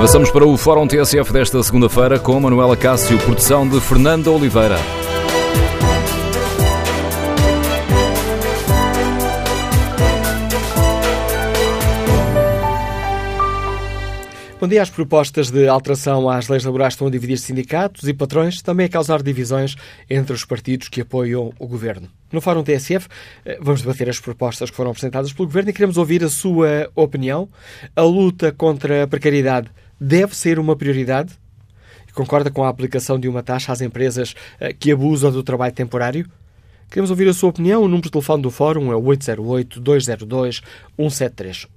Avançamos 0.00 0.30
para 0.30 0.46
o 0.46 0.56
Fórum 0.56 0.86
TSF 0.86 1.30
desta 1.30 1.62
segunda-feira 1.62 2.18
com 2.18 2.40
Manuela 2.40 2.74
Cássio, 2.74 3.18
produção 3.18 3.68
de 3.68 3.78
Fernanda 3.82 4.30
Oliveira. 4.30 4.78
Bom 14.58 14.66
dia. 14.66 14.80
As 14.80 14.88
propostas 14.88 15.50
de 15.50 15.68
alteração 15.68 16.30
às 16.30 16.48
leis 16.48 16.64
laborais 16.64 16.94
estão 16.94 17.06
a 17.06 17.10
dividir 17.10 17.36
sindicatos 17.36 18.08
e 18.08 18.14
patrões, 18.14 18.62
também 18.62 18.86
a 18.86 18.88
causar 18.88 19.22
divisões 19.22 19.76
entre 20.08 20.32
os 20.32 20.46
partidos 20.46 20.88
que 20.88 21.02
apoiam 21.02 21.52
o 21.58 21.66
governo. 21.66 22.08
No 22.32 22.40
Fórum 22.40 22.62
TSF, 22.62 23.06
eh, 23.44 23.58
vamos 23.60 23.82
debater 23.82 24.08
as 24.08 24.18
propostas 24.18 24.70
que 24.70 24.76
foram 24.76 24.92
apresentadas 24.92 25.30
pelo 25.30 25.46
governo 25.46 25.68
e 25.68 25.72
queremos 25.74 25.98
ouvir 25.98 26.24
a 26.24 26.30
sua 26.30 26.90
opinião. 26.94 27.50
A 27.94 28.02
luta 28.02 28.50
contra 28.50 29.02
a 29.02 29.06
precariedade 29.06 29.70
deve 30.00 30.36
ser 30.36 30.58
uma 30.58 30.74
prioridade? 30.74 31.38
Concorda 32.14 32.50
com 32.50 32.64
a 32.64 32.68
aplicação 32.68 33.18
de 33.18 33.28
uma 33.28 33.42
taxa 33.42 33.72
às 33.72 33.80
empresas 33.80 34.34
eh, 34.58 34.72
que 34.72 34.90
abusam 34.90 35.30
do 35.30 35.42
trabalho 35.42 35.72
temporário? 35.72 36.26
Queremos 36.90 37.10
ouvir 37.10 37.28
a 37.28 37.32
sua 37.32 37.50
opinião. 37.50 37.82
O 37.82 37.88
número 37.88 38.02
de 38.02 38.10
telefone 38.10 38.42
do 38.42 38.50
Fórum 38.50 38.92
é 38.92 38.96
808-202-173. 38.96 41.68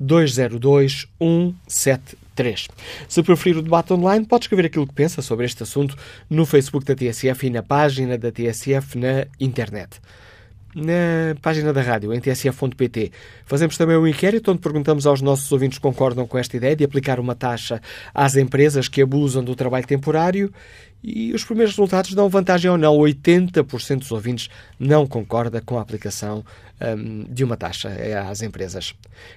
808-202-173. 0.00 2.68
Se 3.06 3.22
preferir 3.22 3.58
o 3.58 3.62
debate 3.62 3.92
online, 3.92 4.24
pode 4.24 4.46
escrever 4.46 4.64
aquilo 4.66 4.86
que 4.86 4.94
pensa 4.94 5.20
sobre 5.20 5.44
este 5.44 5.62
assunto 5.62 5.94
no 6.30 6.46
Facebook 6.46 6.86
da 6.86 6.94
TSF 6.94 7.46
e 7.46 7.50
na 7.50 7.62
página 7.62 8.16
da 8.16 8.32
TSF 8.32 8.96
na 8.98 9.26
internet 9.38 10.00
na 10.74 11.34
página 11.40 11.72
da 11.72 11.80
rádio, 11.80 12.12
em 12.12 12.20
tsf.pt. 12.20 13.12
Fazemos 13.46 13.76
também 13.76 13.96
um 13.96 14.06
inquérito 14.06 14.50
onde 14.50 14.60
perguntamos 14.60 15.06
aos 15.06 15.20
nossos 15.20 15.50
ouvintes 15.52 15.76
se 15.76 15.80
concordam 15.80 16.26
com 16.26 16.38
esta 16.38 16.56
ideia 16.56 16.74
de 16.74 16.84
aplicar 16.84 17.20
uma 17.20 17.34
taxa 17.34 17.80
às 18.12 18.36
empresas 18.36 18.88
que 18.88 19.02
abusam 19.02 19.42
do 19.44 19.54
trabalho 19.54 19.86
temporário 19.86 20.52
e 21.02 21.32
os 21.34 21.44
primeiros 21.44 21.74
resultados 21.74 22.14
dão 22.14 22.28
vantagem 22.28 22.70
ou 22.70 22.78
não. 22.78 22.96
80% 22.96 23.98
dos 23.98 24.10
ouvintes 24.10 24.48
não 24.78 25.06
concorda 25.06 25.60
com 25.60 25.78
a 25.78 25.82
aplicação 25.82 26.42
um, 26.80 27.24
de 27.24 27.44
uma 27.44 27.56
taxa 27.56 27.90
às 28.28 28.42
empresas. 28.42 28.94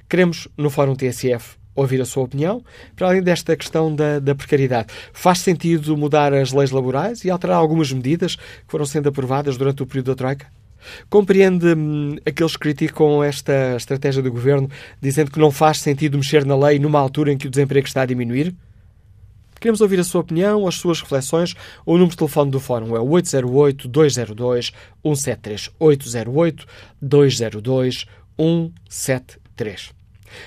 Queremos, 0.08 0.47
no 0.58 0.69
Fórum 0.69 0.95
TSF, 0.95 1.58
ouvir 1.75 2.02
a 2.02 2.05
sua 2.05 2.23
opinião, 2.23 2.63
para 2.95 3.08
além 3.08 3.21
desta 3.21 3.55
questão 3.55 3.93
da, 3.93 4.19
da, 4.19 4.33
precariedade. 4.33 4.88
Faz 5.13 5.39
sentido 5.39 5.95
mudar 5.95 6.33
as 6.33 6.52
leis 6.52 6.71
laborais 6.71 7.23
e 7.23 7.30
alterar 7.30 7.58
algumas 7.58 7.91
medidas 7.91 8.35
que 8.35 8.43
foram 8.67 8.85
sendo 8.85 9.09
aprovadas 9.09 9.58
durante 9.58 9.83
o 9.83 9.85
período 9.85 10.08
da 10.08 10.15
Troika? 10.15 10.56
Compreende 11.09 11.73
hum, 11.73 12.16
aqueles 12.25 12.53
que 12.53 12.59
criticam 12.59 13.23
esta 13.23 13.75
estratégia 13.75 14.21
do 14.21 14.31
governo, 14.31 14.69
dizendo 15.02 15.31
que 15.31 15.39
não 15.39 15.52
faz 15.52 15.80
sentido 15.80 16.17
mexer 16.17 16.45
na 16.45 16.57
lei 16.57 16.80
numa 16.80 16.99
altura 16.99 17.31
em 17.31 17.38
que 17.38 17.47
o 17.47 17.49
desemprego 17.49 17.88
está 17.88 18.02
a 18.02 18.05
diminuir? 18.05 18.53
Queremos 19.59 19.81
ouvir 19.81 19.99
a 19.99 20.03
sua 20.03 20.21
opinião, 20.21 20.67
as 20.67 20.75
suas 20.75 21.02
reflexões. 21.02 21.55
O 21.85 21.93
número 21.93 22.11
de 22.11 22.17
telefone 22.17 22.52
do 22.52 22.59
Fórum 22.59 22.95
é 22.95 22.99
808-202-173. 22.99 25.71
808-202-173. 27.02 29.97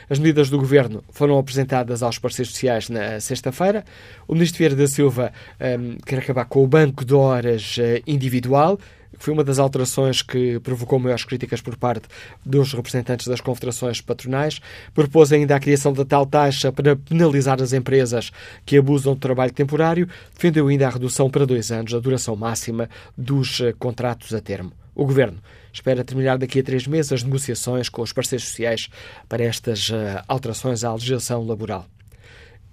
As 0.09 0.19
medidas 0.19 0.51
do 0.51 0.59
Governo 0.59 1.03
foram 1.11 1.39
apresentadas 1.39 2.03
aos 2.03 2.19
parceiros 2.19 2.53
sociais 2.53 2.89
na 2.89 3.19
sexta-feira. 3.19 3.85
O 4.29 4.35
Ministro 4.35 4.59
Vieira 4.59 4.77
da 4.77 4.87
Silva 4.87 5.33
um, 5.61 5.97
quer 6.07 6.19
acabar 6.19 6.45
com 6.45 6.63
o 6.63 6.67
banco 6.67 7.05
de 7.05 7.15
horas 7.15 7.77
uh, 7.79 8.03
individual 8.07 8.79
foi 9.21 9.35
uma 9.35 9.45
das 9.45 9.59
alterações 9.59 10.23
que 10.23 10.59
provocou 10.61 10.99
maiores 10.99 11.25
críticas 11.25 11.61
por 11.61 11.77
parte 11.77 12.09
dos 12.45 12.73
representantes 12.73 13.29
das 13.29 13.41
confederações 13.41 14.01
patronais. 14.01 14.61
Propôs 14.95 15.31
ainda 15.31 15.55
a 15.55 15.61
criação 15.61 15.93
da 15.93 16.07
tal 16.07 16.25
taxa 16.25 16.73
para 16.73 16.97
penalizar 16.97 17.63
as 17.63 17.75
empresas 17.75 18.33
que 18.65 18.79
abusam 18.79 19.13
do 19.13 19.21
trabalho 19.21 19.53
temporário. 19.53 20.09
Defendeu 20.35 20.67
ainda 20.69 20.87
a 20.87 20.91
redução 20.91 21.31
para 21.31 21.45
dois 21.45 21.71
anos 21.71 21.93
da 21.93 22.01
duração 22.01 22.35
máxima 22.35 22.89
dos 23.17 23.61
eh, 23.61 23.75
contratos 23.79 24.33
a 24.35 24.41
termo. 24.41 24.73
O 24.95 25.05
Governo 25.05 25.39
espera 25.71 26.03
terminar 26.03 26.39
daqui 26.39 26.61
a 26.61 26.63
três 26.63 26.87
meses 26.87 27.13
as 27.13 27.23
negociações 27.23 27.91
com 27.91 28.01
os 28.01 28.15
parceiros 28.15 28.49
sociais 28.49 28.89
para 29.29 29.45
estas 29.45 29.91
eh, 29.93 30.23
alterações 30.27 30.83
à 30.83 30.95
legislação 30.95 31.47
laboral. 31.47 31.87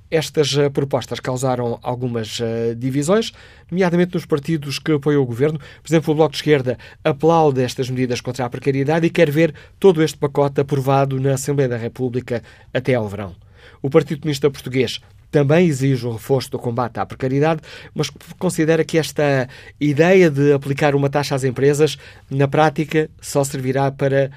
Estas 0.09 0.53
uh, 0.53 0.72
propostas 0.72 1.19
causaram 1.19 1.79
algumas 1.81 2.40
uh, 2.40 2.75
divisões, 2.75 3.31
nomeadamente 3.69 4.13
nos 4.13 4.25
partidos 4.25 4.79
que 4.79 4.94
apoiam 4.94 5.22
o 5.22 5.25
governo. 5.25 5.59
Por 5.59 5.90
exemplo, 5.90 6.13
o 6.13 6.16
Bloco 6.16 6.31
de 6.31 6.38
Esquerda 6.38 6.78
aplaude 7.03 7.62
estas 7.62 7.90
medidas 7.90 8.22
contra 8.22 8.46
a 8.46 8.50
precariedade 8.50 9.06
e 9.06 9.09
quer 9.09 9.29
ver 9.29 9.53
todo 9.79 10.01
este 10.01 10.17
pacote 10.17 10.62
aprovado 10.62 11.19
na 11.19 11.34
Assembleia 11.34 11.69
da 11.69 11.78
República 11.78 12.41
até 12.73 12.96
ao 12.96 13.07
verão. 13.07 13.35
O 13.81 13.90
Partido 13.90 14.22
Comunista 14.22 14.50
Português 14.50 15.01
também 15.29 15.67
exige 15.67 16.06
o 16.06 16.13
reforço 16.13 16.51
do 16.51 16.59
combate 16.59 17.00
à 17.00 17.06
precariedade, 17.06 17.62
mas 17.94 18.09
considera 18.40 18.84
que 18.84 18.97
esta 18.97 19.47
ideia 19.79 20.29
de 20.29 20.53
aplicar 20.53 20.96
uma 20.96 21.09
taxa 21.09 21.35
às 21.35 21.44
empresas, 21.44 21.97
na 22.29 22.47
prática, 22.47 23.09
só 23.22 23.44
servirá 23.44 23.91
para 23.91 24.31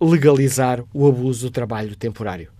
legalizar 0.00 0.82
o 0.92 1.06
abuso 1.06 1.46
do 1.46 1.50
trabalho 1.52 1.94
temporário. 1.94 2.50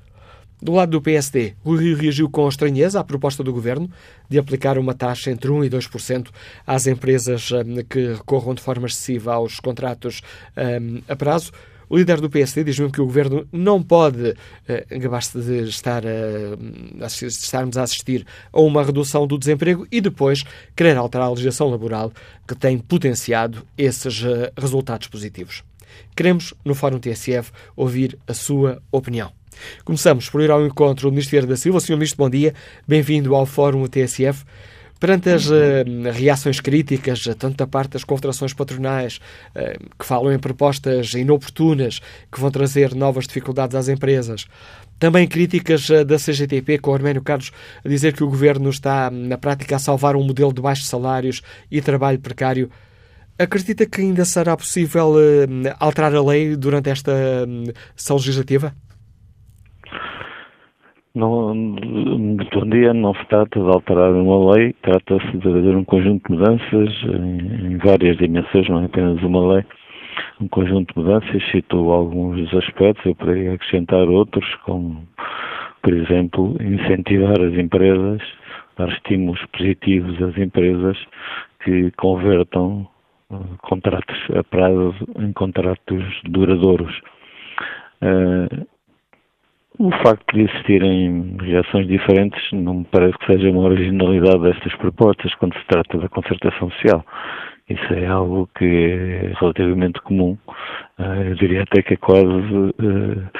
Do 0.63 0.71
lado 0.71 0.93
do 0.93 1.03
PSD, 1.03 1.55
o 1.65 1.75
Rio 1.75 1.97
reagiu 1.97 2.31
com 2.31 2.49
estranheza 2.49 3.01
à 3.01 3.03
proposta 3.03 3.43
do 3.43 3.53
governo 3.53 3.91
de 4.29 4.39
aplicar 4.39 4.79
uma 4.79 4.95
taxa 4.95 5.29
entre 5.29 5.51
1% 5.51 5.67
e 5.67 5.69
2% 5.69 6.29
às 6.65 6.87
empresas 6.87 7.51
um, 7.51 7.83
que 7.83 8.13
recorram 8.13 8.55
de 8.55 8.63
forma 8.63 8.87
excessiva 8.87 9.35
aos 9.35 9.59
contratos 9.59 10.23
um, 10.57 11.03
a 11.09 11.17
prazo. 11.17 11.51
O 11.89 11.97
líder 11.97 12.21
do 12.21 12.31
PSD 12.31 12.63
diz 12.63 12.79
mesmo 12.79 12.93
que 12.93 13.01
o 13.01 13.07
governo 13.07 13.45
não 13.51 13.83
pode, 13.83 14.31
uh, 14.31 15.01
gabar-se 15.01 15.37
de 15.41 15.65
estar 15.65 16.05
a, 16.07 17.07
estarmos 17.27 17.77
a 17.77 17.83
assistir 17.83 18.25
a 18.53 18.61
uma 18.61 18.85
redução 18.85 19.27
do 19.27 19.37
desemprego 19.37 19.85
e 19.91 20.01
depois 20.01 20.45
querer 20.77 20.97
alterar 20.97 21.27
a 21.27 21.31
legislação 21.31 21.69
laboral 21.69 22.13
que 22.47 22.55
tem 22.55 22.79
potenciado 22.79 23.67
esses 23.77 24.23
uh, 24.23 24.53
resultados 24.57 25.09
positivos. 25.09 25.65
Queremos, 26.15 26.55
no 26.65 26.77
Fórum 26.77 27.01
TSF, 27.01 27.51
ouvir 27.75 28.17
a 28.29 28.33
sua 28.33 28.81
opinião. 28.93 29.42
Começamos 29.85 30.29
por 30.29 30.41
ir 30.41 30.51
ao 30.51 30.65
encontro 30.65 31.09
do 31.09 31.13
Ministro 31.13 31.33
Vieira 31.33 31.47
da 31.47 31.57
Silva. 31.57 31.81
Sr. 31.81 31.93
Ministro, 31.93 32.25
bom 32.25 32.31
dia. 32.31 32.55
Bem-vindo 32.87 33.35
ao 33.35 33.47
Fórum 33.47 33.87
TSF. 33.87 34.45
Perante 35.03 35.31
as 35.31 35.51
uh, 35.51 35.53
reações 36.13 36.61
críticas, 36.61 37.27
eh, 37.27 37.35
tanto 37.35 37.57
da 37.57 37.67
parte 37.67 37.95
das 37.95 38.05
confederações 38.05 38.55
patronais, 38.55 39.19
uh, 39.49 39.97
que 39.99 40.07
falam 40.07 40.33
em 40.33 40.39
propostas 40.39 41.13
inoportunas 41.15 42.01
que 42.31 42.39
vão 42.39 42.53
trazer 42.53 42.95
novas 42.95 43.27
dificuldades 43.27 43.75
às 43.75 43.89
empresas, 43.89 44.47
também 45.01 45.27
críticas 45.27 45.89
uh, 45.91 46.05
da 46.05 46.19
CGTP, 46.19 46.79
com 46.79 46.93
o 46.93 46.95
Arménio 46.95 47.21
Carlos 47.21 47.51
a 47.85 47.89
dizer 47.89 48.13
que 48.13 48.23
o 48.23 48.29
governo 48.29 48.71
está, 48.71 49.11
na 49.11 49.37
prática, 49.37 49.75
a 49.75 49.79
salvar 49.81 50.15
um 50.15 50.23
modelo 50.23 50.53
de 50.53 50.63
baixos 50.63 50.87
salários 50.87 51.43
e 51.69 51.83
trabalho 51.83 52.21
precário. 52.21 52.71
Acredita 53.37 53.85
que 53.85 54.03
ainda 54.03 54.25
será 54.25 54.57
possível 54.57 55.15
alterar 55.81 56.15
a 56.15 56.23
lei 56.23 56.55
durante 56.55 56.91
esta 56.91 57.13
sessão 57.97 58.19
legislativa? 58.19 58.73
Não, 61.15 61.55
dia, 62.71 62.95
não 62.95 63.15
se 63.15 63.25
trata 63.27 63.61
de 63.61 63.67
alterar 63.67 64.13
uma 64.13 64.55
lei, 64.55 64.73
trata-se 64.81 65.27
de 65.37 65.43
fazer 65.43 65.77
um 65.77 65.85
conjunto 65.85 66.27
de 66.27 66.39
mudanças 66.39 66.89
em, 67.05 67.67
em, 67.67 67.77
várias 67.77 68.17
dimensões, 68.17 68.67
não 68.71 68.81
é 68.81 68.87
apenas 68.87 69.23
uma 69.23 69.55
lei, 69.55 69.65
um 70.41 70.49
conjunto 70.49 70.95
de 70.95 71.01
mudanças, 71.01 71.51
citou 71.51 71.93
alguns 71.93 72.39
dos 72.39 72.55
aspectos, 72.65 73.05
eu 73.05 73.15
poderia 73.15 73.53
acrescentar 73.53 74.09
outros, 74.09 74.55
como, 74.65 75.07
por 75.83 75.93
exemplo, 75.93 76.57
incentivar 76.63 77.39
as 77.43 77.59
empresas, 77.59 78.23
dar 78.79 78.89
estímulos 78.89 79.45
positivos 79.53 80.23
às 80.23 80.39
empresas 80.39 80.97
que 81.63 81.91
convertam 81.99 82.89
uh, 83.31 83.45
contratos 83.61 84.17
a 84.35 84.43
prazo 84.45 84.95
em 85.19 85.31
contratos 85.35 86.03
duradouros. 86.25 86.99
Uh, 88.01 88.72
o 89.83 89.91
facto 89.91 90.33
de 90.33 90.43
existirem 90.43 91.37
reações 91.41 91.89
diferentes 91.89 92.41
não 92.53 92.75
me 92.75 92.85
parece 92.85 93.19
que 93.19 93.27
seja 93.27 93.51
uma 93.51 93.63
originalidade 93.63 94.41
destas 94.41 94.73
propostas 94.77 95.35
quando 95.35 95.55
se 95.55 95.67
trata 95.67 95.99
da 95.99 96.09
concertação 96.09 96.71
social. 96.71 97.05
Isso 97.69 97.93
é 97.93 98.07
algo 98.07 98.49
que 98.57 98.65
é 98.65 99.33
relativamente 99.41 100.01
comum. 100.03 100.39
Eh, 101.01 101.31
eu 101.31 101.35
diria 101.35 101.65
até 101.65 101.83
que 101.83 101.95
é 101.95 101.97
quase 101.97 102.23
uh, 102.25 103.31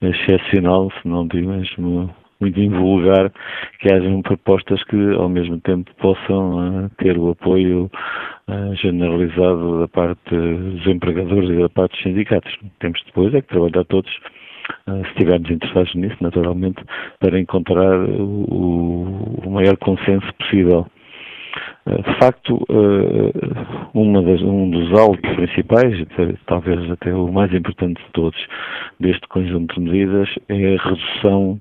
excepcional, 0.00 0.90
se 0.90 1.06
não 1.06 1.28
digo 1.28 1.50
mesmo 1.50 2.12
muito 2.40 2.58
invulgar, 2.58 3.30
que 3.78 3.92
hajam 3.92 4.22
propostas 4.22 4.82
que 4.84 5.14
ao 5.14 5.28
mesmo 5.28 5.60
tempo 5.60 5.88
possam 6.00 6.86
uh, 6.86 6.90
ter 6.98 7.16
o 7.16 7.30
apoio 7.30 7.88
uh, 8.48 8.74
generalizado 8.74 9.78
da 9.78 9.86
parte 9.86 10.34
dos 10.34 10.84
empregadores 10.84 11.48
e 11.48 11.62
da 11.62 11.68
parte 11.68 11.92
dos 11.92 12.02
sindicatos. 12.02 12.52
Temos 12.80 13.00
depois 13.06 13.32
é 13.34 13.40
que 13.40 13.48
trabalhar 13.48 13.84
todos 13.84 14.10
se 14.86 15.08
estivermos 15.10 15.50
interessados 15.50 15.94
nisso, 15.94 16.16
naturalmente, 16.20 16.82
para 17.20 17.38
encontrar 17.38 17.98
o, 17.98 19.40
o 19.44 19.50
maior 19.50 19.76
consenso 19.76 20.26
possível. 20.34 20.86
Eh, 21.86 21.96
de 21.96 22.18
facto, 22.18 22.64
eh, 22.70 23.32
das, 24.22 24.42
um 24.42 24.70
dos 24.70 24.92
altos 24.98 25.30
principais, 25.34 26.06
talvez 26.46 26.90
até 26.90 27.12
o 27.12 27.32
mais 27.32 27.52
importante 27.52 28.02
de 28.02 28.10
todos, 28.12 28.38
deste 29.00 29.26
conjunto 29.28 29.74
de 29.74 29.80
medidas, 29.80 30.28
é 30.48 30.76
a 30.76 30.82
redução 30.82 31.60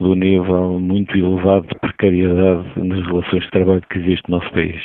do 0.00 0.14
nível 0.14 0.78
muito 0.78 1.16
elevado 1.16 1.66
de 1.66 1.74
precariedade 1.80 2.68
nas 2.76 3.04
relações 3.06 3.42
de 3.42 3.50
trabalho 3.50 3.82
que 3.90 3.98
existe 3.98 4.30
no 4.30 4.38
nosso 4.38 4.50
país. 4.52 4.80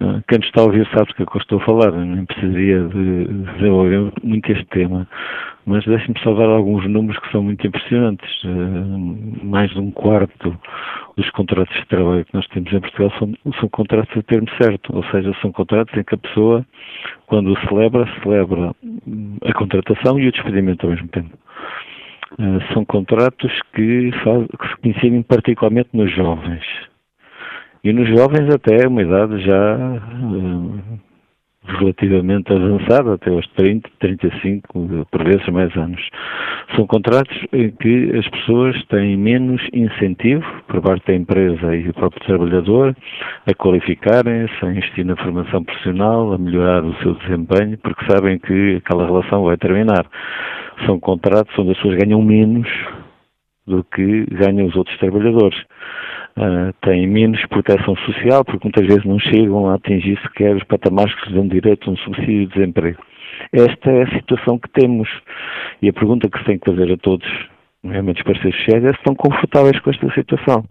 Ah, 0.00 0.20
quem 0.28 0.38
está 0.40 0.60
a 0.60 0.64
ouvir 0.64 0.86
sabe 0.88 1.06
do 1.08 1.14
que 1.14 1.22
é 1.22 1.26
eu 1.26 1.40
estou 1.40 1.58
a 1.58 1.64
falar, 1.64 1.92
nem 1.92 2.24
precisaria 2.26 2.80
de 2.88 3.24
desenvolver 3.54 4.12
muito 4.22 4.52
este 4.52 4.64
tema, 4.66 5.08
mas 5.64 5.84
deixe-me 5.86 6.18
só 6.20 6.34
dar 6.34 6.48
alguns 6.48 6.86
números 6.86 7.18
que 7.20 7.32
são 7.32 7.42
muito 7.42 7.66
impressionantes. 7.66 8.30
Ah, 8.44 9.44
mais 9.44 9.70
de 9.70 9.80
um 9.80 9.90
quarto 9.90 10.58
dos 11.16 11.30
contratos 11.30 11.74
de 11.74 11.86
trabalho 11.86 12.24
que 12.26 12.34
nós 12.34 12.46
temos 12.48 12.70
em 12.72 12.80
Portugal 12.80 13.10
são, 13.18 13.32
são 13.58 13.68
contratos 13.70 14.14
a 14.16 14.22
termo 14.22 14.48
certo, 14.60 14.94
ou 14.94 15.02
seja, 15.04 15.34
são 15.40 15.50
contratos 15.50 15.96
em 15.96 16.04
que 16.04 16.14
a 16.14 16.18
pessoa, 16.18 16.66
quando 17.26 17.52
o 17.52 17.60
celebra, 17.66 18.06
celebra 18.22 18.72
a 19.44 19.52
contratação 19.54 20.18
e 20.18 20.28
o 20.28 20.32
despedimento 20.32 20.84
ao 20.84 20.92
mesmo 20.92 21.08
tempo. 21.08 21.30
Ah, 22.38 22.74
são 22.74 22.84
contratos 22.84 23.50
que, 23.74 24.10
faz, 24.22 24.46
que 24.46 24.68
se 24.68 24.88
incidem 24.90 25.22
particularmente 25.22 25.88
nos 25.94 26.14
jovens 26.14 26.64
e 27.86 27.92
nos 27.92 28.08
jovens 28.08 28.52
até 28.52 28.88
uma 28.88 29.00
idade 29.00 29.38
já 29.44 29.76
uh, 29.76 30.98
relativamente 31.78 32.52
avançada, 32.52 33.14
até 33.14 33.30
aos 33.30 33.46
30, 33.50 33.88
35, 34.00 35.06
por 35.08 35.24
vezes 35.24 35.46
mais 35.50 35.72
anos. 35.76 36.00
São 36.74 36.84
contratos 36.88 37.36
em 37.52 37.70
que 37.70 38.10
as 38.18 38.28
pessoas 38.28 38.84
têm 38.86 39.16
menos 39.16 39.62
incentivo 39.72 40.44
por 40.66 40.82
parte 40.82 41.06
da 41.06 41.14
empresa 41.14 41.76
e 41.76 41.84
do 41.84 41.94
próprio 41.94 42.26
trabalhador 42.26 42.96
a 43.46 43.54
qualificarem-se, 43.54 44.64
a 44.64 44.68
investir 44.68 45.06
na 45.06 45.14
formação 45.14 45.62
profissional, 45.62 46.32
a 46.32 46.38
melhorar 46.38 46.84
o 46.84 46.92
seu 46.96 47.14
desempenho, 47.14 47.78
porque 47.78 48.04
sabem 48.10 48.36
que 48.40 48.82
aquela 48.84 49.06
relação 49.06 49.44
vai 49.44 49.56
terminar. 49.56 50.06
São 50.86 50.98
contratos 50.98 51.56
onde 51.56 51.70
as 51.70 51.76
pessoas 51.76 51.98
ganham 52.02 52.20
menos 52.20 52.68
do 53.64 53.84
que 53.84 54.26
ganham 54.32 54.66
os 54.66 54.74
outros 54.74 54.98
trabalhadores 54.98 55.56
uh, 56.36 56.72
têm 56.82 57.06
menos 57.06 57.44
proteção 57.46 57.96
social, 57.96 58.44
porque 58.44 58.64
muitas 58.64 58.86
vezes 58.86 59.04
não 59.04 59.18
chegam 59.18 59.68
a 59.68 59.74
atingir 59.74 60.18
sequer 60.22 60.56
os 60.56 60.64
patamares 60.64 61.14
que 61.14 61.26
lhes 61.26 61.34
dão 61.34 61.48
direito 61.48 61.88
a 61.88 61.92
um 61.92 61.96
subsídio 61.96 62.46
de 62.46 62.54
desemprego. 62.54 63.02
Esta 63.52 63.90
é 63.90 64.02
a 64.02 64.10
situação 64.10 64.58
que 64.58 64.68
temos. 64.70 65.08
E 65.82 65.88
a 65.88 65.92
pergunta 65.92 66.28
que 66.28 66.38
se 66.38 66.44
tem 66.44 66.58
que 66.58 66.70
fazer 66.70 66.92
a 66.92 66.96
todos, 66.96 67.26
nomeadamente 67.82 68.20
os 68.20 68.26
parceiros 68.26 68.58
sociais, 68.58 68.84
é 68.84 68.92
se 68.92 68.98
estão 68.98 69.14
confortáveis 69.14 69.78
com 69.80 69.90
esta 69.90 70.12
situação. 70.14 70.64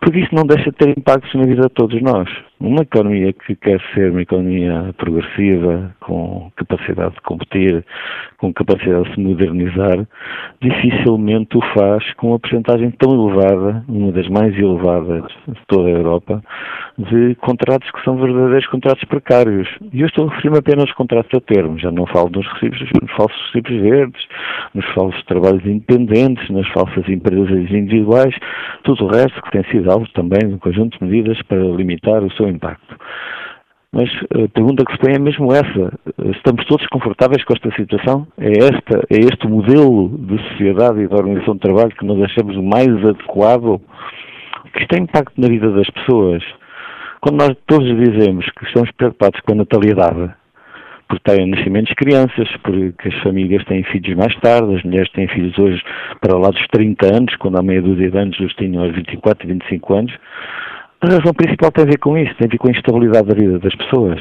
Porque 0.00 0.20
isso 0.20 0.34
não 0.34 0.44
deixa 0.44 0.70
de 0.70 0.76
ter 0.76 0.90
impactos 0.90 1.34
na 1.34 1.44
vida 1.44 1.62
de 1.62 1.74
todos 1.74 2.00
nós. 2.02 2.28
Uma 2.60 2.82
economia 2.82 3.32
que 3.32 3.54
quer 3.54 3.80
ser 3.94 4.10
uma 4.10 4.22
economia 4.22 4.92
progressiva, 4.98 5.94
com 6.00 6.50
capacidade 6.56 7.14
de 7.14 7.20
competir, 7.20 7.84
com 8.38 8.52
capacidade 8.52 9.08
de 9.08 9.14
se 9.14 9.20
modernizar, 9.20 10.04
dificilmente 10.60 11.56
o 11.56 11.60
faz 11.72 12.12
com 12.14 12.30
uma 12.30 12.38
porcentagem 12.40 12.90
tão 12.90 13.14
elevada, 13.14 13.84
uma 13.88 14.10
das 14.10 14.28
mais 14.28 14.58
elevadas 14.58 15.22
de 15.46 15.60
toda 15.68 15.88
a 15.88 15.92
Europa, 15.92 16.42
de 16.98 17.36
contratos 17.36 17.88
que 17.92 18.02
são 18.02 18.16
verdadeiros 18.16 18.66
contratos 18.66 19.04
precários. 19.04 19.68
E 19.92 20.00
eu 20.00 20.08
estou 20.08 20.26
a 20.26 20.30
referir-me 20.30 20.58
apenas 20.58 20.82
aos 20.82 20.92
contratos 20.94 21.30
a 21.32 21.40
termo, 21.40 21.78
já 21.78 21.92
não 21.92 22.06
falo 22.06 22.28
nos, 22.30 22.46
recibos, 22.54 22.80
nos 23.00 23.12
falsos 23.12 23.40
recibos 23.46 23.80
verdes, 23.82 24.26
nos 24.74 24.84
falsos 24.94 25.22
trabalhos 25.26 25.64
independentes, 25.64 26.50
nas 26.50 26.66
falsas 26.70 27.08
empresas 27.08 27.70
individuais, 27.70 28.34
tudo 28.82 29.04
o 29.04 29.08
resto 29.08 29.40
que 29.42 29.52
tem 29.52 29.62
sido 29.70 29.90
alvo 29.92 30.08
também 30.12 30.40
de 30.40 30.54
um 30.54 30.58
conjunto 30.58 30.98
de 30.98 31.04
medidas 31.04 31.40
para 31.42 31.58
limitar 31.58 32.24
o 32.24 32.32
seu 32.32 32.47
impacto. 32.48 32.96
Mas 33.92 34.10
a 34.34 34.48
pergunta 34.52 34.84
que 34.84 34.92
se 34.92 34.98
põe 34.98 35.14
é 35.14 35.18
mesmo 35.18 35.52
essa. 35.52 35.98
Estamos 36.36 36.64
todos 36.66 36.86
confortáveis 36.88 37.42
com 37.44 37.54
esta 37.54 37.74
situação? 37.74 38.26
É, 38.36 38.50
esta, 38.50 38.98
é 39.10 39.18
este 39.20 39.48
modelo 39.48 40.10
de 40.18 40.38
sociedade 40.50 41.00
e 41.00 41.08
de 41.08 41.14
organização 41.14 41.54
de 41.54 41.60
trabalho 41.60 41.90
que 41.90 42.04
nós 42.04 42.22
achamos 42.22 42.56
mais 42.62 42.88
adequado? 42.88 43.80
Que 44.72 44.80
isto 44.80 44.90
tem 44.90 45.04
impacto 45.04 45.40
na 45.40 45.48
vida 45.48 45.70
das 45.70 45.88
pessoas. 45.90 46.44
Quando 47.20 47.38
nós 47.38 47.56
todos 47.66 47.88
dizemos 47.88 48.44
que 48.50 48.64
estamos 48.66 48.90
preocupados 48.92 49.40
com 49.40 49.52
a 49.52 49.56
natalidade, 49.56 50.30
porque 51.08 51.32
têm 51.32 51.46
nascimentos 51.46 51.88
de 51.88 51.96
crianças, 51.96 52.48
porque 52.62 53.08
as 53.08 53.14
famílias 53.22 53.64
têm 53.64 53.82
filhos 53.84 54.16
mais 54.16 54.34
tarde, 54.40 54.76
as 54.76 54.82
mulheres 54.82 55.10
têm 55.12 55.26
filhos 55.28 55.58
hoje 55.58 55.82
para 56.20 56.36
lá 56.36 56.50
dos 56.50 56.64
30 56.68 57.06
anos, 57.06 57.36
quando 57.36 57.58
há 57.58 57.62
meia 57.62 57.80
dúzia 57.80 58.10
de 58.10 58.18
anos 58.18 58.38
os 58.38 58.54
tinham 58.54 58.84
aos 58.84 58.94
24, 58.94 59.48
25 59.48 59.94
anos, 59.94 60.12
a 61.00 61.06
razão 61.06 61.32
principal 61.32 61.70
tem 61.70 61.84
a 61.84 61.88
ver 61.88 61.98
com 61.98 62.16
isso, 62.18 62.34
tem 62.36 62.46
a 62.46 62.50
ver 62.50 62.58
com 62.58 62.68
a 62.68 62.72
instabilidade 62.72 63.28
da 63.28 63.34
vida 63.34 63.58
das 63.58 63.74
pessoas. 63.74 64.20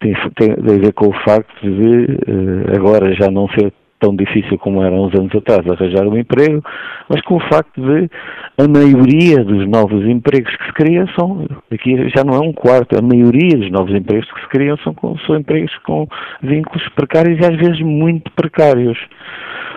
Tem, 0.00 0.14
tem 0.36 0.52
a 0.52 0.78
ver 0.78 0.92
com 0.92 1.08
o 1.08 1.24
facto 1.24 1.60
de 1.60 2.04
uh, 2.04 2.76
agora 2.76 3.14
já 3.14 3.30
não 3.30 3.48
ser 3.48 3.72
tão 3.98 4.14
difícil 4.14 4.58
como 4.58 4.82
era 4.82 4.94
uns 4.94 5.14
anos 5.14 5.34
atrás 5.34 5.66
arranjar 5.66 6.06
um 6.06 6.18
emprego, 6.18 6.62
mas 7.08 7.22
com 7.22 7.36
o 7.36 7.40
facto 7.48 7.80
de 7.80 8.10
a 8.58 8.68
maioria 8.68 9.42
dos 9.42 9.66
novos 9.66 10.04
empregos 10.06 10.54
que 10.56 10.66
se 10.66 10.72
criam 10.74 11.06
são, 11.18 11.46
aqui 11.72 12.08
já 12.14 12.22
não 12.22 12.34
é 12.34 12.40
um 12.40 12.52
quarto, 12.52 12.98
a 12.98 13.02
maioria 13.02 13.56
dos 13.56 13.70
novos 13.70 13.94
empregos 13.94 14.30
que 14.30 14.40
se 14.40 14.48
criam 14.48 14.76
são, 14.78 14.94
são 15.26 15.36
empregos 15.36 15.74
com 15.86 16.06
vínculos 16.42 16.86
precários 16.90 17.40
e 17.40 17.44
às 17.44 17.56
vezes 17.56 17.80
muito 17.80 18.30
precários. 18.32 18.98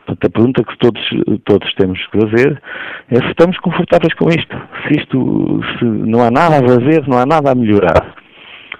Portanto, 0.07 0.25
a 0.25 0.29
pergunta 0.29 0.63
que 0.63 0.77
todos, 0.77 1.01
todos 1.43 1.73
temos 1.73 1.99
que 2.07 2.19
fazer 2.19 2.61
é 3.09 3.15
se 3.15 3.27
estamos 3.27 3.57
confortáveis 3.59 4.13
com 4.13 4.29
isto, 4.29 4.57
se 4.87 4.99
isto 4.99 5.59
se 5.77 5.85
não 5.85 6.21
há 6.23 6.31
nada 6.31 6.59
a 6.59 6.67
fazer, 6.67 7.05
não 7.07 7.17
há 7.17 7.25
nada 7.25 7.51
a 7.51 7.55
melhorar. 7.55 8.15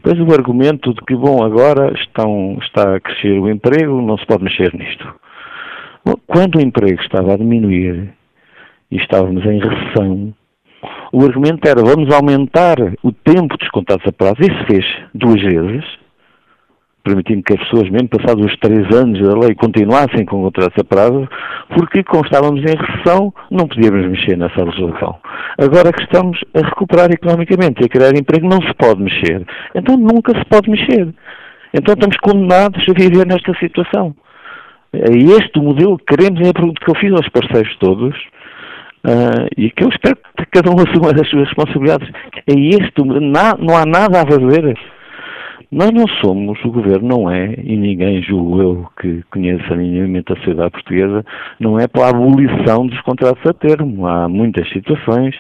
Depois 0.02 0.20
o 0.22 0.34
argumento 0.34 0.94
de 0.94 1.02
que, 1.02 1.16
bom, 1.16 1.44
agora 1.44 1.92
estão, 2.00 2.58
está 2.62 2.96
a 2.96 3.00
crescer 3.02 3.38
o 3.40 3.50
emprego, 3.50 4.02
não 4.02 4.18
se 4.18 4.26
pode 4.26 4.46
mexer 4.46 4.74
nisto. 4.74 5.06
Bom, 6.06 6.14
quando 6.26 6.56
o 6.56 6.62
emprego 6.62 7.02
estava 7.02 7.34
a 7.34 7.38
diminuir 7.38 8.14
e 8.90 8.96
estávamos 8.96 9.44
em 9.46 9.60
recessão, 9.60 10.34
o 11.12 11.26
argumento 11.26 11.68
era 11.68 11.82
vamos 11.82 12.14
aumentar 12.14 12.78
o 13.04 13.12
tempo 13.12 13.58
dos 13.58 13.68
contratos 13.70 14.08
a 14.08 14.14
prazo. 14.14 14.38
Isso 14.40 14.66
fez 14.66 14.86
duas 15.14 15.42
vezes 15.42 15.84
permitindo 17.08 17.44
que 17.44 17.54
as 17.54 17.60
pessoas, 17.60 17.90
mesmo 17.90 18.10
passados 18.10 18.46
os 18.46 18.58
três 18.60 18.86
anos 18.94 19.20
da 19.22 19.38
lei, 19.40 19.56
continuassem 19.56 20.26
com 20.26 20.42
contratos 20.44 20.78
a 20.78 20.84
prazo, 20.84 21.28
porque, 21.70 22.04
como 22.04 22.26
estávamos 22.26 22.60
em 22.62 22.76
recessão, 22.76 23.34
não 23.50 23.68
podíamos 23.68 24.08
mexer 24.08 24.38
nessa 24.38 24.64
legislação. 24.64 25.16
Agora 25.58 25.92
que 25.94 26.04
estamos 26.04 26.40
a 26.54 26.60
recuperar 26.60 27.10
economicamente 27.12 27.82
e 27.82 27.86
a 27.86 27.90
criar 27.90 28.16
emprego, 28.16 28.48
não 28.48 28.62
se 28.62 28.74
pode 28.74 29.02
mexer. 29.02 29.46
Então 29.74 29.96
nunca 29.98 30.38
se 30.38 30.46
pode 30.46 30.70
mexer. 30.70 31.14
Então 31.74 31.94
estamos 31.94 32.18
condenados 32.18 32.84
a 32.90 32.94
viver 32.94 33.26
nesta 33.26 33.54
situação. 33.60 34.16
É 34.94 35.12
este 35.12 35.60
o 35.60 35.64
modelo 35.64 35.98
que 35.98 36.16
queremos, 36.16 36.46
é 36.46 36.50
a 36.50 36.54
pergunta 36.54 36.84
que 36.84 36.90
eu 36.90 36.96
fiz 36.96 37.12
aos 37.12 37.28
parceiros 37.30 37.76
todos, 37.78 38.16
uh, 39.06 39.48
e 39.58 39.70
que 39.72 39.84
eu 39.84 39.90
espero 39.90 40.18
que 40.38 40.46
cada 40.52 40.70
um 40.72 40.80
assuma 40.84 41.12
as 41.12 41.30
suas 41.30 41.48
responsabilidades. 41.48 42.10
É 42.48 42.54
este, 42.54 43.04
não 43.04 43.76
há 43.76 43.86
nada 43.86 44.22
a 44.22 44.28
fazer 44.28 44.78
nós 45.70 45.92
não 45.92 46.08
somos, 46.22 46.64
o 46.64 46.72
governo 46.72 47.08
não 47.08 47.30
é, 47.30 47.54
e 47.62 47.76
ninguém, 47.76 48.22
julgo 48.22 48.62
eu, 48.62 48.88
que 49.02 49.22
conheça 49.30 49.76
minimamente 49.76 50.32
a 50.32 50.36
sociedade 50.38 50.72
portuguesa, 50.72 51.26
não 51.60 51.78
é 51.78 51.88
pela 51.88 52.10
abolição 52.10 52.88
dos 52.88 53.00
contratos 53.02 53.46
a 53.46 53.54
termo. 53.54 54.08
Há 54.08 54.30
muitas 54.30 54.70
situações 54.70 55.36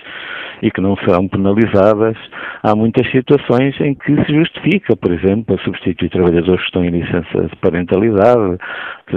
e 0.62 0.72
que 0.72 0.82
não 0.82 0.96
serão 0.98 1.28
penalizadas. 1.28 2.18
Há 2.64 2.76
muitas 2.76 3.10
situações 3.12 3.80
em 3.80 3.94
que 3.94 4.16
se 4.26 4.34
justifica, 4.34 4.96
por 4.96 5.12
exemplo, 5.12 5.56
a 5.56 5.64
substituir 5.64 6.10
trabalhadores 6.10 6.60
que 6.62 6.68
estão 6.68 6.84
em 6.84 6.90
licença 6.90 7.48
de 7.48 7.56
parentalidade, 7.58 8.58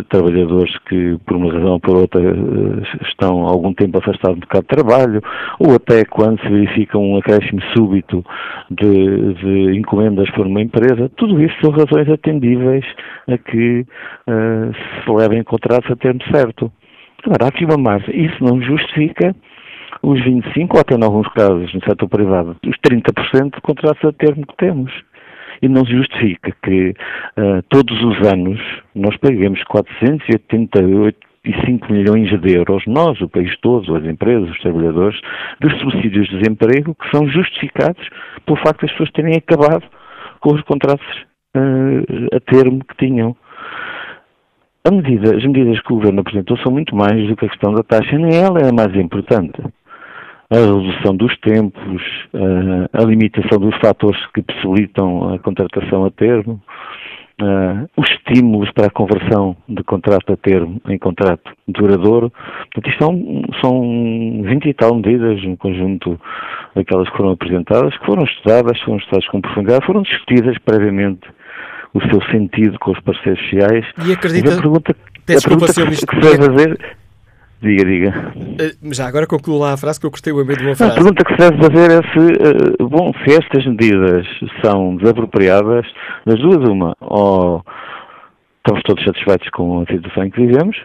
trabalhadores 0.08 0.76
que, 0.88 1.18
por 1.26 1.36
uma 1.36 1.52
razão 1.52 1.72
ou 1.72 1.80
por 1.80 1.96
outra, 1.96 2.20
eh, 2.20 3.06
estão 3.08 3.46
algum 3.46 3.72
tempo 3.72 3.98
afastados 3.98 4.38
do 4.38 4.40
mercado 4.40 4.62
de 4.62 4.68
trabalho, 4.68 5.22
ou 5.58 5.74
até 5.74 6.04
quando 6.04 6.40
se 6.40 6.48
verifica 6.48 6.98
um 6.98 7.16
acréscimo 7.16 7.60
súbito 7.74 8.24
de, 8.70 9.34
de 9.34 9.78
encomendas 9.78 10.30
por 10.30 10.46
uma 10.46 10.60
empresa. 10.60 10.99
Tudo 11.08 11.42
isso 11.42 11.54
são 11.60 11.70
razões 11.70 12.08
atendíveis 12.08 12.84
a 13.28 13.38
que 13.38 13.80
uh, 13.80 14.72
se 15.04 15.10
levem 15.10 15.42
contratos 15.42 15.90
a 15.90 15.96
termo 15.96 16.20
certo. 16.32 16.70
Agora, 17.24 17.46
há 17.46 17.48
aqui 17.48 17.64
uma 17.64 17.76
margem. 17.76 18.26
Isso 18.26 18.42
não 18.42 18.60
justifica 18.62 19.34
os 20.02 20.20
25%, 20.20 20.68
ou 20.74 20.80
até 20.80 20.94
em 20.94 21.04
alguns 21.04 21.28
casos, 21.32 21.72
no 21.74 21.80
setor 21.84 22.08
privado, 22.08 22.56
os 22.66 22.76
30% 22.78 23.54
de 23.54 23.60
contratos 23.60 24.04
a 24.04 24.12
termo 24.12 24.46
que 24.46 24.56
temos 24.56 24.92
e 25.62 25.68
não 25.68 25.84
justifica 25.84 26.52
que 26.62 26.90
uh, 26.90 27.62
todos 27.68 28.02
os 28.02 28.26
anos 28.26 28.58
nós 28.94 29.16
paguemos 29.18 29.62
488 29.64 31.30
milhões 31.90 32.40
de 32.40 32.54
euros, 32.54 32.82
nós, 32.86 33.20
o 33.20 33.28
país 33.28 33.54
todo, 33.60 33.94
as 33.94 34.04
empresas, 34.04 34.50
os 34.50 34.58
trabalhadores, 34.60 35.20
dos 35.60 35.78
subsídios 35.80 36.28
de 36.28 36.38
desemprego 36.38 36.94
que 36.94 37.10
são 37.10 37.28
justificados 37.28 38.08
pelo 38.46 38.58
facto 38.58 38.82
das 38.82 38.90
pessoas 38.92 39.10
terem 39.10 39.34
acabado 39.36 39.84
com 40.40 40.54
os 40.54 40.62
contratos 40.62 41.06
uh, 41.56 42.36
a 42.36 42.40
termo 42.40 42.84
que 42.84 42.96
tinham. 42.96 43.36
Medida, 44.90 45.36
as 45.36 45.44
medidas 45.44 45.80
que 45.82 45.92
o 45.92 45.96
Governo 45.96 46.20
apresentou 46.20 46.56
são 46.58 46.72
muito 46.72 46.96
mais 46.96 47.28
do 47.28 47.36
que 47.36 47.44
a 47.44 47.48
questão 47.48 47.74
da 47.74 47.82
taxa, 47.82 48.18
nem 48.18 48.34
ela 48.34 48.58
é 48.60 48.70
a 48.70 48.72
mais 48.72 48.94
importante 48.96 49.62
a 50.50 50.56
redução 50.56 51.16
dos 51.16 51.36
tempos, 51.38 52.02
a 52.92 53.04
limitação 53.04 53.58
dos 53.60 53.76
fatores 53.78 54.20
que 54.34 54.42
possibilitam 54.42 55.32
a 55.32 55.38
contratação 55.38 56.04
a 56.04 56.10
termo, 56.10 56.60
uh, 57.40 57.88
os 57.96 58.08
estímulos 58.10 58.70
para 58.72 58.86
a 58.86 58.90
conversão 58.90 59.56
de 59.68 59.82
contrato 59.82 60.32
a 60.32 60.36
termo 60.36 60.80
em 60.88 60.98
contrato 60.98 61.50
duradouro. 61.66 62.32
Portanto, 62.72 62.90
isto 62.90 63.04
são, 63.04 63.42
são 63.60 64.42
20 64.44 64.68
e 64.68 64.74
tal 64.74 64.94
medidas, 64.96 65.42
um 65.44 65.56
conjunto 65.56 66.20
daquelas 66.74 67.08
que 67.10 67.16
foram 67.16 67.30
apresentadas, 67.30 67.96
que 67.98 68.06
foram 68.06 68.24
estudadas, 68.24 68.80
foram 68.80 68.98
estudadas 68.98 69.28
com 69.28 69.40
profundidade, 69.40 69.86
foram 69.86 70.02
discutidas 70.02 70.56
previamente 70.58 71.28
o 71.92 72.00
seu 72.08 72.22
sentido 72.30 72.78
com 72.78 72.92
os 72.92 73.00
parceiros 73.00 73.40
sociais. 73.42 73.84
E 74.06 74.12
acredita... 74.12 74.50
E 74.50 74.52
a 74.52 74.56
pergunta, 74.56 74.92
a 74.92 75.48
pergunta 75.48 75.72
que, 75.72 76.06
que 76.06 76.14
se 76.14 76.20
deve 76.20 76.46
fazer... 76.46 76.99
Diga, 77.62 77.84
diga. 77.84 78.32
Uh, 78.36 78.94
já 78.94 79.06
agora 79.06 79.26
concluo 79.26 79.58
lá 79.58 79.74
a 79.74 79.76
frase 79.76 80.00
que 80.00 80.06
eu 80.06 80.10
gostei 80.10 80.32
meio 80.32 80.46
de 80.46 80.62
uma 80.64 80.72
A 80.72 80.76
frase. 80.76 80.94
pergunta 80.94 81.24
que 81.24 81.32
se 81.32 81.38
deve 81.38 81.58
fazer 81.58 81.90
é 81.90 82.02
se, 82.12 82.82
uh, 82.82 82.88
bom, 82.88 83.12
se 83.22 83.34
estas 83.34 83.66
medidas 83.66 84.26
são 84.64 84.96
desapropriadas, 84.96 85.86
das 86.24 86.38
duas 86.38 86.66
uma, 86.68 86.96
ou 87.00 87.62
estamos 88.58 88.82
todos 88.84 89.04
satisfeitos 89.04 89.50
com 89.50 89.82
a 89.82 89.86
situação 89.86 90.24
em 90.24 90.30
que 90.30 90.46
vivemos, 90.46 90.76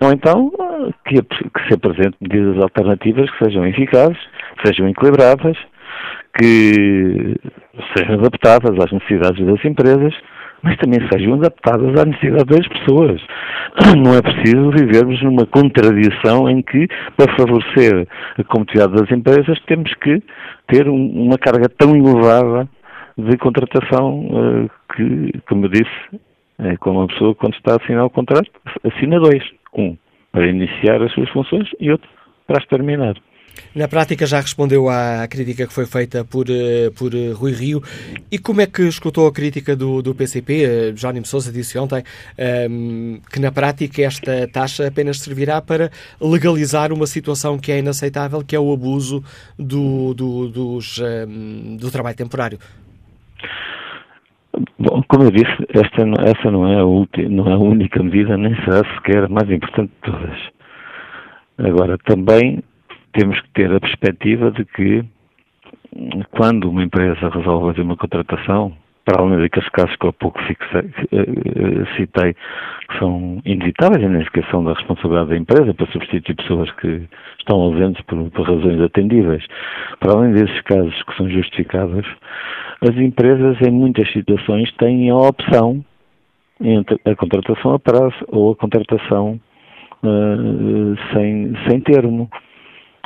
ou 0.00 0.10
então 0.10 0.48
uh, 0.48 0.92
que, 1.06 1.22
que 1.22 1.68
se 1.68 1.74
apresentem 1.74 2.16
medidas 2.20 2.60
alternativas 2.60 3.30
que 3.30 3.44
sejam 3.44 3.64
eficazes, 3.66 4.18
que 4.58 4.66
sejam 4.66 4.88
equilibradas, 4.88 5.56
que 6.36 7.36
sejam 7.96 8.14
adaptadas 8.18 8.76
às 8.84 8.92
necessidades 8.92 9.46
das 9.46 9.64
empresas, 9.64 10.14
mas 10.66 10.76
também 10.78 10.98
sejam 11.08 11.34
adaptadas 11.34 11.96
à 11.96 12.04
necessidade 12.04 12.44
das 12.44 12.66
pessoas. 12.66 13.22
Não 14.04 14.14
é 14.14 14.20
preciso 14.20 14.72
vivermos 14.72 15.22
numa 15.22 15.46
contradição 15.46 16.50
em 16.50 16.60
que, 16.60 16.88
para 17.16 17.32
favorecer 17.36 18.08
a 18.36 18.42
competitividade 18.42 19.00
das 19.00 19.10
empresas, 19.16 19.60
temos 19.66 19.94
que 19.94 20.20
ter 20.66 20.88
um, 20.88 21.22
uma 21.22 21.38
carga 21.38 21.68
tão 21.68 21.94
elevada 21.94 22.68
de 23.16 23.36
contratação 23.38 24.26
uh, 24.26 24.70
que, 24.96 25.40
como 25.48 25.66
eu 25.66 25.70
disse, 25.70 26.20
é 26.58 26.76
como 26.78 26.98
uma 26.98 27.06
pessoa, 27.06 27.32
quando 27.36 27.54
está 27.54 27.74
a 27.74 27.76
assinar 27.76 28.04
o 28.04 28.10
contrato, 28.10 28.50
assina 28.82 29.20
dois. 29.20 29.44
Um 29.72 29.96
para 30.32 30.48
iniciar 30.48 31.00
as 31.00 31.12
suas 31.12 31.28
funções 31.30 31.68
e 31.78 31.92
outro 31.92 32.08
para 32.46 32.58
as 32.58 32.66
terminar. 32.66 33.14
Na 33.74 33.86
prática 33.88 34.26
já 34.26 34.40
respondeu 34.40 34.88
à 34.88 35.26
crítica 35.28 35.66
que 35.66 35.72
foi 35.72 35.86
feita 35.86 36.24
por, 36.24 36.46
por 36.96 37.12
Rui 37.34 37.52
Rio. 37.52 37.82
E 38.30 38.38
como 38.38 38.60
é 38.60 38.66
que 38.66 38.82
escutou 38.82 39.26
a 39.26 39.32
crítica 39.32 39.76
do, 39.76 40.00
do 40.02 40.14
PCP? 40.14 40.94
Jónimo 40.96 41.26
Sousa 41.26 41.52
disse 41.52 41.78
ontem 41.78 42.02
um, 42.70 43.20
que 43.30 43.38
na 43.38 43.52
prática 43.52 44.02
esta 44.02 44.48
taxa 44.48 44.88
apenas 44.88 45.20
servirá 45.20 45.60
para 45.60 45.90
legalizar 46.20 46.92
uma 46.92 47.06
situação 47.06 47.58
que 47.58 47.70
é 47.70 47.78
inaceitável, 47.78 48.42
que 48.42 48.56
é 48.56 48.60
o 48.60 48.72
abuso 48.72 49.22
do, 49.58 50.14
do, 50.14 50.48
dos, 50.48 50.98
um, 51.28 51.76
do 51.76 51.90
trabalho 51.90 52.16
temporário. 52.16 52.58
Bom, 54.78 55.02
como 55.08 55.24
eu 55.24 55.30
disse, 55.30 55.54
esta, 55.68 56.02
essa 56.24 56.50
não 56.50 56.66
é, 56.66 56.80
a 56.80 56.84
última, 56.84 57.28
não 57.28 57.48
é 57.48 57.52
a 57.54 57.58
única 57.58 58.02
medida, 58.02 58.36
nem 58.36 58.54
será 58.64 58.82
sequer 58.94 59.24
a 59.24 59.28
mais 59.28 59.50
importante 59.50 59.90
de 59.90 60.12
todas. 60.12 60.38
Agora, 61.58 61.98
também 61.98 62.62
temos 63.16 63.40
que 63.40 63.50
ter 63.50 63.72
a 63.72 63.80
perspectiva 63.80 64.50
de 64.50 64.64
que 64.64 65.04
quando 66.30 66.68
uma 66.70 66.82
empresa 66.82 67.28
resolve 67.28 67.72
fazer 67.72 67.82
uma 67.82 67.96
contratação, 67.96 68.72
para 69.04 69.22
além 69.22 69.38
daqueles 69.38 69.68
casos 69.70 69.94
que 69.96 70.06
há 70.06 70.12
pouco 70.12 70.40
fixei, 70.42 70.82
citei, 71.96 72.34
que 72.34 72.98
são 72.98 73.40
inevitáveis 73.44 74.02
na 74.02 74.18
indicação 74.18 74.64
da 74.64 74.74
responsabilidade 74.74 75.30
da 75.30 75.36
empresa 75.36 75.72
para 75.72 75.86
substituir 75.92 76.34
pessoas 76.34 76.70
que 76.72 77.08
estão 77.38 77.60
ausentes 77.60 78.02
por, 78.06 78.30
por 78.30 78.46
razões 78.46 78.80
atendíveis. 78.80 79.44
Para 80.00 80.12
além 80.12 80.32
desses 80.32 80.60
casos 80.62 81.00
que 81.04 81.16
são 81.16 81.28
justificados, 81.30 82.04
as 82.82 82.96
empresas 82.96 83.56
em 83.62 83.70
muitas 83.70 84.10
situações 84.12 84.70
têm 84.72 85.08
a 85.08 85.16
opção 85.16 85.84
entre 86.60 86.98
a 87.04 87.14
contratação 87.14 87.74
a 87.74 87.78
prazo 87.78 88.16
ou 88.28 88.52
a 88.52 88.56
contratação 88.56 89.40
uh, 90.02 90.96
sem, 91.12 91.54
sem 91.68 91.80
termo. 91.80 92.28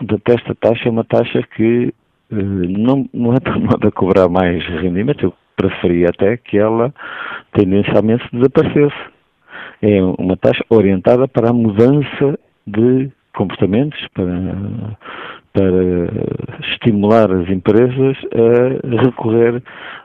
Portanto, 0.01 0.29
esta 0.31 0.55
taxa 0.55 0.89
é 0.89 0.91
uma 0.91 1.05
taxa 1.05 1.43
que 1.55 1.93
uh, 2.33 2.35
não, 2.35 3.07
não 3.13 3.35
é 3.35 3.41
para 3.41 3.91
cobrar 3.91 4.29
mais 4.31 4.65
rendimento, 4.67 5.27
eu 5.27 5.35
preferia 5.55 6.09
até 6.09 6.39
que 6.39 6.57
ela 6.57 6.93
tendencialmente 7.53 8.25
desaparecesse. 8.33 8.97
É 9.83 10.03
uma 10.19 10.37
taxa 10.37 10.65
orientada 10.71 11.29
para 11.29 11.51
a 11.51 11.53
mudança 11.53 12.39
de 12.67 13.11
comportamentos, 13.35 13.99
para, 14.15 14.97
para 15.53 16.67
estimular 16.73 17.31
as 17.31 17.49
empresas 17.51 18.17
a 18.33 19.03
recorrer 19.05 19.63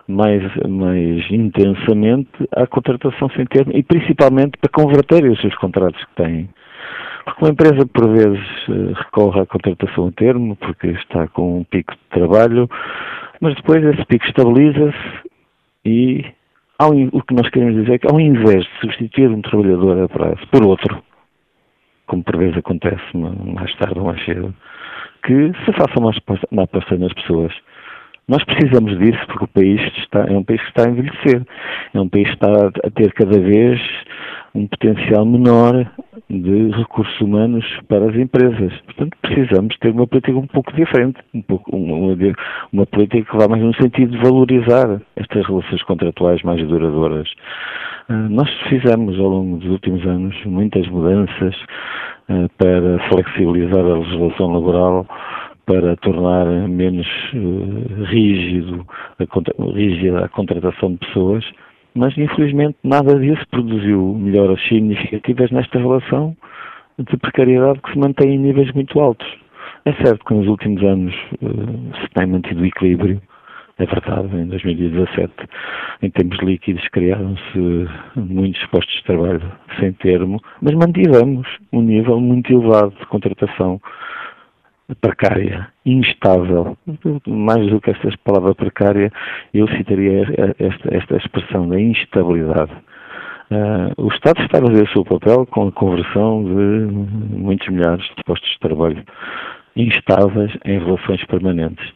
mais, 0.07 0.43
mais 0.67 1.25
intensamente 1.31 2.29
à 2.51 2.67
contratação 2.67 3.29
sem 3.29 3.45
termo 3.45 3.71
e 3.73 3.81
principalmente 3.81 4.57
para 4.59 4.69
converterem 4.69 5.31
os 5.31 5.39
seus 5.39 5.55
contratos 5.55 6.03
que 6.03 6.23
têm. 6.23 6.49
Porque 7.25 7.43
uma 7.43 7.51
empresa, 7.51 7.85
por 7.87 8.07
vezes, 8.07 8.95
recorre 8.95 9.41
à 9.41 9.45
contratação 9.47 10.07
a 10.07 10.11
termo 10.11 10.55
porque 10.57 10.87
está 10.87 11.27
com 11.27 11.59
um 11.59 11.63
pico 11.63 11.91
de 11.93 11.99
trabalho, 12.11 12.69
mas 13.41 13.55
depois 13.55 13.83
esse 13.83 14.05
pico 14.05 14.25
estabiliza-se 14.25 15.29
e 15.83 16.23
ao, 16.77 16.91
o 16.91 17.21
que 17.23 17.33
nós 17.33 17.49
queremos 17.49 17.75
dizer 17.75 17.95
é 17.95 17.97
que 17.97 18.11
ao 18.11 18.19
invés 18.19 18.63
de 18.63 18.79
substituir 18.79 19.29
um 19.29 19.41
trabalhador 19.41 20.03
a 20.03 20.07
prazo 20.07 20.47
por 20.51 20.63
outro, 20.63 21.03
como 22.05 22.23
por 22.23 22.37
vezes 22.37 22.57
acontece 22.57 23.03
mais 23.15 23.73
tarde 23.75 23.97
ou 23.97 24.05
mais 24.05 24.23
cedo, 24.23 24.53
que 25.23 25.51
se 25.65 25.73
faça 25.73 25.99
uma 26.51 26.63
aposta 26.63 26.97
nas 26.97 27.13
pessoas. 27.13 27.51
Nós 28.27 28.43
precisamos 28.43 28.97
disso 28.99 29.19
porque 29.27 29.45
o 29.45 29.47
país 29.47 29.81
está, 29.97 30.25
é 30.27 30.37
um 30.37 30.43
país 30.43 30.61
que 30.61 30.67
está 30.69 30.83
a 30.83 30.91
envelhecer, 30.91 31.41
é 31.93 31.99
um 31.99 32.09
país 32.09 32.27
que 32.27 32.33
está 32.33 32.51
a 32.83 32.89
ter 32.91 33.13
cada 33.13 33.39
vez 33.39 33.79
um 34.55 34.67
potencial 34.67 35.25
menor 35.25 35.85
de 36.29 36.71
recursos 36.71 37.19
humanos 37.21 37.65
para 37.87 38.09
as 38.09 38.15
empresas. 38.15 38.73
Portanto, 38.85 39.17
precisamos 39.21 39.77
ter 39.77 39.91
uma 39.91 40.07
política 40.07 40.37
um 40.37 40.47
pouco 40.47 40.73
diferente, 40.73 41.19
um 41.33 41.41
pouco, 41.41 41.75
uma, 41.75 42.15
uma 42.71 42.85
política 42.85 43.31
que 43.31 43.37
vá 43.37 43.47
mais 43.47 43.61
no 43.61 43.75
sentido 43.75 44.11
de 44.11 44.17
valorizar 44.17 45.01
estas 45.15 45.45
relações 45.45 45.83
contratuais 45.83 46.41
mais 46.43 46.65
duradouras. 46.67 47.29
Uh, 48.09 48.13
nós 48.29 48.49
fizemos 48.69 49.19
ao 49.19 49.27
longo 49.27 49.57
dos 49.57 49.69
últimos 49.69 50.05
anos 50.05 50.35
muitas 50.45 50.87
mudanças 50.87 51.55
uh, 52.29 52.49
para 52.57 52.99
flexibilizar 53.09 53.85
a 53.85 53.97
legislação 53.97 54.53
laboral 54.53 55.05
para 55.65 55.95
tornar 55.97 56.45
menos 56.69 57.07
uh, 57.33 58.03
rígido 58.05 58.85
a, 59.19 59.73
rígida 59.73 60.25
a 60.25 60.29
contratação 60.29 60.93
de 60.93 60.97
pessoas 60.99 61.43
mas 61.95 62.15
infelizmente 62.17 62.77
nada 62.83 63.17
disso 63.17 63.43
produziu 63.49 64.13
melhoras 64.19 64.61
significativas 64.67 65.49
nesta 65.51 65.79
relação 65.79 66.35
de 66.99 67.17
precariedade 67.17 67.79
que 67.81 67.91
se 67.91 67.97
mantém 67.97 68.35
em 68.35 68.39
níveis 68.39 68.71
muito 68.73 68.99
altos. 68.99 69.27
É 69.85 69.93
certo 70.03 70.25
que 70.25 70.33
nos 70.33 70.47
últimos 70.47 70.83
anos 70.83 71.15
uh, 71.41 71.95
se 72.01 72.09
tem 72.13 72.25
mantido 72.27 72.61
o 72.61 72.65
equilíbrio, 72.65 73.21
é 73.77 73.85
verdade, 73.85 74.35
em 74.37 74.47
2017, 74.47 75.33
em 76.01 76.09
termos 76.09 76.37
líquidos, 76.39 76.87
criaram-se 76.89 77.87
muitos 78.15 78.65
postos 78.67 78.95
de 78.95 79.03
trabalho 79.03 79.51
sem 79.79 79.91
termo, 79.93 80.41
mas 80.61 80.73
mantivemos 80.75 81.45
um 81.73 81.81
nível 81.81 82.19
muito 82.21 82.53
elevado 82.53 82.93
de 82.97 83.05
contratação 83.07 83.81
precária, 85.01 85.67
instável. 85.85 86.77
Mais 87.27 87.67
do 87.67 87.81
que 87.81 87.91
esta 87.91 88.09
palavra 88.23 88.53
precária, 88.53 89.11
eu 89.53 89.67
citaria 89.69 90.23
esta, 90.59 90.95
esta 90.95 91.17
expressão 91.17 91.67
da 91.67 91.79
instabilidade. 91.79 92.71
Uh, 93.51 93.93
o 93.97 94.07
Estado 94.09 94.41
está 94.41 94.57
a 94.57 94.61
fazer 94.61 94.83
o 94.83 94.91
seu 94.91 95.05
papel 95.05 95.45
com 95.45 95.67
a 95.67 95.71
conversão 95.71 96.43
de 96.43 97.37
muitos 97.37 97.67
milhares 97.67 98.03
de 98.17 98.23
postos 98.25 98.49
de 98.49 98.59
trabalho 98.59 99.03
instáveis 99.75 100.51
em 100.65 100.79
relações 100.79 101.23
permanentes. 101.25 101.93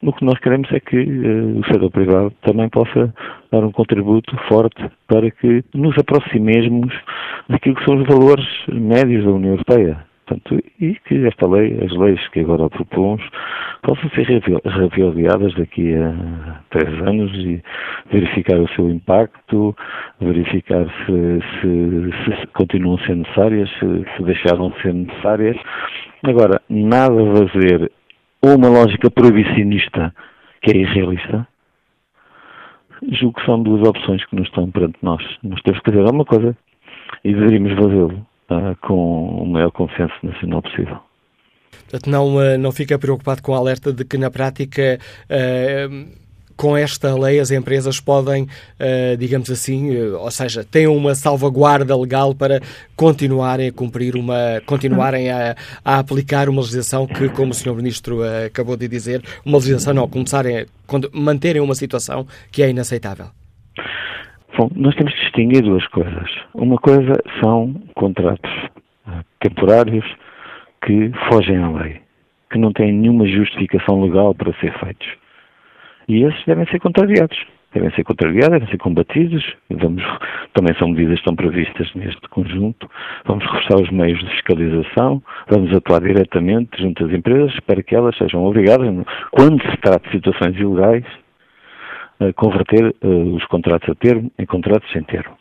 O 0.00 0.12
que 0.12 0.24
nós 0.24 0.38
queremos 0.38 0.70
é 0.72 0.78
que 0.78 0.96
uh, 0.96 1.58
o 1.58 1.64
setor 1.66 1.90
privado 1.90 2.32
também 2.42 2.68
possa 2.68 3.12
dar 3.50 3.64
um 3.64 3.72
contributo 3.72 4.36
forte 4.48 4.88
para 5.08 5.30
que 5.30 5.64
nos 5.74 5.96
aproximemos 5.98 6.94
daquilo 7.48 7.74
que 7.76 7.84
são 7.84 7.96
os 7.96 8.06
valores 8.06 8.46
médios 8.68 9.24
da 9.24 9.30
União 9.30 9.52
Europeia. 9.52 10.11
Portanto, 10.32 10.64
e 10.80 10.94
que 11.06 11.26
esta 11.26 11.46
lei, 11.46 11.78
as 11.84 11.92
leis 11.92 12.26
que 12.28 12.40
agora 12.40 12.68
propomos, 12.70 13.22
possam 13.82 14.08
ser 14.10 14.26
reavaliadas 14.90 15.54
daqui 15.54 15.94
a 15.94 16.60
três 16.70 16.88
anos 17.06 17.32
e 17.34 17.62
verificar 18.10 18.58
o 18.58 18.68
seu 18.70 18.88
impacto, 18.88 19.76
verificar 20.20 20.86
se, 21.04 21.40
se, 21.60 22.40
se 22.40 22.46
continuam 22.48 22.96
a 22.96 23.06
ser 23.06 23.16
necessárias, 23.16 23.68
se, 23.78 24.16
se 24.16 24.22
deixaram 24.22 24.70
de 24.70 24.82
ser 24.82 24.94
necessárias. 24.94 25.56
Agora, 26.22 26.60
nada 26.70 27.14
a 27.14 27.46
fazer 27.46 27.92
ou 28.40 28.56
uma 28.56 28.68
lógica 28.68 29.10
proibicionista 29.10 30.14
que 30.62 30.70
é 30.70 30.80
irrealista, 30.80 31.46
julgo 33.10 33.38
que 33.38 33.46
são 33.46 33.62
duas 33.62 33.86
opções 33.86 34.24
que 34.26 34.36
nos 34.36 34.46
estão 34.46 34.70
perante 34.70 34.98
nós. 35.02 35.22
Nós 35.42 35.60
temos 35.62 35.80
que 35.80 35.90
fazer 35.90 36.04
alguma 36.04 36.24
coisa 36.24 36.56
e 37.24 37.34
deveríamos 37.34 37.72
fazê-lo 37.72 38.31
uh, 38.50 38.76
com 38.86 39.42
o 39.42 39.46
maior 39.46 39.70
consenso 39.70 40.14
nacional 40.22 40.62
possível. 40.62 40.98
Portanto, 41.82 42.10
não, 42.10 42.36
uh, 42.36 42.58
não 42.58 42.72
fica 42.72 42.98
preocupado 42.98 43.42
com 43.42 43.52
o 43.52 43.54
alerta 43.54 43.92
de 43.92 44.04
que, 44.04 44.16
na 44.16 44.30
prática, 44.30 44.98
uh, 45.28 46.22
com 46.56 46.76
esta 46.76 47.14
lei 47.18 47.40
as 47.40 47.50
empresas 47.50 47.98
podem, 47.98 48.46
digamos 49.18 49.50
assim, 49.50 49.98
ou 50.12 50.30
seja, 50.30 50.62
têm 50.62 50.86
uma 50.86 51.12
salvaguarda 51.12 51.96
legal 51.96 52.36
para 52.36 52.60
continuarem 52.94 53.68
a 53.68 53.72
cumprir 53.72 54.14
uma, 54.14 54.60
continuarem 54.64 55.28
a, 55.30 55.56
a 55.84 55.98
aplicar 55.98 56.48
uma 56.48 56.60
legislação 56.60 57.06
que, 57.06 57.28
como 57.30 57.50
o 57.50 57.54
Sr. 57.54 57.74
Ministro 57.74 58.20
acabou 58.46 58.76
de 58.76 58.86
dizer, 58.86 59.24
uma 59.44 59.58
legislação 59.58 59.92
não, 59.94 60.06
começarem 60.06 60.58
a 60.58 60.66
manterem 61.12 61.60
uma 61.60 61.74
situação 61.74 62.28
que 62.52 62.62
é 62.62 62.70
inaceitável. 62.70 63.30
Bom, 64.56 64.70
nós 64.76 64.94
temos 64.96 65.14
que 65.14 65.20
distinguir 65.20 65.62
duas 65.62 65.86
coisas. 65.88 66.30
Uma 66.54 66.76
coisa 66.76 67.14
são 67.40 67.74
contratos 67.94 68.50
temporários 69.40 70.04
que 70.84 71.10
fogem 71.28 71.56
à 71.56 71.70
lei, 71.70 72.00
que 72.50 72.58
não 72.58 72.72
têm 72.72 72.92
nenhuma 72.92 73.26
justificação 73.26 74.02
legal 74.02 74.34
para 74.34 74.52
ser 74.54 74.72
feitos. 74.78 75.08
E 76.08 76.22
esses 76.22 76.44
devem 76.44 76.66
ser 76.66 76.80
contrariados. 76.80 77.38
Devem 77.72 77.90
ser 77.92 78.04
contrariados, 78.04 78.50
devem 78.50 78.68
ser 78.68 78.76
combatidos. 78.76 79.56
Vamos, 79.70 80.02
também 80.52 80.74
são 80.78 80.88
medidas 80.88 81.14
que 81.14 81.20
estão 81.20 81.34
previstas 81.34 81.90
neste 81.94 82.28
conjunto. 82.28 82.90
Vamos 83.24 83.44
reforçar 83.44 83.80
os 83.80 83.90
meios 83.90 84.18
de 84.18 84.28
fiscalização, 84.30 85.22
vamos 85.48 85.74
atuar 85.74 86.02
diretamente 86.02 86.82
junto 86.82 87.06
às 87.06 87.12
empresas 87.12 87.58
para 87.60 87.82
que 87.82 87.94
elas 87.94 88.16
sejam 88.18 88.44
obrigadas, 88.44 88.86
quando 89.30 89.62
se 89.62 89.76
trata 89.78 90.06
de 90.06 90.16
situações 90.16 90.54
ilegais, 90.58 91.04
converter 92.34 92.94
uh, 93.02 93.34
os 93.34 93.44
contratos 93.46 93.88
a 93.88 93.94
termo 93.94 94.30
em 94.38 94.46
contratos 94.46 94.90
sem 94.92 95.02
termo. 95.02 95.36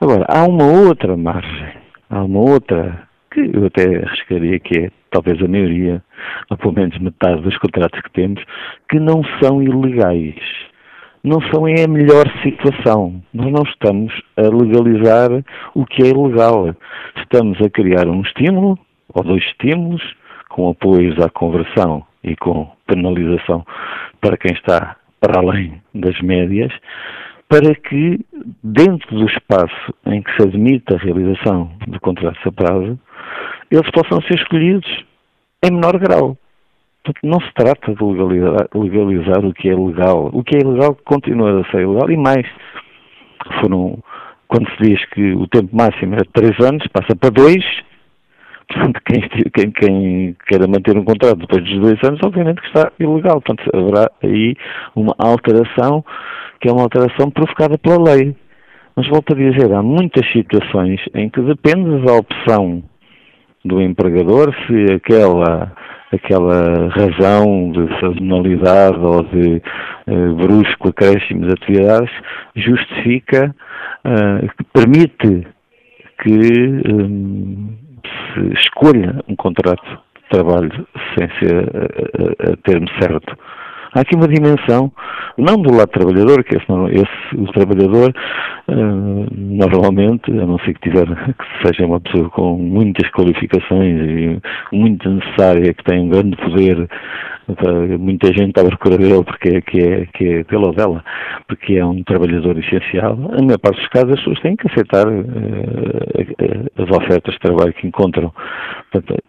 Agora, 0.00 0.24
há 0.28 0.44
uma 0.44 0.64
outra 0.64 1.16
margem, 1.16 1.72
há 2.10 2.22
uma 2.24 2.40
outra 2.40 3.08
que 3.30 3.40
eu 3.40 3.66
até 3.66 4.04
arriscaria 4.04 4.58
que 4.58 4.78
é 4.78 4.90
talvez 5.10 5.42
a 5.42 5.48
maioria, 5.48 6.02
ou 6.50 6.56
pelo 6.56 6.74
menos 6.74 6.98
metade 6.98 7.40
dos 7.42 7.56
contratos 7.58 8.00
que 8.00 8.10
temos, 8.12 8.42
que 8.90 8.98
não 8.98 9.22
são 9.42 9.62
ilegais. 9.62 10.40
Não 11.22 11.40
são 11.52 11.68
em 11.68 11.84
a 11.84 11.88
melhor 11.88 12.26
situação. 12.42 13.22
Nós 13.34 13.50
não 13.50 13.62
estamos 13.62 14.12
a 14.36 14.42
legalizar 14.42 15.30
o 15.74 15.84
que 15.84 16.02
é 16.02 16.08
ilegal. 16.08 16.74
Estamos 17.16 17.60
a 17.60 17.68
criar 17.68 18.06
um 18.06 18.22
estímulo, 18.22 18.78
ou 19.12 19.24
dois 19.24 19.44
estímulos, 19.44 20.02
com 20.48 20.70
apoios 20.70 21.18
à 21.18 21.28
conversão 21.28 22.04
e 22.22 22.36
com 22.36 22.70
penalização 22.86 23.64
para 24.20 24.36
quem 24.36 24.52
está 24.52 24.96
para 25.20 25.40
além 25.40 25.80
das 25.94 26.18
médias, 26.20 26.72
para 27.48 27.74
que, 27.74 28.20
dentro 28.62 29.16
do 29.16 29.26
espaço 29.26 29.94
em 30.06 30.22
que 30.22 30.30
se 30.36 30.48
admite 30.48 30.94
a 30.94 30.98
realização 30.98 31.70
de 31.86 31.98
contratos 32.00 32.46
a 32.46 32.52
prazo, 32.52 32.98
eles 33.70 33.90
possam 33.90 34.20
ser 34.22 34.34
escolhidos 34.34 35.04
em 35.64 35.72
menor 35.72 35.98
grau. 35.98 36.36
Portanto, 37.02 37.20
não 37.22 37.40
se 37.40 37.52
trata 37.54 37.94
de 37.94 38.04
legalizar, 38.04 38.68
legalizar, 38.74 39.44
o 39.44 39.54
que 39.54 39.68
é 39.68 39.74
legal. 39.74 40.30
O 40.32 40.44
que 40.44 40.56
é 40.56 40.60
ilegal 40.60 40.96
continua 41.04 41.60
a 41.60 41.70
ser 41.70 41.82
ilegal 41.82 42.10
e 42.10 42.16
mais. 42.16 42.46
Foram, 43.60 43.98
quando 44.46 44.68
se 44.72 44.82
diz 44.82 45.04
que 45.10 45.32
o 45.32 45.46
tempo 45.46 45.74
máximo 45.74 46.14
é 46.14 46.18
de 46.18 46.30
3 46.32 46.60
anos, 46.60 46.86
passa 46.88 47.16
para 47.16 47.30
2. 47.30 47.56
Portanto, 48.68 49.00
quem, 49.06 49.20
quem, 49.50 49.70
quem 49.70 50.36
queira 50.46 50.66
manter 50.66 50.96
um 50.96 51.04
contrato 51.04 51.38
depois 51.38 51.64
dos 51.64 51.80
2 51.80 52.04
anos, 52.04 52.20
obviamente 52.22 52.60
que 52.60 52.68
está 52.68 52.92
ilegal. 52.98 53.40
Portanto, 53.40 53.70
haverá 53.74 54.10
aí 54.22 54.54
uma 54.94 55.14
alteração, 55.18 56.04
que 56.60 56.68
é 56.68 56.72
uma 56.72 56.82
alteração 56.82 57.30
provocada 57.30 57.78
pela 57.78 58.14
lei. 58.14 58.36
Mas 58.94 59.06
volto 59.08 59.32
a 59.32 59.36
dizer, 59.36 59.72
há 59.72 59.82
muitas 59.82 60.30
situações 60.32 61.00
em 61.14 61.28
que 61.28 61.40
depende 61.40 62.04
da 62.04 62.14
opção 62.14 62.82
do 63.64 63.80
empregador 63.80 64.54
se 64.66 64.92
aquela 64.94 65.72
aquela 66.10 66.88
razão 66.88 67.70
de 67.70 67.86
sazonalidade 68.00 68.98
ou 68.98 69.22
de 69.24 69.62
uh, 70.06 70.34
brusco 70.36 70.88
acréscimo 70.88 71.46
de 71.46 71.52
atividades 71.52 72.10
justifica, 72.56 73.54
uh, 74.06 74.48
que 74.56 74.64
permite 74.72 75.46
que 76.22 76.82
um, 76.90 77.76
se 78.34 78.52
escolha 78.54 79.22
um 79.28 79.36
contrato 79.36 79.84
de 80.16 80.28
trabalho 80.30 80.86
sem 81.16 81.28
ser 81.38 81.56
a, 81.56 82.50
a, 82.50 82.52
a 82.52 82.56
termo 82.58 82.88
certo 83.00 83.36
Há 83.98 84.02
aqui 84.02 84.14
uma 84.14 84.28
dimensão, 84.28 84.92
não 85.36 85.60
do 85.60 85.74
lado 85.74 85.88
trabalhador, 85.88 86.44
que 86.44 86.54
esse, 86.54 86.66
esse 86.92 87.36
o 87.36 87.50
trabalhador, 87.50 88.14
uh, 88.68 89.26
normalmente, 89.34 90.30
a 90.30 90.46
não 90.46 90.56
ser 90.60 90.74
que 90.74 90.88
tiver, 90.88 91.04
que 91.34 91.66
seja 91.66 91.84
uma 91.84 92.00
pessoa 92.00 92.30
com 92.30 92.56
muitas 92.56 93.10
qualificações 93.10 93.98
e 94.00 94.40
muito 94.72 95.10
necessária, 95.10 95.74
que 95.74 95.82
tem 95.82 95.98
um 95.98 96.10
grande 96.10 96.36
poder, 96.36 96.88
uh, 97.48 97.98
muita 97.98 98.28
gente 98.28 98.50
está 98.50 98.60
à 98.60 98.66
procura 98.66 98.98
dele 98.98 99.24
porque 99.24 99.48
é, 99.48 99.60
que 99.62 99.80
é, 99.80 100.06
que 100.14 100.28
é 100.28 100.44
pela 100.44 100.72
dela, 100.72 101.02
porque 101.48 101.74
é 101.74 101.84
um 101.84 102.00
trabalhador 102.04 102.56
essencial. 102.56 103.18
A 103.36 103.42
maior 103.42 103.58
parte 103.58 103.80
dos 103.80 103.88
casos 103.88 104.12
as 104.12 104.18
pessoas 104.20 104.40
têm 104.42 104.54
que 104.54 104.68
aceitar 104.68 105.08
uh, 105.08 105.24
as 106.78 106.96
ofertas 106.96 107.34
de 107.34 107.40
trabalho 107.40 107.72
que 107.72 107.88
encontram. 107.88 108.32
Portanto, 108.92 109.20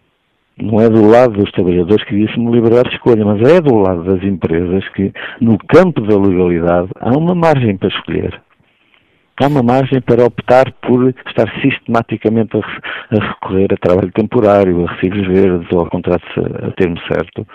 não 0.62 0.80
é 0.80 0.88
do 0.88 1.06
lado 1.06 1.32
dos 1.32 1.50
trabalhadores 1.52 2.04
que 2.04 2.14
disse 2.14 2.38
uma 2.38 2.50
liberdade 2.50 2.90
de 2.90 2.96
escolha, 2.96 3.24
mas 3.24 3.40
é 3.48 3.60
do 3.60 3.76
lado 3.76 4.04
das 4.04 4.22
empresas 4.22 4.86
que, 4.90 5.12
no 5.40 5.58
campo 5.58 6.00
da 6.02 6.18
legalidade, 6.18 6.88
há 7.00 7.10
uma 7.10 7.34
margem 7.34 7.76
para 7.76 7.88
escolher. 7.88 8.40
Há 9.42 9.46
uma 9.46 9.62
margem 9.62 10.02
para 10.02 10.22
optar 10.22 10.70
por 10.82 11.14
estar 11.26 11.50
sistematicamente 11.62 12.58
a, 12.58 13.14
recorrer 13.14 13.68
a 13.72 13.76
trabalho 13.76 14.12
temporário, 14.12 14.84
a 14.84 14.92
recibos 14.92 15.26
verdes 15.26 15.66
ou 15.72 15.80
a 15.80 15.88
contratos 15.88 16.28
a 16.62 16.70
termo 16.72 16.98
certo. 17.10 17.46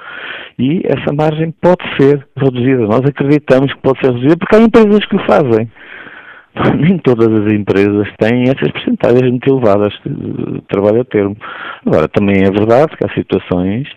E 0.58 0.82
essa 0.84 1.14
margem 1.14 1.54
pode 1.62 1.84
ser 1.96 2.28
reduzida. 2.36 2.88
Nós 2.88 3.02
acreditamos 3.02 3.72
que 3.72 3.82
pode 3.82 4.00
ser 4.00 4.08
reduzida 4.08 4.36
porque 4.36 4.56
há 4.56 4.62
empresas 4.62 5.06
que 5.06 5.16
o 5.16 5.26
fazem. 5.28 5.70
nem 6.80 6.98
todas 7.00 7.28
as 7.28 7.52
empresas 7.52 8.08
têm 8.18 8.44
essas 8.44 8.72
percentagens 8.72 9.30
muito 9.30 9.50
elevadas 9.50 9.94
de 10.06 10.62
trabalho 10.70 11.02
a 11.02 11.06
termo. 11.06 11.36
Agora, 11.86 12.08
também 12.08 12.44
é 12.44 12.52
verdade 12.52 12.96
que 12.98 13.06
há 13.06 13.10
situações, 13.14 13.88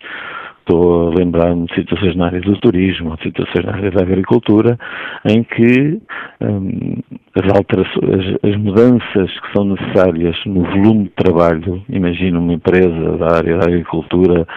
estou 0.59 1.09
a 1.09 1.15
lembrar-me 1.15 1.65
de 1.67 1.75
situações 1.75 2.15
na 2.15 2.25
área 2.27 2.41
do 2.41 2.57
turismo, 2.59 3.17
situações 3.23 3.65
na 3.65 3.73
área 3.73 3.91
da 3.91 4.01
agricultura, 4.01 4.77
em 5.25 5.43
que 5.43 6.01
hum, 6.41 6.97
as, 7.35 7.55
alterações, 7.55 8.37
as, 8.43 8.49
as 8.51 8.57
mudanças 8.57 9.39
que 9.39 9.53
são 9.53 9.65
necessárias 9.65 10.35
no 10.45 10.63
volume 10.63 11.03
de 11.05 11.09
trabalho, 11.11 11.83
imagina 11.89 12.39
uma 12.39 12.53
empresa 12.53 13.17
da 13.17 13.37
área 13.37 13.57
da 13.57 13.65
agricultura 13.65 14.47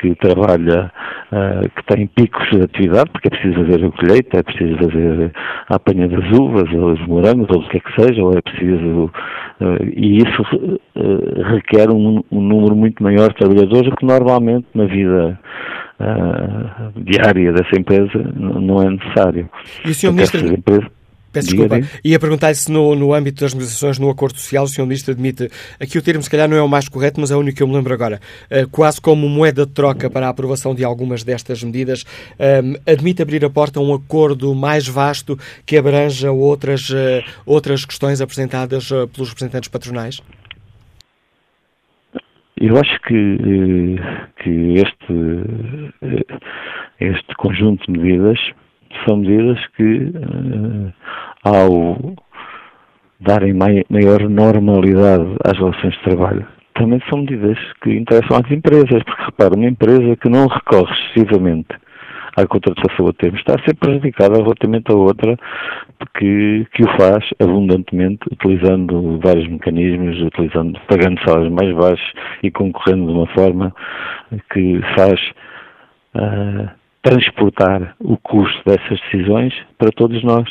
que 0.00 0.14
trabalha, 0.16 0.90
uh, 1.32 1.70
que 1.70 1.84
tem 1.86 2.06
picos 2.06 2.48
de 2.50 2.62
atividade, 2.62 3.10
porque 3.10 3.28
é 3.28 3.30
preciso 3.30 3.64
fazer 3.64 3.84
a 3.84 3.90
colheita, 3.90 4.38
é 4.38 4.42
preciso 4.42 4.76
fazer 4.76 5.32
a 5.68 5.76
apanha 5.76 6.08
das 6.08 6.38
uvas, 6.38 6.70
ou 6.72 6.92
os 6.92 7.06
morangos, 7.06 7.48
ou 7.50 7.62
o 7.62 7.68
que 7.68 7.78
é 7.78 7.80
que 7.80 8.02
seja, 8.02 8.22
ou 8.22 8.32
é 8.32 8.42
preciso. 8.42 9.10
Uh, 9.60 9.84
e 9.96 10.18
isso 10.18 10.42
uh, 10.96 11.42
requer 11.54 11.90
um, 11.90 12.22
um, 12.30 12.40
número 12.40 12.74
muito 12.74 13.02
maior 13.02 13.28
de 13.28 13.36
trabalhadores 13.36 13.90
do 13.90 13.96
que 13.96 14.04
normalmente 14.04 14.66
na 14.74 14.84
vida 14.86 15.38
diária 16.96 17.52
dessa 17.52 17.78
empresa 17.78 18.32
não 18.34 18.82
é 18.82 18.90
necessário. 18.90 19.48
E 19.86 19.90
o 19.90 19.94
Sr. 19.94 20.12
Ministro. 20.12 20.90
Peço 21.34 21.48
desculpa. 21.48 21.80
Ia 22.04 22.18
perguntar 22.20 22.54
se 22.54 22.70
no, 22.70 22.94
no 22.94 23.12
âmbito 23.12 23.40
das 23.40 23.52
negociações 23.52 23.98
no 23.98 24.08
acordo 24.08 24.38
social 24.38 24.64
o 24.64 24.68
Sr. 24.68 24.82
Ministro 24.82 25.12
admite, 25.12 25.50
aqui 25.80 25.98
o 25.98 26.02
termo 26.02 26.22
se 26.22 26.30
calhar 26.30 26.48
não 26.48 26.56
é 26.56 26.62
o 26.62 26.68
mais 26.68 26.88
correto, 26.88 27.20
mas 27.20 27.32
é 27.32 27.36
o 27.36 27.40
único 27.40 27.56
que 27.56 27.62
eu 27.62 27.66
me 27.66 27.74
lembro 27.74 27.92
agora, 27.92 28.20
uh, 28.50 28.68
quase 28.70 29.00
como 29.00 29.28
moeda 29.28 29.66
de 29.66 29.72
troca 29.72 30.08
para 30.08 30.26
a 30.26 30.30
aprovação 30.30 30.74
de 30.76 30.84
algumas 30.84 31.24
destas 31.24 31.62
medidas, 31.64 32.02
uh, 32.02 32.80
admite 32.86 33.20
abrir 33.20 33.44
a 33.44 33.50
porta 33.50 33.80
a 33.80 33.82
um 33.82 33.92
acordo 33.92 34.54
mais 34.54 34.86
vasto 34.86 35.36
que 35.66 35.76
abranja 35.76 36.30
outras, 36.30 36.88
uh, 36.90 37.20
outras 37.44 37.84
questões 37.84 38.20
apresentadas 38.20 38.92
eh, 38.92 39.06
pelos 39.06 39.30
representantes 39.30 39.68
patronais? 39.68 40.22
Eu 42.60 42.76
acho 42.78 43.00
que, 43.00 43.96
que 44.42 44.74
este, 44.74 46.24
este 47.00 47.34
conjunto 47.36 47.90
de 47.90 47.98
medidas 47.98 48.38
são 49.06 49.18
medidas 49.18 49.58
que, 49.76 50.12
uh, 50.14 50.92
ao 51.44 52.14
darem 53.20 53.54
maior 53.54 54.28
normalidade 54.28 55.36
às 55.44 55.56
relações 55.58 55.94
de 55.94 56.02
trabalho, 56.02 56.46
também 56.74 57.00
são 57.08 57.20
medidas 57.20 57.58
que 57.82 57.90
interessam 57.90 58.36
às 58.36 58.50
empresas, 58.50 59.02
porque 59.04 59.24
repara, 59.24 59.54
uma 59.54 59.68
empresa 59.68 60.16
que 60.16 60.28
não 60.28 60.46
recorre 60.46 60.92
excessivamente 60.92 61.68
à 62.36 62.46
contratação 62.46 63.06
a 63.06 63.12
termo 63.12 63.38
está 63.38 63.54
a 63.54 63.64
ser 63.64 63.74
prejudicada 63.76 64.36
relativamente 64.42 64.90
a 64.90 64.94
outra 64.94 65.36
que, 66.18 66.66
que 66.72 66.82
o 66.82 66.88
faz 66.98 67.24
abundantemente, 67.40 68.20
utilizando 68.30 69.20
vários 69.22 69.48
mecanismos, 69.48 70.20
utilizando, 70.20 70.78
pagando 70.88 71.20
salários 71.24 71.52
mais 71.52 71.74
baixos 71.74 72.12
e 72.42 72.50
concorrendo 72.50 73.06
de 73.06 73.12
uma 73.12 73.26
forma 73.28 73.74
que 74.52 74.80
faz 74.96 75.20
uh, 76.16 76.68
transportar 77.04 77.94
o 78.00 78.16
custo 78.16 78.62
dessas 78.64 78.98
decisões 79.02 79.54
para 79.78 79.90
todos 79.92 80.24
nós. 80.24 80.48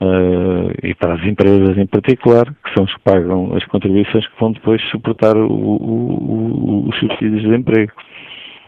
Uh, 0.00 0.74
e 0.82 0.94
para 0.94 1.14
as 1.14 1.24
empresas 1.24 1.78
em 1.78 1.86
particular, 1.86 2.44
que 2.44 2.74
são 2.74 2.84
os 2.84 2.92
que 2.92 3.00
pagam 3.00 3.54
as 3.54 3.64
contribuições 3.66 4.26
que 4.26 4.40
vão 4.40 4.52
depois 4.52 4.82
suportar 4.90 5.36
o, 5.36 5.46
o, 5.46 6.84
o, 6.84 6.88
os 6.88 6.98
subsídios 6.98 7.42
de 7.42 7.54
emprego. 7.54 7.92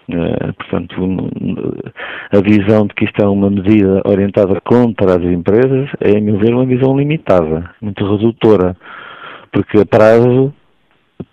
Uh, 0.09 0.55
portanto, 0.55 0.95
a 2.33 2.41
visão 2.41 2.87
de 2.87 2.95
que 2.95 3.05
isto 3.05 3.21
é 3.21 3.27
uma 3.27 3.51
medida 3.51 4.03
orientada 4.07 4.61
contra 4.61 5.17
as 5.17 5.23
empresas 5.25 5.91
é, 6.01 6.17
a 6.17 6.21
meu 6.21 6.39
ver, 6.39 6.55
uma 6.55 6.65
visão 6.65 6.97
limitada, 6.97 7.71
muito 7.83 8.07
redutora, 8.09 8.77
porque 9.53 9.79
a 9.79 9.85
prazo 9.85 10.55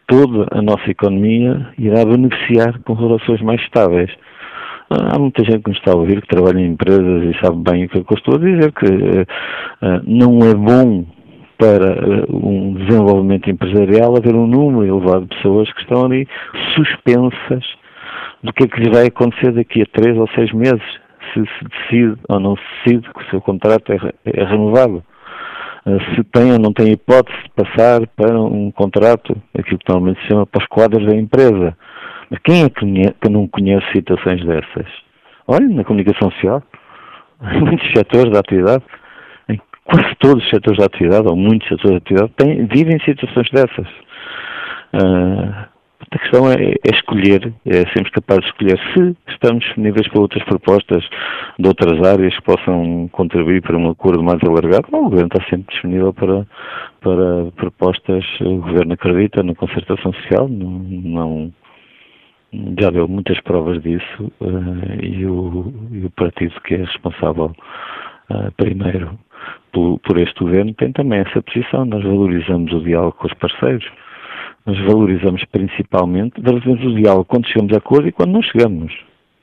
toda 0.08 0.48
a 0.52 0.62
nossa 0.62 0.90
economia 0.90 1.68
irá 1.78 2.04
beneficiar 2.04 2.80
com 2.80 2.94
relações 2.94 3.42
mais 3.42 3.62
estáveis. 3.62 4.12
Há 4.90 5.18
muita 5.18 5.44
gente 5.44 5.64
que 5.64 5.70
nos 5.70 5.80
está 5.80 5.92
a 5.92 5.96
ouvir 5.96 6.22
que 6.22 6.28
trabalha 6.28 6.60
em 6.60 6.72
empresas 6.72 7.24
e 7.24 7.40
sabe 7.44 7.58
bem 7.58 7.86
o 7.86 7.90
que, 7.90 7.98
é 7.98 8.02
eu 8.02 8.16
estou 8.16 8.36
a 8.36 8.38
dizer, 8.38 8.72
que 8.74 8.86
uh, 8.86 10.02
não 10.06 10.40
é 10.48 10.54
bom 10.54 11.06
para 11.58 11.94
uh, 11.94 12.48
um 12.48 12.74
desenvolvimento 12.74 13.50
empresarial 13.50 14.16
haver 14.16 14.36
um 14.36 14.48
número 14.48 14.86
elevado 14.86 15.26
de 15.26 15.36
pessoas 15.36 15.72
que 15.74 15.82
estão 15.82 16.06
ali 16.06 16.28
suspensas 16.76 17.64
do 18.44 18.52
que 18.54 18.66
é 18.66 18.68
que 18.68 18.80
lhes 18.82 18.92
vai 18.92 19.08
acontecer 19.08 19.52
daqui 19.54 19.82
a 19.82 19.86
três 19.86 20.18
ou 20.18 20.28
seis 20.36 20.52
meses, 20.52 20.84
se 21.34 21.40
se 21.40 21.66
decide 21.66 22.18
ou 22.28 22.40
não 22.40 22.56
se 22.56 22.64
decide 22.86 23.14
que 23.14 23.22
o 23.22 23.30
seu 23.30 23.42
contrato 23.42 23.94
é, 23.94 23.98
é 24.26 24.44
renovado. 24.44 25.04
Se 26.16 26.24
tem 26.26 26.54
ou 26.54 26.60
não 26.60 26.72
tem 26.72 26.94
hipótese 26.94 27.38
de 27.44 27.50
passar 27.50 28.08
para 28.16 28.40
um 28.40 28.72
contrato, 28.72 29.36
aquilo 29.58 29.80
que 29.80 29.90
normalmente 29.90 30.22
se 30.22 30.28
chama 30.30 30.46
para 30.46 30.62
os 30.62 30.68
quadros 30.68 31.06
da 31.06 31.16
empresa. 31.16 31.76
Quem 32.44 32.64
é 32.64 32.70
que, 32.70 33.30
não 33.30 33.48
conhece 33.48 33.86
situações 33.92 34.44
dessas? 34.46 34.88
Olha, 35.48 35.68
na 35.68 35.84
comunicação 35.84 36.32
social, 36.32 36.64
em 37.54 37.62
muitos 37.62 37.88
setores 37.92 38.32
da 38.32 38.40
atividade, 38.40 38.84
em 39.50 39.60
quase 39.84 40.16
todos 40.20 40.44
os 40.44 40.50
setores 40.50 40.80
da 40.80 40.86
atividade, 40.86 41.28
ou 41.28 41.36
muitos 41.36 41.68
setores 41.68 41.92
da 41.92 41.98
atividade, 41.98 42.34
têm, 42.38 42.66
vivem 42.66 43.00
situações 43.02 43.50
dessas. 43.52 43.88
Uh, 44.94 45.74
a 46.12 46.20
questão 46.20 46.52
é, 46.52 46.56
é, 46.56 46.96
escolher, 46.96 47.54
é 47.66 47.80
sermos 47.92 48.12
capazes 48.12 48.44
de 48.44 48.50
escolher 48.50 48.80
se 48.94 49.18
estamos 49.32 49.64
disponíveis 49.64 50.08
para 50.10 50.22
outras 50.22 50.44
propostas 50.44 51.04
de 51.58 51.68
outras 51.68 52.08
áreas 52.08 52.36
que 52.36 52.44
possam 52.44 53.10
contribuir 53.12 53.62
para 53.62 53.78
um 53.78 53.90
acordo 53.90 54.22
mais 54.22 54.40
alargado. 54.44 54.88
O 54.92 55.10
Governo 55.10 55.30
está 55.34 55.44
sempre 55.50 55.74
disponível 55.74 56.14
para, 56.14 56.46
para 57.02 57.52
propostas. 57.56 58.24
O 58.42 58.58
Governo 58.58 58.94
acredita 58.94 59.42
na 59.42 59.56
concertação 59.56 60.14
social, 60.14 60.48
não, 60.48 60.70
não 60.70 61.54
já 62.80 62.90
deu 62.90 63.08
muitas 63.08 63.40
provas 63.42 63.82
disso 63.82 64.32
uh, 64.42 65.04
e, 65.04 65.26
o, 65.26 65.74
e, 65.92 66.06
o, 66.06 66.10
partido 66.12 66.54
que 66.62 66.76
é 66.76 66.78
responsável 66.78 67.52
uh, 68.30 68.52
primeiro 68.58 69.18
por, 69.72 70.00
por, 70.00 70.18
este 70.20 70.40
governo 70.40 70.74
tem 70.74 70.92
também 70.92 71.20
essa 71.20 71.42
posição. 71.42 71.86
Nós 71.86 72.04
valorizamos 72.04 72.72
o 72.72 72.82
diálogo 72.82 73.18
com 73.18 73.28
os 73.28 73.34
parceiros 73.34 73.86
nós 74.66 74.80
valorizamos 74.86 75.44
principalmente, 75.46 76.42
valorizamos 76.42 76.86
o 76.86 76.96
diálogo 76.96 77.26
quando 77.26 77.48
chegamos 77.48 77.74
a 77.74 77.78
acordo 77.78 78.08
e 78.08 78.12
quando 78.12 78.32
não 78.32 78.42
chegamos. 78.42 78.94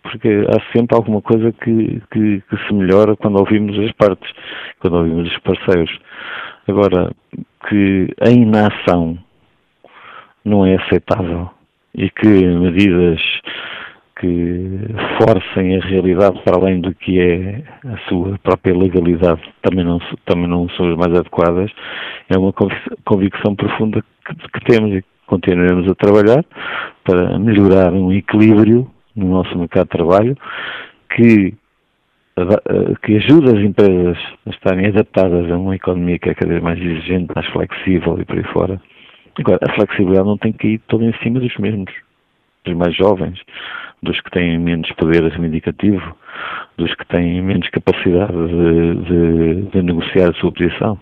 Porque 0.02 0.28
há 0.48 0.72
sempre 0.74 0.96
alguma 0.96 1.20
coisa 1.20 1.52
que, 1.52 2.02
que, 2.10 2.40
que 2.40 2.56
se 2.66 2.72
melhora 2.72 3.14
quando 3.16 3.38
ouvimos 3.38 3.78
as 3.78 3.92
partes, 3.92 4.32
quando 4.78 4.96
ouvimos 4.96 5.30
os 5.30 5.38
parceiros. 5.40 5.98
Agora, 6.66 7.12
que 7.68 8.08
a 8.18 8.30
inação 8.30 9.18
não 10.42 10.64
é 10.64 10.76
aceitável 10.76 11.50
e 11.94 12.10
que 12.10 12.26
medidas 12.26 13.20
que 14.20 14.80
forcem 15.18 15.76
a 15.76 15.80
realidade 15.80 16.40
para 16.42 16.56
além 16.56 16.80
do 16.80 16.94
que 16.94 17.18
é 17.18 17.62
a 17.86 17.96
sua 18.08 18.38
própria 18.42 18.76
legalidade 18.76 19.40
também 19.62 19.84
não, 19.84 19.98
também 20.26 20.46
não 20.46 20.68
são 20.70 20.90
as 20.90 20.96
mais 20.96 21.18
adequadas, 21.18 21.70
é 22.28 22.36
uma 22.36 22.52
convicção 23.04 23.56
profunda 23.56 24.04
que, 24.26 24.34
que 24.34 24.64
temos 24.66 24.94
e 24.94 25.04
continuaremos 25.26 25.90
a 25.90 25.94
trabalhar 25.94 26.44
para 27.02 27.38
melhorar 27.38 27.92
um 27.94 28.12
equilíbrio 28.12 28.90
no 29.16 29.28
nosso 29.28 29.56
mercado 29.58 29.86
de 29.86 29.96
trabalho 29.96 30.36
que, 31.16 31.54
que 33.02 33.16
ajuda 33.16 33.56
as 33.56 33.64
empresas 33.64 34.18
a 34.46 34.50
estarem 34.50 34.86
adaptadas 34.86 35.50
a 35.50 35.56
uma 35.56 35.76
economia 35.76 36.18
que 36.18 36.28
é 36.28 36.34
cada 36.34 36.50
vez 36.50 36.62
mais 36.62 36.78
exigente, 36.78 37.32
mais 37.34 37.46
flexível 37.48 38.18
e 38.20 38.24
por 38.24 38.36
aí 38.36 38.44
fora. 38.52 38.80
Agora, 39.40 39.58
a 39.62 39.74
flexibilidade 39.74 40.26
não 40.26 40.36
tem 40.36 40.52
que 40.52 40.68
ir 40.68 40.78
toda 40.86 41.04
em 41.04 41.14
cima 41.22 41.40
dos 41.40 41.56
mesmos, 41.56 41.90
dos 42.64 42.76
mais 42.76 42.94
jovens, 42.94 43.40
dos 44.02 44.20
que 44.20 44.30
têm 44.30 44.58
menos 44.58 44.90
poder 44.92 45.22
reivindicativo, 45.22 46.14
dos 46.76 46.94
que 46.94 47.06
têm 47.06 47.40
menos 47.40 47.68
capacidade 47.70 48.32
de, 48.32 48.94
de, 48.96 49.62
de, 49.70 49.82
negociar 49.82 50.30
a 50.30 50.34
sua 50.34 50.52
posição. 50.52 50.98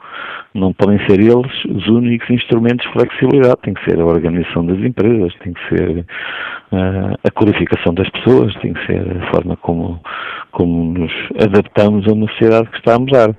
Não 0.55 0.73
podem 0.73 0.99
ser 1.07 1.21
eles 1.21 1.65
os 1.65 1.87
únicos 1.89 2.31
instrumentos 2.31 2.87
de 2.87 2.93
flexibilidade. 2.93 3.61
Tem 3.63 3.75
que 3.75 3.85
ser 3.85 4.01
a 4.01 4.05
organização 4.05 4.65
das 4.65 4.79
empresas, 4.79 5.35
tem 5.41 5.53
que 5.53 5.69
ser 5.69 5.99
uh, 6.73 7.19
a 7.23 7.31
qualificação 7.31 7.93
das 7.95 8.09
pessoas, 8.11 8.55
tem 8.57 8.73
que 8.73 8.87
ser 8.87 9.01
a 9.17 9.31
forma 9.33 9.57
como, 9.57 10.01
como 10.53 10.99
nos 10.99 11.13
adaptamos 11.41 12.07
a 12.09 12.13
uma 12.13 12.29
sociedade 12.29 12.69
que 12.71 12.79
está 12.79 12.95
a 12.95 12.99
mudar. 12.99 13.37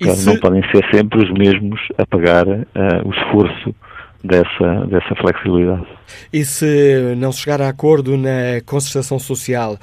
Claro, 0.00 0.16
se... 0.16 0.26
Não 0.26 0.38
podem 0.38 0.62
ser 0.70 0.84
sempre 0.92 1.24
os 1.24 1.30
mesmos 1.32 1.80
a 1.98 2.06
pagar 2.06 2.46
uh, 2.46 2.64
o 3.04 3.10
esforço 3.10 3.74
dessa, 4.22 4.86
dessa 4.86 5.14
flexibilidade. 5.16 5.86
E 6.32 6.44
se 6.44 7.14
não 7.16 7.32
se 7.32 7.40
chegar 7.40 7.60
a 7.60 7.68
acordo 7.68 8.16
na 8.16 8.60
concertação 8.66 9.18
social, 9.18 9.78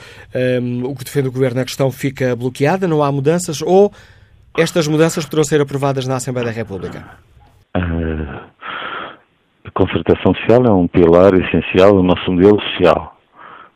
um, 0.61 0.85
o 0.85 0.95
que 0.95 1.03
defende 1.05 1.27
o 1.27 1.31
Governo, 1.31 1.61
a 1.61 1.65
questão 1.65 1.91
fica 1.91 2.35
bloqueada, 2.35 2.87
não 2.87 3.03
há 3.03 3.11
mudanças 3.11 3.61
ou 3.61 3.91
estas 4.57 4.87
mudanças 4.87 5.25
poderão 5.25 5.43
ser 5.43 5.61
aprovadas 5.61 6.07
na 6.07 6.15
Assembleia 6.15 6.47
da 6.47 6.53
República? 6.53 7.03
Uh, 7.75 8.39
a 9.65 9.71
concertação 9.73 10.33
social 10.35 10.65
é 10.65 10.71
um 10.71 10.87
pilar 10.87 11.33
essencial 11.33 11.93
do 11.93 12.03
nosso 12.03 12.31
modelo 12.31 12.61
social, 12.61 13.17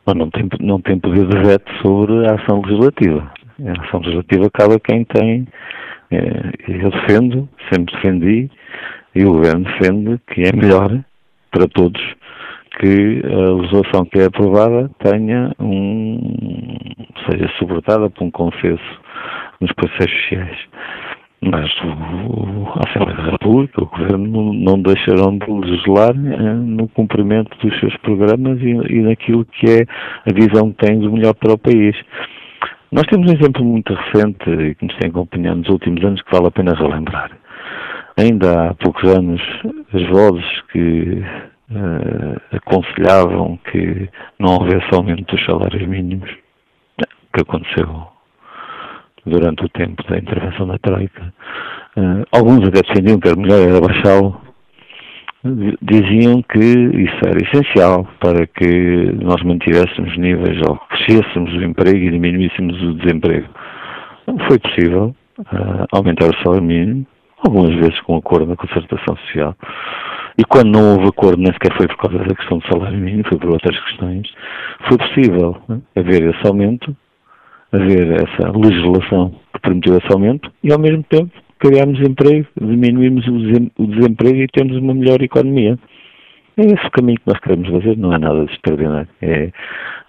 mas 0.05 0.15
não 0.15 0.29
tem, 0.29 0.47
não 0.59 0.81
tem 0.81 0.99
poder 0.99 1.27
de 1.27 1.37
veto 1.39 1.71
sobre 1.81 2.27
a 2.27 2.35
ação 2.35 2.61
legislativa. 2.61 3.31
A 3.65 3.85
ação 3.85 3.99
legislativa 3.99 4.49
cabe 4.53 4.75
a 4.75 4.79
quem 4.79 5.03
tem, 5.03 5.47
eh, 6.11 6.51
eu 6.67 6.89
defendo, 6.91 7.49
sempre 7.69 7.93
defendi, 7.95 8.49
e 9.15 9.25
o 9.25 9.33
Governo 9.33 9.65
defende 9.65 10.19
que 10.27 10.43
é 10.43 10.51
melhor 10.51 11.03
para 11.51 11.67
todos 11.67 12.01
que 12.79 13.21
a 13.25 13.51
legislação 13.51 14.05
que 14.05 14.19
é 14.19 14.25
aprovada 14.25 14.89
tenha 14.99 15.51
um, 15.59 16.17
seja 17.29 17.49
suportada 17.57 18.09
por 18.09 18.23
um 18.23 18.31
consenso 18.31 19.01
nos 19.59 19.71
parceiros 19.73 20.15
sociais. 20.21 20.57
Mas 21.41 21.71
o, 21.83 22.67
a 22.75 22.89
Assembleia 22.89 23.17
da 23.17 23.31
República, 23.31 23.83
o 23.83 23.85
Governo, 23.85 24.53
não 24.53 24.81
deixarão 24.81 25.37
de 25.37 25.49
legislar 25.49 26.11
eh, 26.11 26.53
no 26.53 26.87
cumprimento 26.89 27.57
dos 27.59 27.79
seus 27.79 27.95
programas 27.97 28.59
e, 28.61 28.71
e 28.71 29.01
naquilo 29.01 29.45
que 29.45 29.65
é 29.69 29.85
a 30.29 30.33
visão 30.33 30.71
que 30.71 30.85
têm 30.85 30.99
do 30.99 31.11
melhor 31.11 31.33
para 31.33 31.53
o 31.53 31.57
país. 31.57 31.95
Nós 32.91 33.05
temos 33.07 33.29
um 33.29 33.35
exemplo 33.35 33.63
muito 33.63 33.93
recente 33.93 34.75
que 34.75 34.85
nos 34.85 34.95
tem 34.97 35.09
acompanhado 35.09 35.59
nos 35.59 35.69
últimos 35.69 36.03
anos 36.03 36.21
que 36.21 36.31
vale 36.31 36.47
a 36.47 36.51
pena 36.51 36.73
relembrar. 36.75 37.31
Ainda 38.19 38.71
há 38.71 38.73
poucos 38.73 39.09
anos, 39.09 39.41
as 39.93 40.05
vozes 40.09 40.61
que 40.73 41.23
uh, 41.71 42.41
aconselhavam 42.51 43.57
que 43.71 44.09
não 44.37 44.55
houvesse 44.55 44.93
aumento 44.93 45.33
dos 45.33 45.45
salários 45.45 45.87
mínimos, 45.87 46.29
que 47.33 47.41
aconteceu 47.41 48.07
durante 49.25 49.63
o 49.63 49.69
tempo 49.69 50.03
da 50.09 50.17
intervenção 50.17 50.67
da 50.67 50.77
Troika. 50.79 51.33
Uh, 51.95 52.25
alguns 52.33 52.67
até 52.67 52.81
defendiam 52.81 53.21
que 53.21 53.29
era 53.29 53.39
melhor 53.39 53.61
era 53.61 53.79
baixá-lo. 53.79 54.41
Diziam 55.81 56.41
que 56.41 56.59
isso 56.59 57.19
era 57.25 57.41
essencial 57.41 58.05
para 58.19 58.45
que 58.47 59.13
nós 59.23 59.41
mantivéssemos 59.43 60.17
níveis 60.17 60.59
ou 60.67 60.75
crescêssemos 60.89 61.53
o 61.53 61.63
emprego 61.63 61.97
e 61.97 62.11
diminuíssemos 62.11 62.83
o 62.83 62.95
desemprego. 62.95 63.47
Não 64.27 64.37
foi 64.39 64.59
possível 64.59 65.15
uh, 65.39 65.87
aumentar 65.93 66.25
o 66.25 66.43
salário 66.43 66.65
mínimo 66.65 67.07
algumas 67.43 67.73
vezes 67.75 67.99
com 68.01 68.17
acordo 68.17 68.47
na 68.47 68.55
concertação 68.55 69.15
social. 69.17 69.55
E 70.37 70.43
quando 70.45 70.71
não 70.71 70.93
houve 70.93 71.07
acordo, 71.07 71.41
nem 71.41 71.51
sequer 71.51 71.75
foi 71.75 71.87
por 71.87 71.97
causa 71.97 72.17
da 72.19 72.35
questão 72.35 72.59
do 72.59 72.67
salário 72.67 72.97
mínimo, 72.97 73.25
foi 73.27 73.37
por 73.37 73.49
outras 73.51 73.77
questões, 73.77 74.31
foi 74.87 74.97
possível 74.97 75.57
né, 75.67 75.81
haver 75.97 76.33
esse 76.33 76.47
aumento, 76.47 76.95
haver 77.73 78.11
essa 78.11 78.49
legislação 78.57 79.35
que 79.53 79.59
permitiu 79.61 79.97
esse 79.97 80.13
aumento 80.13 80.49
e, 80.63 80.71
ao 80.71 80.79
mesmo 80.79 81.03
tempo, 81.03 81.31
criarmos 81.59 81.99
emprego, 81.99 82.47
diminuirmos 82.59 83.27
o 83.27 83.85
desemprego 83.85 84.37
e 84.37 84.47
termos 84.47 84.77
uma 84.77 84.93
melhor 84.93 85.21
economia. 85.21 85.77
É 86.57 86.61
esse 86.61 86.87
o 86.87 86.91
caminho 86.91 87.19
que 87.19 87.27
nós 87.27 87.39
queremos 87.39 87.69
fazer, 87.69 87.97
não 87.97 88.13
é 88.13 88.17
nada 88.17 88.45
de 88.45 88.51
extraordinário. 88.53 89.07
É 89.21 89.51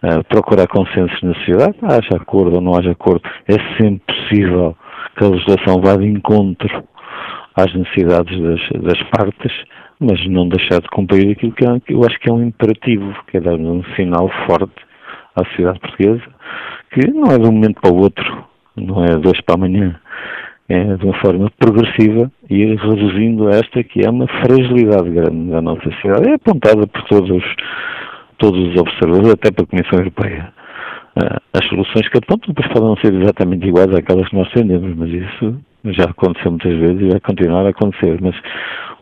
uh, 0.03 0.25
procurar 0.29 0.66
consensos 0.69 1.21
na 1.23 1.35
sociedade, 1.35 1.77
haja 1.83 2.16
acordo 2.16 2.57
ou 2.57 2.61
não 2.61 2.77
haja 2.77 2.93
acordo, 2.93 3.23
é 3.49 3.55
sempre 3.77 4.01
possível 4.07 4.77
que 5.16 5.25
a 5.25 5.29
legislação 5.29 5.81
vá 5.83 5.97
de 5.97 6.07
encontro 6.07 6.85
às 7.56 7.72
necessidades 7.74 8.40
das, 8.40 8.82
das 8.82 9.02
partes, 9.10 9.52
mas 9.98 10.24
não 10.28 10.48
deixar 10.48 10.80
de 10.80 10.88
cumprir 10.88 11.32
aquilo 11.32 11.52
que, 11.52 11.64
é, 11.64 11.80
que 11.80 11.94
eu 11.94 12.00
acho 12.04 12.18
que 12.20 12.30
é 12.30 12.32
um 12.32 12.42
imperativo, 12.42 13.14
que 13.30 13.36
é 13.36 13.40
dar 13.40 13.54
um 13.54 13.82
sinal 13.96 14.30
forte 14.46 14.72
à 15.36 15.44
sociedade 15.44 15.80
portuguesa, 15.80 16.22
que 16.92 17.10
não 17.10 17.32
é 17.32 17.38
de 17.38 17.48
um 17.48 17.52
momento 17.52 17.80
para 17.80 17.92
o 17.92 18.00
outro, 18.00 18.44
não 18.76 19.04
é 19.04 19.16
de 19.16 19.28
hoje 19.28 19.42
para 19.42 19.56
amanhã, 19.56 20.00
é 20.68 20.96
de 20.96 21.04
uma 21.04 21.14
forma 21.20 21.50
progressiva 21.58 22.30
e 22.48 22.74
reduzindo 22.76 23.48
esta 23.48 23.82
que 23.82 24.04
é 24.06 24.10
uma 24.10 24.26
fragilidade 24.26 25.10
grande 25.10 25.50
da 25.50 25.60
nossa 25.60 25.82
sociedade. 25.82 26.30
É 26.30 26.34
apontada 26.34 26.86
por 26.86 27.02
todos 27.04 27.42
todos 28.40 28.58
os 28.58 28.80
observadores, 28.80 29.32
até 29.32 29.50
para 29.50 29.64
a 29.64 29.66
Comissão 29.66 29.98
Europeia. 29.98 30.52
Uh, 31.16 31.40
as 31.52 31.68
soluções 31.68 32.08
que 32.08 32.18
apontam 32.18 32.54
depois 32.54 32.72
podem 32.72 33.02
ser 33.02 33.14
exatamente 33.14 33.66
iguais 33.66 33.94
àquelas 33.94 34.28
que 34.28 34.36
nós 34.36 34.48
defendemos, 34.48 34.96
mas 34.96 35.10
isso 35.10 35.60
já 35.85 36.05
aconteceu 36.05 36.51
muitas 36.51 36.79
vezes 36.79 37.01
e 37.01 37.09
vai 37.09 37.21
continuar 37.21 37.66
a 37.66 37.71
acontecer. 37.71 38.19
Mas 38.21 38.35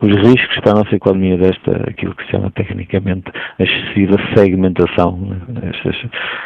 os 0.01 0.15
riscos 0.15 0.59
para 0.61 0.71
a 0.71 0.83
nossa 0.83 0.95
economia 0.95 1.37
desta, 1.37 1.71
aquilo 1.89 2.15
que 2.15 2.23
se 2.25 2.31
chama 2.31 2.49
tecnicamente 2.51 3.31
a 3.59 3.63
excessiva 3.63 4.15
segmentação, 4.35 5.17
né? 5.17 5.71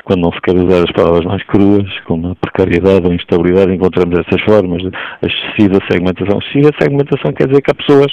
quando 0.05 0.21
não 0.21 0.31
se 0.31 0.41
quer 0.41 0.55
usar 0.55 0.83
as 0.83 0.91
palavras 0.91 1.25
mais 1.25 1.43
cruas, 1.43 1.87
como 2.05 2.31
a 2.31 2.35
precariedade 2.35 3.05
ou 3.05 3.13
instabilidade, 3.13 3.73
encontramos 3.73 4.19
essas 4.19 4.41
formas, 4.41 4.81
a 5.21 5.27
excessiva 5.27 5.79
segmentação. 5.89 6.39
Excessiva 6.39 6.71
segmentação 6.79 7.31
quer 7.33 7.47
dizer 7.47 7.61
que 7.61 7.71
há 7.71 7.75
pessoas 7.75 8.11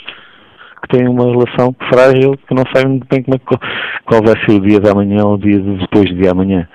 que 0.82 0.88
têm 0.88 1.08
uma 1.08 1.24
relação 1.24 1.74
frágil, 1.88 2.36
que 2.46 2.54
não 2.54 2.64
sabem 2.74 2.92
muito 2.92 3.06
bem 3.10 3.22
como 3.22 3.36
é, 3.36 3.40
qual 4.04 4.22
vai 4.22 4.34
ser 4.44 4.56
o 4.56 4.60
dia 4.60 4.80
de 4.80 4.90
amanhã 4.90 5.24
ou 5.24 5.34
o 5.34 5.38
dia 5.38 5.58
de 5.58 5.78
depois 5.78 6.14
de 6.14 6.28
amanhã. 6.28 6.68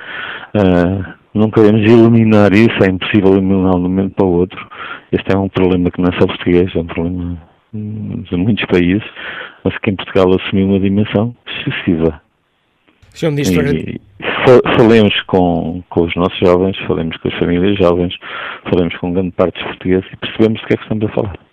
Uh, 0.55 1.25
não 1.35 1.51
queremos 1.51 1.81
eliminar 1.81 2.53
isso, 2.53 2.81
é 2.81 2.87
impossível 2.87 3.33
eliminar 3.33 3.73
de 3.73 3.77
um 3.77 3.81
momento 3.81 4.15
para 4.15 4.25
o 4.25 4.31
outro. 4.31 4.67
Este 5.15 5.33
é 5.33 5.37
um 5.37 5.49
problema 5.49 5.89
que 5.89 6.01
não 6.01 6.09
é 6.09 6.19
só 6.19 6.27
português, 6.27 6.75
é 6.75 6.79
um 6.79 6.85
problema 6.85 7.37
de 7.73 8.35
muitos 8.37 8.65
países, 8.65 9.03
mas 9.63 9.77
que 9.79 9.89
em 9.89 9.95
Portugal 9.95 10.33
assumiu 10.35 10.67
uma 10.67 10.79
dimensão 10.79 11.35
excessiva. 11.47 12.21
Senhor 13.09 13.31
Ministro, 13.31 13.65
e, 13.65 14.01
falemos 14.77 15.21
com, 15.23 15.81
com 15.89 16.01
os 16.01 16.15
nossos 16.15 16.37
jovens, 16.37 16.77
falemos 16.85 17.15
com 17.17 17.29
as 17.29 17.33
famílias 17.35 17.77
jovens, 17.77 18.13
falemos 18.69 18.95
com 18.97 19.13
grande 19.13 19.31
parte 19.31 19.55
dos 19.55 19.67
portugueses 19.67 20.05
e 20.11 20.17
percebemos 20.17 20.61
do 20.61 20.67
que 20.67 20.73
é 20.73 20.77
que 20.77 20.83
estamos 20.83 21.05
a 21.05 21.13
falar. 21.13 21.44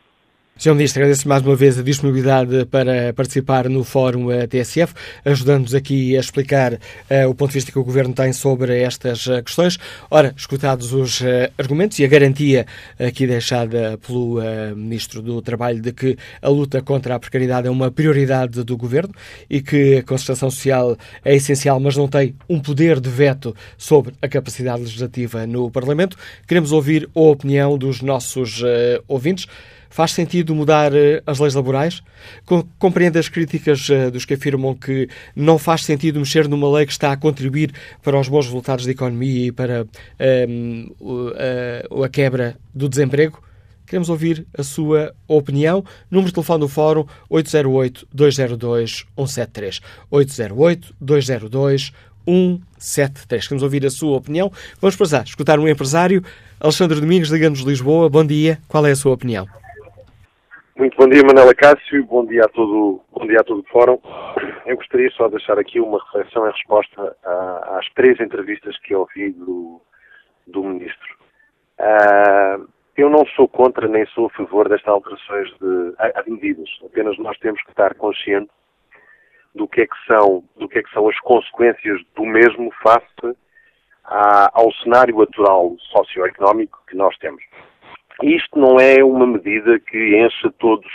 Sr. 0.58 0.74
Ministro, 0.74 1.00
agradeço 1.00 1.26
mais 1.26 1.42
uma 1.42 1.56
vez 1.56 1.78
a 1.78 1.82
disponibilidade 1.82 2.66
para 2.66 3.12
participar 3.14 3.70
no 3.70 3.82
Fórum 3.82 4.30
eh, 4.30 4.46
TSF, 4.46 4.92
ajudando-nos 5.24 5.74
aqui 5.74 6.14
a 6.14 6.20
explicar 6.20 6.74
uh, 6.74 7.28
o 7.28 7.34
ponto 7.34 7.48
de 7.48 7.54
vista 7.54 7.72
que 7.72 7.78
o 7.78 7.82
Governo 7.82 8.12
tem 8.12 8.34
sobre 8.34 8.78
estas 8.80 9.26
uh, 9.26 9.42
questões. 9.42 9.78
Ora, 10.10 10.34
escutados 10.36 10.92
os 10.92 11.22
uh, 11.22 11.24
argumentos 11.56 11.98
e 11.98 12.04
a 12.04 12.06
garantia 12.06 12.66
aqui 12.98 13.26
deixada 13.26 13.98
pelo 14.06 14.40
Ministro 14.76 15.22
do 15.22 15.40
Trabalho 15.40 15.80
de 15.80 15.90
que 15.90 16.18
a 16.40 16.48
luta 16.50 16.82
contra 16.82 17.14
a 17.14 17.18
precariedade 17.18 17.66
é 17.66 17.70
uma 17.70 17.90
prioridade 17.90 18.62
do 18.62 18.76
Governo 18.76 19.14
e 19.48 19.62
que 19.62 19.96
a 19.96 20.02
concertação 20.02 20.50
social 20.50 20.96
é 21.24 21.34
essencial, 21.34 21.80
mas 21.80 21.96
não 21.96 22.06
tem 22.06 22.36
um 22.48 22.60
poder 22.60 23.00
de 23.00 23.08
veto 23.08 23.56
sobre 23.78 24.12
a 24.20 24.28
capacidade 24.28 24.82
legislativa 24.82 25.46
no 25.46 25.70
Parlamento, 25.70 26.16
queremos 26.46 26.72
ouvir 26.72 27.08
a 27.16 27.20
opinião 27.20 27.78
dos 27.78 28.02
nossos 28.02 28.62
ouvintes. 29.08 29.46
Faz 29.92 30.10
sentido 30.12 30.54
mudar 30.54 30.94
eh, 30.94 31.22
as 31.26 31.38
leis 31.38 31.54
laborais? 31.54 32.02
Compreende 32.78 33.18
as 33.18 33.28
críticas 33.28 33.90
eh, 33.90 34.10
dos 34.10 34.24
que 34.24 34.32
afirmam 34.32 34.74
que 34.74 35.06
não 35.36 35.58
faz 35.58 35.84
sentido 35.84 36.18
mexer 36.18 36.48
numa 36.48 36.72
lei 36.72 36.86
que 36.86 36.92
está 36.92 37.12
a 37.12 37.16
contribuir 37.16 37.74
para 38.02 38.18
os 38.18 38.26
bons 38.26 38.46
resultados 38.46 38.86
da 38.86 38.92
economia 38.92 39.48
e 39.48 39.52
para 39.52 39.82
um, 39.82 39.86
ehm, 40.18 40.86
a, 41.92 42.06
a 42.06 42.08
quebra 42.08 42.56
do 42.74 42.88
desemprego? 42.88 43.38
Queremos 43.86 44.08
ouvir 44.08 44.46
a 44.56 44.62
sua 44.62 45.14
opinião. 45.28 45.84
Número 46.10 46.28
de 46.28 46.34
telefone 46.36 46.60
do 46.60 46.68
Fórum 46.68 47.04
808-202-173. 47.30 49.82
808-202-173. 50.10 51.92
Queremos 53.42 53.62
ouvir 53.62 53.84
a 53.84 53.90
sua 53.90 54.16
opinião. 54.16 54.50
Vamos 54.80 54.96
passar, 54.96 55.24
escutar 55.24 55.58
um 55.58 55.68
empresário. 55.68 56.24
Alexandre 56.58 56.98
Domingos, 56.98 57.28
Liga-nos 57.28 57.58
de 57.58 57.66
Lisboa. 57.66 58.08
Bom 58.08 58.24
dia. 58.24 58.58
Qual 58.66 58.86
é 58.86 58.92
a 58.92 58.96
sua 58.96 59.12
opinião? 59.12 59.46
Muito 60.74 60.96
bom 60.96 61.06
dia, 61.06 61.22
Manela 61.22 61.54
Cássio. 61.54 62.02
Bom 62.06 62.24
dia 62.24 62.44
a 62.44 62.48
todo, 62.48 63.02
bom 63.12 63.26
dia 63.26 63.40
a 63.40 63.44
todo 63.44 63.60
o 63.60 63.68
fórum. 63.70 64.00
Eu 64.64 64.76
gostaria 64.76 65.10
só 65.10 65.26
de 65.26 65.32
deixar 65.36 65.58
aqui 65.58 65.78
uma 65.78 66.02
reflexão 66.02 66.48
em 66.48 66.50
resposta 66.50 67.14
a, 67.22 67.78
às 67.78 67.86
três 67.90 68.18
entrevistas 68.18 68.78
que 68.78 68.94
ouvi 68.94 69.32
do, 69.32 69.82
do 70.46 70.64
Ministro. 70.64 71.16
Uh, 71.78 72.66
eu 72.96 73.10
não 73.10 73.26
sou 73.36 73.46
contra 73.46 73.86
nem 73.86 74.06
sou 74.06 74.26
a 74.26 74.30
favor 74.30 74.66
destas 74.66 74.88
alterações 74.88 75.50
de, 75.60 75.94
a, 75.98 76.22
medidas. 76.26 76.70
Apenas 76.86 77.18
nós 77.18 77.38
temos 77.38 77.62
que 77.64 77.70
estar 77.70 77.94
conscientes 77.94 78.54
do 79.54 79.68
que 79.68 79.82
é 79.82 79.86
que 79.86 80.06
são, 80.10 80.42
do 80.56 80.66
que 80.70 80.78
é 80.78 80.82
que 80.82 80.92
são 80.94 81.06
as 81.06 81.20
consequências 81.20 82.00
do 82.16 82.24
mesmo 82.24 82.72
face 82.82 83.36
ao 84.04 84.72
cenário 84.82 85.20
atual 85.20 85.76
socioeconómico 85.92 86.82
que 86.88 86.96
nós 86.96 87.14
temos. 87.18 87.42
Isto 88.22 88.58
não 88.58 88.78
é 88.78 89.02
uma 89.02 89.26
medida 89.26 89.78
que 89.80 90.16
encha 90.16 90.52
todos, 90.58 90.90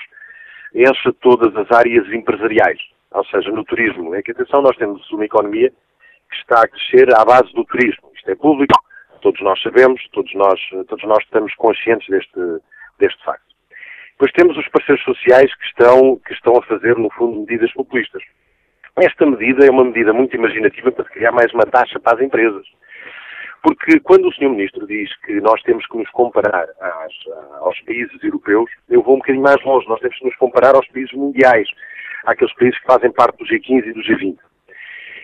encha 0.73 1.13
todas 1.21 1.55
as 1.55 1.71
áreas 1.71 2.07
empresariais. 2.11 2.79
Ou 3.11 3.25
seja, 3.25 3.49
no 3.51 3.63
turismo. 3.63 4.13
É 4.15 4.21
que, 4.21 4.31
atenção, 4.31 4.61
nós 4.61 4.75
temos 4.77 5.09
uma 5.11 5.25
economia 5.25 5.71
que 6.29 6.35
está 6.35 6.61
a 6.61 6.67
crescer 6.67 7.13
à 7.15 7.23
base 7.23 7.51
do 7.53 7.63
turismo. 7.65 8.11
Isto 8.15 8.31
é 8.31 8.35
público, 8.35 8.75
todos 9.21 9.41
nós 9.41 9.61
sabemos, 9.61 10.01
todos 10.11 10.33
nós, 10.35 10.59
todos 10.87 11.03
nós 11.05 11.23
estamos 11.23 11.53
conscientes 11.55 12.07
deste, 12.07 12.39
deste 12.99 13.23
facto. 13.23 13.47
Depois 14.11 14.31
temos 14.33 14.57
os 14.57 14.67
parceiros 14.69 15.03
sociais 15.03 15.53
que 15.55 15.65
estão, 15.65 16.17
que 16.25 16.33
estão 16.33 16.57
a 16.57 16.63
fazer, 16.63 16.97
no 16.97 17.09
fundo, 17.11 17.41
medidas 17.41 17.71
populistas. 17.73 18.23
Esta 18.97 19.25
medida 19.27 19.65
é 19.65 19.69
uma 19.69 19.85
medida 19.85 20.11
muito 20.11 20.35
imaginativa 20.35 20.91
para 20.91 21.05
criar 21.05 21.31
mais 21.31 21.53
uma 21.53 21.65
taxa 21.65 21.99
para 21.99 22.17
as 22.17 22.23
empresas. 22.23 22.65
Porque 23.63 23.99
quando 23.99 24.27
o 24.27 24.33
Sr. 24.33 24.49
Ministro 24.49 24.87
diz 24.87 25.09
que 25.25 25.41
nós 25.41 25.61
temos 25.63 25.85
que 25.87 25.97
nos 25.97 26.09
comparar 26.11 26.67
às, 26.79 27.13
aos 27.59 27.79
países 27.81 28.23
europeus, 28.23 28.69
eu 28.89 29.01
vou 29.01 29.15
um 29.15 29.19
bocadinho 29.19 29.43
mais 29.43 29.61
longe. 29.63 29.87
Nós 29.87 29.99
temos 29.99 30.17
que 30.17 30.25
nos 30.25 30.35
comparar 30.37 30.75
aos 30.75 30.87
países 30.87 31.13
mundiais, 31.13 31.67
àqueles 32.25 32.53
países 32.55 32.79
que 32.79 32.85
fazem 32.85 33.11
parte 33.11 33.37
do 33.37 33.45
G15 33.45 33.87
e 33.87 33.93
do 33.93 34.01
G20. 34.01 34.37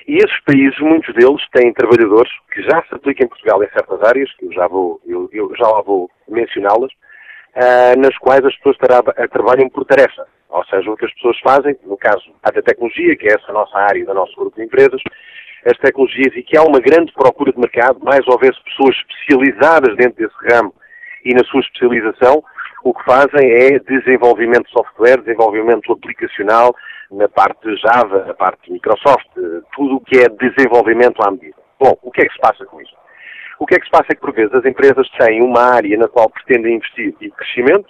E 0.08 0.17
esses 0.17 0.39
países, 0.41 0.78
muitos 0.80 1.13
deles, 1.15 1.41
têm 1.54 1.74
trabalhadores 1.74 2.32
que 2.52 2.62
já 2.63 2.84
se 2.84 2.93
aplicam 2.93 3.26
em 3.26 3.30
Portugal 3.30 3.63
em 3.63 3.69
certas 3.69 4.02
áreas, 4.04 4.32
que 4.34 4.46
eu 4.46 4.52
já, 4.52 4.67
vou, 4.67 5.00
eu, 5.06 5.30
eu 5.32 5.56
já 5.56 5.65
lá 5.65 5.82
vou 5.82 6.10
mencioná-las, 6.28 6.91
uh, 6.91 8.00
nas 8.00 8.17
quais 8.17 8.43
as 8.43 8.56
pessoas 8.58 8.78
trabalham 9.32 9.69
por 9.69 9.86
tarefa. 9.86 10.28
Ou 10.50 10.63
seja, 10.65 10.91
o 10.91 10.98
que 10.98 11.06
as 11.06 11.13
pessoas 11.13 11.39
fazem, 11.39 11.76
no 11.84 11.98
caso 11.98 12.32
a 12.43 12.52
da 12.52 12.62
tecnologia, 12.62 13.15
que 13.15 13.28
é 13.28 13.34
essa 13.34 13.52
nossa 13.54 13.78
área 13.78 14.06
do 14.06 14.13
nosso 14.13 14.36
grupo 14.36 14.58
de 14.58 14.65
empresas, 14.65 15.02
as 15.65 15.78
tecnologias 15.78 16.36
e 16.36 16.43
que 16.43 16.58
há 16.58 16.63
uma 16.63 16.80
grande 16.80 17.12
procura 17.13 17.52
de 17.52 17.60
mercado, 17.60 17.99
mais 18.04 18.26
houvesse 18.28 18.62
pessoas 18.63 18.95
especializadas 18.95 19.95
dentro 19.95 20.15
desse 20.15 20.54
ramo 20.54 20.73
e 21.23 21.34
na 21.34 21.43
sua 21.45 21.62
especialização, 21.62 22.43
o 22.84 22.93
que 22.93 23.04
fazem 23.06 23.49
é 23.49 23.80
desenvolvimento 23.80 24.65
de 24.65 24.71
software, 24.71 25.21
desenvolvimento 25.21 25.91
aplicacional, 25.93 26.76
na 27.10 27.30
parte 27.30 27.76
Java, 27.78 28.26
na 28.26 28.34
parte 28.34 28.71
Microsoft, 28.71 29.28
tudo 29.73 29.95
o 29.95 30.02
que 30.02 30.19
é 30.19 30.28
desenvolvimento 30.28 31.21
à 31.21 31.32
medida. 31.32 31.56
Bom, 31.80 31.97
o 32.02 32.12
que 32.12 32.21
é 32.21 32.26
que 32.26 32.34
se 32.34 32.39
passa 32.39 32.65
com 32.65 32.82
isto? 32.82 32.95
O 33.60 33.65
que 33.65 33.76
é 33.76 33.80
que 33.80 33.86
se 33.86 33.91
passa 33.91 34.08
é 34.10 34.15
que, 34.15 34.21
por 34.21 34.34
vezes, 34.34 34.54
as 34.54 34.65
empresas 34.65 35.08
têm 35.12 35.41
uma 35.41 35.62
área 35.62 35.97
na 35.97 36.08
qual 36.08 36.30
pretendem 36.30 36.76
investir 36.76 37.15
e 37.21 37.32
crescimento 37.32 37.88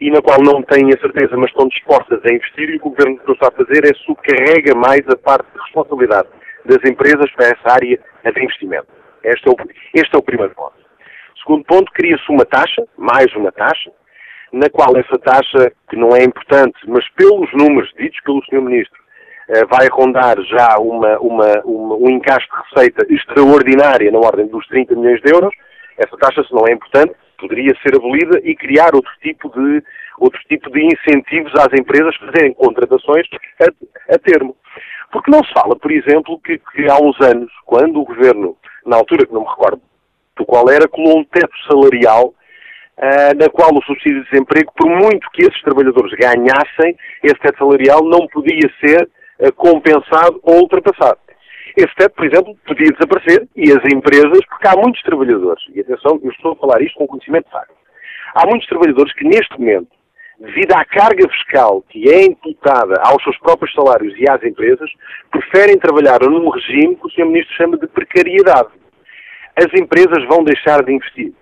e 0.00 0.10
na 0.10 0.22
qual 0.22 0.40
não 0.40 0.62
têm 0.62 0.88
a 0.88 1.00
certeza, 1.00 1.36
mas 1.36 1.50
estão 1.50 1.68
dispostas 1.68 2.20
a 2.24 2.32
investir 2.32 2.70
e 2.70 2.76
o 2.76 2.80
que 2.80 2.88
o 2.88 2.90
Governo 2.90 3.20
está 3.28 3.48
a 3.48 3.52
fazer 3.52 3.84
é 3.84 3.94
subcarrega 3.94 4.74
mais 4.74 5.00
a 5.08 5.16
parte 5.16 5.46
de 5.52 5.58
responsabilidade 5.58 6.28
das 6.66 6.90
empresas 6.90 7.30
para 7.32 7.46
essa 7.46 7.74
área 7.74 7.98
de 8.24 8.42
investimento. 8.42 8.88
Este 9.22 9.48
é 9.48 9.50
o, 9.50 9.56
este 9.94 10.14
é 10.14 10.18
o 10.18 10.22
primeiro 10.22 10.54
ponto. 10.54 10.74
Segundo 11.42 11.64
ponto, 11.64 11.92
cria-se 11.92 12.24
uma 12.28 12.44
taxa, 12.44 12.86
mais 12.96 13.32
uma 13.34 13.52
taxa, 13.52 13.90
na 14.52 14.68
qual 14.70 14.96
essa 14.96 15.18
taxa, 15.18 15.72
que 15.88 15.96
não 15.96 16.14
é 16.14 16.24
importante, 16.24 16.78
mas 16.86 17.08
pelos 17.10 17.50
números 17.52 17.92
ditos 17.98 18.20
pelo 18.24 18.42
Sr. 18.44 18.62
Ministro, 18.62 19.00
eh, 19.48 19.64
vai 19.66 19.86
rondar 19.90 20.40
já 20.42 20.76
uma, 20.78 21.18
uma, 21.18 21.60
uma, 21.64 21.94
um 21.96 22.10
encaixe 22.10 22.46
de 22.48 22.56
receita 22.68 23.06
extraordinária 23.12 24.10
na 24.10 24.18
ordem 24.18 24.46
dos 24.48 24.66
30 24.66 24.96
milhões 24.96 25.20
de 25.22 25.32
euros. 25.32 25.54
Essa 25.96 26.16
taxa, 26.16 26.42
se 26.42 26.52
não 26.52 26.66
é 26.66 26.72
importante, 26.72 27.14
poderia 27.38 27.72
ser 27.82 27.94
abolida 27.94 28.40
e 28.42 28.56
criar 28.56 28.94
outro 28.94 29.12
tipo 29.22 29.48
de, 29.50 29.82
outro 30.18 30.40
tipo 30.48 30.70
de 30.70 30.84
incentivos 30.84 31.52
às 31.54 31.72
empresas 31.78 32.16
fazerem 32.16 32.54
contratações 32.54 33.26
a, 33.60 34.14
a 34.14 34.18
termo. 34.18 34.56
Porque 35.12 35.30
não 35.30 35.42
se 35.44 35.52
fala, 35.52 35.76
por 35.76 35.90
exemplo, 35.90 36.40
que, 36.40 36.58
que, 36.58 36.90
há 36.90 36.96
uns 36.96 37.18
anos, 37.20 37.50
quando 37.64 38.00
o 38.00 38.04
governo, 38.04 38.56
na 38.84 38.96
altura 38.96 39.26
que 39.26 39.32
não 39.32 39.42
me 39.42 39.48
recordo 39.48 39.80
do 40.36 40.44
qual 40.44 40.68
era, 40.68 40.88
colou 40.88 41.18
um 41.18 41.24
teto 41.24 41.52
salarial 41.68 42.34
uh, 42.98 43.38
na 43.38 43.48
qual 43.48 43.70
o 43.72 43.82
subsídio 43.82 44.22
de 44.24 44.30
desemprego, 44.30 44.72
por 44.76 44.88
muito 44.88 45.30
que 45.30 45.42
esses 45.42 45.60
trabalhadores 45.62 46.12
ganhassem, 46.12 46.96
esse 47.22 47.38
teto 47.40 47.58
salarial 47.58 48.02
não 48.04 48.26
podia 48.26 48.70
ser 48.80 49.08
uh, 49.40 49.52
compensado 49.54 50.40
ou 50.42 50.60
ultrapassado. 50.60 51.18
Esse 51.76 51.94
teto, 51.94 52.14
por 52.14 52.26
exemplo, 52.26 52.56
podia 52.66 52.90
desaparecer 52.90 53.48
e 53.54 53.70
as 53.70 53.84
empresas, 53.92 54.40
porque 54.48 54.66
há 54.66 54.74
muitos 54.76 55.02
trabalhadores, 55.02 55.62
e 55.74 55.80
atenção, 55.80 56.18
eu 56.22 56.30
estou 56.30 56.52
a 56.52 56.56
falar 56.56 56.82
isto 56.82 56.96
com 56.98 57.06
conhecimento 57.06 57.46
de 57.46 57.52
facto, 57.52 57.74
há 58.34 58.46
muitos 58.46 58.66
trabalhadores 58.66 59.12
que 59.14 59.24
neste 59.24 59.58
momento 59.58 59.95
devido 60.38 60.72
à 60.72 60.84
carga 60.84 61.28
fiscal 61.28 61.82
que 61.88 62.08
é 62.08 62.24
imputada 62.24 63.00
aos 63.02 63.22
seus 63.22 63.38
próprios 63.38 63.72
salários 63.74 64.14
e 64.18 64.28
às 64.30 64.42
empresas, 64.42 64.90
preferem 65.30 65.78
trabalhar 65.78 66.20
num 66.20 66.48
regime 66.50 66.96
que 66.96 67.06
o 67.06 67.10
Sr. 67.10 67.26
Ministro 67.26 67.54
chama 67.54 67.78
de 67.78 67.86
precariedade. 67.86 68.68
As 69.56 69.72
empresas 69.80 70.22
vão 70.28 70.44
deixar 70.44 70.82
de 70.82 70.92
investir. 70.92 71.32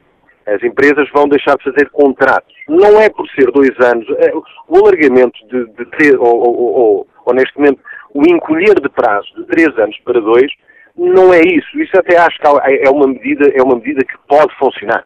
As 0.46 0.62
empresas 0.62 1.08
vão 1.10 1.26
deixar 1.26 1.56
de 1.56 1.64
fazer 1.64 1.88
contratos. 1.90 2.54
Não 2.68 3.00
é 3.00 3.08
por 3.08 3.26
ser 3.30 3.50
dois 3.50 3.72
anos. 3.80 4.06
É, 4.18 4.32
o 4.68 4.76
alargamento 4.76 5.38
de, 5.48 5.66
de 5.72 5.84
ter, 5.96 6.16
ou, 6.18 6.36
ou, 6.36 6.56
ou, 6.56 7.08
ou, 7.24 7.34
neste 7.34 7.56
momento, 7.56 7.80
o 8.12 8.22
encolher 8.28 8.78
de 8.78 8.88
prazo 8.88 9.26
de 9.36 9.44
três 9.46 9.76
anos 9.78 9.98
para 10.04 10.20
dois 10.20 10.52
não 10.96 11.32
é 11.32 11.40
isso. 11.40 11.80
Isso 11.80 11.98
até 11.98 12.18
acho 12.18 12.38
que 12.38 12.46
é 12.46 12.90
uma 12.90 13.08
medida, 13.08 13.50
é 13.54 13.62
uma 13.62 13.76
medida 13.76 14.04
que 14.04 14.14
pode 14.28 14.54
funcionar. 14.58 15.04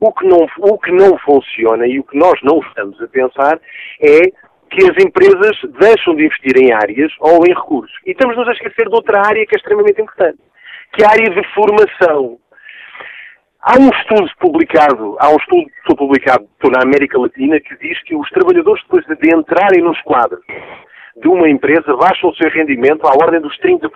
O 0.00 0.12
que, 0.12 0.26
não, 0.26 0.46
o 0.58 0.78
que 0.78 0.92
não 0.92 1.18
funciona 1.18 1.86
e 1.86 1.98
o 1.98 2.04
que 2.04 2.18
nós 2.18 2.38
não 2.42 2.58
estamos 2.60 3.00
a 3.00 3.08
pensar 3.08 3.58
é 4.00 4.30
que 4.70 4.90
as 4.90 5.04
empresas 5.04 5.56
deixam 5.78 6.14
de 6.14 6.26
investir 6.26 6.56
em 6.58 6.72
áreas 6.72 7.12
ou 7.20 7.46
em 7.46 7.54
recursos. 7.54 7.96
E 8.04 8.10
estamos-nos 8.10 8.48
a 8.48 8.52
esquecer 8.52 8.88
de 8.88 8.94
outra 8.94 9.20
área 9.26 9.46
que 9.46 9.54
é 9.54 9.58
extremamente 9.58 10.00
importante, 10.02 10.38
que 10.92 11.02
é 11.02 11.06
a 11.06 11.10
área 11.10 11.30
de 11.30 11.54
formação. 11.54 12.38
Há 13.62 13.78
um 13.80 13.88
estudo 13.88 14.30
publicado, 14.38 15.16
há 15.18 15.30
um 15.30 15.36
estudo 15.36 15.96
publicado 15.96 16.46
na 16.70 16.82
América 16.82 17.18
Latina 17.18 17.58
que 17.58 17.76
diz 17.78 18.00
que 18.02 18.14
os 18.14 18.28
trabalhadores, 18.30 18.82
depois 18.82 19.04
de 19.06 19.34
entrarem 19.34 19.82
nos 19.82 20.00
quadros 20.02 20.44
de 21.16 21.28
uma 21.28 21.48
empresa, 21.48 21.96
baixam 21.96 22.30
o 22.30 22.36
seu 22.36 22.50
rendimento 22.50 23.06
à 23.06 23.12
ordem 23.12 23.40
dos 23.40 23.58
30%. 23.58 23.90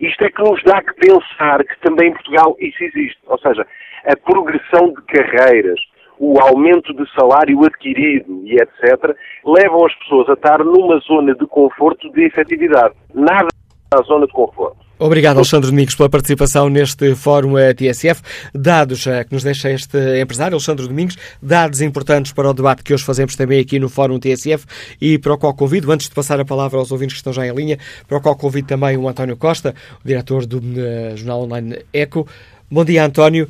Isto 0.00 0.24
é 0.24 0.30
que 0.30 0.42
nos 0.42 0.62
dá 0.64 0.82
que 0.82 0.94
pensar 0.94 1.62
que 1.62 1.78
também 1.80 2.08
em 2.08 2.12
Portugal 2.14 2.56
isso 2.58 2.82
existe. 2.82 3.18
Ou 3.26 3.38
seja, 3.38 3.66
a 4.06 4.16
progressão 4.16 4.94
de 4.94 5.02
carreiras, 5.02 5.78
o 6.18 6.40
aumento 6.40 6.94
de 6.94 7.04
salário 7.12 7.62
adquirido 7.64 8.42
e 8.44 8.56
etc., 8.56 9.14
levam 9.44 9.84
as 9.84 9.94
pessoas 9.96 10.28
a 10.30 10.32
estar 10.32 10.64
numa 10.64 10.98
zona 11.00 11.34
de 11.34 11.46
conforto 11.46 12.10
de 12.12 12.24
efetividade. 12.24 12.94
Nada 13.14 13.48
na 13.92 14.02
zona 14.02 14.26
de 14.26 14.32
conforto. 14.32 14.89
Obrigado, 15.02 15.38
Alexandre 15.38 15.70
Domingos, 15.70 15.94
pela 15.94 16.10
participação 16.10 16.68
neste 16.68 17.14
Fórum 17.14 17.54
TSF. 17.74 18.20
Dados 18.54 19.06
eh, 19.06 19.24
que 19.24 19.32
nos 19.32 19.42
deixa 19.42 19.70
este 19.70 19.96
empresário, 20.20 20.56
Alexandre 20.56 20.86
Domingos, 20.86 21.16
dados 21.40 21.80
importantes 21.80 22.32
para 22.32 22.50
o 22.50 22.52
debate 22.52 22.82
que 22.82 22.92
hoje 22.92 23.02
fazemos 23.02 23.34
também 23.34 23.60
aqui 23.60 23.78
no 23.78 23.88
Fórum 23.88 24.18
TSF 24.18 24.66
e 25.00 25.16
para 25.16 25.32
o 25.32 25.38
qual 25.38 25.54
convido, 25.54 25.90
antes 25.90 26.06
de 26.06 26.14
passar 26.14 26.38
a 26.38 26.44
palavra 26.44 26.78
aos 26.78 26.92
ouvintes 26.92 27.14
que 27.14 27.20
estão 27.20 27.32
já 27.32 27.46
em 27.46 27.54
linha, 27.54 27.78
para 28.06 28.18
o 28.18 28.20
qual 28.20 28.36
convido 28.36 28.68
também 28.68 28.98
o 28.98 29.08
António 29.08 29.38
Costa, 29.38 29.74
o 30.04 30.06
diretor 30.06 30.44
do 30.44 30.58
uh, 30.58 31.16
jornal 31.16 31.44
online 31.44 31.78
ECO. 31.94 32.28
Bom 32.70 32.84
dia, 32.84 33.02
António. 33.02 33.48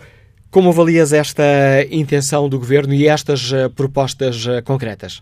Como 0.52 0.70
avalias 0.70 1.12
esta 1.12 1.42
intenção 1.90 2.48
do 2.48 2.60
Governo 2.60 2.94
e 2.94 3.08
estas 3.08 3.50
uh, 3.50 3.68
propostas 3.74 4.46
concretas? 4.64 5.20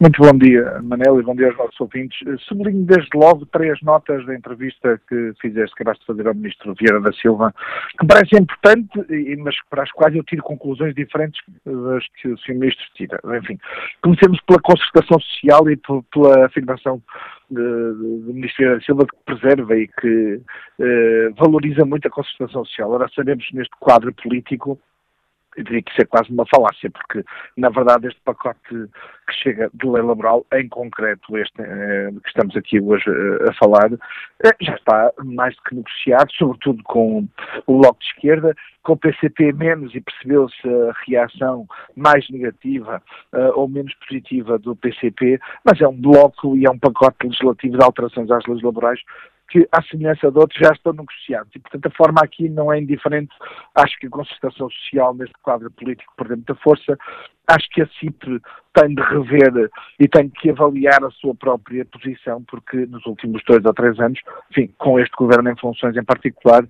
Muito 0.00 0.22
bom 0.22 0.38
dia, 0.38 0.80
Manel, 0.80 1.18
e 1.18 1.24
bom 1.24 1.34
dia 1.34 1.48
aos 1.48 1.56
nossos 1.56 1.80
ouvintes. 1.80 2.16
Sublinho 2.44 2.86
desde 2.86 3.10
logo 3.16 3.44
três 3.46 3.82
notas 3.82 4.24
da 4.26 4.34
entrevista 4.34 5.00
que 5.08 5.32
fizeste, 5.40 5.74
acabaste 5.74 6.02
de 6.02 6.06
fazer 6.06 6.28
ao 6.28 6.34
Ministro 6.34 6.72
Vieira 6.78 7.00
da 7.00 7.12
Silva, 7.14 7.52
que 7.98 8.04
me 8.04 8.08
parecem 8.08 8.38
importantes, 8.38 9.04
mas 9.38 9.56
para 9.68 9.82
as 9.82 9.90
quais 9.90 10.14
eu 10.14 10.22
tiro 10.22 10.40
conclusões 10.44 10.94
diferentes 10.94 11.42
das 11.66 12.04
que 12.14 12.28
o 12.28 12.38
Sr. 12.38 12.54
Ministro 12.54 12.84
tira. 12.94 13.18
Enfim, 13.42 13.58
comecemos 14.00 14.40
pela 14.42 14.60
concertação 14.60 15.18
social 15.18 15.68
e 15.68 15.76
pela 15.76 16.46
afirmação 16.46 17.02
do 17.50 18.32
Ministério 18.32 18.76
da 18.76 18.84
Silva 18.84 19.04
que 19.04 19.16
preserva 19.24 19.76
e 19.76 19.88
que 19.88 20.40
eh, 20.78 21.30
valoriza 21.36 21.84
muito 21.84 22.06
a 22.06 22.10
concertação 22.10 22.64
social. 22.64 22.92
Ora, 22.92 23.10
sabemos 23.16 23.44
neste 23.52 23.74
quadro 23.80 24.12
político 24.12 24.78
eu 25.58 25.64
diria 25.64 25.82
que 25.82 25.90
isso 25.90 26.02
é 26.02 26.04
quase 26.04 26.30
uma 26.30 26.46
falácia, 26.46 26.88
porque, 26.90 27.24
na 27.56 27.68
verdade, 27.68 28.06
este 28.06 28.20
pacote 28.24 28.60
que 28.68 29.34
chega 29.42 29.68
de 29.74 29.86
lei 29.86 30.02
laboral, 30.02 30.46
em 30.54 30.68
concreto 30.68 31.36
este 31.36 31.60
eh, 31.60 32.10
que 32.22 32.28
estamos 32.28 32.56
aqui 32.56 32.80
hoje 32.80 33.04
eh, 33.08 33.50
a 33.50 33.52
falar, 33.54 33.92
eh, 33.92 34.56
já 34.60 34.74
está 34.74 35.12
mais 35.24 35.56
do 35.56 35.62
que 35.62 35.74
negociado, 35.74 36.32
sobretudo 36.32 36.82
com 36.84 37.26
o 37.66 37.78
Bloco 37.78 37.98
de 37.98 38.06
Esquerda, 38.06 38.54
com 38.84 38.92
o 38.92 38.96
PCP 38.96 39.52
menos 39.52 39.94
e 39.94 40.00
percebeu-se 40.00 40.66
a 40.66 40.92
reação 41.06 41.66
mais 41.94 42.28
negativa 42.30 43.02
uh, 43.34 43.52
ou 43.54 43.68
menos 43.68 43.92
positiva 43.96 44.58
do 44.58 44.74
PCP, 44.76 45.38
mas 45.62 45.78
é 45.80 45.86
um 45.86 46.00
bloco 46.00 46.56
e 46.56 46.64
é 46.64 46.70
um 46.70 46.78
pacote 46.78 47.26
legislativo 47.26 47.76
de 47.76 47.84
alterações 47.84 48.30
às 48.30 48.46
leis 48.46 48.62
laborais 48.62 49.00
que, 49.48 49.66
à 49.72 49.82
semelhança 49.82 50.30
de 50.30 50.38
outros, 50.38 50.58
já 50.60 50.72
estão 50.72 50.92
negociados. 50.92 51.50
E, 51.54 51.58
portanto, 51.58 51.86
a 51.86 51.96
forma 51.96 52.20
aqui 52.22 52.48
não 52.48 52.72
é 52.72 52.78
indiferente. 52.78 53.34
Acho 53.74 53.98
que 53.98 54.06
a 54.06 54.10
concertação 54.10 54.68
social 54.70 55.14
neste 55.14 55.34
quadro 55.42 55.70
político 55.70 56.12
perdeu 56.16 56.36
muita 56.36 56.54
força. 56.56 56.98
Acho 57.46 57.68
que 57.70 57.82
a 57.82 57.88
CIP 57.98 58.40
tem 58.74 58.94
de 58.94 59.02
rever 59.02 59.70
e 59.98 60.06
tem 60.06 60.28
que 60.28 60.50
avaliar 60.50 61.02
a 61.02 61.10
sua 61.10 61.34
própria 61.34 61.84
posição, 61.86 62.42
porque 62.44 62.86
nos 62.86 63.04
últimos 63.06 63.42
dois 63.44 63.64
ou 63.64 63.72
três 63.72 63.98
anos, 63.98 64.20
enfim, 64.50 64.72
com 64.78 65.00
este 65.00 65.14
governo 65.16 65.50
em 65.50 65.56
funções 65.56 65.96
em 65.96 66.04
particular, 66.04 66.62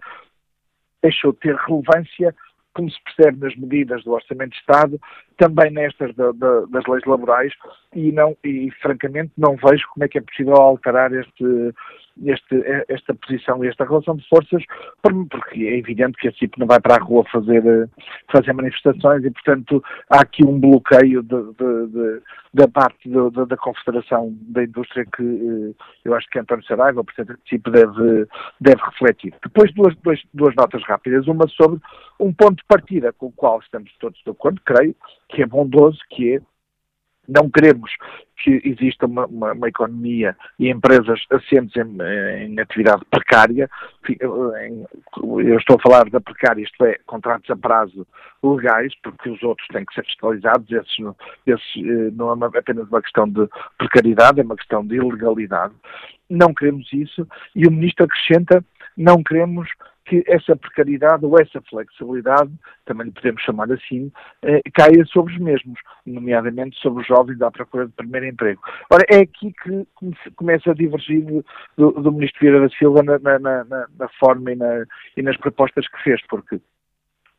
deixou 1.02 1.32
de 1.32 1.38
ter 1.40 1.56
relevância 1.56 2.34
como 2.78 2.88
se 2.92 2.98
percebe 3.02 3.40
nas 3.40 3.56
medidas 3.56 4.04
do 4.04 4.12
Orçamento 4.12 4.52
de 4.52 4.58
Estado, 4.58 5.00
também 5.36 5.68
nestas 5.72 6.14
da, 6.14 6.30
da, 6.30 6.60
das 6.66 6.86
leis 6.86 7.04
laborais, 7.06 7.52
e, 7.92 8.12
não, 8.12 8.36
e 8.44 8.70
francamente 8.80 9.32
não 9.36 9.56
vejo 9.56 9.84
como 9.92 10.04
é 10.04 10.08
que 10.08 10.18
é 10.18 10.20
possível 10.20 10.54
alterar 10.54 11.12
este, 11.12 11.74
este, 12.24 12.62
esta 12.88 13.14
posição 13.14 13.64
e 13.64 13.68
esta 13.68 13.84
relação 13.84 14.16
de 14.16 14.26
forças, 14.28 14.62
porque 15.02 15.66
é 15.66 15.78
evidente 15.78 16.18
que 16.18 16.28
a 16.28 16.32
CIP 16.32 16.58
não 16.58 16.66
vai 16.66 16.80
para 16.80 16.96
a 16.96 17.04
rua 17.04 17.24
fazer, 17.30 17.88
fazer 18.32 18.52
manifestações 18.52 19.24
e, 19.24 19.30
portanto, 19.30 19.82
há 20.10 20.20
aqui 20.20 20.44
um 20.44 20.58
bloqueio 20.58 21.22
de, 21.22 21.42
de, 21.52 21.86
de, 21.88 22.22
da 22.54 22.68
parte 22.68 23.08
da 23.08 23.56
Confederação 23.56 24.34
da 24.48 24.64
Indústria 24.64 25.04
que 25.14 25.22
eh, 25.22 25.84
eu 26.04 26.14
acho 26.14 26.28
que 26.28 26.38
António 26.38 26.64
Saraiva, 26.64 27.00
o 27.00 27.04
Presidente 27.04 27.38
da 27.38 27.48
CIP, 27.48 27.70
deve, 27.70 28.26
deve 28.60 28.82
refletir. 28.82 29.34
Depois, 29.42 29.72
duas, 29.74 29.94
duas, 29.96 30.20
duas 30.32 30.54
notas 30.54 30.82
rápidas. 30.84 31.26
Uma 31.26 31.46
sobre 31.48 31.80
um 32.18 32.32
ponto 32.32 32.56
de 32.56 32.64
partida 32.66 33.12
com 33.12 33.26
o 33.26 33.32
qual 33.32 33.60
estamos 33.60 33.90
todos 33.98 34.20
de 34.24 34.30
acordo, 34.30 34.60
creio, 34.64 34.94
que 35.28 35.42
é 35.42 35.46
bondoso, 35.46 35.98
que 36.10 36.36
é 36.36 36.40
não 37.28 37.50
queremos 37.50 37.90
que 38.42 38.60
exista 38.64 39.06
uma, 39.06 39.26
uma, 39.26 39.52
uma 39.52 39.68
economia 39.68 40.36
e 40.58 40.70
empresas 40.70 41.20
assentes 41.30 41.76
em, 41.76 41.98
em, 42.44 42.60
atividade 42.60 43.04
precária. 43.10 43.68
Eu 44.08 45.58
estou 45.58 45.76
a 45.76 45.82
falar 45.82 46.08
da 46.08 46.20
precária, 46.20 46.62
isto 46.62 46.84
é, 46.84 46.98
contratos 47.06 47.50
a 47.50 47.56
prazo 47.56 48.06
legais, 48.42 48.94
porque 49.02 49.28
os 49.28 49.42
outros 49.42 49.66
têm 49.68 49.84
que 49.84 49.94
ser 49.94 50.04
fiscalizados. 50.04 50.70
Esses, 50.70 50.96
esses 51.46 51.76
eh, 51.76 52.10
não 52.12 52.32
é 52.32 52.58
apenas 52.58 52.88
uma 52.88 53.02
questão 53.02 53.28
de 53.28 53.48
precariedade, 53.76 54.40
é 54.40 54.44
uma 54.44 54.56
questão 54.56 54.86
de 54.86 54.96
ilegalidade. 54.96 55.74
Não 56.30 56.54
queremos 56.54 56.88
isso. 56.92 57.26
E 57.56 57.66
o 57.66 57.72
Ministro 57.72 58.04
acrescenta: 58.04 58.64
não 58.96 59.22
queremos 59.22 59.68
que 60.08 60.24
essa 60.26 60.56
precariedade 60.56 61.24
ou 61.24 61.38
essa 61.38 61.60
flexibilidade, 61.68 62.50
também 62.86 63.06
lhe 63.06 63.12
podemos 63.12 63.42
chamar 63.42 63.70
assim, 63.70 64.10
eh, 64.42 64.60
caia 64.74 65.04
sobre 65.06 65.34
os 65.34 65.38
mesmos, 65.38 65.78
nomeadamente 66.06 66.78
sobre 66.80 67.02
os 67.02 67.06
jovens 67.06 67.40
à 67.42 67.50
procura 67.50 67.86
de 67.86 67.92
primeiro 67.92 68.26
emprego. 68.26 68.60
Ora, 68.90 69.04
é 69.08 69.18
aqui 69.18 69.52
que 69.62 69.86
começa 70.34 70.70
a 70.70 70.74
divergir 70.74 71.24
do, 71.76 71.92
do 71.92 72.12
Ministro 72.12 72.40
Vieira 72.40 72.60
da 72.60 72.68
Silva 72.70 73.02
na, 73.02 73.18
na, 73.18 73.38
na, 73.38 73.64
na 73.64 74.08
forma 74.18 74.52
e, 74.52 74.56
e 75.16 75.22
nas 75.22 75.36
propostas 75.36 75.86
que 75.86 76.02
fez, 76.02 76.20
porque 76.28 76.60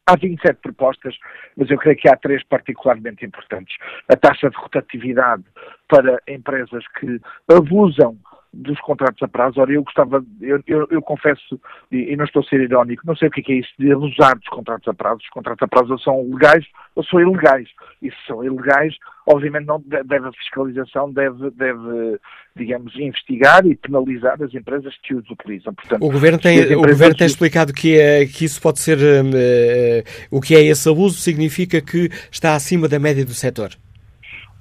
Há 0.10 0.16
27 0.16 0.60
propostas, 0.64 1.16
mas 1.56 1.70
eu 1.70 1.78
creio 1.78 1.96
que 1.96 2.10
há 2.10 2.18
três 2.18 2.44
particularmente 2.44 3.24
importantes. 3.24 3.78
A 4.12 4.16
taxa 4.16 4.50
de 4.50 4.58
rotatividade 4.58 5.44
para 5.88 6.20
empresas 6.28 6.84
que 7.00 7.22
abusam 7.48 8.18
dos 8.54 8.80
contratos 8.82 9.22
a 9.22 9.28
prazo. 9.28 9.62
Ora, 9.62 9.72
eu 9.72 9.84
gostava, 9.84 10.24
eu, 10.42 10.62
eu, 10.68 10.88
eu 10.90 11.02
confesso, 11.02 11.60
e, 11.92 12.12
e, 12.12 12.16
não 12.16 12.26
estou 12.26 12.42
a 12.42 12.46
ser 12.46 12.62
irónico, 12.62 13.04
não 13.06 13.16
sei 13.16 13.28
o 13.28 13.32
que 13.32 13.42
é, 13.42 13.44
que 13.44 13.52
é 13.54 13.56
isso 13.56 13.70
de 13.78 13.92
abusar 13.92 14.38
dos 14.38 14.48
contratos 14.48 14.88
a 14.88 14.94
prazo. 14.94 15.20
Os 15.22 15.30
contratos 15.30 15.62
a 15.64 15.68
prazo 15.68 15.98
são 16.00 16.22
legais 16.32 16.66
ou 16.96 17.04
são 17.04 17.20
ilegais. 17.20 17.70
E 18.02 18.10
se 18.10 18.18
são 18.28 18.44
ilegais, 18.44 18.96
obviamente 19.26 19.66
não 19.66 19.82
deve 19.86 20.28
a 20.28 20.32
fiscalização 20.34 21.12
deve, 21.12 21.52
deve, 21.52 22.20
digamos, 22.56 22.96
investigar 22.96 23.66
e 23.66 23.76
penalizar 23.76 24.42
as 24.42 24.54
empresas 24.54 24.96
que 25.04 25.14
os 25.14 25.30
utilizam. 25.30 25.74
Portanto, 25.74 26.04
o 26.04 26.12
Governo 26.12 26.40
tem, 26.40 26.76
o 26.76 26.82
governo 26.82 27.16
tem 27.16 27.28
explicado 27.28 27.74
que, 27.74 28.00
é, 28.00 28.26
que 28.26 28.46
isso 28.46 28.62
pode 28.62 28.80
ser, 28.80 28.98
uh, 28.98 30.04
o 30.32 30.42
que 30.42 30.56
é 30.56 30.64
esse 30.64 30.90
abuso 30.90 31.20
significa 31.20 31.82
que 31.82 32.10
está 32.32 32.56
acima 32.56 32.88
da 32.88 33.00
média 33.00 33.24
do 33.24 33.34
setor. 33.34 33.70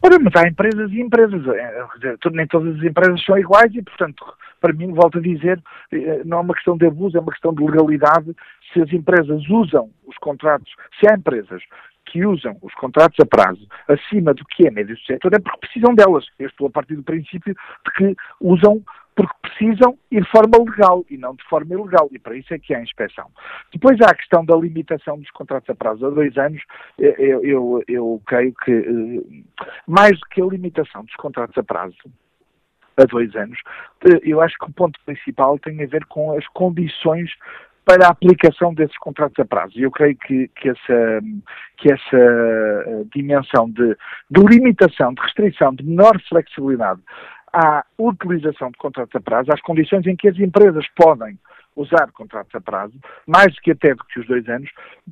Ora, 0.00 0.18
mas 0.20 0.32
há 0.36 0.48
empresas 0.48 0.90
e 0.92 1.00
empresas. 1.00 1.46
É, 1.48 1.84
nem 2.32 2.46
todas 2.46 2.76
as 2.76 2.82
empresas 2.82 3.24
são 3.24 3.38
iguais 3.38 3.74
e, 3.74 3.82
portanto, 3.82 4.24
para 4.60 4.72
mim, 4.72 4.92
volto 4.92 5.18
a 5.18 5.20
dizer, 5.20 5.60
eh, 5.92 6.22
não 6.24 6.38
é 6.38 6.40
uma 6.40 6.54
questão 6.54 6.76
de 6.76 6.86
abuso, 6.86 7.16
é 7.16 7.20
uma 7.20 7.32
questão 7.32 7.52
de 7.52 7.64
legalidade. 7.64 8.34
Se 8.72 8.80
as 8.80 8.92
empresas 8.92 9.42
usam 9.48 9.90
os 10.06 10.16
contratos, 10.18 10.72
se 10.98 11.10
há 11.10 11.14
empresas 11.14 11.62
que 12.10 12.24
usam 12.24 12.56
os 12.62 12.74
contratos 12.74 13.18
a 13.20 13.26
prazo 13.26 13.66
acima 13.86 14.34
do 14.34 14.44
que 14.44 14.66
é 14.66 14.70
médio 14.70 14.96
do 14.96 15.02
setor, 15.02 15.34
é 15.34 15.38
porque 15.38 15.60
precisam 15.60 15.94
delas. 15.94 16.26
Eu 16.38 16.48
estou 16.48 16.66
a 16.66 16.70
partir 16.70 16.96
do 16.96 17.02
princípio 17.02 17.54
de 17.54 17.92
que 17.92 18.16
usam 18.40 18.82
porque 19.18 19.34
precisam 19.42 19.98
ir 20.12 20.22
de 20.22 20.30
forma 20.30 20.56
legal 20.58 21.04
e 21.10 21.18
não 21.18 21.34
de 21.34 21.42
forma 21.48 21.74
ilegal, 21.74 22.08
e 22.12 22.20
para 22.20 22.36
isso 22.36 22.54
é 22.54 22.58
que 22.58 22.72
há 22.72 22.80
inspeção. 22.80 23.26
Depois 23.72 24.00
há 24.00 24.10
a 24.10 24.14
questão 24.14 24.44
da 24.44 24.54
limitação 24.54 25.18
dos 25.18 25.30
contratos 25.32 25.68
a 25.68 25.74
prazo 25.74 26.06
a 26.06 26.10
dois 26.10 26.38
anos, 26.38 26.62
eu, 26.96 27.42
eu, 27.42 27.84
eu 27.88 28.22
creio 28.24 28.54
que 28.64 28.70
eh, 28.70 29.42
mais 29.88 30.12
do 30.12 30.26
que 30.30 30.40
a 30.40 30.46
limitação 30.46 31.04
dos 31.04 31.16
contratos 31.16 31.58
a 31.58 31.64
prazo 31.64 31.96
a 32.96 33.04
dois 33.06 33.34
anos, 33.34 33.58
eh, 34.04 34.20
eu 34.22 34.40
acho 34.40 34.56
que 34.56 34.70
o 34.70 34.72
ponto 34.72 35.00
principal 35.04 35.58
tem 35.58 35.82
a 35.82 35.86
ver 35.86 36.04
com 36.06 36.38
as 36.38 36.46
condições 36.48 37.28
para 37.88 38.06
a 38.06 38.10
aplicação 38.10 38.74
desses 38.74 38.98
contratos 38.98 39.38
a 39.38 39.46
prazo. 39.46 39.72
E 39.78 39.82
eu 39.82 39.90
creio 39.90 40.14
que, 40.14 40.48
que 40.48 40.68
essa, 40.68 41.22
que 41.78 41.90
essa 41.90 42.16
eh, 42.16 43.04
dimensão 43.14 43.70
de, 43.70 43.96
de 44.30 44.40
limitação, 44.42 45.14
de 45.14 45.22
restrição, 45.22 45.74
de 45.74 45.82
menor 45.84 46.20
flexibilidade 46.28 47.00
à 47.50 47.82
utilização 47.98 48.70
de 48.70 48.76
contratos 48.76 49.16
a 49.16 49.20
prazo, 49.20 49.50
às 49.50 49.62
condições 49.62 50.06
em 50.06 50.14
que 50.14 50.28
as 50.28 50.38
empresas 50.38 50.84
podem 50.94 51.38
usar 51.76 52.12
contratos 52.12 52.54
a 52.54 52.60
prazo, 52.60 52.92
mais 53.26 53.54
do 53.54 53.60
que 53.62 53.70
até 53.70 53.94
do 53.94 54.04
que 54.04 54.20
os 54.20 54.26
dois 54.26 54.46
anos, 54.50 54.68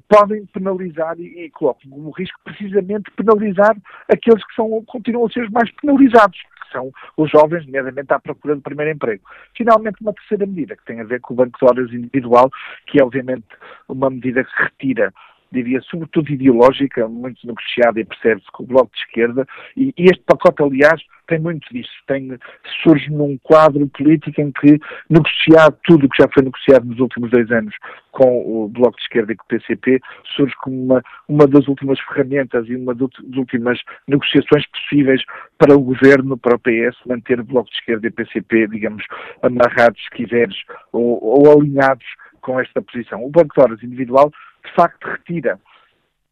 podem 0.07 0.45
penalizar 0.45 1.19
e, 1.19 1.47
e 1.47 1.51
colocam 1.51 1.91
como 1.91 2.11
risco 2.11 2.39
precisamente 2.45 3.11
penalizar 3.13 3.75
aqueles 4.07 4.45
que 4.45 4.55
são, 4.55 4.85
continuam 4.85 5.25
a 5.25 5.31
ser 5.31 5.45
os 5.45 5.51
mais 5.51 5.71
penalizados, 5.81 6.39
que 6.67 6.73
são 6.73 6.91
os 7.17 7.31
jovens, 7.31 7.65
nomeadamente 7.67 8.13
à 8.13 8.19
procura 8.19 8.55
do 8.55 8.63
primeiro 8.63 8.93
emprego. 8.93 9.23
Finalmente, 9.57 10.01
uma 10.01 10.13
terceira 10.13 10.47
medida, 10.47 10.77
que 10.77 10.85
tem 10.85 11.01
a 11.01 11.05
ver 11.05 11.21
com 11.21 11.35
o 11.35 11.37
banco 11.37 11.59
de 11.59 11.65
horas 11.65 11.93
individual, 11.93 12.51
que 12.87 13.01
é 13.01 13.05
obviamente 13.05 13.47
uma 13.89 14.11
medida 14.11 14.45
que 14.45 14.63
retira 14.63 15.13
diria, 15.53 15.81
sobretudo 15.83 16.31
ideológica, 16.31 17.09
muito 17.09 17.47
negociada 17.47 18.01
e 18.01 18.05
percebe-se 18.05 18.51
com 18.53 18.65
o 18.65 18.67
Bloco 18.67 18.91
de 18.93 18.99
Esquerda, 18.99 19.47
e, 19.77 19.95
e, 19.97 20.05
este 20.05 20.23
pacote, 20.25 20.63
aliás, 20.63 21.01
tem 21.27 21.39
muito 21.39 21.67
disso. 21.73 21.91
Tem, 22.07 22.39
surge 22.83 23.11
num 23.11 23.39
quadro 23.43 23.87
político 23.89 24.41
em 24.41 24.53
que, 24.53 24.79
negociado 25.09 25.77
tudo 25.85 26.07
o 26.07 26.09
que 26.09 26.23
já 26.23 26.29
foi 26.33 26.43
negociado 26.43 26.85
nos 26.85 26.99
últimos 26.99 27.31
dois 27.31 27.51
anos 27.51 27.75
com 28.13 28.65
o 28.65 28.69
Bloco 28.69 28.97
de 28.97 29.03
Esquerda 29.03 29.33
e 29.33 29.37
com 29.37 29.45
o 29.45 29.49
PCP, 29.49 30.01
surge 30.35 30.55
como 30.57 30.83
uma, 30.85 31.03
uma 31.29 31.47
das 31.47 31.69
últimas 31.69 32.01
ferramentas 32.01 32.67
e 32.69 32.77
uma 32.77 32.95
das 32.95 33.11
últimas 33.37 33.79
negociações 34.09 34.65
possíveis 34.69 35.23
para 35.59 35.77
o 35.77 35.81
Governo, 35.81 36.39
para 36.39 36.57
o 36.57 36.59
PS, 36.59 36.97
manter 37.07 37.41
o 37.41 37.45
Bloco 37.45 37.69
de 37.69 37.77
Esquerda 37.77 38.07
e 38.07 38.11
o 38.11 38.13
PCP, 38.13 38.69
digamos, 38.69 39.05
amarrados, 39.43 40.03
se 40.03 40.11
quiseres, 40.11 40.57
ou, 40.93 41.23
ou 41.23 41.53
alinhados 41.53 42.07
com 42.41 42.59
esta 42.61 42.81
posição. 42.81 43.25
O 43.25 43.31
Banco 43.31 43.55
de 43.55 43.61
Horas 43.61 43.83
individual 43.83 44.31
de 44.65 44.73
facto 44.75 45.05
retira 45.05 45.59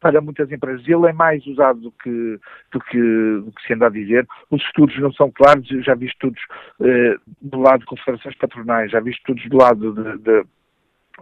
para 0.05 0.21
muitas 0.21 0.51
empresas. 0.51 0.87
Ele 0.87 1.07
é 1.07 1.13
mais 1.13 1.43
usado 1.47 1.79
do 1.79 1.91
que, 1.91 2.39
do 2.71 2.79
que, 2.79 2.99
do 2.99 3.51
que 3.51 3.65
se 3.65 3.73
anda 3.73 3.87
a 3.87 3.89
dizer. 3.89 4.27
Os 4.51 4.61
estudos 4.61 4.95
não 4.99 5.11
são 5.13 5.31
claros. 5.31 5.69
Eu 5.71 5.81
já 5.81 5.95
vi 5.95 6.05
estudos 6.05 6.39
eh, 6.79 7.15
do 7.41 7.59
lado 7.59 7.79
de 7.79 7.85
confederações 7.87 8.35
patronais, 8.35 8.91
já 8.91 8.99
vi 8.99 9.09
estudos 9.09 9.43
do 9.49 9.57
lado 9.57 9.93
de, 9.93 10.17
de 10.19 10.45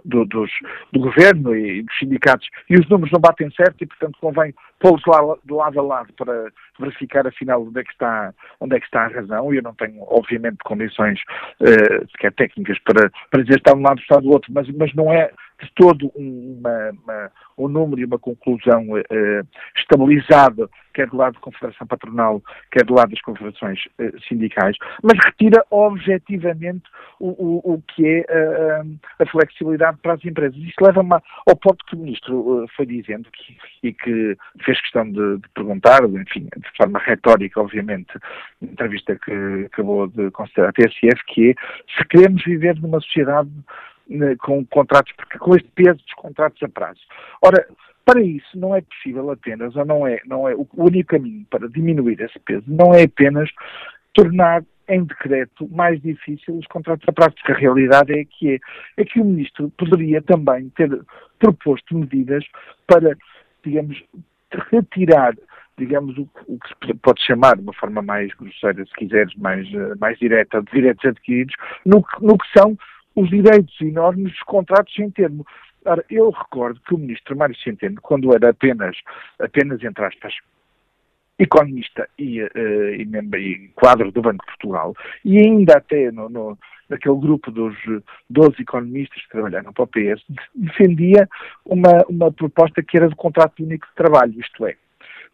do, 0.04 0.26
dos, 0.26 0.52
do 0.92 1.00
governo 1.00 1.56
e 1.56 1.84
dos 1.84 1.98
sindicatos 1.98 2.50
e 2.70 2.76
os 2.76 2.90
números 2.90 3.12
não 3.12 3.22
batem 3.22 3.50
certo 3.52 3.82
e, 3.84 3.86
portanto, 3.86 4.18
convém 4.20 4.54
pô-los 4.80 5.04
lá 5.06 5.20
de 5.46 5.54
lado 5.54 5.80
a 5.80 5.84
lado 5.84 6.14
para 6.14 6.52
verificar, 6.80 7.26
afinal, 7.28 7.64
onde 7.64 7.80
é 7.80 7.84
que 7.84 7.92
está, 7.92 8.34
onde 8.60 8.76
é 8.76 8.80
que 8.80 8.86
está 8.86 9.06
a 9.06 9.10
razão. 9.10 9.54
E 9.54 9.58
eu 9.58 9.64
não 9.64 9.76
tenho, 9.76 10.02
obviamente, 10.08 10.58
condições 10.64 11.20
uh, 11.62 12.12
sequer 12.12 12.34
técnicas 12.34 12.80
para, 12.80 13.10
para 13.30 13.44
dizer 13.44 13.60
está 13.60 13.72
de 13.72 13.78
um 13.78 13.84
lado 13.84 13.98
ou 13.98 14.02
está 14.02 14.20
do 14.20 14.32
outro, 14.32 14.52
mas, 14.54 14.68
mas 14.72 14.94
não 14.94 15.14
é 15.14 15.32
de 15.62 15.72
todo 15.76 16.12
uma, 16.16 16.92
uma, 16.92 17.32
um 17.58 17.68
número 17.68 18.02
e 18.02 18.06
uma 18.06 18.20
conclusão 18.20 18.84
uh, 18.90 19.48
estabilizado, 19.76 20.70
quer 20.94 21.08
do 21.08 21.18
lado 21.18 21.34
da 21.34 21.40
Confederação 21.40 21.88
Patronal, 21.88 22.42
quer 22.72 22.86
do 22.86 22.94
lado 22.94 23.12
das 23.12 23.22
confederações 23.22 23.80
uh, 24.00 24.20
sindicais, 24.28 24.76
mas 25.02 25.18
retira 25.26 25.66
objetivamente 25.70 26.84
o, 27.20 27.30
o, 27.30 27.74
o 27.74 27.82
que 27.82 28.06
é 28.06 28.82
uh, 28.82 29.00
a 29.20 29.26
flexibilidade 29.26 29.98
para 30.02 30.14
as 30.14 30.26
empresas. 30.26 30.58
Isto 30.58 30.84
leva-me 30.84 31.14
ao 31.14 31.56
ponto 31.56 31.86
que 31.86 31.96
o 31.96 32.00
Ministro 32.00 32.66
foi 32.76 32.86
dizendo 32.86 33.30
que, 33.32 33.58
e 33.84 33.94
que 33.94 34.38
fez 34.64 34.80
questão 34.82 35.10
de, 35.10 35.38
de, 35.38 35.50
perguntar, 35.54 36.04
enfim, 36.04 36.48
de 36.56 36.78
forma 36.78 37.00
retórica, 37.00 37.62
obviamente, 37.62 38.12
na 38.62 38.72
entrevista 38.72 39.18
que 39.24 39.66
acabou 39.66 40.08
de 40.08 40.32
considerar 40.32 40.70
a 40.70 40.74
TSF, 40.74 41.24
que 41.28 41.52
é 41.52 41.54
se 41.96 42.08
queremos 42.08 42.44
viver 42.44 42.76
numa 42.80 43.00
sociedade 43.02 43.50
com 44.40 44.66
contratos, 44.66 45.14
com 45.40 45.56
este 45.56 45.70
peso 45.76 45.98
dos 45.98 46.14
contratos 46.14 46.62
a 46.64 46.70
prazo. 46.70 47.00
Ora, 47.42 47.66
para 48.06 48.22
isso 48.22 48.58
não 48.58 48.76
é 48.76 48.82
possível 48.82 49.32
apenas, 49.32 49.76
ou 49.76 49.86
não 49.86 50.06
é, 50.06 50.20
não 50.26 50.48
é 50.48 50.56
o 50.56 50.68
único 50.76 51.12
caminho 51.12 51.46
para 51.50 51.70
diminuir 51.70 52.20
esse 52.20 52.38
peso, 52.40 52.64
não 52.68 52.94
é 52.94 53.04
apenas 53.04 53.50
tornar 54.14 54.64
em 54.90 55.04
decreto 55.06 55.68
mais 55.70 56.02
difícil 56.02 56.58
os 56.58 56.68
contratos 56.68 57.08
a 57.08 57.14
prazo, 57.14 57.36
porque 57.36 57.54
a 57.54 57.56
realidade 57.56 58.12
é 58.12 58.26
que 58.26 58.56
é, 58.56 58.60
é 58.98 59.06
que 59.06 59.20
o 59.20 59.26
Ministro 59.26 59.72
poderia 59.78 60.22
também 60.22 60.70
ter 60.76 60.90
proposto 61.40 61.98
medidas 61.98 62.44
para, 62.86 63.16
digamos, 63.64 64.04
retirar 64.70 65.34
digamos, 65.76 66.16
o, 66.18 66.30
o, 66.48 66.60
que 66.60 66.88
se 66.88 66.94
pode 66.96 67.20
chamar, 67.24 67.56
de 67.56 67.64
uma 67.64 67.74
forma 67.74 68.02
mais 68.02 68.32
grosseira, 68.36 68.86
se 68.86 68.94
quiseres, 68.94 69.34
mais, 69.36 69.68
mais 70.00 70.20
direta, 70.20 70.62
de 70.62 70.72
direitos 70.72 71.04
adquiridos, 71.04 71.56
no, 71.84 72.06
no 72.22 72.38
que 72.38 72.48
são 72.56 72.78
os 73.16 73.30
direitos 73.30 73.80
enormes 73.82 74.32
dos 74.32 74.44
contratos 74.44 74.94
sem 74.94 75.10
termo. 75.12 75.46
Ora, 75.86 76.04
eu 76.10 76.30
recordo 76.30 76.80
que 76.82 76.96
o 76.96 76.98
ministro 76.98 77.38
Mário 77.38 77.56
Centeno, 77.58 78.00
quando 78.02 78.34
era 78.34 78.50
apenas, 78.50 78.98
apenas 79.40 79.84
entre 79.84 80.06
aspas, 80.06 80.34
economista 81.38 82.08
e, 82.18 82.42
uh, 82.42 82.96
e, 82.98 83.06
membro, 83.06 83.40
e 83.40 83.70
quadro 83.76 84.12
do 84.12 84.22
Banco 84.22 84.46
de 84.46 84.52
Portugal, 84.52 84.96
e 85.26 85.38
ainda 85.40 85.78
até 85.78 86.12
no, 86.12 86.30
no, 86.30 86.58
naquele 86.90 87.20
grupo 87.20 87.52
dos 87.52 87.76
12 88.30 88.62
economistas 88.62 89.22
que 89.24 89.30
trabalharam 89.30 89.74
para 89.74 89.84
o 89.84 89.88
PS, 89.88 90.24
defendia 90.56 91.28
uma, 91.66 92.06
uma 92.08 92.32
proposta 92.32 92.82
que 92.82 92.98
era 92.98 93.10
do 93.10 93.16
contrato 93.16 93.64
único 93.64 93.88
de 93.88 93.96
trabalho, 93.96 94.40
isto 94.40 94.66
é, 94.66 94.76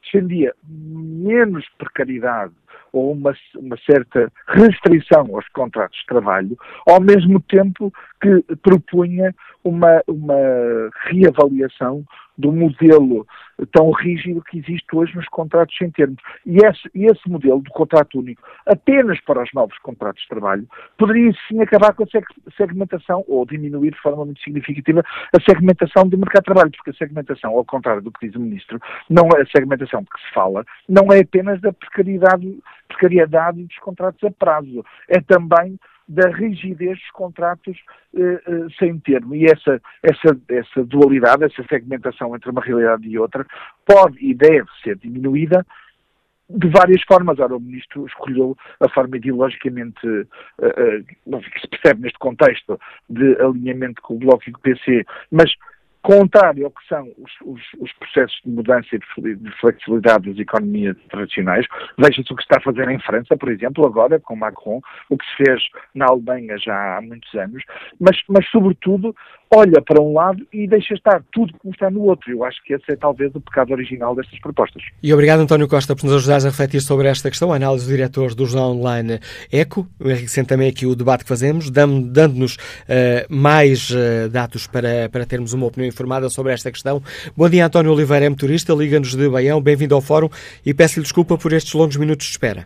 defendia 0.01 0.53
menos 0.63 1.67
precariedade 1.77 2.53
ou 2.91 3.11
uma, 3.13 3.33
uma 3.55 3.77
certa 3.89 4.31
restrição 4.47 5.27
aos 5.33 5.47
contratos 5.49 5.97
de 5.99 6.05
trabalho, 6.05 6.57
ao 6.87 7.01
mesmo 7.01 7.39
tempo 7.39 7.93
que 8.21 8.43
propunha 8.57 9.33
uma, 9.63 10.01
uma 10.07 10.89
reavaliação 11.05 12.05
do 12.39 12.53
modelo 12.53 13.27
tão 13.73 13.91
rígido 13.91 14.41
que 14.41 14.59
existe 14.59 14.85
hoje 14.93 15.13
nos 15.13 15.27
contratos 15.27 15.75
sem 15.77 15.91
termos. 15.91 16.21
E 16.45 16.57
esse, 16.57 16.89
esse 16.95 17.29
modelo 17.29 17.61
do 17.61 17.69
contrato 17.71 18.17
único, 18.17 18.41
apenas 18.65 19.19
para 19.21 19.43
os 19.43 19.49
novos 19.53 19.77
contratos 19.79 20.21
de 20.21 20.29
trabalho, 20.29 20.65
poderia 20.97 21.33
sim 21.47 21.61
acabar 21.61 21.93
com 21.93 22.03
a 22.03 22.51
segmentação, 22.55 23.25
ou 23.27 23.45
diminuir 23.45 23.91
de 23.91 23.99
forma 23.99 24.25
muito 24.25 24.41
significativa 24.41 25.03
a 25.35 25.41
segmentação 25.41 26.07
do 26.07 26.17
mercado 26.17 26.43
de 26.43 26.53
trabalho, 26.53 26.71
porque 26.71 26.91
a 26.91 26.93
segmentação, 26.93 27.51
ao 27.51 27.65
contrário 27.65 28.01
do 28.01 28.11
que 28.11 28.27
diz 28.27 28.35
o 28.35 28.39
Ministro, 28.39 28.79
não 29.09 29.27
é 29.37 29.41
a 29.41 29.47
segmentação 29.47 30.01
de 30.01 30.09
que 30.09 30.21
se 30.21 30.33
fala, 30.33 30.63
não 30.87 31.11
é 31.11 31.19
apenas 31.19 31.59
da 31.59 31.73
precariedade, 31.73 32.57
precariedade 32.87 33.63
dos 33.63 33.77
contratos 33.79 34.23
a 34.23 34.31
prazo, 34.31 34.85
é 35.09 35.19
também 35.19 35.77
da 36.09 36.27
rigidez 36.29 36.97
dos 36.97 37.11
contratos 37.11 37.77
eh, 38.15 38.41
eh, 38.47 38.67
sem 38.79 38.97
termo. 38.99 39.35
E 39.35 39.45
essa, 39.45 39.79
essa, 40.01 40.35
essa 40.49 40.83
dualidade, 40.83 41.43
essa 41.43 41.63
segmentação 41.69 42.35
entre 42.35 42.49
uma 42.49 42.61
realidade 42.61 43.07
e 43.07 43.19
outra, 43.19 43.45
pode 43.85 44.17
e 44.19 44.33
deve 44.33 44.67
ser 44.83 44.97
diminuída 44.97 45.63
de 46.49 46.67
várias 46.69 47.03
formas. 47.03 47.39
Ora, 47.39 47.55
o 47.55 47.59
Ministro 47.59 48.07
escolheu 48.07 48.57
a 48.79 48.89
forma 48.89 49.17
ideologicamente 49.17 50.05
uh, 50.07 50.25
uh, 51.27 51.39
que 51.41 51.61
se 51.61 51.67
percebe 51.67 52.01
neste 52.01 52.17
contexto 52.17 52.79
de 53.07 53.39
alinhamento 53.39 54.01
com 54.01 54.15
o 54.15 54.19
Bloco 54.19 54.43
e 54.47 54.51
com 54.51 54.57
o 54.57 54.61
PC, 54.63 55.05
mas 55.31 55.51
contrário 56.09 56.65
ao 56.65 56.71
que 56.71 56.87
são 56.87 57.03
os, 57.19 57.31
os, 57.45 57.61
os, 57.79 57.93
processos 57.93 58.41
de 58.43 58.49
mudança 58.51 58.87
e 58.93 58.97
de 58.97 59.51
flexibilidade 59.61 60.27
das 60.27 60.39
economias 60.39 60.97
tradicionais. 61.07 61.67
Veja-se 61.99 62.33
o 62.33 62.35
que 62.35 62.41
se 62.41 62.47
está 62.47 62.57
a 62.57 62.63
fazer 62.63 62.89
em 62.89 62.99
França, 62.99 63.37
por 63.37 63.51
exemplo, 63.51 63.85
agora 63.85 64.19
com 64.19 64.35
Macron, 64.35 64.81
o 65.07 65.15
que 65.15 65.25
se 65.25 65.45
fez 65.45 65.61
na 65.93 66.07
Alemanha 66.07 66.57
já 66.57 66.97
há 66.97 67.01
muitos 67.01 67.31
anos, 67.35 67.63
mas, 67.99 68.17
mas 68.27 68.43
sobretudo 68.49 69.15
olha 69.53 69.81
para 69.81 70.01
um 70.01 70.13
lado 70.13 70.45
e 70.51 70.67
deixa 70.67 70.95
estar 70.95 71.23
tudo 71.31 71.53
como 71.59 71.73
está 71.73 71.91
no 71.91 72.01
outro. 72.01 72.31
Eu 72.31 72.43
acho 72.43 72.57
que 72.63 72.73
esse 72.73 72.91
é 72.91 72.95
talvez 72.95 73.33
o 73.35 73.41
pecado 73.41 73.71
original 73.71 74.15
destas 74.15 74.39
propostas. 74.39 74.81
E 75.01 75.13
obrigado, 75.13 75.41
António 75.41 75.67
Costa, 75.67 75.95
por 75.95 76.05
nos 76.05 76.15
ajudar 76.15 76.37
a 76.37 76.49
refletir 76.49 76.81
sobre 76.81 77.07
esta 77.07 77.29
questão. 77.29 77.51
A 77.53 77.55
análise 77.55 77.85
do 77.85 77.95
diretor 77.95 78.33
do 78.33 78.45
jornal 78.45 78.71
online 78.71 79.19
ECO, 79.51 79.87
enriquecendo 79.99 80.47
também 80.47 80.69
aqui 80.69 80.85
o 80.85 80.95
debate 80.95 81.23
que 81.23 81.29
fazemos, 81.29 81.69
dando-nos 81.69 82.55
uh, 82.55 83.25
mais 83.29 83.89
uh, 83.89 84.29
dados 84.31 84.67
para, 84.67 85.09
para 85.09 85.25
termos 85.25 85.53
uma 85.53 85.65
opinião 85.65 85.87
informada 85.87 85.98
sobre 86.29 86.53
esta 86.53 86.71
questão. 86.71 87.01
Bom 87.35 87.49
dia, 87.49 87.65
António 87.65 87.91
Oliveira, 87.91 88.25
é 88.25 88.29
motorista, 88.29 88.73
liga-nos 88.73 89.15
de 89.15 89.29
Baião, 89.29 89.61
bem-vindo 89.61 89.95
ao 89.95 90.01
Fórum 90.01 90.29
e 90.65 90.73
peço-lhe 90.73 91.03
desculpa 91.03 91.37
por 91.37 91.51
estes 91.53 91.73
longos 91.73 91.97
minutos 91.97 92.25
de 92.27 92.31
espera. 92.31 92.65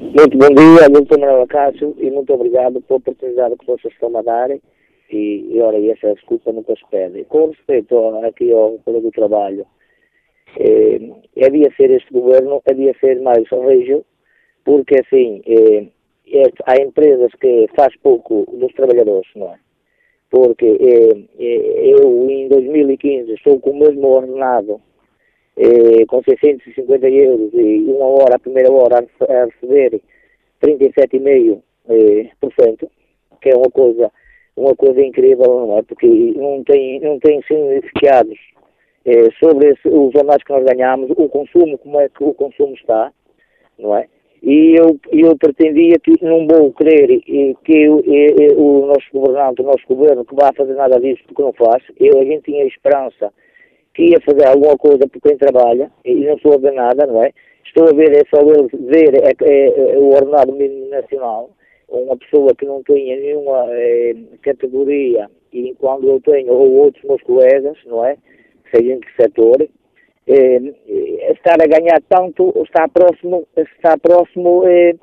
Muito 0.00 0.36
bom 0.36 0.48
dia, 0.48 0.88
muito 0.90 1.18
Manuel 1.18 1.46
Cássio 1.46 1.94
e 1.98 2.10
muito 2.10 2.32
obrigado 2.32 2.80
pela 2.82 2.98
oportunidade 2.98 3.56
que 3.56 3.66
vocês 3.66 3.92
estão 3.94 4.16
a 4.16 4.22
dar 4.22 4.50
e, 4.50 4.60
e 5.50 5.60
ora, 5.60 5.76
essa 5.90 6.14
desculpa 6.14 6.52
nunca 6.52 6.74
se 6.74 6.82
pede. 6.90 7.24
Com 7.24 7.48
respeito 7.48 7.96
aqui 8.24 8.52
ao 8.52 8.78
Poder 8.84 9.00
do 9.00 9.10
Trabalho, 9.10 9.66
eh, 10.58 11.00
havia 11.44 11.72
ser 11.76 11.90
este 11.90 12.12
governo, 12.12 12.62
havia 12.70 12.94
ser 13.00 13.20
mais 13.20 13.44
rígido, 13.50 14.04
porque 14.64 14.96
assim, 15.00 15.42
eh, 15.46 15.86
há 16.66 16.80
empresas 16.80 17.32
que 17.40 17.68
faz 17.76 17.94
pouco 18.02 18.46
dos 18.52 18.72
trabalhadores, 18.74 19.28
não 19.34 19.48
é? 19.48 19.58
Porque 20.30 20.64
eh, 20.64 21.24
eh, 21.38 21.90
eu 21.90 22.30
em 22.30 22.48
2015 22.48 23.32
estou 23.32 23.58
com 23.58 23.70
o 23.70 23.78
mesmo 23.78 24.06
ordenado 24.06 24.80
eh, 25.56 26.06
com 26.06 26.22
650 26.22 27.08
euros 27.08 27.52
e 27.52 27.84
uma 27.88 28.06
hora, 28.06 28.36
a 28.36 28.38
primeira 28.38 28.70
hora 28.72 29.04
a 29.28 29.44
receber 29.44 30.00
37,5%, 30.62 31.62
eh, 31.88 32.30
que 33.40 33.50
é 33.50 33.56
uma 33.56 33.70
coisa, 33.70 34.12
uma 34.56 34.76
coisa 34.76 35.02
incrível, 35.02 35.66
não 35.66 35.78
é? 35.78 35.82
Porque 35.82 36.06
não 36.06 36.62
tem, 36.62 37.00
não 37.00 37.18
tem 37.18 37.42
significados 37.42 38.38
sobre 39.40 39.70
esse, 39.70 39.88
os 39.88 40.12
jornais 40.12 40.42
que 40.44 40.52
nós 40.52 40.62
ganhamos, 40.62 41.10
o 41.10 41.28
consumo, 41.28 41.78
como 41.78 41.98
é 42.00 42.08
que 42.08 42.22
o 42.22 42.34
consumo 42.34 42.74
está, 42.74 43.10
não 43.78 43.96
é? 43.96 44.06
E 44.42 44.74
eu, 44.74 44.98
eu 45.12 45.36
pretendia 45.36 45.98
que 45.98 46.12
não 46.24 46.46
vou 46.46 46.72
querer 46.72 47.20
que 47.20 47.88
o 47.88 48.86
nosso 48.86 49.06
governante, 49.12 49.60
o 49.60 49.64
nosso 49.64 49.86
governo, 49.86 50.24
que 50.24 50.34
vá 50.34 50.50
fazer 50.56 50.74
nada 50.74 50.98
disso 50.98 51.22
porque 51.26 51.42
não 51.42 51.52
faz. 51.52 51.82
Eu, 51.98 52.18
a 52.18 52.24
gente 52.24 52.44
tinha 52.44 52.64
esperança 52.64 53.32
que 53.94 54.04
ia 54.04 54.20
fazer 54.20 54.46
alguma 54.46 54.76
coisa 54.78 55.06
por 55.06 55.20
quem 55.20 55.36
trabalha 55.36 55.90
e 56.04 56.14
não 56.14 56.34
estou 56.34 56.54
a 56.54 56.58
ver 56.58 56.72
nada, 56.72 57.06
não 57.06 57.22
é? 57.22 57.32
Estou 57.66 57.88
a 57.88 57.92
ver, 57.92 58.12
é 58.12 58.22
só 58.34 58.42
ver 58.44 59.14
é, 59.14 59.32
é, 59.44 59.92
é, 59.94 59.98
o 59.98 60.08
ordenado 60.10 60.52
mínimo 60.52 60.88
nacional, 60.88 61.50
uma 61.88 62.16
pessoa 62.16 62.54
que 62.54 62.64
não 62.64 62.82
tenha 62.82 63.16
nenhuma 63.16 63.66
é, 63.68 64.14
categoria 64.42 65.30
e 65.52 65.74
quando 65.78 66.08
eu 66.08 66.20
tenho, 66.20 66.52
ou 66.52 66.72
outros 66.76 67.04
meus 67.04 67.22
colegas, 67.22 67.76
não 67.84 68.04
é? 68.04 68.16
Seja 68.74 68.94
em 68.94 69.00
que 69.00 69.14
setor, 69.20 69.68
estar 71.32 71.56
a 71.60 71.66
ganhar 71.66 72.00
tanto 72.08 72.52
está 72.62 72.88
próximo, 72.88 73.46
está 73.56 73.96
próximo 73.98 74.64
é, 74.66 74.94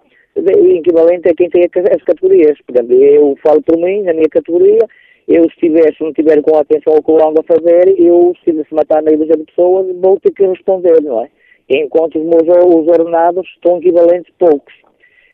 equivalente 0.76 1.30
a 1.30 1.34
quem 1.34 1.50
tem 1.50 1.64
as 1.64 2.04
categorias. 2.04 2.58
Por 2.66 2.76
exemplo, 2.76 2.96
eu 3.04 3.36
falo 3.44 3.62
por 3.62 3.78
mim, 3.78 4.04
na 4.04 4.14
minha 4.14 4.30
categoria, 4.30 4.80
eu 5.28 5.44
se 5.50 5.58
tiver, 5.58 5.94
se 5.94 6.04
não 6.04 6.14
tiver 6.14 6.42
com 6.42 6.58
atenção 6.58 6.94
ao 6.94 7.04
que 7.04 7.12
ando 7.12 7.42
a 7.42 7.44
fazer, 7.44 8.00
eu 8.00 8.34
se 8.44 8.52
se 8.52 8.74
matar 8.74 9.02
meia 9.02 9.18
dúzia 9.18 9.36
de 9.36 9.44
pessoas, 9.44 9.88
vou 9.96 10.20
ter 10.20 10.32
que 10.32 10.46
responder, 10.46 11.02
não 11.02 11.24
é? 11.24 11.30
Enquanto 11.70 12.18
os 12.18 12.24
meus 12.24 12.44
os 12.44 12.88
ordenados 12.88 13.46
estão 13.56 13.78
equivalentes 13.78 14.34
poucos. 14.40 14.74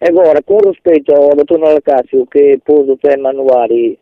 Agora, 0.02 0.41
com 0.41 0.58
respeito 0.58 1.14
ao 1.14 1.30
Dr. 1.30 1.82
Cássio, 1.84 2.26
que 2.28 2.58
pôs 2.66 2.89
o 2.89 2.98
tema 2.98 3.32
no 3.32 3.56
ar 3.56 3.72
e, 3.72 3.98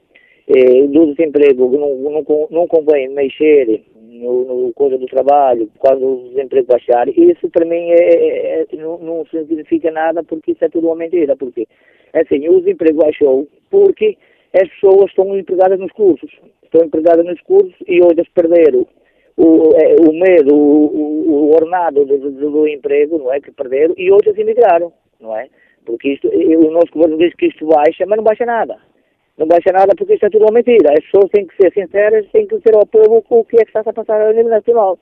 e 0.47 0.87
do 0.87 1.13
desemprego, 1.13 1.69
não, 1.77 1.95
não, 1.95 2.47
não 2.49 2.67
convém 2.67 3.09
mexer 3.09 3.83
no, 4.21 4.45
no 4.45 4.73
coisa 4.73 4.97
do 4.97 5.05
trabalho, 5.07 5.67
por 5.67 5.89
causa 5.89 5.99
do 5.99 6.29
desemprego 6.29 6.67
baixar, 6.67 7.07
isso 7.09 7.49
para 7.49 7.65
mim 7.65 7.89
é, 7.89 7.95
é, 7.95 8.61
é, 8.61 8.75
não, 8.77 8.97
não 8.99 9.25
significa 9.25 9.91
nada 9.91 10.23
porque 10.23 10.51
isso 10.51 10.63
é 10.63 10.69
tudo 10.69 10.87
uma 10.87 10.95
mentira. 10.95 11.35
Porque, 11.35 11.67
assim, 12.13 12.47
o 12.47 12.59
desemprego 12.59 12.99
baixou 12.99 13.47
porque 13.69 14.17
as 14.53 14.69
pessoas 14.69 15.09
estão 15.09 15.37
empregadas 15.37 15.79
nos 15.79 15.91
cursos. 15.91 16.31
Estão 16.63 16.85
empregadas 16.85 17.25
nos 17.25 17.41
cursos 17.41 17.75
e 17.87 18.01
hoje 18.01 18.23
perderam 18.33 18.87
o, 19.35 19.69
é, 19.75 19.95
o 20.07 20.13
medo, 20.13 20.55
o, 20.55 21.29
o 21.29 21.55
ornado 21.55 22.05
do, 22.05 22.17
do, 22.17 22.51
do, 22.51 22.67
emprego, 22.67 23.17
não 23.17 23.33
é? 23.33 23.41
Que 23.41 23.51
perderam 23.51 23.93
e 23.97 24.11
hoje 24.11 24.29
emigraram, 24.39 24.93
não 25.19 25.35
é? 25.35 25.47
Porque 25.85 26.13
isto, 26.13 26.29
o 26.29 26.71
nosso 26.71 26.91
governo 26.93 27.17
diz 27.17 27.33
que 27.33 27.47
isto 27.47 27.65
baixa, 27.65 28.05
mas 28.05 28.17
não 28.17 28.23
baixa 28.23 28.45
nada 28.45 28.77
não 29.37 29.47
baixa 29.47 29.71
nada 29.71 29.93
porque 29.97 30.13
isto 30.13 30.25
é 30.25 30.29
tudo 30.29 30.45
uma 30.45 30.53
mentira. 30.53 30.93
As 30.93 31.03
pessoas 31.05 31.29
têm 31.31 31.45
que 31.45 31.55
ser 31.55 31.71
sinceras, 31.73 32.25
têm 32.31 32.47
que 32.47 32.57
dizer 32.57 32.75
ao 32.75 32.85
povo 32.85 33.23
o 33.29 33.45
que 33.45 33.57
é 33.57 33.63
que 33.63 33.69
está 33.69 33.81
a 33.81 33.93
passar 33.93 34.21
a 34.21 34.33
nível 34.33 34.49
nacional. 34.49 34.99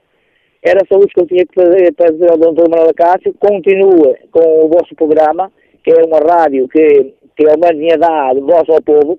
Era 0.62 0.80
só 0.92 1.00
isso 1.00 1.14
que 1.16 1.22
eu 1.22 1.28
tinha 1.28 1.46
que 1.46 1.56
fazer 1.56 1.94
para 1.94 2.12
dizer 2.12 2.30
ao 2.32 2.38
Dr. 2.38 2.70
Manuel 2.70 2.94
Cássio, 2.94 3.34
continue 3.40 4.16
com 4.32 4.66
o 4.66 4.68
vosso 4.68 4.94
programa, 4.96 5.52
que 5.84 5.92
é 5.92 6.06
uma 6.06 6.20
rádio 6.20 6.68
que, 6.68 7.14
que 7.36 7.48
uma 7.48 7.72
linha 7.72 7.98
dada 7.98 8.40
voz 8.42 8.68
ao 8.70 8.82
povo, 8.82 9.18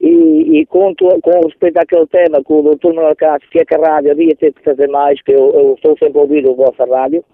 e, 0.00 0.58
e 0.58 0.66
com, 0.66 0.92
com 0.96 1.46
respeito 1.46 1.78
àquele 1.78 2.06
tema 2.08 2.42
que 2.42 2.52
o 2.52 2.62
Dr. 2.62 2.94
Manuel 2.94 3.14
Cássio, 3.14 3.48
que 3.50 3.60
é 3.60 3.64
que 3.64 3.74
a 3.76 3.78
rádio 3.78 4.10
havia 4.10 4.34
ter 4.34 4.52
que 4.52 4.64
fazer 4.64 4.88
mais, 4.88 5.22
que 5.22 5.32
eu, 5.32 5.52
eu 5.54 5.74
estou 5.74 5.96
sempre 5.96 6.18
a 6.18 6.22
ouvir 6.22 6.48
a 6.48 6.52
vossa 6.52 6.84
rádio, 6.84 7.24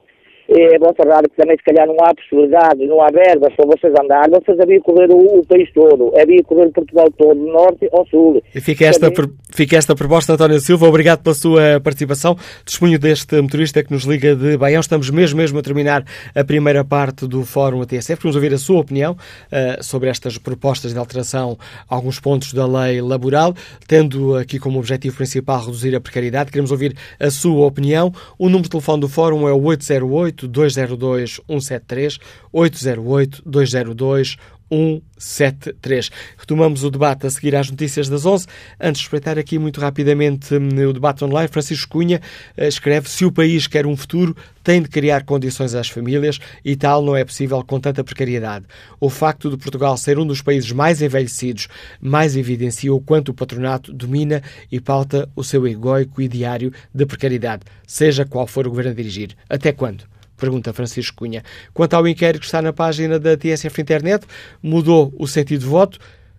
a 0.50 0.78
vossa 0.78 1.06
rádio, 1.06 1.28
que 1.28 1.36
também 1.36 1.56
se 1.58 1.62
calhar 1.62 1.86
não 1.86 1.96
há 2.00 2.14
possibilidades, 2.14 2.88
não 2.88 3.02
há 3.02 3.08
verbas 3.08 3.54
para 3.54 3.66
vocês 3.66 3.92
andar, 4.00 4.30
vocês 4.30 4.58
haviam 4.58 4.80
correr 4.80 5.10
o, 5.10 5.40
o, 5.40 5.46
país 5.46 5.70
todo, 5.74 6.10
haviam 6.18 6.42
correr 6.44 6.70
Portugal 6.70 7.06
todo, 7.18 7.34
do 7.34 7.52
norte 7.52 7.86
ao 7.92 8.06
sul. 8.06 8.42
E 8.54 8.60
fica 8.60 8.86
esta, 8.86 9.10
também... 9.10 9.30
fica 9.54 9.76
esta 9.76 9.94
proposta, 9.94 10.32
António 10.32 10.58
Silva, 10.58 10.88
obrigado 10.88 11.22
pela 11.22 11.34
sua 11.34 11.80
participação, 11.80 12.34
testemunho 12.64 12.98
deste 12.98 13.38
motorista 13.42 13.82
que 13.84 13.92
nos 13.92 14.04
liga 14.04 14.34
de 14.34 14.56
Baião, 14.56 14.80
estamos 14.80 15.10
mesmo 15.10 15.36
mesmo 15.36 15.58
a 15.58 15.62
terminar 15.62 16.02
a 16.34 16.42
primeira 16.42 16.82
parte 16.82 17.26
do 17.26 17.44
Fórum 17.44 17.82
ATSF, 17.82 18.22
vamos 18.22 18.36
ouvir 18.36 18.54
a 18.54 18.58
sua 18.58 18.80
opinião 18.80 19.12
uh, 19.12 19.84
sobre 19.84 20.08
estas 20.08 20.38
propostas 20.38 20.94
de 20.94 20.98
alteração 20.98 21.58
a 21.88 21.94
alguns 21.94 22.18
pontos 22.18 22.54
da 22.54 22.66
lei 22.66 23.02
laboral, 23.02 23.54
tendo 23.86 24.34
aqui 24.34 24.58
como 24.58 24.78
objetivo 24.78 25.14
principal 25.14 25.60
reduzir 25.60 25.94
a 25.94 26.00
precariedade, 26.00 26.50
queremos 26.50 26.70
ouvir 26.70 26.96
a 27.20 27.30
sua 27.30 27.66
opinião, 27.66 28.10
o 28.38 28.46
número 28.46 28.62
de 28.62 28.70
telefone 28.70 29.02
do 29.02 29.08
Fórum 29.08 29.46
é 29.46 29.52
o 29.52 29.62
808 29.62 30.37
202 30.46 31.40
173 31.48 32.18
808 32.52 33.42
202 33.44 34.36
173. 34.70 36.10
Retomamos 36.36 36.84
o 36.84 36.90
debate 36.90 37.26
a 37.26 37.30
seguir 37.30 37.56
às 37.56 37.70
notícias 37.70 38.08
das 38.08 38.26
11. 38.26 38.46
Antes 38.78 39.00
de 39.00 39.06
espreitar 39.06 39.38
aqui 39.38 39.58
muito 39.58 39.80
rapidamente 39.80 40.54
hum, 40.54 40.88
o 40.88 40.92
debate 40.92 41.24
online, 41.24 41.48
Francisco 41.48 41.90
Cunha 41.90 42.20
eh, 42.56 42.68
escreve: 42.68 43.08
Se 43.08 43.24
o 43.24 43.32
país 43.32 43.66
quer 43.66 43.86
um 43.86 43.96
futuro, 43.96 44.36
tem 44.62 44.82
de 44.82 44.88
criar 44.88 45.24
condições 45.24 45.74
às 45.74 45.88
famílias 45.88 46.38
e 46.64 46.76
tal 46.76 47.02
não 47.02 47.16
é 47.16 47.24
possível 47.24 47.62
com 47.64 47.80
tanta 47.80 48.04
precariedade. 48.04 48.66
O 49.00 49.08
facto 49.08 49.50
de 49.50 49.56
Portugal 49.56 49.96
ser 49.96 50.18
um 50.18 50.26
dos 50.26 50.42
países 50.42 50.70
mais 50.72 51.00
envelhecidos 51.00 51.68
mais 52.00 52.36
evidencia 52.36 52.92
o 52.92 53.00
quanto 53.00 53.30
o 53.30 53.34
patronato 53.34 53.92
domina 53.92 54.42
e 54.70 54.78
pauta 54.78 55.28
o 55.34 55.42
seu 55.42 55.66
egóico 55.66 56.20
e 56.20 56.28
diário 56.28 56.72
de 56.94 57.06
precariedade, 57.06 57.62
seja 57.86 58.26
qual 58.26 58.46
for 58.46 58.66
o 58.66 58.70
governo 58.70 58.90
a 58.90 58.94
dirigir. 58.94 59.34
Até 59.48 59.72
quando? 59.72 60.04
Pergunta 60.38 60.72
Francisco 60.72 61.16
Cunha. 61.16 61.42
Quanto 61.74 61.94
ao 61.94 62.08
inquérito 62.08 62.40
que 62.40 62.46
está 62.46 62.62
na 62.62 62.72
página 62.72 63.18
da 63.18 63.36
TSF 63.36 63.80
Internet, 63.80 64.26
mudou 64.62 65.12
o 65.18 65.26
sentido 65.26 65.60
de 65.60 65.66
voto. 65.66 65.98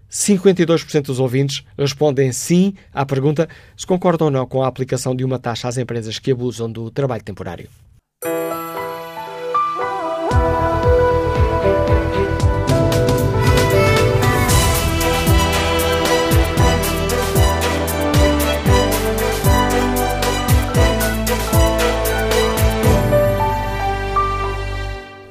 52% 0.09 1.03
dos 1.03 1.19
ouvintes 1.19 1.63
respondem 1.77 2.31
sim 2.31 2.73
à 2.91 3.05
pergunta 3.05 3.47
se 3.77 3.85
concordam 3.85 4.27
ou 4.27 4.31
não 4.31 4.47
com 4.47 4.63
a 4.63 4.67
aplicação 4.67 5.15
de 5.15 5.23
uma 5.23 5.37
taxa 5.37 5.67
às 5.67 5.77
empresas 5.77 6.17
que 6.17 6.31
abusam 6.31 6.71
do 6.71 6.89
trabalho 6.89 7.23
temporário. 7.23 7.69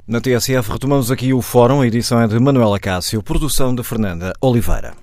Na 0.09 0.23
TSF 0.23 0.73
retomamos 0.73 1.11
aqui 1.11 1.35
o 1.35 1.43
fórum, 1.43 1.83
a 1.83 1.87
edição 1.87 2.19
é 2.19 2.27
de 2.27 2.41
Manuela 2.41 2.81
Cássio, 2.81 3.23
produção 3.23 3.75
de 3.75 3.83
Fernanda 3.83 4.33
Oliveira. 4.41 4.95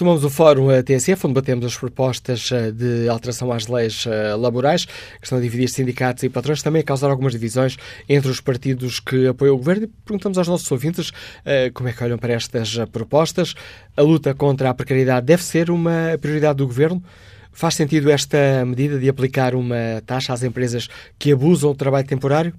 Retomamos 0.00 0.24
o 0.24 0.30
fórum 0.30 0.68
TSF, 0.82 1.26
onde 1.26 1.34
batemos 1.34 1.66
as 1.66 1.76
propostas 1.76 2.50
eh, 2.50 2.72
de 2.72 3.06
alteração 3.06 3.52
às 3.52 3.66
leis 3.66 4.06
eh, 4.06 4.34
laborais, 4.34 4.86
que 4.86 5.24
estão 5.24 5.36
a 5.36 5.40
dividir 5.42 5.68
sindicatos 5.68 6.22
e 6.22 6.30
patrões, 6.30 6.62
também 6.62 6.80
a 6.80 6.82
causar 6.82 7.10
algumas 7.10 7.32
divisões 7.32 7.76
entre 8.08 8.30
os 8.30 8.40
partidos 8.40 8.98
que 8.98 9.26
apoiam 9.26 9.54
o 9.54 9.58
governo. 9.58 9.84
E 9.84 9.86
perguntamos 9.88 10.38
aos 10.38 10.48
nossos 10.48 10.72
ouvintes 10.72 11.12
eh, 11.44 11.70
como 11.74 11.90
é 11.90 11.92
que 11.92 12.02
olham 12.02 12.16
para 12.16 12.32
estas 12.32 12.78
propostas. 12.90 13.54
A 13.94 14.00
luta 14.00 14.32
contra 14.32 14.70
a 14.70 14.74
precariedade 14.74 15.26
deve 15.26 15.42
ser 15.42 15.70
uma 15.70 16.16
prioridade 16.18 16.56
do 16.56 16.66
governo? 16.66 17.04
Faz 17.52 17.74
sentido 17.74 18.10
esta 18.10 18.64
medida 18.64 18.98
de 18.98 19.06
aplicar 19.06 19.54
uma 19.54 20.02
taxa 20.06 20.32
às 20.32 20.42
empresas 20.42 20.88
que 21.18 21.30
abusam 21.30 21.72
do 21.72 21.76
trabalho 21.76 22.06
temporário? 22.06 22.54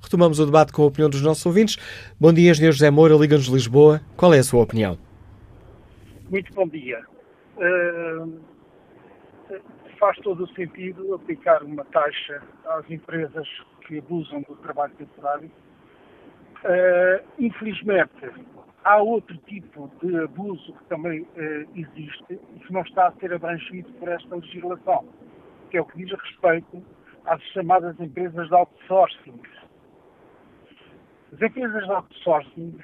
Retomamos 0.00 0.38
o 0.38 0.46
debate 0.46 0.72
com 0.72 0.84
a 0.84 0.86
opinião 0.86 1.10
dos 1.10 1.20
nossos 1.20 1.44
ouvintes. 1.44 1.76
Bom 2.18 2.32
dia, 2.32 2.50
Engenheiro 2.50 2.72
José 2.72 2.90
Moura, 2.90 3.14
Liga-nos 3.14 3.44
Lisboa. 3.44 4.00
Qual 4.16 4.32
é 4.32 4.38
a 4.38 4.42
sua 4.42 4.62
opinião? 4.62 5.05
Muito 6.28 6.52
bom 6.54 6.66
dia. 6.66 7.04
Uh, 7.56 8.40
faz 9.96 10.18
todo 10.18 10.42
o 10.42 10.48
sentido 10.54 11.14
aplicar 11.14 11.62
uma 11.62 11.84
taxa 11.84 12.42
às 12.66 12.90
empresas 12.90 13.46
que 13.82 13.98
abusam 13.98 14.42
do 14.42 14.56
trabalho 14.56 14.92
temporário. 14.94 15.48
Uh, 16.64 17.24
infelizmente, 17.38 18.28
há 18.82 18.96
outro 18.96 19.36
tipo 19.46 19.88
de 20.02 20.18
abuso 20.18 20.72
que 20.72 20.84
também 20.86 21.20
uh, 21.20 21.68
existe 21.76 22.40
e 22.56 22.58
que 22.58 22.72
não 22.72 22.80
está 22.80 23.06
a 23.06 23.12
ser 23.12 23.32
abrangido 23.32 23.92
por 23.92 24.08
esta 24.08 24.34
legislação, 24.34 25.08
que 25.70 25.76
é 25.76 25.80
o 25.80 25.84
que 25.84 26.04
diz 26.04 26.10
respeito 26.10 26.82
às 27.24 27.40
chamadas 27.52 28.00
empresas 28.00 28.48
de 28.48 28.54
outsourcing. 28.54 29.40
As 31.32 31.40
empresas 31.40 31.84
de 31.84 31.92
outsourcing 31.92 32.78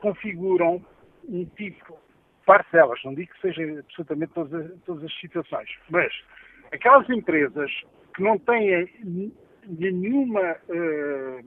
configuram 0.00 0.84
um 1.28 1.46
tipo 1.56 2.01
parte 2.44 2.70
delas, 2.72 2.98
não 3.04 3.14
digo 3.14 3.32
que 3.32 3.40
seja 3.40 3.80
absolutamente 3.80 4.32
todas, 4.32 4.80
todas 4.84 5.04
as 5.04 5.20
situações, 5.20 5.68
mas 5.90 6.12
aquelas 6.72 7.08
empresas 7.10 7.70
que 8.14 8.22
não 8.22 8.38
têm 8.38 9.32
nenhuma 9.66 10.56
uh, 10.68 11.44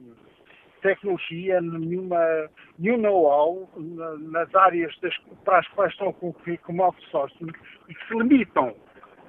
tecnologia, 0.82 1.60
nenhuma, 1.60 2.48
nenhum 2.78 2.98
know-how 2.98 3.68
nas 3.76 4.54
áreas 4.54 4.96
das, 5.00 5.16
para 5.44 5.58
as 5.58 5.68
quais 5.68 5.92
estão 5.92 6.08
a 6.08 6.14
concorrer 6.14 6.58
como 6.60 6.82
outsourcing 6.82 7.50
e 7.88 7.94
que 7.94 8.08
se 8.08 8.14
limitam 8.14 8.74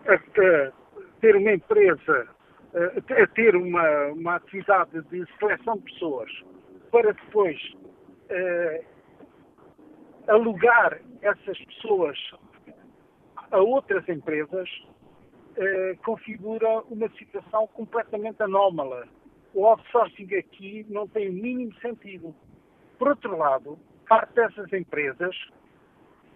a, 0.07 0.13
a 0.13 0.72
ter 1.20 1.36
uma 1.36 1.51
empresa 1.51 2.28
uh, 2.74 3.22
a 3.24 3.28
ter 3.28 3.55
uma, 3.55 4.05
uma 4.07 4.36
atividade 4.36 5.01
de 5.09 5.26
seleção 5.39 5.78
de 5.78 5.84
pessoas 5.84 6.32
para 6.91 7.13
depois 7.13 7.57
uh, 8.32 8.86
alugar 10.28 10.99
essas 11.22 11.57
pessoas 11.65 12.18
a 13.51 13.57
outras 13.57 14.07
empresas 14.09 14.70
uh, 15.57 15.97
configura 16.03 16.82
uma 16.89 17.09
situação 17.09 17.68
completamente 17.68 18.41
anómala. 18.43 19.07
O 19.53 19.65
outsourcing 19.65 20.34
aqui 20.36 20.86
não 20.89 21.07
tem 21.07 21.30
o 21.30 21.34
mínimo 21.34 21.74
sentido. 21.80 22.36
Por 22.99 23.09
outro 23.09 23.38
lado, 23.38 23.80
parte 24.07 24.34
dessas 24.34 24.72
empresas, 24.74 25.36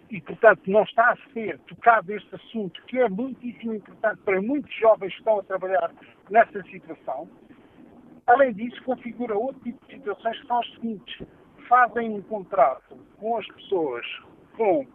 e 0.09 0.19
portanto 0.21 0.61
não 0.67 0.83
está 0.83 1.11
a 1.11 1.33
ser 1.33 1.59
tocado 1.59 2.13
este 2.13 2.35
assunto, 2.35 2.81
que 2.85 2.99
é 2.99 3.09
muitíssimo 3.09 3.73
importante 3.73 4.21
para 4.23 4.41
muitos 4.41 4.73
jovens 4.75 5.11
que 5.13 5.19
estão 5.19 5.39
a 5.39 5.43
trabalhar 5.43 5.91
nessa 6.29 6.61
situação, 6.63 7.29
além 8.27 8.53
disso, 8.53 8.81
configura 8.83 9.37
outro 9.37 9.61
tipo 9.61 9.85
de 9.85 9.95
situações 9.95 10.39
que 10.39 10.47
são 10.47 10.59
as 10.59 10.73
seguintes. 10.73 11.27
Fazem 11.67 12.09
um 12.09 12.21
contrato 12.23 12.97
com 13.17 13.37
as 13.37 13.47
pessoas 13.47 14.05
com 14.57 14.85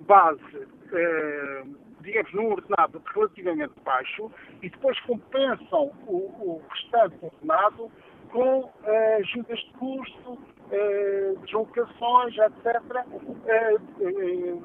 base, 0.00 0.68
eh, 0.92 1.62
digamos, 2.00 2.32
num 2.32 2.52
ordenado 2.52 3.02
relativamente 3.14 3.74
baixo 3.84 4.30
e 4.62 4.70
depois 4.70 4.98
compensam 5.00 5.92
o, 6.06 6.16
o 6.16 6.62
restante 6.70 7.16
ordenado 7.22 7.90
com 8.30 8.70
eh, 8.84 9.16
ajudas 9.16 9.58
de 9.58 9.72
custo, 9.72 10.38
eh, 10.70 11.34
deslocações, 11.42 12.36
etc. 12.36 13.04
Eh, 13.46 13.76
eh, 14.00 14.56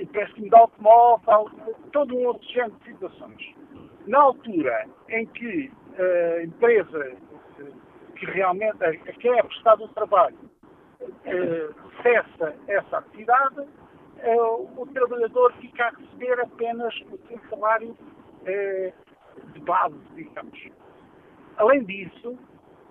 empréstimo 0.00 0.48
de 0.48 0.56
automóvel, 0.56 1.50
todo 1.92 2.16
um 2.16 2.26
outro 2.26 2.48
género 2.48 2.74
de 2.80 2.92
situações. 2.92 3.54
Na 4.06 4.20
altura 4.20 4.86
em 5.08 5.26
que 5.26 5.70
a 5.96 6.42
empresa 6.42 7.16
que 8.16 8.26
realmente 8.26 8.82
a, 8.84 8.92
que 8.92 9.28
é 9.28 9.42
o 9.42 9.88
trabalho 9.88 10.36
cessa 12.02 12.54
essa 12.68 12.98
atividade, 12.98 13.66
o 14.76 14.86
trabalhador 14.92 15.52
fica 15.54 15.86
a 15.86 15.90
receber 15.90 16.40
apenas 16.40 16.94
o 17.10 17.18
seu 17.28 17.38
salário 17.50 17.96
de 19.52 19.60
base, 19.60 19.98
digamos. 20.14 20.58
Além 21.56 21.84
disso, 21.84 22.38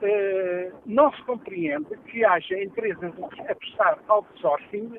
eh, 0.01 0.71
não 0.85 1.11
se 1.13 1.23
compreende 1.23 1.95
que 2.07 2.25
haja 2.25 2.61
empresas 2.61 3.13
a 3.49 3.55
prestar 3.55 3.99
outsourcing 4.09 4.97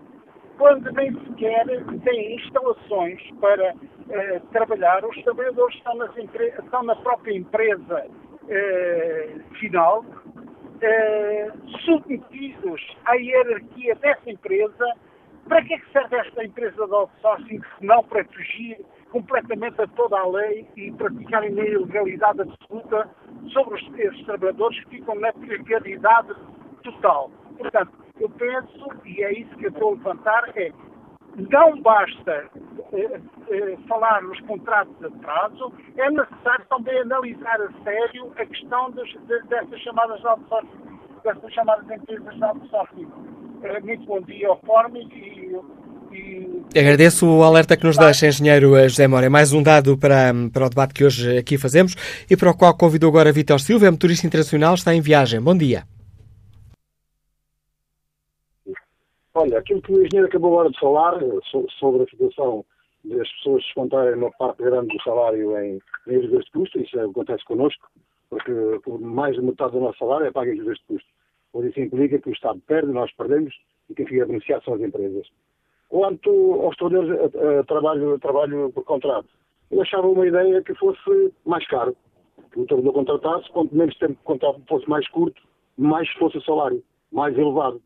quando 0.56 0.90
nem 0.92 1.12
sequer 1.26 1.66
têm 2.04 2.36
instalações 2.36 3.20
para 3.40 3.74
eh, 4.10 4.40
trabalhar. 4.52 5.04
Os 5.04 5.22
trabalhadores 5.22 5.76
estão, 5.76 5.98
estão, 6.04 6.82
na 6.84 6.96
própria 6.96 7.36
empresa 7.36 8.06
eh, 8.48 9.36
final, 9.58 10.04
submetidos 11.85 12.97
à 13.05 13.14
hierarquia 13.14 13.95
dessa 13.97 14.30
empresa. 14.30 14.87
Para 15.49 15.62
que 15.62 15.74
é 15.74 15.78
que 15.78 15.93
serve 15.93 16.16
esta 16.16 16.43
empresa 16.43 16.87
de 16.87 16.95
outsourcing 16.95 17.61
se 17.61 17.85
não 17.85 18.03
para 18.05 18.24
fugir 18.24 18.78
completamente 19.11 19.80
a 19.80 19.87
toda 19.89 20.18
a 20.18 20.26
lei 20.26 20.66
e 20.74 20.91
praticarem 20.93 21.53
uma 21.53 21.62
ilegalidade 21.62 22.41
absoluta 22.41 23.09
sobre 23.53 23.74
os, 23.74 23.99
esses 23.99 24.24
trabalhadores 24.24 24.82
que 24.85 24.91
ficam 24.99 25.14
na 25.16 25.32
precariedade 25.35 26.35
total. 26.82 27.30
Portanto, 27.59 27.93
eu 28.18 28.28
penso, 28.30 28.89
e 29.05 29.22
é 29.22 29.32
isso 29.39 29.55
que 29.57 29.66
eu 29.66 29.70
estou 29.70 29.91
a 29.91 29.93
levantar, 29.93 30.53
é 30.57 30.72
não 31.37 31.80
basta 31.82 32.49
eh, 32.93 33.20
eh, 33.51 33.76
falar 33.89 34.22
nos 34.22 34.41
contratos 34.41 34.95
de 35.01 35.11
prazo, 35.18 35.72
é 35.97 36.11
necessário 36.11 36.64
também 36.68 36.99
analisar 37.01 37.61
a 37.61 37.85
sério 37.85 38.32
a 38.37 38.47
questão 38.47 38.91
dos, 38.91 39.09
de, 39.26 39.43
dessas 39.49 39.80
chamadas 39.80 40.20
de 40.20 40.26
outsourcing, 40.26 41.01
dessas 41.24 41.53
chamadas 41.53 41.91
empresas 41.91 42.35
de 42.35 42.45
outsourcing. 42.45 43.09
Eh, 43.62 43.80
muito 43.80 44.05
bom 44.07 44.20
dia 44.22 44.49
ao 44.49 44.59
Fórum 44.61 44.97
e 44.97 45.61
Agradeço 46.76 47.26
o 47.26 47.43
alerta 47.43 47.76
que 47.76 47.85
nos 47.85 47.97
deixa, 47.97 48.28
engenheiro 48.28 48.76
José 48.89 49.09
Mora. 49.09 49.28
Mais 49.28 49.53
um 49.53 49.62
dado 49.62 49.99
para, 49.99 50.32
para 50.53 50.66
o 50.66 50.68
debate 50.68 50.95
que 50.95 51.05
hoje 51.05 51.39
aqui 51.39 51.59
fazemos 51.59 51.97
e 52.30 52.37
para 52.37 52.51
o 52.51 52.57
qual 52.57 52.76
convidou 52.76 53.11
agora 53.11 53.32
Vitor 53.32 53.61
Silva, 53.61 53.87
é 53.87 53.91
motorista 53.91 54.26
internacional, 54.26 54.74
está 54.74 54.95
em 54.95 55.01
viagem. 55.01 55.41
Bom 55.41 55.57
dia. 55.57 55.93
Olha, 59.37 59.59
aquilo 59.59 59.82
que 59.82 59.93
o 59.93 59.97
engenheiro 59.97 60.28
acabou 60.28 60.53
agora 60.53 60.70
de 60.70 60.78
falar 60.78 61.18
sobre 61.80 62.05
a 62.05 62.07
situação 62.07 62.64
das 63.05 63.28
pessoas 63.32 63.64
descontarem 63.64 64.14
uma 64.14 64.30
parte 64.30 64.62
grande 64.62 64.97
do 64.97 65.03
salário 65.03 65.59
em, 65.59 65.80
em 66.07 66.20
de 66.20 66.51
custo, 66.53 66.80
isso 66.80 66.99
acontece 67.01 67.45
connosco, 67.45 67.85
porque 68.30 68.53
mais 69.01 69.35
de 69.35 69.43
metade 69.43 69.72
do 69.72 69.80
nosso 69.80 69.99
salário 69.99 70.26
é 70.26 70.30
pago 70.30 70.51
em 70.51 70.53
ajudas 70.53 70.78
de 70.78 70.85
custo. 70.85 71.09
Pois 71.53 71.68
isso 71.68 71.80
implica 71.80 72.18
que 72.18 72.30
o 72.30 72.32
Estado 72.32 72.61
perde, 72.66 72.93
nós 72.93 73.12
perdemos 73.16 73.55
e 73.91 73.95
quem 73.95 74.07
fica 74.07 74.24
beneficiado 74.24 74.64
são 74.64 74.74
as 74.74 74.80
empresas. 74.80 75.26
Quanto 75.89 76.30
aos 76.62 76.76
trabalhadores 76.76 77.35
a, 77.35 77.61
a, 77.61 77.64
trabalho, 77.64 78.18
trabalho 78.20 78.72
por 78.72 78.85
contrato, 78.85 79.28
eu 79.70 79.82
achava 79.82 80.07
uma 80.07 80.26
ideia 80.26 80.62
que 80.62 80.74
fosse 80.74 81.32
mais 81.45 81.66
caro. 81.66 81.97
Que 82.53 82.61
o 82.61 82.66
trabalhador 82.66 82.93
contratasse, 82.93 83.51
quanto 83.51 83.74
menos 83.74 83.97
tempo 83.99 84.14
de 84.14 84.22
contrato 84.24 84.62
fosse 84.68 84.89
mais 84.89 85.09
curto, 85.09 85.43
mais 85.76 86.09
fosse 86.12 86.39
o 86.39 86.43
salário, 86.43 86.82
mais 87.12 87.37
elevado. 87.37 87.82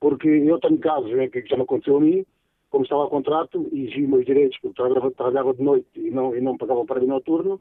Porque 0.00 0.28
eu 0.28 0.58
tenho 0.60 0.78
casos 0.78 1.10
em 1.10 1.30
que 1.30 1.46
já 1.46 1.56
me 1.56 1.62
aconteceu 1.62 1.96
a 1.96 2.00
mim, 2.00 2.24
como 2.70 2.84
estava 2.84 3.06
a 3.06 3.10
contrato, 3.10 3.68
e 3.72 3.84
exigi 3.84 4.06
meus 4.06 4.26
direitos, 4.26 4.58
porque 4.60 4.76
trabalhava, 4.76 5.10
trabalhava 5.12 5.54
de 5.54 5.62
noite 5.62 5.88
e 5.94 6.10
não, 6.10 6.36
e 6.36 6.40
não 6.40 6.56
pagava 6.56 6.84
para 6.84 7.02
ir 7.02 7.06
noturno, 7.06 7.60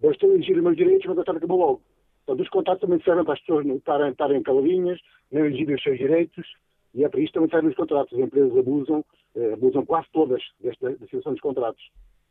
bastou 0.00 0.32
exigir 0.32 0.56
os 0.56 0.62
meus 0.62 0.76
direitos, 0.76 1.06
mas 1.06 1.18
a 1.18 1.24
tarde 1.24 1.38
acabou 1.38 1.58
logo. 1.58 1.82
Portanto, 2.24 2.44
os 2.44 2.50
contratos 2.50 2.80
também 2.80 3.00
servem 3.02 3.24
para 3.24 3.34
as 3.34 3.40
pessoas 3.40 3.64
não 3.64 3.76
estarem, 3.76 4.10
estarem 4.10 4.42
caladinhas, 4.42 5.00
não 5.30 5.46
exigirem 5.46 5.76
os 5.76 5.82
seus 5.82 5.98
direitos, 5.98 6.46
e 6.94 7.04
é 7.04 7.08
para 7.08 7.20
isto 7.20 7.34
também 7.34 7.50
servem 7.50 7.70
os 7.70 7.76
contratos. 7.76 8.12
As 8.12 8.18
empresas 8.18 8.56
abusam, 8.56 9.04
eh, 9.36 9.52
abusam 9.52 9.86
quase 9.86 10.08
todas 10.12 10.42
desta 10.60 10.90
da 10.90 11.06
situação 11.06 11.32
dos 11.32 11.40
contratos. 11.40 11.82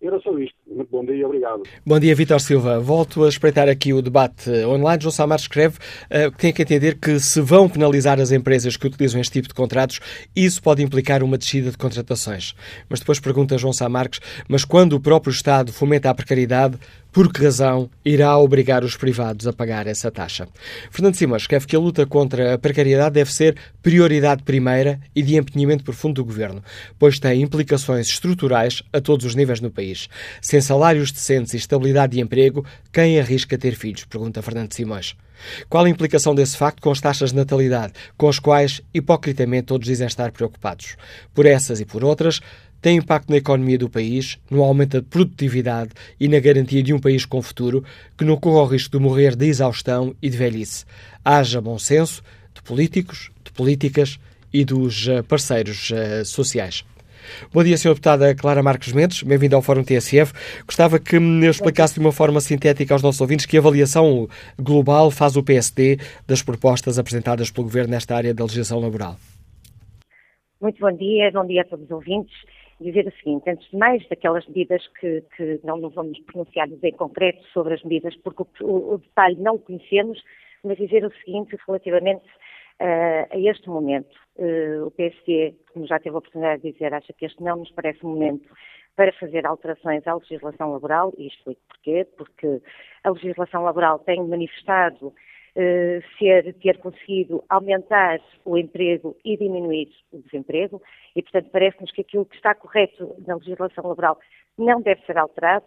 Era 0.02 0.20
só 0.20 0.38
isto. 0.38 0.56
Muito 0.68 0.90
bom 0.92 1.06
dia 1.06 1.16
e 1.16 1.24
obrigado. 1.24 1.64
Bom 1.86 2.00
dia, 2.00 2.14
Vitor 2.14 2.40
Silva. 2.40 2.80
Volto 2.80 3.24
a 3.24 3.30
espreitar 3.30 3.70
aqui 3.70 3.94
o 3.94 4.02
debate 4.02 4.50
online. 4.66 5.02
João 5.02 5.12
Samar 5.12 5.40
escreve 5.40 5.78
uh, 5.78 6.32
que 6.32 6.38
tem 6.38 6.54
que 6.54 6.62
entender 6.62 7.00
que 7.00 7.20
se 7.20 7.40
vão 7.42 7.70
penalizar 7.70 8.20
as 8.20 8.32
empresas 8.32 8.76
que 8.76 8.86
utilizam 8.86 9.22
este 9.22 9.34
tipo 9.34 9.48
de 9.48 9.54
contratos, 9.54 10.00
isso 10.36 10.62
pode 10.62 10.84
implicar 10.84 11.24
uma 11.24 11.38
descida 11.38 11.72
de 11.72 11.78
contratações. 11.78 12.54
Mas 12.90 13.00
depois 13.00 13.20
pergunta 13.20 13.58
João 13.58 13.74
Samarques, 13.74 14.20
mas 14.48 14.66
quando 14.66 14.94
o 14.94 15.00
próprio 15.00 15.32
Estado 15.32 15.72
fomenta 15.72 16.10
a 16.10 16.14
precariedade, 16.14 16.78
por 17.16 17.32
que 17.32 17.46
razão 17.46 17.90
irá 18.04 18.38
obrigar 18.38 18.84
os 18.84 18.98
privados 18.98 19.48
a 19.48 19.54
pagar 19.54 19.88
essa 19.88 20.12
taxa? 20.12 20.50
Fernando 20.92 21.16
Simões 21.16 21.44
escreve 21.44 21.66
que 21.66 21.74
a 21.74 21.80
luta 21.80 22.06
contra 22.06 22.56
a 22.56 22.58
precariedade 22.58 23.14
deve 23.14 23.32
ser 23.32 23.56
prioridade 23.82 24.44
primeira 24.44 25.00
e 25.16 25.22
de 25.22 25.38
empenhamento 25.38 25.86
profundo 25.86 26.16
do 26.16 26.26
Governo, 26.26 26.62
pois 27.00 27.18
tem 27.18 27.42
implicações 27.42 28.08
estruturais 28.08 28.84
a 28.92 29.00
todos 29.00 29.26
os 29.26 29.34
níveis 29.34 29.62
no 29.62 29.72
país. 29.72 30.10
Sem 30.42 30.60
salários 30.60 31.10
decentes 31.10 31.54
e 31.54 31.58
estabilidade 31.58 32.18
de 32.18 32.20
emprego, 32.20 32.66
quem 32.92 33.18
arrisca 33.18 33.58
ter 33.58 33.76
filhos? 33.76 34.04
Pergunta 34.04 34.42
Fernando 34.42 34.74
Simões. 34.74 35.16
Qual 35.70 35.86
a 35.86 35.90
implicação 35.90 36.34
desse 36.34 36.58
facto 36.58 36.82
com 36.82 36.92
as 36.92 37.02
taxas 37.02 37.32
de 37.32 37.36
natalidade, 37.36 37.94
com 38.18 38.28
as 38.28 38.40
quais, 38.40 38.82
hipocritamente, 38.94 39.68
todos 39.68 39.88
dizem 39.88 40.08
estar 40.08 40.32
preocupados? 40.32 40.96
Por 41.34 41.46
essas 41.46 41.80
e 41.80 41.86
por 41.86 42.04
outras, 42.04 42.42
tem 42.86 42.98
impacto 42.98 43.32
na 43.32 43.38
economia 43.38 43.80
do 43.80 43.90
país, 43.90 44.40
no 44.48 44.62
aumento 44.62 45.02
da 45.02 45.10
produtividade 45.10 45.90
e 46.20 46.28
na 46.28 46.40
garantia 46.40 46.84
de 46.84 46.94
um 46.94 47.00
país 47.00 47.26
com 47.26 47.42
futuro 47.42 47.84
que 48.16 48.24
não 48.24 48.38
corra 48.38 48.62
o 48.62 48.66
risco 48.68 48.96
de 48.96 49.04
morrer 49.04 49.36
de 49.36 49.48
exaustão 49.48 50.16
e 50.22 50.30
de 50.30 50.38
velhice. 50.38 50.86
Haja 51.26 51.60
bom 51.60 51.80
senso 51.80 52.22
de 52.54 52.62
políticos, 52.62 53.32
de 53.44 53.52
políticas 53.54 54.20
e 54.54 54.64
dos 54.64 55.08
eh, 55.08 55.24
parceiros 55.24 55.90
uh, 55.90 56.24
sociais. 56.24 56.86
Bom 57.52 57.64
dia, 57.64 57.74
Sra. 57.74 57.90
Deputada 57.90 58.36
Clara 58.36 58.62
Marques 58.62 58.94
Mendes, 58.94 59.24
bem-vinda 59.24 59.56
ao 59.56 59.64
Fórum 59.64 59.84
TSF. 59.84 60.32
Gostava 60.68 61.00
que 61.00 61.20
me 61.20 61.48
explicasse 61.48 61.96
de 61.96 62.02
uma 62.02 62.12
forma 62.12 62.40
sintética 62.40 62.94
aos 62.94 63.02
nossos 63.02 63.20
ouvintes 63.20 63.48
que 63.48 63.58
avaliação 63.58 64.30
global 64.60 65.10
faz 65.10 65.36
o 65.36 65.42
PSD 65.42 65.98
das 66.28 66.44
propostas 66.44 67.00
apresentadas 67.00 67.50
pelo 67.50 67.66
Governo 67.66 67.90
nesta 67.90 68.16
área 68.16 68.32
da 68.32 68.44
legislação 68.44 68.80
laboral. 68.80 69.16
Muito 70.62 70.80
bom 70.80 70.96
dia, 70.96 71.32
bom 71.32 71.48
dia 71.48 71.64
a 71.64 71.66
todos 71.66 71.86
os 71.86 71.92
ouvintes 71.92 72.32
dizer 72.80 73.08
o 73.08 73.12
seguinte, 73.18 73.50
antes 73.50 73.70
de 73.70 73.78
mais, 73.78 74.08
daquelas 74.10 74.46
medidas 74.48 74.86
que, 75.00 75.22
que 75.36 75.60
não, 75.64 75.78
não 75.78 75.90
vamos 75.90 76.20
pronunciar 76.22 76.68
em 76.70 76.92
concreto 76.94 77.44
sobre 77.54 77.74
as 77.74 77.84
medidas, 77.84 78.16
porque 78.18 78.44
o, 78.44 78.68
o, 78.68 78.94
o 78.96 78.98
detalhe 78.98 79.38
não 79.38 79.56
o 79.56 79.60
conhecemos, 79.60 80.22
mas 80.64 80.78
dizer 80.78 81.06
o 81.06 81.12
seguinte 81.24 81.58
relativamente 81.66 82.26
uh, 82.26 83.28
a 83.32 83.38
este 83.38 83.70
momento. 83.70 84.16
Uh, 84.38 84.88
o 84.88 84.92
PSD, 84.92 85.56
como 85.74 85.88
já 85.88 86.00
teve 86.00 86.16
a 86.16 86.20
oportunidade 86.20 86.64
de 86.64 86.74
dizer, 86.74 86.94
acha 86.94 87.14
que 87.14 87.26
este 87.26 87.42
não 87.42 87.58
nos 87.58 87.72
parece 87.72 88.06
um 88.06 88.10
momento 88.10 88.50
para 88.96 89.12
fazer 89.14 89.46
alterações 89.46 90.06
à 90.08 90.16
legislação 90.16 90.72
laboral, 90.72 91.14
e 91.18 91.28
explico 91.28 91.62
porquê, 91.68 92.08
porque 92.18 92.62
a 93.04 93.10
legislação 93.10 93.64
laboral 93.64 94.00
tem 94.00 94.26
manifestado 94.26 95.14
ser, 96.18 96.54
ter 96.56 96.78
conseguido 96.80 97.44
aumentar 97.48 98.20
o 98.44 98.58
emprego 98.58 99.16
e 99.24 99.38
diminuir 99.38 99.90
o 100.12 100.20
desemprego, 100.20 100.82
e, 101.16 101.22
portanto, 101.22 101.50
parece-nos 101.52 101.92
que 101.92 102.02
aquilo 102.02 102.26
que 102.26 102.36
está 102.36 102.54
correto 102.54 103.16
na 103.26 103.36
legislação 103.36 103.88
laboral 103.88 104.20
não 104.58 104.82
deve 104.82 105.02
ser 105.06 105.18
alterado. 105.18 105.66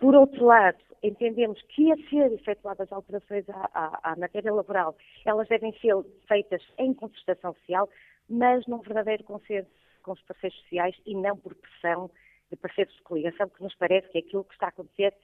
Por 0.00 0.14
outro 0.14 0.44
lado, 0.44 0.78
entendemos 1.02 1.60
que 1.68 1.92
a 1.92 1.96
ser 2.08 2.32
efetuadas 2.32 2.90
alterações 2.92 3.48
à, 3.48 3.70
à, 3.74 4.12
à, 4.12 4.16
matéria 4.16 4.52
laboral, 4.52 4.96
elas 5.24 5.48
devem 5.48 5.72
ser 5.78 5.94
feitas 6.26 6.62
em 6.78 6.92
concertação 6.94 7.54
social, 7.54 7.88
mas 8.28 8.66
num 8.66 8.78
verdadeiro 8.78 9.24
consenso 9.24 9.70
com 10.02 10.12
os 10.12 10.22
parceiros 10.22 10.58
sociais 10.62 10.96
e 11.06 11.14
não 11.14 11.36
por 11.36 11.54
pressão 11.54 12.10
de 12.50 12.56
parceiros 12.56 12.94
de 12.94 13.02
coligação, 13.02 13.48
que 13.48 13.62
nos 13.62 13.74
parece 13.76 14.08
que 14.08 14.18
é 14.18 14.20
aquilo 14.20 14.44
que 14.44 14.54
está 14.54 14.66
a 14.66 14.68
acontecer 14.70 15.14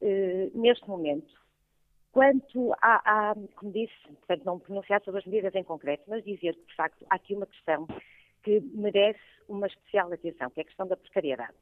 eh, 0.00 0.50
neste 0.54 0.88
momento. 0.88 1.43
Quanto 2.14 2.72
a, 2.80 3.32
a, 3.32 3.34
como 3.56 3.72
disse, 3.72 3.92
portanto, 4.06 4.44
não 4.44 4.60
pronunciar 4.60 5.02
sobre 5.02 5.18
as 5.18 5.26
medidas 5.26 5.52
em 5.56 5.64
concreto, 5.64 6.04
mas 6.06 6.22
dizer 6.22 6.54
que, 6.54 6.66
de 6.66 6.76
facto, 6.76 7.04
há 7.10 7.16
aqui 7.16 7.34
uma 7.34 7.44
questão 7.44 7.88
que 8.44 8.60
merece 8.72 9.18
uma 9.48 9.66
especial 9.66 10.12
atenção, 10.12 10.48
que 10.50 10.60
é 10.60 10.62
a 10.62 10.66
questão 10.66 10.86
da 10.86 10.96
precariedade. 10.96 11.56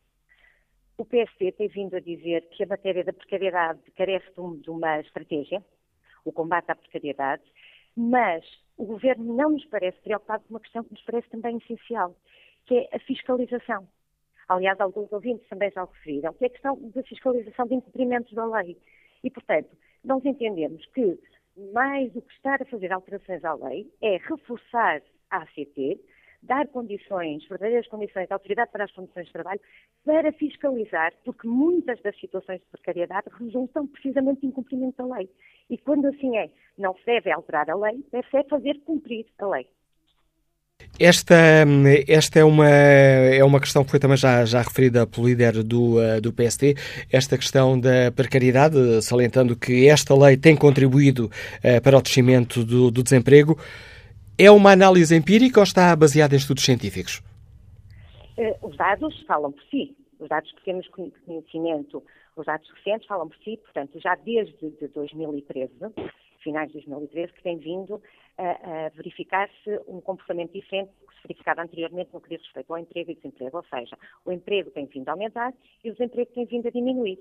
O 0.98 1.06
PSD 1.06 1.52
tem 1.52 1.68
vindo 1.68 1.96
a 1.96 2.00
dizer 2.00 2.46
que 2.50 2.64
a 2.64 2.66
matéria 2.66 3.02
da 3.02 3.14
precariedade 3.14 3.80
carece 3.96 4.30
de 4.30 4.70
uma 4.70 5.00
estratégia, 5.00 5.64
o 6.22 6.30
combate 6.30 6.70
à 6.70 6.76
precariedade, 6.76 7.42
mas 7.96 8.44
o 8.76 8.84
Governo 8.84 9.34
não 9.34 9.52
nos 9.52 9.64
parece 9.64 9.98
preocupado 10.02 10.44
com 10.44 10.50
uma 10.52 10.60
questão 10.60 10.84
que 10.84 10.92
nos 10.92 11.02
parece 11.02 11.30
também 11.30 11.56
essencial, 11.56 12.14
que 12.66 12.76
é 12.76 12.88
a 12.94 12.98
fiscalização. 12.98 13.88
Aliás, 14.48 14.78
alguns 14.78 15.10
ouvintes 15.12 15.48
também 15.48 15.70
já 15.70 15.82
o 15.82 15.86
referiram, 15.86 16.34
que 16.34 16.44
é 16.44 16.48
a 16.48 16.50
questão 16.50 16.78
da 16.90 17.02
fiscalização 17.04 17.66
de 17.66 17.76
incumprimentos 17.76 18.34
da 18.34 18.44
lei. 18.44 18.76
E, 19.24 19.30
portanto, 19.30 19.74
nós 20.04 20.24
entendemos 20.24 20.84
que 20.86 21.18
mais 21.72 22.12
do 22.12 22.22
que 22.22 22.32
estar 22.34 22.60
a 22.62 22.66
fazer 22.66 22.92
alterações 22.92 23.44
à 23.44 23.54
lei 23.54 23.90
é 24.00 24.16
reforçar 24.16 25.02
a 25.30 25.38
ACT, 25.38 26.00
dar 26.42 26.66
condições, 26.68 27.46
verdadeiras 27.46 27.86
condições 27.86 28.30
autoridade 28.30 28.70
para 28.72 28.84
as 28.84 28.92
condições 28.92 29.26
de 29.26 29.32
trabalho, 29.32 29.60
para 30.04 30.32
fiscalizar, 30.32 31.12
porque 31.24 31.46
muitas 31.46 32.00
das 32.02 32.18
situações 32.18 32.60
de 32.60 32.66
precariedade 32.66 33.28
resultam 33.38 33.86
precisamente 33.86 34.40
de 34.40 34.48
incumprimento 34.48 34.96
da 34.96 35.16
lei. 35.16 35.30
E 35.70 35.78
quando 35.78 36.06
assim 36.06 36.36
é, 36.36 36.50
não 36.76 36.94
se 36.94 37.04
deve 37.06 37.30
alterar 37.30 37.70
a 37.70 37.76
lei, 37.76 38.04
deve-se 38.10 38.48
fazer 38.48 38.80
cumprir 38.80 39.26
a 39.38 39.46
lei. 39.46 39.68
Esta, 41.04 41.34
esta 42.06 42.38
é, 42.38 42.44
uma, 42.44 42.68
é 42.68 43.42
uma 43.42 43.58
questão 43.58 43.82
que 43.82 43.90
foi 43.90 43.98
também 43.98 44.16
já, 44.16 44.44
já 44.44 44.62
referida 44.62 45.04
pelo 45.04 45.26
líder 45.26 45.64
do, 45.64 46.00
eh, 46.00 46.20
do 46.20 46.32
PSD, 46.32 46.76
esta 47.10 47.36
questão 47.36 47.76
da 47.76 48.12
precariedade, 48.14 49.02
salientando 49.02 49.56
que 49.56 49.88
esta 49.88 50.14
lei 50.14 50.36
tem 50.36 50.54
contribuído 50.54 51.24
uh, 51.24 51.82
para 51.82 51.98
o 51.98 52.00
descimento 52.00 52.64
do, 52.64 52.88
do, 52.92 53.02
desemprego. 53.02 53.58
É 54.38 54.48
uma 54.48 54.70
análise 54.70 55.12
empírica 55.12 55.58
ou 55.58 55.64
está 55.64 55.96
baseada 55.96 56.36
em 56.36 56.38
estudos 56.38 56.62
científicos? 56.62 57.20
Uh, 58.38 58.68
os 58.68 58.76
dados 58.76 59.24
falam 59.26 59.50
por 59.50 59.64
si. 59.72 59.96
Os 60.20 60.28
dados 60.28 60.52
que 60.52 60.64
temos 60.64 60.86
conhecimento, 61.26 62.00
os 62.36 62.46
dados 62.46 62.70
recentes 62.76 63.08
falam 63.08 63.28
por 63.28 63.36
si, 63.38 63.56
portanto, 63.56 63.98
já 63.98 64.14
desde 64.24 64.70
de 64.80 64.86
2013, 64.94 65.72
finais 66.44 66.68
de 66.68 66.74
2013, 66.74 67.32
que 67.32 67.42
tem 67.42 67.58
vindo 67.58 68.00
a, 68.42 68.86
a 68.86 68.88
verificar-se 68.90 69.80
um 69.86 70.00
comportamento 70.00 70.52
diferente 70.52 70.90
do 71.00 71.06
que 71.06 71.14
se 71.14 71.22
verificava 71.22 71.62
anteriormente 71.62 72.10
no 72.12 72.20
que 72.20 72.30
diz 72.30 72.42
respeito 72.42 72.72
ao 72.72 72.78
emprego 72.78 73.10
e 73.10 73.14
desemprego, 73.14 73.56
ou 73.56 73.64
seja, 73.64 73.96
o 74.24 74.32
emprego 74.32 74.70
tem 74.70 74.86
vindo 74.86 75.08
a 75.08 75.12
aumentar 75.12 75.54
e 75.84 75.90
o 75.90 75.92
desemprego 75.92 76.32
tem 76.32 76.44
vindo 76.46 76.66
a 76.66 76.70
diminuir. 76.70 77.18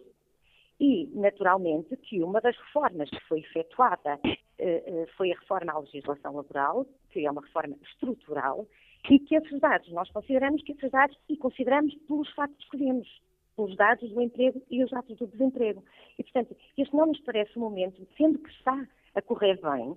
E, 0.79 1.07
naturalmente, 1.13 1.95
que 1.97 2.23
uma 2.23 2.41
das 2.41 2.57
reformas 2.57 3.07
que 3.09 3.23
foi 3.27 3.41
efetuada 3.41 4.19
eh, 4.57 4.83
eh, 4.85 5.05
foi 5.15 5.31
a 5.31 5.39
reforma 5.39 5.73
à 5.73 5.77
legislação 5.77 6.35
laboral, 6.35 6.87
que 7.11 7.23
é 7.23 7.29
uma 7.29 7.41
reforma 7.41 7.75
estrutural, 7.83 8.65
e 9.07 9.19
que 9.19 9.35
esses 9.35 9.59
dados, 9.59 9.91
nós 9.91 10.09
consideramos 10.09 10.63
que 10.63 10.71
esses 10.71 10.89
dados, 10.89 11.15
e 11.29 11.37
consideramos 11.37 11.93
pelos 12.07 12.31
factos 12.33 12.67
que 12.69 12.77
vemos, 12.77 13.07
pelos 13.55 13.75
dados 13.75 14.09
do 14.09 14.21
emprego 14.21 14.59
e 14.71 14.83
os 14.83 14.89
dados 14.89 15.15
do 15.17 15.27
desemprego. 15.27 15.83
E, 16.17 16.23
portanto, 16.23 16.57
este 16.75 16.95
não 16.95 17.05
nos 17.05 17.19
parece 17.21 17.57
um 17.59 17.61
momento, 17.61 18.07
sendo 18.17 18.39
que 18.39 18.49
está 18.49 18.87
a 19.13 19.21
correr 19.21 19.59
bem, 19.61 19.95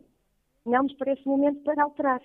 não 0.64 0.84
nos 0.84 0.94
parece 0.94 1.26
momento 1.26 1.62
para 1.62 1.82
alterar. 1.82 2.22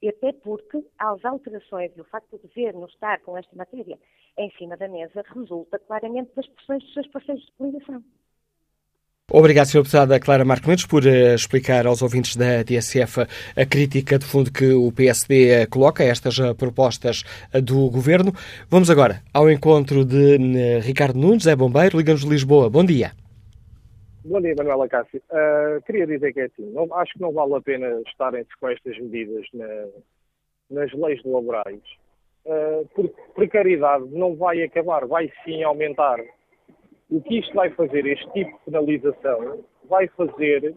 E 0.00 0.08
até 0.08 0.32
porque 0.32 0.84
as 0.98 1.24
alterações 1.24 1.90
e 1.96 2.00
o 2.00 2.04
facto 2.04 2.30
do 2.30 2.38
governo 2.38 2.86
estar 2.86 3.20
com 3.20 3.36
esta 3.36 3.54
matéria 3.56 3.98
em 4.38 4.50
cima 4.52 4.76
da 4.76 4.88
mesa 4.88 5.24
resulta 5.34 5.78
claramente 5.80 6.30
das 6.36 6.46
pressões 6.46 6.84
dos 6.84 6.94
seus 6.94 7.06
parceiros 7.08 7.44
de 7.44 7.52
coligação. 7.52 8.04
Obrigado, 9.30 9.66
Sr. 9.66 9.82
Deputada 9.82 10.18
Clara 10.18 10.42
Marco 10.42 10.66
Mendes, 10.66 10.86
por 10.86 11.04
uh, 11.04 11.34
explicar 11.34 11.86
aos 11.86 12.00
ouvintes 12.00 12.34
da 12.34 12.64
TSF 12.64 13.26
a 13.54 13.66
crítica 13.66 14.18
de 14.18 14.24
fundo 14.24 14.50
que 14.50 14.72
o 14.72 14.90
PSD 14.90 15.50
eh, 15.50 15.66
coloca 15.66 16.02
a 16.02 16.06
estas 16.06 16.38
uh, 16.38 16.54
propostas 16.54 17.24
do 17.62 17.90
Governo. 17.90 18.32
Vamos 18.70 18.88
agora 18.88 19.22
ao 19.34 19.50
encontro 19.50 20.02
de 20.02 20.78
Ricardo 20.80 21.18
Nunes, 21.18 21.46
é 21.46 21.54
bombeiro, 21.54 21.98
Liga-nos 21.98 22.22
Lisboa. 22.22 22.70
Bom 22.70 22.84
dia. 22.84 23.12
Bom 24.28 24.42
dia, 24.42 24.54
Manuela 24.58 24.86
Cássio. 24.86 25.22
Uh, 25.30 25.80
queria 25.86 26.06
dizer 26.06 26.34
que 26.34 26.40
é 26.40 26.44
assim, 26.44 26.70
não, 26.72 26.92
acho 26.96 27.14
que 27.14 27.20
não 27.20 27.32
vale 27.32 27.54
a 27.54 27.62
pena 27.62 28.02
estarem-se 28.06 28.50
com 28.60 28.68
estas 28.68 28.98
medidas 28.98 29.46
na, 29.54 29.88
nas 30.70 30.92
leis 30.92 31.22
laborais, 31.24 31.80
uh, 32.44 32.86
porque 32.94 33.14
precariedade 33.34 34.04
não 34.10 34.36
vai 34.36 34.62
acabar, 34.62 35.06
vai 35.06 35.32
sim 35.42 35.62
aumentar. 35.62 36.20
O 37.08 37.22
que 37.22 37.38
isto 37.38 37.54
vai 37.54 37.70
fazer, 37.70 38.04
este 38.04 38.30
tipo 38.34 38.50
de 38.50 38.64
penalização, 38.66 39.64
vai 39.88 40.06
fazer 40.08 40.74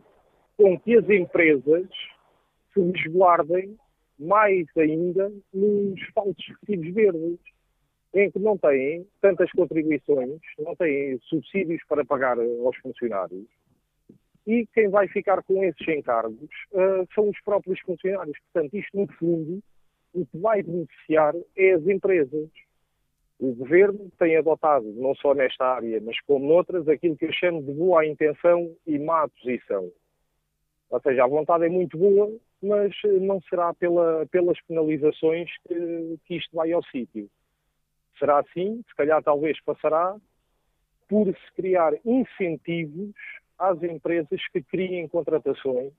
com 0.56 0.80
que 0.80 0.96
as 0.96 1.10
empresas 1.10 1.90
se 2.74 2.80
resguardem 2.80 3.78
mais 4.18 4.66
ainda 4.78 5.30
nos 5.54 6.02
falsos 6.14 6.46
recibos 6.62 6.94
verdes 6.94 7.40
em 8.14 8.30
que 8.30 8.40
não 8.40 8.58
têm 8.58 9.08
tantas 9.22 9.50
contribuições, 9.52 10.40
não 10.60 10.76
têm 10.76 11.18
subsídios 11.24 11.82
para 11.88 12.06
pagar 12.06 12.38
aos 12.38 12.78
funcionários. 12.78 13.48
E 14.46 14.66
quem 14.74 14.90
vai 14.90 15.08
ficar 15.08 15.42
com 15.44 15.64
esses 15.64 15.88
encargos 15.88 16.50
uh, 16.74 17.08
são 17.14 17.30
os 17.30 17.40
próprios 17.42 17.80
funcionários. 17.82 18.38
Portanto, 18.52 18.76
isto, 18.76 18.98
no 18.98 19.08
fundo, 19.14 19.62
o 20.14 20.26
que 20.26 20.38
vai 20.38 20.62
beneficiar 20.62 21.34
é 21.56 21.72
as 21.72 21.88
empresas. 21.88 22.50
O 23.40 23.54
governo 23.54 24.12
tem 24.20 24.36
adotado, 24.36 24.92
não 24.94 25.16
só 25.16 25.34
nesta 25.34 25.66
área, 25.66 26.02
mas 26.02 26.20
como 26.22 26.46
noutras, 26.46 26.88
aquilo 26.88 27.16
que 27.16 27.26
eu 27.26 27.34
chamo 27.34 27.64
de 27.64 27.72
boa 27.72 28.06
intenção 28.06 28.76
e 28.86 29.00
má 29.00 29.28
posição. 29.30 29.90
Ou 30.90 31.02
seja, 31.02 31.24
a 31.24 31.28
vontade 31.28 31.66
é 31.66 31.70
muito 31.70 31.98
boa, 31.98 32.30
mas 32.62 32.94
não 33.22 33.42
será 33.44 33.74
pela, 33.74 34.26
pelas 34.28 34.60
penalizações 34.68 35.50
que, 35.68 36.20
que 36.26 36.36
isto 36.36 36.56
vai 36.56 36.72
ao 36.72 36.84
sítio 36.84 37.30
será 38.18 38.40
assim, 38.40 38.84
se 38.88 38.96
calhar 38.96 39.22
talvez 39.24 39.60
passará, 39.64 40.16
por 41.08 41.28
se 41.28 41.54
criar 41.56 41.94
incentivos 42.06 43.14
às 43.58 43.82
empresas 43.84 44.42
que 44.52 44.62
criem 44.64 45.08
contratações 45.08 45.94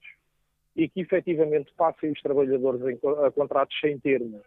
e 0.75 0.89
que 0.89 1.03
efetivamente 1.03 1.73
passem 1.77 2.11
os 2.11 2.21
trabalhadores 2.21 2.81
a 3.25 3.31
contratos 3.31 3.79
sem 3.81 3.99
termo. 3.99 4.41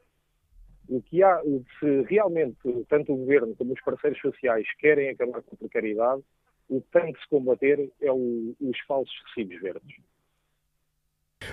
O 0.90 1.02
que 1.02 1.24
há, 1.24 1.42
se 1.80 2.02
realmente 2.10 2.58
tanto 2.90 3.14
o 3.14 3.18
governo 3.18 3.56
como 3.56 3.74
os 3.74 3.82
parceiros 3.82 4.20
sociais 4.20 4.68
querem 4.80 5.10
acabar 5.10 5.42
com 5.42 5.56
a 5.56 5.58
precariedade, 5.58 6.24
o 6.68 6.82
que 6.82 6.88
tem 6.92 7.14
que 7.14 7.20
se 7.20 7.30
combater 7.30 7.92
é 8.02 8.12
o, 8.12 8.56
os 8.60 8.80
falsos 8.88 9.16
recibos 9.28 9.62
verdes. 9.62 9.96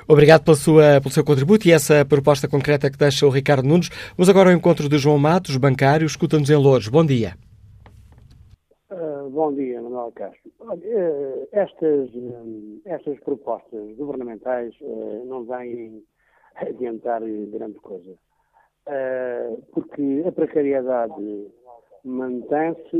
Obrigado 0.09 0.45
pela 0.45 0.57
sua, 0.57 1.01
pelo 1.01 1.13
seu 1.13 1.25
contributo 1.25 1.67
e 1.69 1.73
essa 1.73 2.05
proposta 2.05 2.49
concreta 2.49 2.91
que 2.91 2.99
deixa 2.99 3.27
o 3.27 3.31
Ricardo 3.31 3.67
Nunes. 3.67 3.89
Vamos 4.17 4.29
agora 4.29 4.51
ao 4.51 4.57
encontro 4.57 4.89
de 4.89 4.99
João 4.99 5.19
Matos, 5.19 5.57
bancário, 5.57 6.07
escuta-nos 6.07 6.51
em 6.51 6.57
Louros. 6.57 6.89
Bom 6.89 7.05
dia. 7.05 7.35
Uh, 8.91 9.31
bom 9.31 9.55
dia, 9.55 9.81
Manuel 9.81 10.13
Castro. 10.13 10.51
Uh, 10.61 11.49
estas, 11.53 12.11
uh, 12.15 12.81
estas 12.85 13.19
propostas 13.21 13.97
governamentais 13.97 14.75
não 15.27 15.45
vêm 15.45 16.03
adiantar 16.57 17.23
grande 17.51 17.79
coisa. 17.79 18.15
porque 19.73 20.25
a 20.27 20.33
precariedade 20.33 21.47
mantém-se 22.05 22.97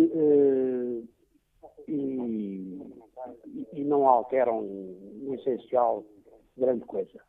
e, 1.89 2.81
e 3.73 3.85
não 3.85 4.07
alteram 4.07 4.61
o 4.61 5.35
essencial 5.35 6.05
grande 6.57 6.85
coisa. 6.85 7.21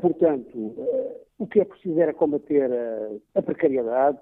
Portanto, 0.00 0.74
eh, 0.78 1.20
o 1.38 1.46
que 1.46 1.60
é 1.60 1.64
preciso 1.64 2.00
era 2.00 2.14
combater 2.14 2.70
a, 2.72 3.38
a 3.38 3.42
precariedade, 3.42 4.18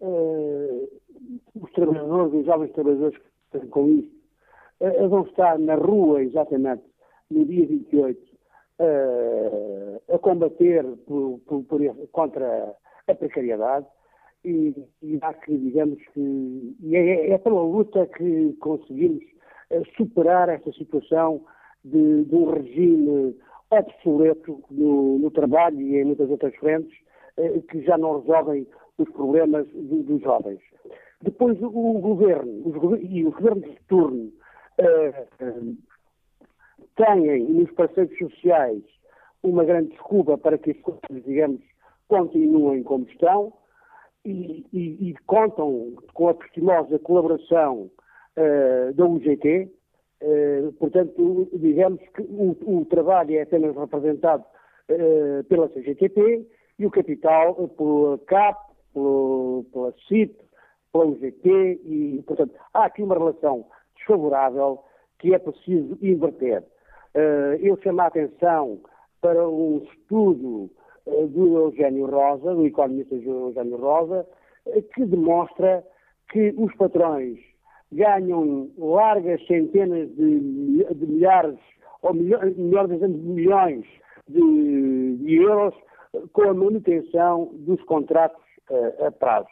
uh, 0.00 0.88
os 1.54 1.72
trabalhadores, 1.72 2.34
os 2.34 2.46
jovens 2.46 2.72
trabalhadores 2.72 3.16
que 3.18 3.56
estão 3.56 3.68
com 3.70 3.88
isso, 3.88 4.18
vão 5.08 5.22
estar 5.22 5.58
na 5.58 5.74
rua, 5.74 6.22
exatamente, 6.22 6.82
no 7.30 7.44
dia 7.44 7.66
28, 7.66 8.20
uh, 8.80 10.14
a 10.14 10.18
combater 10.18 10.84
por, 11.06 11.40
por, 11.46 11.64
por, 11.64 11.80
contra 12.12 12.76
a 13.08 13.14
precariedade 13.14 13.86
e, 14.44 14.74
e 15.02 15.18
há 15.22 15.34
que, 15.34 15.56
digamos 15.56 15.98
que, 16.12 16.76
é, 16.92 17.30
é 17.30 17.38
pela 17.38 17.62
luta 17.62 18.06
que 18.06 18.52
conseguimos 18.60 19.24
superar 19.96 20.48
esta 20.48 20.72
situação 20.72 21.44
de, 21.84 22.24
de 22.24 22.34
um 22.34 22.50
regime 22.50 23.36
obsoleto 23.70 24.62
no, 24.70 25.18
no 25.18 25.30
trabalho 25.30 25.80
e 25.80 26.00
em 26.00 26.04
muitas 26.04 26.30
outras 26.30 26.54
frentes, 26.56 26.96
eh, 27.36 27.60
que 27.70 27.82
já 27.82 27.98
não 27.98 28.20
resolvem 28.20 28.66
os 28.98 29.08
problemas 29.10 29.66
do, 29.68 30.02
dos 30.02 30.20
jovens. 30.22 30.60
Depois 31.22 31.60
o 31.62 31.70
governo 31.70 32.62
os, 32.64 33.00
e 33.02 33.24
os 33.24 33.34
governos 33.34 33.70
de 33.70 33.80
turno 33.88 34.32
uh, 34.78 35.76
têm 36.96 37.44
nos 37.44 37.70
parceiros 37.72 38.16
sociais 38.18 38.82
uma 39.42 39.64
grande 39.64 39.90
desculpa 39.90 40.38
para 40.38 40.58
que 40.58 40.72
as 40.72 40.80
coisas, 40.80 41.24
digamos, 41.24 41.60
continuem 42.08 42.82
como 42.82 43.04
estão 43.06 43.52
e, 44.24 44.64
e, 44.72 45.10
e 45.10 45.14
contam 45.26 45.94
com 46.14 46.28
a 46.28 46.34
prestimosa 46.34 46.98
colaboração 46.98 47.90
uh, 48.36 48.92
da 48.94 49.04
UGT. 49.04 49.70
Uh, 50.20 50.72
portanto, 50.72 51.48
digamos 51.52 52.00
que 52.12 52.22
o, 52.22 52.56
o, 52.66 52.84
trabalho 52.86 53.36
é 53.36 53.42
apenas 53.42 53.76
representado 53.76 54.44
uh, 54.90 55.44
pela 55.44 55.68
CGTP 55.68 56.44
e 56.76 56.86
o 56.86 56.90
capital 56.90 57.54
pela 57.68 58.18
CAP, 58.26 58.58
pelo, 58.92 59.64
pela 59.72 59.94
CIP, 60.08 60.34
pela 60.92 61.06
UGT 61.06 61.48
e, 61.84 62.22
portanto, 62.26 62.52
há 62.74 62.86
aqui 62.86 63.02
uma 63.02 63.16
relação 63.16 63.64
desfavorável 63.96 64.82
que 65.20 65.34
é 65.34 65.38
preciso 65.38 65.96
inverter. 66.02 66.64
eu 67.60 67.76
chamo 67.82 68.00
a 68.00 68.06
atenção 68.06 68.80
para 69.20 69.48
um 69.48 69.78
estudo 69.78 70.70
do 71.06 71.58
Eugênio 71.58 72.06
Rosa, 72.06 72.54
do 72.54 72.66
economista 72.66 73.14
Eugênio 73.14 73.76
Rosa, 73.76 74.26
que 74.94 75.04
demonstra 75.04 75.84
que 76.30 76.54
os 76.56 76.74
patrões 76.76 77.38
ganham 77.92 78.70
largas 78.76 79.44
centenas 79.46 80.08
de, 80.16 80.84
de 80.94 81.06
milhares, 81.06 81.58
ou 82.02 82.14
melhor 82.14 82.88
dizendo, 82.88 83.18
de 83.18 83.26
milhões 83.26 83.84
de, 84.28 85.16
de, 85.16 85.34
euros 85.36 85.74
com 86.32 86.42
a 86.42 86.54
manutenção 86.54 87.50
dos 87.54 87.82
contratos 87.84 88.42
uh, 88.70 89.06
a 89.06 89.10
prazo. 89.10 89.48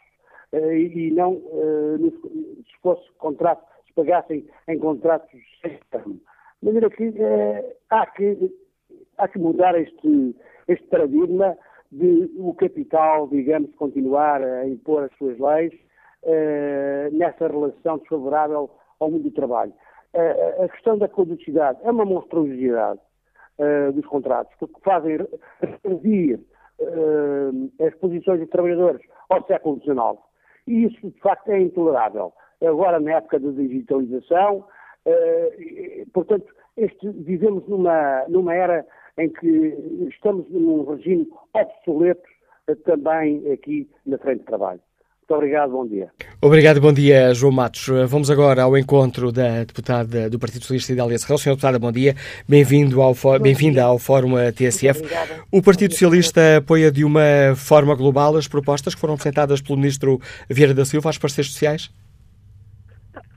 e 0.53 1.11
não, 1.11 1.41
se 1.99 2.81
fosse 2.81 3.03
contrato, 3.17 3.65
se 3.87 3.93
pagassem 3.93 4.47
em 4.67 4.79
contratos 4.79 5.39
sem 5.61 5.79
termo. 5.91 6.19
De 6.61 6.65
maneira 6.65 6.89
que 6.89 7.13
há 7.89 8.05
que 8.07 8.51
há 9.17 9.27
que 9.27 9.39
mudar 9.39 9.79
este, 9.79 10.35
este 10.67 10.85
paradigma 10.87 11.57
de 11.91 12.29
o 12.37 12.53
capital, 12.53 13.27
digamos, 13.27 13.73
continuar 13.75 14.41
a 14.41 14.67
impor 14.67 15.03
as 15.03 15.17
suas 15.17 15.37
leis 15.39 15.73
uh, 15.73 15.86
nessa 17.11 17.47
relação 17.47 17.97
desfavorável 17.99 18.69
ao 18.99 19.11
mundo 19.11 19.23
do 19.23 19.31
trabalho. 19.31 19.73
Uh, 20.13 20.63
a 20.63 20.69
questão 20.69 20.97
da 20.97 21.07
produtividade 21.07 21.79
é 21.83 21.91
uma 21.91 22.05
monstruosidade 22.05 22.99
uh, 23.59 23.91
dos 23.91 24.05
contratos, 24.05 24.53
porque 24.59 24.79
fazem 24.81 25.17
reduzir 25.83 26.39
as 27.83 27.95
posições 27.95 28.39
dos 28.39 28.49
trabalhadores 28.49 29.01
ao 29.29 29.43
século 29.47 29.81
XIX. 29.81 30.21
E 30.67 30.83
isso, 30.85 31.09
de 31.09 31.19
facto, 31.21 31.49
é 31.49 31.59
intolerável. 31.59 32.31
Agora, 32.63 32.99
na 32.99 33.13
época 33.13 33.39
da 33.39 33.49
digitalização, 33.49 34.63
portanto, 36.13 36.45
este, 36.77 37.09
vivemos 37.09 37.67
numa, 37.67 38.25
numa 38.27 38.53
era 38.53 38.85
em 39.17 39.29
que 39.29 40.07
estamos 40.07 40.47
num 40.51 40.85
regime 40.85 41.27
obsoleto 41.53 42.29
eh, 42.67 42.75
também 42.75 43.51
aqui 43.51 43.89
na 44.05 44.17
frente 44.19 44.39
de 44.39 44.45
trabalho. 44.45 44.81
Muito 45.29 45.39
obrigado, 45.39 45.71
bom 45.71 45.85
dia. 45.85 46.09
Obrigado, 46.41 46.79
bom 46.79 46.93
dia, 46.93 47.33
João 47.33 47.51
Matos. 47.51 47.85
Vamos 48.07 48.31
agora 48.31 48.63
ao 48.63 48.77
encontro 48.77 49.29
da 49.29 49.65
deputada 49.65 50.29
do 50.29 50.39
Partido 50.39 50.61
Socialista 50.61 50.93
Idélia 50.93 51.17
Serrão. 51.17 51.37
Senhora 51.37 51.57
deputada, 51.57 51.77
bom 51.77 51.91
dia. 51.91 52.15
Bem-vindo 52.47 53.01
ao, 53.01 53.13
bem-vinda 53.37 53.83
ao 53.83 53.99
Fórum 53.99 54.35
TSF. 54.55 55.01
O 55.51 55.61
Partido 55.61 55.91
Socialista 55.91 56.59
apoia 56.59 56.89
de 56.89 57.03
uma 57.03 57.53
forma 57.57 57.93
global 57.93 58.37
as 58.37 58.47
propostas 58.47 58.95
que 58.95 59.01
foram 59.01 59.15
apresentadas 59.15 59.59
pelo 59.59 59.77
Ministro 59.77 60.21
Vieira 60.49 60.73
da 60.73 60.85
Silva 60.85 61.09
às 61.09 61.17
parceiros 61.17 61.51
sociais? 61.51 61.91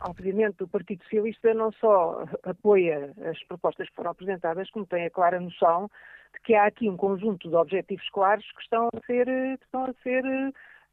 obviamente, 0.02 0.62
o 0.62 0.68
Partido 0.68 1.02
Socialista 1.02 1.52
não 1.52 1.72
só 1.72 2.24
apoia 2.44 3.12
as 3.28 3.42
propostas 3.44 3.88
que 3.88 3.96
foram 3.96 4.12
apresentadas, 4.12 4.70
como 4.70 4.86
tem 4.86 5.06
a 5.06 5.10
clara 5.10 5.40
noção 5.40 5.90
de 6.32 6.40
que 6.42 6.54
há 6.54 6.66
aqui 6.66 6.88
um 6.88 6.96
conjunto 6.96 7.48
de 7.48 7.56
objetivos 7.56 8.08
claros 8.10 8.44
que 8.52 8.62
estão 8.62 8.88
a 8.94 9.06
ser, 9.06 9.26
que 9.26 9.64
estão 9.64 9.84
a 9.84 9.92
ser 10.02 10.24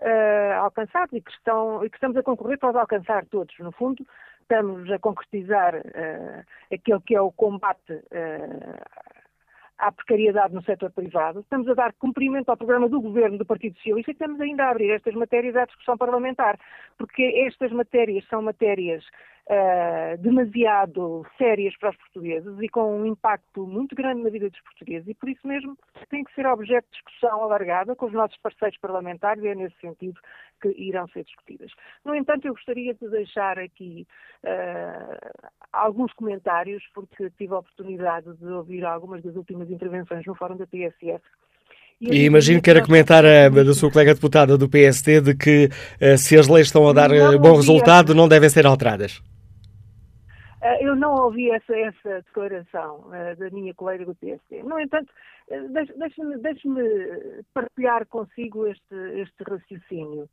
uh, 0.02 0.54
alcançados 0.62 1.14
e 1.14 1.22
que, 1.22 1.32
estão, 1.32 1.84
e 1.84 1.90
que 1.90 1.98
estamos 1.98 2.18
a 2.18 2.24
concorrer 2.24 2.58
para 2.58 2.70
os 2.70 2.76
alcançar 2.76 3.26
todos. 3.26 3.58
No 3.60 3.72
fundo, 3.72 4.06
estamos 4.42 4.90
a 4.92 5.00
concretizar 5.00 5.76
uh, 5.76 7.02
que 7.06 7.16
é 7.16 7.22
o 7.22 7.32
combate 7.32 7.94
uh, 7.94 8.78
à 9.78 9.92
precariedade 9.92 10.54
no 10.54 10.64
setor 10.64 10.92
privado, 10.92 11.42
estamos 11.42 11.68
a 11.70 11.74
dar 11.74 11.94
cumprimento 11.94 12.50
ao 12.50 12.58
programa 12.58 12.90
do 12.90 13.00
Governo 13.00 13.38
do 13.38 13.46
Partido 13.46 13.78
Socialista 13.78 14.12
e 14.12 14.14
estamos 14.14 14.42
ainda 14.42 14.66
a 14.66 14.72
abrir 14.72 14.92
estas 14.92 15.14
matérias 15.14 15.56
à 15.56 15.66
discussão 15.66 15.98
parlamentar, 15.98 16.60
porque 16.98 17.24
estas 17.48 17.72
matérias 17.72 18.26
são 18.28 18.42
matérias 18.42 19.04
uh, 19.50 20.18
demasiado 20.18 21.26
sérias 21.38 21.76
para 21.78 21.90
os 21.90 21.98
portugueses 21.98 22.54
e 22.62 22.70
com 22.70 23.00
um 23.00 23.06
impacto 23.06 23.66
muito 23.66 23.96
grande 23.96 24.24
na 24.24 24.30
vida 24.30 24.50
dos 24.50 24.62
portugueses 24.62 25.08
e 25.08 25.14
por 25.14 25.30
isso 25.30 25.48
mesmo 25.48 25.78
tem 26.10 26.24
que 26.24 26.34
ser 26.34 26.46
objeto 26.46 26.86
de 26.86 26.92
discussão 26.94 27.44
alargada 27.44 27.96
com 27.96 28.06
os 28.06 28.14
nossos 28.14 28.38
parceiros 28.38 28.78
parlamentares 28.80 29.44
e 29.44 29.48
é 29.48 29.56
nesse 29.56 29.76
sentido 29.80 30.20
que 30.62 30.70
irão 30.70 31.08
ser 31.10 31.24
discutidas. 31.24 31.72
No 32.04 32.16
entanto, 32.16 32.48
eu 32.48 32.54
gostaria 32.54 32.94
de 32.94 33.10
deixar 33.10 33.60
aqui 33.60 34.08
uh, 34.44 35.50
alguns 35.72 36.12
comentários, 36.14 36.84
porque 36.94 37.30
tive 37.38 37.54
a 37.54 37.60
oportunidade 37.60 38.34
de 38.38 38.46
ouvir 38.46 38.84
algumas 38.86 39.22
das 39.24 39.36
últimas 39.36 39.70
intervenções 39.70 40.26
no 40.26 40.36
Fórum 40.36 40.58
da 40.58 40.66
TSF 40.66 41.22
e 42.00 42.26
imagino 42.26 42.62
que 42.62 42.70
era 42.70 42.86
comentar 42.86 43.26
a, 43.26 43.50
da 43.50 43.74
sua 43.74 43.90
colega 43.90 44.14
deputada 44.14 44.56
do 44.56 44.70
PSD 44.70 45.20
de 45.20 45.36
que 45.36 45.68
uh, 46.00 46.16
se 46.16 46.38
as 46.38 46.48
leis 46.48 46.68
estão 46.68 46.88
a 46.88 46.94
dar 46.94 47.12
uh, 47.12 47.40
bom 47.40 47.56
resultado, 47.56 48.14
não 48.14 48.28
devem 48.28 48.50
ser 48.50 48.68
alteradas. 48.68 49.20
Uh, 50.62 50.82
eu 50.82 50.96
não 50.96 51.14
ouvi 51.14 51.52
essa, 51.52 51.76
essa 51.76 52.22
declaração 52.22 53.10
da 53.38 53.50
minha 53.52 53.74
colega 53.74 54.06
do 54.06 54.16
PSD. 54.16 54.64
No 54.64 54.80
entanto, 54.80 55.14
deixe-me 55.98 56.38
deixe 56.38 56.68
partilhar 57.54 58.06
consigo 58.08 58.66
este, 58.68 58.96
este 59.22 59.44
raciocínio. 59.44 60.28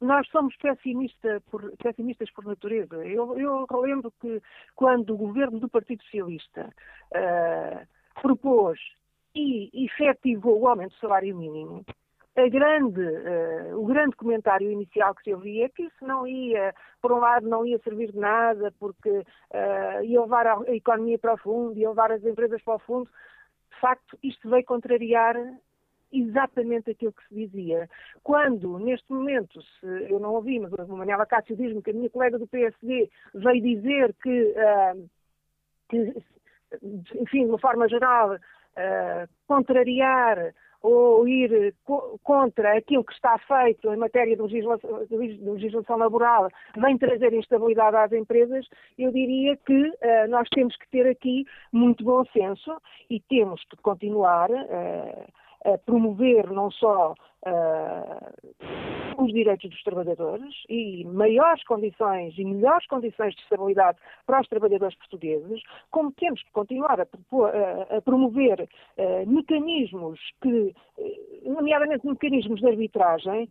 Nós 0.00 0.28
somos 0.28 0.54
pessimista 0.56 1.42
por, 1.50 1.72
pessimistas 1.78 2.30
por 2.30 2.44
natureza. 2.44 2.96
Eu, 3.06 3.38
eu 3.38 3.66
lembro 3.80 4.12
que 4.20 4.40
quando 4.74 5.14
o 5.14 5.16
governo 5.16 5.58
do 5.58 5.68
Partido 5.68 6.02
Socialista 6.04 6.72
propôs 8.20 8.78
e 9.34 9.70
efetivou 9.84 10.60
o 10.60 10.68
aumento 10.68 10.92
do 10.92 11.00
salário 11.00 11.36
mínimo, 11.36 11.84
grande, 12.50 13.00
uh, 13.00 13.80
o 13.80 13.86
grande 13.86 14.16
comentário 14.16 14.70
inicial 14.70 15.14
que 15.14 15.22
se 15.22 15.34
ouvia 15.34 15.66
é 15.66 15.68
que 15.68 15.84
isso 15.84 16.04
não 16.04 16.26
ia, 16.26 16.74
por 17.00 17.12
um 17.12 17.18
lado, 17.18 17.48
não 17.48 17.64
ia 17.64 17.78
servir 17.78 18.10
de 18.10 18.18
nada, 18.18 18.72
porque 18.78 19.08
uh, 19.08 20.02
ia 20.02 20.20
levar 20.20 20.46
a 20.46 20.74
economia 20.74 21.18
para 21.18 21.34
o 21.34 21.38
fundo, 21.38 21.78
ia 21.78 21.88
levar 21.88 22.10
as 22.10 22.24
empresas 22.24 22.60
para 22.62 22.74
o 22.74 22.78
fundo. 22.80 23.08
De 23.70 23.80
facto, 23.80 24.18
isto 24.22 24.50
veio 24.50 24.64
contrariar 24.64 25.36
exatamente 26.12 26.90
aquilo 26.90 27.12
que 27.12 27.26
se 27.28 27.34
dizia. 27.34 27.88
Quando, 28.22 28.78
neste 28.78 29.12
momento, 29.12 29.62
se, 29.62 29.86
eu 30.10 30.18
não 30.18 30.34
ouvi, 30.34 30.58
mas 30.58 30.72
o 30.72 30.96
Manuel 30.96 31.26
Cássio 31.26 31.56
diz-me 31.56 31.82
que 31.82 31.90
a 31.90 31.94
minha 31.94 32.10
colega 32.10 32.38
do 32.38 32.48
PSD 32.48 33.10
veio 33.32 33.62
dizer 33.62 34.14
que, 34.20 34.54
uh, 34.56 35.08
que 35.88 36.14
enfim, 37.14 37.44
de 37.44 37.50
uma 37.50 37.58
forma 37.58 37.88
geral, 37.88 38.36
contrariar 39.46 40.52
ou 40.84 41.26
ir 41.26 41.74
co 41.82 42.20
contra 42.22 42.76
aquilo 42.76 43.02
que 43.02 43.14
está 43.14 43.38
feito 43.38 43.90
em 43.90 43.96
matéria 43.96 44.36
de 44.36 44.42
legislação, 44.42 45.06
de 45.06 45.16
legislação, 45.16 45.96
laboral, 45.96 46.50
vem 46.76 46.98
trazer 46.98 47.32
instabilidade 47.32 47.96
às 47.96 48.12
empresas, 48.12 48.68
eu 48.98 49.10
diria 49.10 49.56
que 49.56 49.72
uh, 49.72 50.28
nós 50.28 50.46
temos 50.50 50.76
que 50.76 50.86
ter 50.90 51.08
aqui 51.08 51.46
muito 51.72 52.04
bom 52.04 52.22
senso 52.26 52.70
e 53.08 53.18
temos 53.18 53.64
que 53.64 53.76
continuar 53.78 54.50
uh, 54.50 55.24
a 55.64 55.78
promover 55.78 56.50
não 56.50 56.70
só 56.70 57.14
uh, 57.46 59.22
os 59.22 59.32
direitos 59.32 59.70
dos 59.70 59.82
trabalhadores 59.82 60.54
e 60.68 61.04
maiores 61.04 61.64
condições 61.64 62.34
e 62.36 62.44
melhores 62.44 62.86
condições 62.86 63.34
de 63.34 63.42
estabilidade 63.42 63.98
para 64.26 64.40
os 64.40 64.48
trabalhadores 64.48 64.96
portugueses, 64.96 65.62
como 65.90 66.12
temos 66.12 66.42
que 66.42 66.50
continuar 66.52 67.00
a, 67.00 67.06
a, 67.96 68.02
promover 68.02 68.68
uh, 68.98 69.26
mecanismos 69.26 70.20
que, 70.42 70.74
nomeadamente 71.44 72.06
mecanismos 72.06 72.60
de 72.60 72.66
arbitragem, 72.66 73.48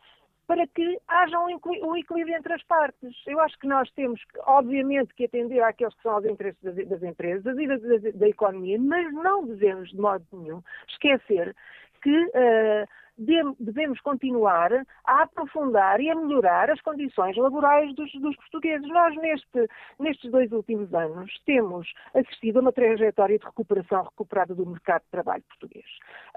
para 0.47 0.67
que 0.67 0.99
haja 1.07 1.39
um, 1.39 1.95
equilíbrio 1.95 2.35
entre 2.35 2.53
as 2.53 2.63
partes. 2.63 3.15
Eu 3.25 3.39
acho 3.39 3.57
que 3.59 3.67
nós 3.67 3.89
temos, 3.91 4.21
obviamente, 4.45 5.13
que 5.13 5.25
atender 5.25 5.61
àqueles 5.61 5.95
que 5.95 6.03
são 6.03 6.17
os 6.17 6.25
interesses 6.25 6.61
das, 6.61 6.75
das 6.87 7.03
empresas 7.03 7.57
e 7.57 7.67
da, 7.67 7.77
da, 7.77 8.11
da, 8.13 8.27
economia, 8.27 8.77
mas 8.79 9.11
não 9.13 9.45
devemos, 9.45 9.89
de 9.89 9.97
modo 9.97 10.25
nenhum, 10.33 10.61
esquecer 10.87 11.55
que 12.01 12.25
uh, 12.25 12.87
devemos 13.17 13.99
continuar 14.01 14.71
a 15.05 15.21
aprofundar 15.21 16.01
e 16.01 16.09
a 16.09 16.15
melhorar 16.15 16.69
as 16.69 16.81
condições 16.81 17.37
laborais 17.37 17.93
dos, 17.95 18.11
dos, 18.13 18.35
portugueses. 18.35 18.87
Nós, 18.89 19.15
neste, 19.17 19.69
nestes 19.99 20.31
dois 20.31 20.51
últimos 20.51 20.93
anos, 20.93 21.31
temos 21.45 21.91
assistido 22.13 22.57
a 22.57 22.61
uma 22.61 22.73
trajetória 22.73 23.37
de 23.37 23.45
recuperação 23.45 24.03
recuperada 24.03 24.53
do 24.55 24.65
mercado 24.65 25.03
de 25.03 25.11
trabalho 25.11 25.43
português. 25.43 25.85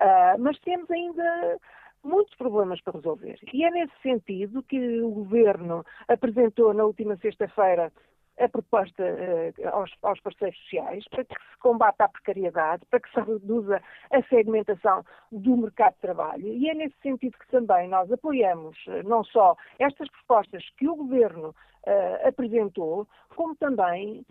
Uh, 0.00 0.38
mas 0.38 0.59
temos 0.61 0.90
ainda 0.90 1.59
muitos 2.07 2.34
problemas 2.36 2.80
para 2.80 2.94
resolver. 2.94 3.38
E 3.52 3.64
é 3.64 3.70
nesse 3.70 3.94
sentido 4.02 4.62
que 4.62 5.00
o 5.00 5.11
Governo 5.11 5.84
apresentou 6.09 6.72
na 6.72 6.84
última 6.84 7.16
sexta-feira 7.16 7.92
a 8.38 8.48
proposta 8.48 9.02
uh, 9.02 9.68
aos, 9.68 9.90
aos, 10.02 10.20
parceiros 10.20 10.59
sociais 10.61 11.04
para 11.09 11.24
que 11.24 11.34
se 11.34 11.59
combata 11.59 12.04
a 12.04 12.09
precariedade, 12.09 12.84
para 12.90 13.00
que 13.00 13.11
se 13.11 13.20
reduza 13.20 13.82
a 14.11 14.22
segmentação 14.24 15.02
do 15.32 15.57
mercado 15.57 15.94
de 15.94 16.00
trabalho. 16.00 16.46
E 16.46 16.68
é 16.68 16.74
nesse 16.74 16.96
sentido 17.02 17.36
que 17.38 17.48
também 17.48 17.88
nós 17.88 18.12
apoiamos 18.12 18.76
uh, 18.86 19.02
não 19.09 19.24
só 19.24 19.57
estas 19.78 20.09
propostas 20.11 20.62
que 20.76 20.86
o 20.86 20.96
Governo 20.96 21.48
uh, 21.48 22.28
apresentou, 22.28 23.09
como 23.34 23.57
também 23.57 24.24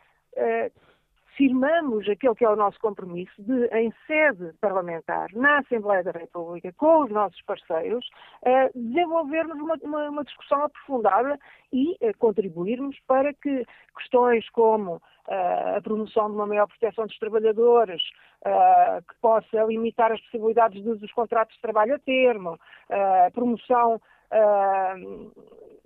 firmamos 1.35 2.07
aquele 2.09 2.35
que 2.35 2.45
é 2.45 2.49
o 2.49 2.55
nosso 2.55 2.79
compromisso 2.79 3.41
de, 3.41 3.65
em 3.67 3.93
sede 4.07 4.53
parlamentar, 4.61 5.29
na 5.33 5.59
Assembleia 5.59 6.03
da 6.03 6.11
República, 6.11 6.73
com 6.77 7.03
os 7.03 7.11
nossos 7.11 7.41
parceiros, 7.43 8.05
uh, 8.43 8.71
desenvolvermos 8.73 9.57
uma, 9.57 9.75
uma, 9.83 10.09
uma, 10.09 10.23
discussão 10.23 10.63
aprofundada 10.63 11.37
e 11.71 11.91
uh, 11.93 12.17
contribuirmos 12.17 12.97
para 13.07 13.33
que 13.33 13.65
questões 13.97 14.49
como 14.49 14.95
uh, 14.95 15.77
a 15.77 15.81
promoção 15.81 16.29
de 16.29 16.35
uma 16.35 16.47
maior 16.47 16.67
proteção 16.67 17.05
dos 17.05 17.17
trabalhadores, 17.17 18.01
que 19.07 19.15
possa 19.21 19.63
limitar 19.63 20.11
as 20.11 20.21
possibilidades 20.21 20.83
dos 20.83 21.11
contratos 21.13 21.55
de 21.55 21.61
trabalho 21.61 21.95
a 21.95 21.99
termo, 21.99 22.59
a 22.91 23.31
promoção 23.31 23.99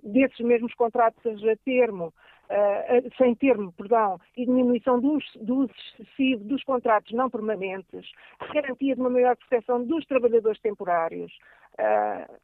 desses 0.02 0.38
mesmos 0.40 0.74
contratos 0.74 1.42
a 1.48 1.56
termo, 1.64 2.12
uh, 2.50 3.16
sem 3.16 3.34
termo, 3.34 3.72
perdão, 3.72 4.20
e 4.36 4.44
diminuição 4.44 5.00
do, 5.00 5.18
do 5.40 5.64
excessivo 5.64 6.44
dos 6.44 6.62
contratos 6.64 7.12
não 7.12 7.30
permanentes, 7.30 8.10
garantia 8.52 8.94
de 8.94 9.00
uma 9.00 9.10
maior 9.10 9.36
proteção 9.36 9.84
dos 9.84 10.04
trabalhadores 10.06 10.60
temporários. 10.60 11.32
Uh, 11.78 12.40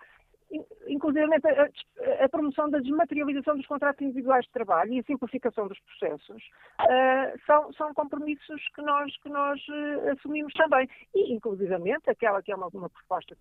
inclusive 0.86 1.26
a, 1.26 2.24
a, 2.24 2.28
promoção 2.28 2.70
da 2.70 2.78
desmaterialização 2.78 3.56
dos 3.56 3.66
contratos 3.66 4.00
individuais 4.02 4.44
de 4.44 4.52
trabalho 4.52 4.92
e 4.92 5.00
a 5.00 5.02
simplificação 5.02 5.66
dos 5.66 5.78
processos 5.80 6.42
uh, 6.80 7.38
são, 7.46 7.72
são 7.72 7.92
compromissos 7.94 8.62
que 8.74 8.82
nós, 8.82 9.16
que 9.18 9.28
nós 9.28 9.60
uh, 9.68 10.10
assumimos 10.12 10.52
também. 10.54 10.88
E, 11.14 11.32
inclusivamente, 11.32 12.08
aquela 12.08 12.42
que 12.42 12.52
é 12.52 12.56
uma, 12.56 12.68
uma 12.68 12.88
proposta 12.88 13.36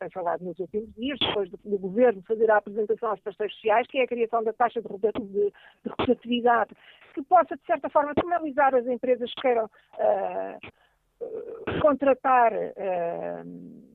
tem 0.00 0.10
falado 0.10 0.42
nos 0.42 0.58
últimos 0.58 0.92
dias, 0.94 1.18
depois 1.20 1.50
do, 1.50 1.60
do, 1.62 1.78
Governo 1.78 2.22
fazer 2.22 2.50
a 2.50 2.56
apresentação 2.56 3.10
aos 3.10 3.20
parceiros 3.20 3.54
sociais, 3.54 3.86
que 3.86 3.98
é 3.98 4.04
a 4.04 4.08
criação 4.08 4.42
da 4.42 4.52
taxa 4.52 4.80
de, 4.80 4.88
de, 4.88 5.12
de 5.28 5.52
rotatividade, 5.98 6.74
que 7.14 7.22
possa, 7.22 7.54
de 7.54 7.64
certa 7.66 7.88
forma, 7.90 8.14
penalizar 8.14 8.74
as 8.74 8.86
empresas 8.86 9.32
que 9.34 9.42
queiram 9.42 9.66
uh, 9.66 11.80
contratar. 11.80 12.52
Uh, 12.52 13.89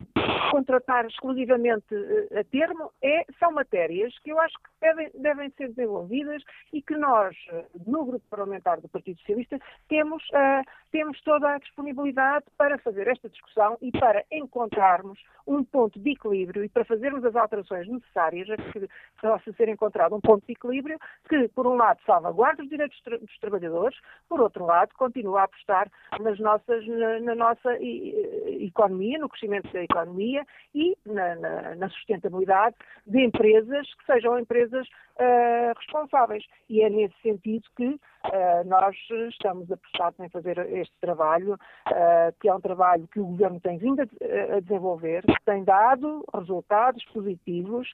contratar 0.52 1.06
exclusivamente 1.06 1.94
eh, 1.94 2.40
a 2.40 2.44
termo 2.46 2.92
é, 3.02 3.26
são 3.40 3.52
matérias 3.52 4.18
que 4.20 4.32
eu 4.32 4.40
acho 4.40 4.56
que 4.56 4.70
devem, 4.82 5.12
devem 5.16 5.50
ser 5.52 5.70
desenvolvidas 5.70 6.44
e 6.74 6.82
que 6.82 6.96
nós, 6.96 7.36
eh, 7.52 7.66
no 7.86 8.06
Grupo 8.06 8.26
Parlamentar 8.30 8.82
do 8.82 8.90
Partido 8.90 9.20
Socialista, 9.20 9.60
temos, 9.88 10.24
uh, 10.30 10.64
temos 10.92 11.22
toda 11.22 11.54
a 11.54 11.58
disponibilidade 11.58 12.46
para 12.58 12.78
fazer 12.80 13.08
esta 13.08 13.30
discussão 13.30 13.78
e 13.82 13.92
para 13.92 14.24
encontrarmos 14.32 15.20
um 15.46 15.64
ponto 15.64 16.00
de 16.00 16.12
equilíbrio 16.12 16.64
e 16.64 16.70
para 16.70 16.86
fazermos 16.86 17.24
as 17.24 17.36
alterações 17.36 17.88
necessárias 17.88 18.50
a 18.50 18.58
que 18.58 18.88
possa 19.22 19.54
ser 19.54 19.70
encontrado 19.70 20.16
um 20.16 20.22
ponto 20.22 20.46
de 20.46 20.54
equilíbrio 20.54 20.98
que, 21.30 21.48
por 21.50 21.68
um 21.68 21.76
lado, 21.76 22.00
salvaguarde 22.06 22.64
os 22.64 22.70
direitos 22.70 23.00
dos 23.04 23.38
trabalhadores, 23.40 23.98
por 24.28 24.42
outro 24.42 24.66
lado, 24.66 24.94
continua 24.96 25.42
a 25.42 25.44
apostar 25.44 25.92
nas 26.20 26.40
nossas, 26.40 26.86
na, 26.88 27.20
na 27.20 27.36
nossa 27.36 27.78
economia, 27.82 29.20
no 29.20 29.30
crescimento 29.30 29.72
da 29.72 29.84
economia 29.84 30.15
economia 30.16 30.46
e 30.74 30.98
na, 31.06 31.36
na, 31.36 31.76
na 31.76 31.90
sustentabilidade 31.90 32.76
de 33.06 33.24
empresas 33.24 33.94
que 33.96 34.06
sejam 34.06 34.40
empresas 34.40 34.88
uh, 34.88 35.78
responsáveis. 35.78 36.44
E 36.70 36.82
é 36.82 36.90
nesse 36.90 37.16
sentido 37.22 37.68
que 37.76 38.00
uh, 38.34 38.68
nós 38.68 38.96
estamos 39.30 39.72
apressados 39.72 40.20
em 40.20 40.30
fazer 40.30 40.58
este 40.72 40.94
trabalho, 41.00 41.54
uh, 41.54 42.36
que 42.40 42.48
é 42.48 42.54
um 42.54 42.62
trabalho 42.62 43.08
que 43.08 43.20
o 43.20 43.26
Governo 43.26 43.60
tem 43.60 43.78
vindo 43.78 44.02
a, 44.02 44.60
desenvolver, 44.60 45.24
que 45.24 45.46
tem 45.46 45.64
dado 45.64 46.24
resultados 46.34 47.04
positivos. 47.06 47.92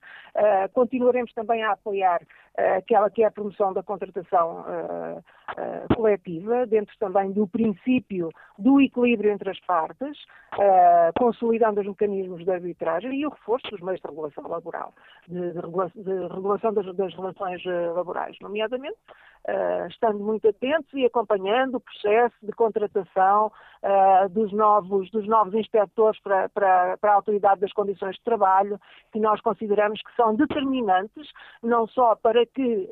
continuaremos 0.74 1.34
também 1.34 1.64
a 1.64 1.72
apoiar 1.72 2.22
aquela 2.78 3.10
que 3.10 3.24
é 3.24 3.28
a 3.28 3.32
promoção 3.32 3.74
da 3.74 3.84
contratação 3.84 4.66
coletiva, 5.96 6.66
dentro 6.66 6.94
também 7.00 7.32
do 7.32 7.48
princípio 7.48 8.30
do 8.58 8.80
equilíbrio 8.82 9.32
entre 9.32 9.50
as 9.50 9.60
partes, 9.62 10.18
consolidando 11.18 11.82
os 11.82 11.88
mecanismos 11.88 12.44
de 12.44 12.52
arbitragem 12.52 13.14
e 13.20 13.26
o 13.26 13.30
reforço 13.30 13.70
dos 13.70 13.82
meios 13.82 14.00
de 14.02 14.08
regulação 14.08 14.48
laboral, 14.48 14.94
de, 15.28 15.52
de, 15.52 15.60
regula 15.60 15.92
de 15.96 16.28
regulação 16.34 16.74
das, 16.74 16.96
das 16.96 17.14
relações 17.16 17.64
laborais, 17.66 18.38
nomeadamente 18.42 18.98
uh, 19.48 19.88
estando 20.22 20.26
muito 20.26 20.48
atentos 20.48 20.94
e 20.94 21.06
acompanhando 21.06 21.76
o 21.76 21.82
processo 21.82 22.36
de 22.42 22.52
contratação 22.52 23.52
uh, 23.84 24.30
dos, 24.30 24.54
novos, 24.54 25.10
dos 25.12 25.28
novos 25.28 25.54
inspectores 25.54 26.20
para, 26.22 26.48
para, 26.50 26.98
para 26.98 27.12
a 27.12 27.16
Autoridade 27.16 27.62
das 27.62 27.74
Condições 27.74 28.16
de 28.16 28.24
Trabalho, 28.24 28.80
que 29.12 29.20
nós 29.20 29.42
consideramos 29.42 30.02
que 30.02 30.16
são 30.16 30.36
determinantes, 30.36 31.28
não 31.62 31.88
só 31.88 32.16
para 32.16 32.46
que 32.46 32.90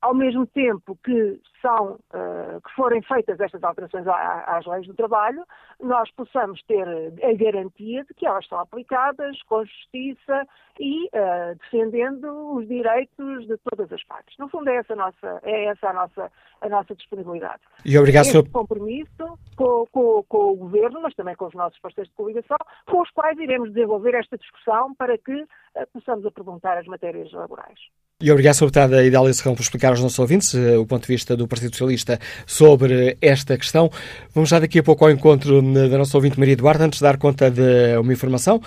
ao 0.00 0.14
mesmo 0.14 0.46
tempo 0.46 0.96
que 1.04 1.40
são 1.60 1.98
uh, 2.14 2.60
que 2.64 2.74
forem 2.74 3.02
feitas 3.02 3.40
estas 3.40 3.62
alterações 3.64 4.06
às 4.06 4.64
leis 4.66 4.86
do 4.86 4.94
trabalho, 4.94 5.44
nós 5.80 6.10
possamos 6.12 6.62
ter 6.64 6.86
a 7.22 7.32
garantia 7.34 8.04
de 8.04 8.14
que 8.14 8.26
elas 8.26 8.46
são 8.46 8.60
aplicadas 8.60 9.42
com 9.42 9.64
justiça 9.64 10.46
e 10.78 11.06
uh, 11.06 11.56
defendendo 11.60 12.54
os 12.54 12.68
direitos 12.68 13.46
de 13.48 13.56
todas 13.58 13.92
as 13.92 14.02
partes. 14.04 14.36
No 14.38 14.48
fundo 14.48 14.70
é 14.70 14.76
essa 14.76 14.92
a 14.92 14.96
nossa, 14.96 15.40
é 15.42 15.64
essa 15.64 15.88
a 15.88 15.92
nossa, 15.92 16.32
a 16.60 16.68
nossa 16.68 16.94
disponibilidade. 16.94 17.62
E 17.84 17.98
obrigado, 17.98 18.22
este 18.22 18.32
senhor... 18.32 18.48
compromisso 18.50 19.38
com, 19.56 19.84
com, 19.90 20.22
com, 20.28 20.52
o 20.52 20.56
Governo, 20.56 21.02
mas 21.02 21.14
também 21.14 21.34
com 21.34 21.46
os 21.46 21.54
nossos 21.54 21.78
parceiros 21.80 22.08
de 22.10 22.16
coligação, 22.16 22.58
com 22.86 23.02
os 23.02 23.10
quais 23.10 23.36
iremos 23.38 23.72
desenvolver 23.72 24.14
esta 24.14 24.38
discussão 24.38 24.94
para 24.94 25.18
que 25.18 25.42
uh, 25.42 25.48
possamos 25.92 26.24
apresentar 26.24 26.78
as 26.78 26.86
matérias 26.86 27.32
laborais. 27.32 27.80
E 28.20 28.32
obrigado, 28.32 28.54
Sr. 28.54 28.64
Deputada 28.64 29.04
Idália 29.04 29.32
Serrão, 29.32 29.54
por 29.54 29.62
explicar 29.62 29.90
aos 29.90 30.00
nossos 30.00 30.18
ouvintes 30.18 30.52
uh, 30.52 30.80
o 30.80 30.84
ponto 30.84 31.02
de 31.02 31.06
vista 31.06 31.36
do 31.36 31.46
Partido 31.46 31.70
Socialista 31.70 32.18
sobre 32.48 33.16
esta 33.22 33.56
questão. 33.56 33.88
Vamos 34.34 34.50
já 34.50 34.58
daqui 34.58 34.80
a 34.80 34.82
pouco 34.82 35.04
ao 35.04 35.12
encontro 35.12 35.62
da 35.62 35.96
nossa 35.96 36.16
ouvinte 36.16 36.36
Maria 36.36 36.54
Eduardo, 36.54 36.82
antes 36.82 36.98
de 36.98 37.04
dar 37.04 37.16
conta 37.16 37.48
de 37.48 37.96
uma 37.96 38.12
informação 38.12 38.60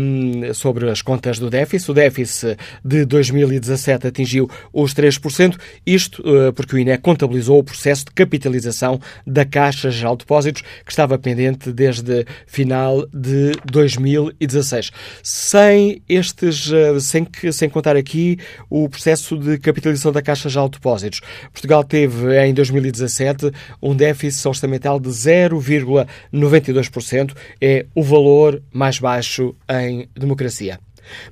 um, 0.00 0.52
sobre 0.52 0.90
as 0.90 1.00
contas 1.00 1.38
do 1.38 1.48
déficit. 1.48 1.92
O 1.92 1.94
déficit 1.94 2.56
de 2.84 3.04
2017 3.04 4.08
atingiu 4.08 4.50
os 4.72 4.92
3%, 4.92 5.56
isto 5.86 6.20
uh, 6.22 6.52
porque 6.52 6.74
o 6.74 6.78
INE 6.80 6.98
contabilizou 6.98 7.60
o 7.60 7.62
processo 7.62 8.06
de 8.06 8.10
capitalização 8.10 9.00
da 9.24 9.44
Caixa 9.44 9.92
Geral 9.92 10.16
de 10.16 10.24
Depósitos, 10.24 10.62
que 10.84 10.90
estava 10.90 11.16
pendente 11.16 11.70
desde 11.72 12.26
final 12.48 13.06
de 13.14 13.52
2016. 13.64 14.90
Sem 15.22 16.02
estes, 16.08 16.66
uh, 16.72 17.00
sem, 17.00 17.24
que, 17.24 17.52
sem 17.52 17.70
contar 17.70 17.94
aqui 17.94 18.40
o 18.68 18.87
o 18.88 18.90
processo 18.90 19.38
de 19.38 19.56
capitalização 19.58 20.10
da 20.10 20.22
Caixa 20.22 20.48
de 20.48 20.56
Depósitos. 20.70 21.20
Portugal 21.52 21.84
teve, 21.84 22.42
em 22.42 22.54
2017, 22.54 23.52
um 23.82 23.94
déficit 23.94 24.48
orçamental 24.48 24.98
de 24.98 25.10
0,92%. 25.10 27.36
É 27.60 27.84
o 27.94 28.02
valor 28.02 28.62
mais 28.72 28.98
baixo 28.98 29.54
em 29.70 30.08
democracia. 30.14 30.80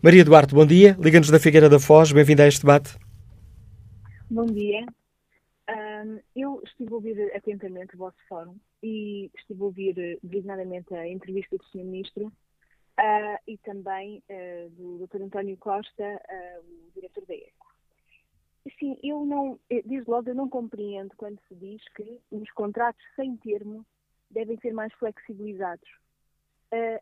Maria 0.02 0.22
Duarte, 0.24 0.54
bom 0.54 0.66
dia. 0.66 0.94
Liga-nos 1.00 1.30
da 1.30 1.40
Figueira 1.40 1.70
da 1.70 1.80
Foz. 1.80 2.12
Bem-vinda 2.12 2.44
a 2.44 2.46
este 2.46 2.60
debate. 2.60 2.94
Bom 4.30 4.46
dia. 4.46 4.86
Um, 5.68 6.20
eu 6.36 6.62
estive 6.64 6.92
a 6.92 6.94
ouvir 6.94 7.20
atentamente 7.34 7.94
o 7.94 7.98
vosso 7.98 8.16
fórum 8.28 8.54
e 8.82 9.30
estive 9.36 9.60
a 9.60 9.64
ouvir 9.64 10.18
designadamente 10.22 10.94
a 10.94 11.08
entrevista 11.08 11.56
do 11.56 11.64
Sr. 11.64 11.84
Ministro 11.84 12.32
uh, 12.98 13.38
e 13.46 13.56
também 13.58 14.22
uh, 14.30 14.70
do 14.70 15.06
Dr. 15.06 15.22
António 15.22 15.56
Costa, 15.56 16.02
uh, 16.02 16.60
o 16.60 16.90
diretor 16.94 17.24
da 17.26 17.34
ECO. 17.34 17.66
Assim, 18.66 18.98
eu 19.02 19.24
não, 19.24 19.60
eh, 19.70 19.82
desde 19.84 20.10
logo 20.10 20.28
eu 20.28 20.34
não 20.34 20.48
compreendo 20.48 21.14
quando 21.16 21.38
se 21.46 21.54
diz 21.54 21.80
que 21.94 22.20
os 22.32 22.50
contratos 22.50 23.00
sem 23.14 23.36
termo 23.36 23.86
devem 24.28 24.58
ser 24.58 24.72
mais 24.72 24.92
flexibilizados. 24.94 25.88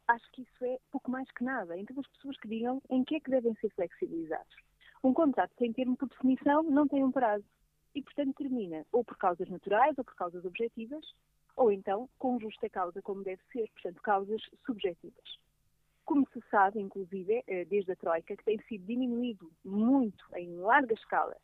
acho 0.07 0.31
que 0.33 0.43
isso 0.43 0.65
é 0.65 0.79
pouco 0.91 1.11
mais 1.11 1.31
que 1.31 1.43
nada. 1.43 1.79
Então 1.79 1.99
as 1.99 2.07
pessoas 2.09 2.37
que 2.37 2.49
digam 2.49 2.83
em 2.91 3.03
que 3.03 3.15
é 3.17 3.21
que 3.21 3.31
devem 3.31 3.55
ser 3.55 3.71
flexibilizados. 3.71 4.55
Um 5.03 5.15
contrato 5.15 5.55
sem 5.59 5.73
termo, 5.73 5.97
por 5.97 6.07
definição, 6.07 6.63
não 6.65 6.87
tem 6.87 7.03
um 7.03 7.11
prazo 7.11 7.47
e, 7.95 8.03
portanto, 8.03 8.35
termina 8.35 8.85
ou 8.93 9.03
por 9.03 9.17
causas 9.17 9.49
naturais 9.49 9.97
ou 9.97 10.05
por 10.05 10.15
causas 10.17 10.45
objetivas, 10.45 11.05
ou 11.57 11.73
então 11.73 12.11
com 12.19 12.39
justa 12.39 12.69
causa, 12.69 13.01
como 13.01 13.25
deve 13.25 13.43
ser, 13.51 13.71
portanto, 13.71 14.03
causas 14.03 14.43
subjetivas 14.67 15.39
como 16.05 16.27
se 16.33 16.41
sabe, 16.51 16.81
inclusive, 16.81 17.43
eh, 17.47 17.65
desde 17.65 17.93
a 17.93 17.97
Troika, 17.97 18.37
que 18.37 18.45
tem 18.45 18.59
sido 18.69 18.85
diminuído 18.87 19.51
muito, 19.65 20.25
em 20.37 20.57
larga 20.57 20.95
escala, 20.95 21.37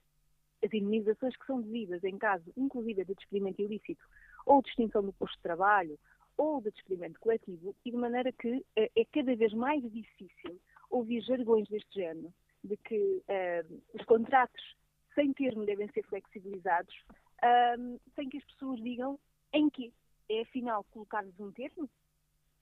as 0.62 0.72
indemnizações 0.72 1.36
que 1.36 1.46
são 1.46 1.60
devidas 1.60 2.04
em 2.04 2.18
caso, 2.18 2.44
inclusive, 2.56 3.04
de 3.04 3.14
despedimento 3.14 3.62
ilícito 3.62 4.06
ou 4.44 4.62
de 4.62 4.68
extinção 4.68 5.02
do 5.02 5.12
posto 5.12 5.36
de 5.36 5.42
trabalho 5.42 5.98
ou 6.36 6.60
de 6.60 6.70
despedimento 6.70 7.18
coletivo 7.20 7.74
e 7.84 7.90
de 7.90 7.96
maneira 7.96 8.30
que 8.32 8.64
é 8.76 9.04
cada 9.12 9.34
vez 9.34 9.52
mais 9.52 9.82
difícil 9.90 10.60
ouvir 10.90 11.22
jargões 11.22 11.68
deste 11.68 11.94
género, 11.94 12.32
de 12.62 12.76
que 12.76 13.22
os 13.94 14.04
contratos 14.04 14.76
sem 15.14 15.32
termo 15.32 15.64
devem 15.64 15.88
ser 15.92 16.02
flexibilizados, 16.04 16.94
sem 18.14 18.28
que 18.28 18.38
as 18.38 18.44
pessoas 18.44 18.82
digam 18.82 19.18
em 19.52 19.68
que 19.70 19.92
é 20.28 20.42
afinal 20.42 20.84
colocar-lhes 20.84 21.38
um 21.40 21.50
termo? 21.52 21.88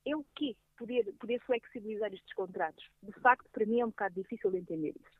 É 0.05 0.15
o 0.15 0.25
quê? 0.35 0.55
Poder, 0.79 1.13
poder 1.19 1.39
flexibilizar 1.41 2.13
estes 2.13 2.33
contratos. 2.33 2.89
De 3.03 3.11
facto, 3.19 3.49
para 3.51 3.65
mim 3.65 3.81
é 3.81 3.85
um 3.85 3.89
bocado 3.89 4.15
difícil 4.15 4.49
de 4.49 4.59
entender 4.59 4.95
isso. 4.95 5.19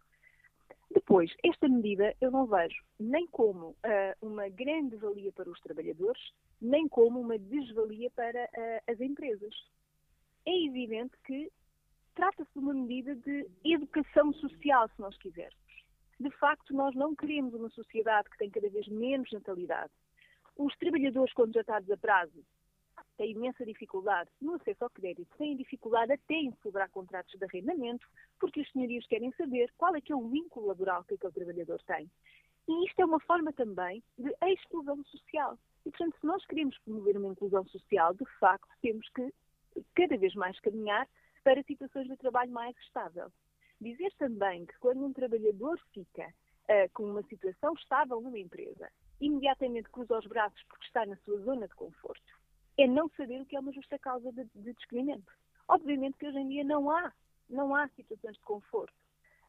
Depois, 0.89 1.29
esta 1.43 1.67
medida 1.67 2.15
eu 2.21 2.31
não 2.31 2.47
vejo 2.47 2.81
nem 2.97 3.27
como 3.27 3.71
uh, 3.71 3.75
uma 4.21 4.47
grande 4.47 4.95
valia 4.95 5.33
para 5.33 5.49
os 5.49 5.59
trabalhadores, 5.59 6.21
nem 6.61 6.87
como 6.87 7.19
uma 7.19 7.37
desvalia 7.37 8.09
para 8.11 8.45
uh, 8.45 8.91
as 8.91 9.01
empresas. 9.01 9.53
É 10.45 10.65
evidente 10.65 11.13
que 11.25 11.51
trata-se 12.15 12.51
de 12.53 12.59
uma 12.59 12.73
medida 12.73 13.13
de 13.15 13.45
educação 13.65 14.31
social, 14.33 14.87
se 14.89 15.01
nós 15.01 15.17
quisermos. 15.17 15.59
De 16.19 16.31
facto, 16.31 16.73
nós 16.73 16.95
não 16.95 17.13
queremos 17.15 17.53
uma 17.53 17.69
sociedade 17.69 18.29
que 18.29 18.37
tem 18.37 18.49
cada 18.49 18.69
vez 18.69 18.87
menos 18.87 19.29
natalidade. 19.31 19.91
Os 20.57 20.75
trabalhadores 20.77 21.33
contratados 21.33 21.89
a 21.91 21.97
prazo 21.97 22.43
têm 23.19 23.31
imensa 23.31 23.65
dificuldade 23.65 24.29
no 24.41 24.53
acesso 24.53 24.85
ao 24.85 24.89
crédito, 24.89 25.37
têm 25.37 25.57
dificuldade 25.57 26.13
até 26.13 26.35
em 26.35 26.53
celebrar 26.61 26.89
contratos 26.89 27.37
de 27.37 27.43
arrendamento, 27.43 28.07
porque 28.39 28.61
os 28.61 28.71
senhorios 28.71 29.05
querem 29.07 29.29
saber 29.33 29.69
qual 29.77 29.93
é 29.93 29.99
que 29.99 30.13
é 30.13 30.15
o 30.15 30.29
vínculo 30.29 30.67
laboral 30.67 31.03
que 31.03 31.15
aquele 31.15 31.33
trabalhador 31.33 31.81
tem. 31.83 32.09
E 32.65 32.85
isto 32.87 33.01
é 33.01 33.05
uma 33.05 33.19
forma 33.19 33.51
também 33.51 34.01
de 34.17 34.33
exclusão 34.41 35.03
social. 35.03 35.59
E, 35.85 35.91
portanto, 35.91 36.15
se 36.17 36.25
nós 36.25 36.45
queremos 36.45 36.77
promover 36.79 37.17
uma 37.17 37.27
inclusão 37.27 37.65
social, 37.65 38.13
de 38.13 38.25
facto, 38.39 38.69
temos 38.81 39.07
que 39.09 39.33
cada 39.95 40.17
vez 40.17 40.33
mais 40.35 40.57
caminhar 40.61 41.05
para 41.43 41.61
situações 41.63 42.07
de 42.07 42.15
trabalho 42.15 42.51
mais 42.51 42.77
estável. 42.77 43.29
Dizer 43.81 44.13
também 44.17 44.65
que 44.65 44.79
quando 44.79 45.05
um 45.05 45.11
trabalhador 45.11 45.77
fica 45.93 46.25
uh, 46.25 46.89
com 46.93 47.03
uma 47.03 47.23
situação 47.23 47.73
estável 47.73 48.21
numa 48.21 48.39
empresa, 48.39 48.89
imediatamente 49.19 49.89
cruza 49.89 50.19
os 50.19 50.25
braços 50.25 50.63
porque 50.69 50.85
está 50.85 51.05
na 51.05 51.17
sua 51.17 51.37
zona 51.39 51.67
de 51.67 51.75
conforto, 51.75 52.38
é 52.83 52.87
não 52.87 53.09
saber 53.09 53.41
o 53.41 53.45
que 53.45 53.55
é 53.55 53.59
uma 53.59 53.71
justa 53.71 53.99
causa 53.99 54.31
de, 54.31 54.45
de. 54.55 54.75
Obviamente 55.67 56.17
que 56.17 56.27
hoje 56.27 56.39
em 56.39 56.47
dia 56.47 56.63
não 56.63 56.89
há, 56.89 57.11
não 57.49 57.75
há 57.75 57.87
situações 57.89 58.35
de 58.35 58.43
conforto. 58.43 58.93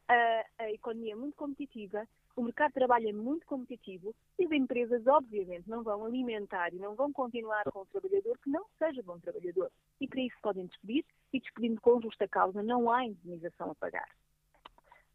Uh, 0.09 0.45
a 0.59 0.71
economia 0.71 1.13
é 1.13 1.15
muito 1.15 1.35
competitiva, 1.35 2.05
o 2.35 2.43
mercado 2.43 2.69
de 2.69 2.75
trabalho 2.75 3.09
é 3.09 3.13
muito 3.13 3.45
competitivo 3.45 4.13
e 4.37 4.45
as 4.45 4.51
empresas, 4.51 5.05
obviamente, 5.07 5.69
não 5.69 5.83
vão 5.83 6.05
alimentar 6.05 6.73
e 6.73 6.77
não 6.77 6.95
vão 6.95 7.11
continuar 7.11 7.63
com 7.71 7.81
um 7.81 7.85
trabalhador 7.85 8.37
que 8.39 8.49
não 8.49 8.65
seja 8.77 9.01
bom 9.03 9.19
trabalhador. 9.19 9.71
E 9.99 10.07
para 10.07 10.21
isso 10.21 10.35
podem 10.41 10.65
despedir 10.65 11.05
e 11.31 11.39
despedindo 11.39 11.79
com 11.81 12.01
justa 12.01 12.27
causa 12.27 12.61
não 12.61 12.91
há 12.91 13.05
indenização 13.05 13.71
a 13.71 13.75
pagar. 13.75 14.09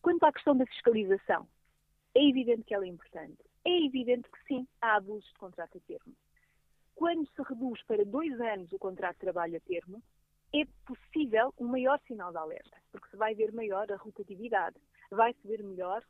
Quanto 0.00 0.24
à 0.24 0.32
questão 0.32 0.56
da 0.56 0.66
fiscalização, 0.66 1.46
é 2.14 2.24
evidente 2.26 2.64
que 2.64 2.74
ela 2.74 2.84
é 2.84 2.88
importante. 2.88 3.38
É 3.64 3.84
evidente 3.84 4.30
que 4.30 4.38
sim, 4.46 4.66
há 4.80 4.96
abusos 4.96 5.28
de 5.28 5.38
contrato 5.38 5.76
a 5.76 5.80
termo. 5.80 6.14
Quando 6.96 7.28
se 7.28 7.42
reduz 7.42 7.82
para 7.84 8.04
dois 8.04 8.40
anos 8.40 8.72
o 8.72 8.78
contrato 8.78 9.16
de 9.16 9.20
trabalho 9.20 9.56
a 9.56 9.60
termo, 9.60 10.02
é 10.54 10.64
possível 10.86 11.52
um 11.58 11.68
maior 11.68 12.00
sinal 12.06 12.32
de 12.32 12.38
alerta, 12.38 12.76
porque 12.90 13.08
se 13.10 13.16
vai 13.16 13.34
ver 13.34 13.52
maior 13.52 13.90
a 13.92 13.96
rotatividade, 13.96 14.76
vai-se 15.10 15.46
ver 15.46 15.62
melhor 15.62 16.02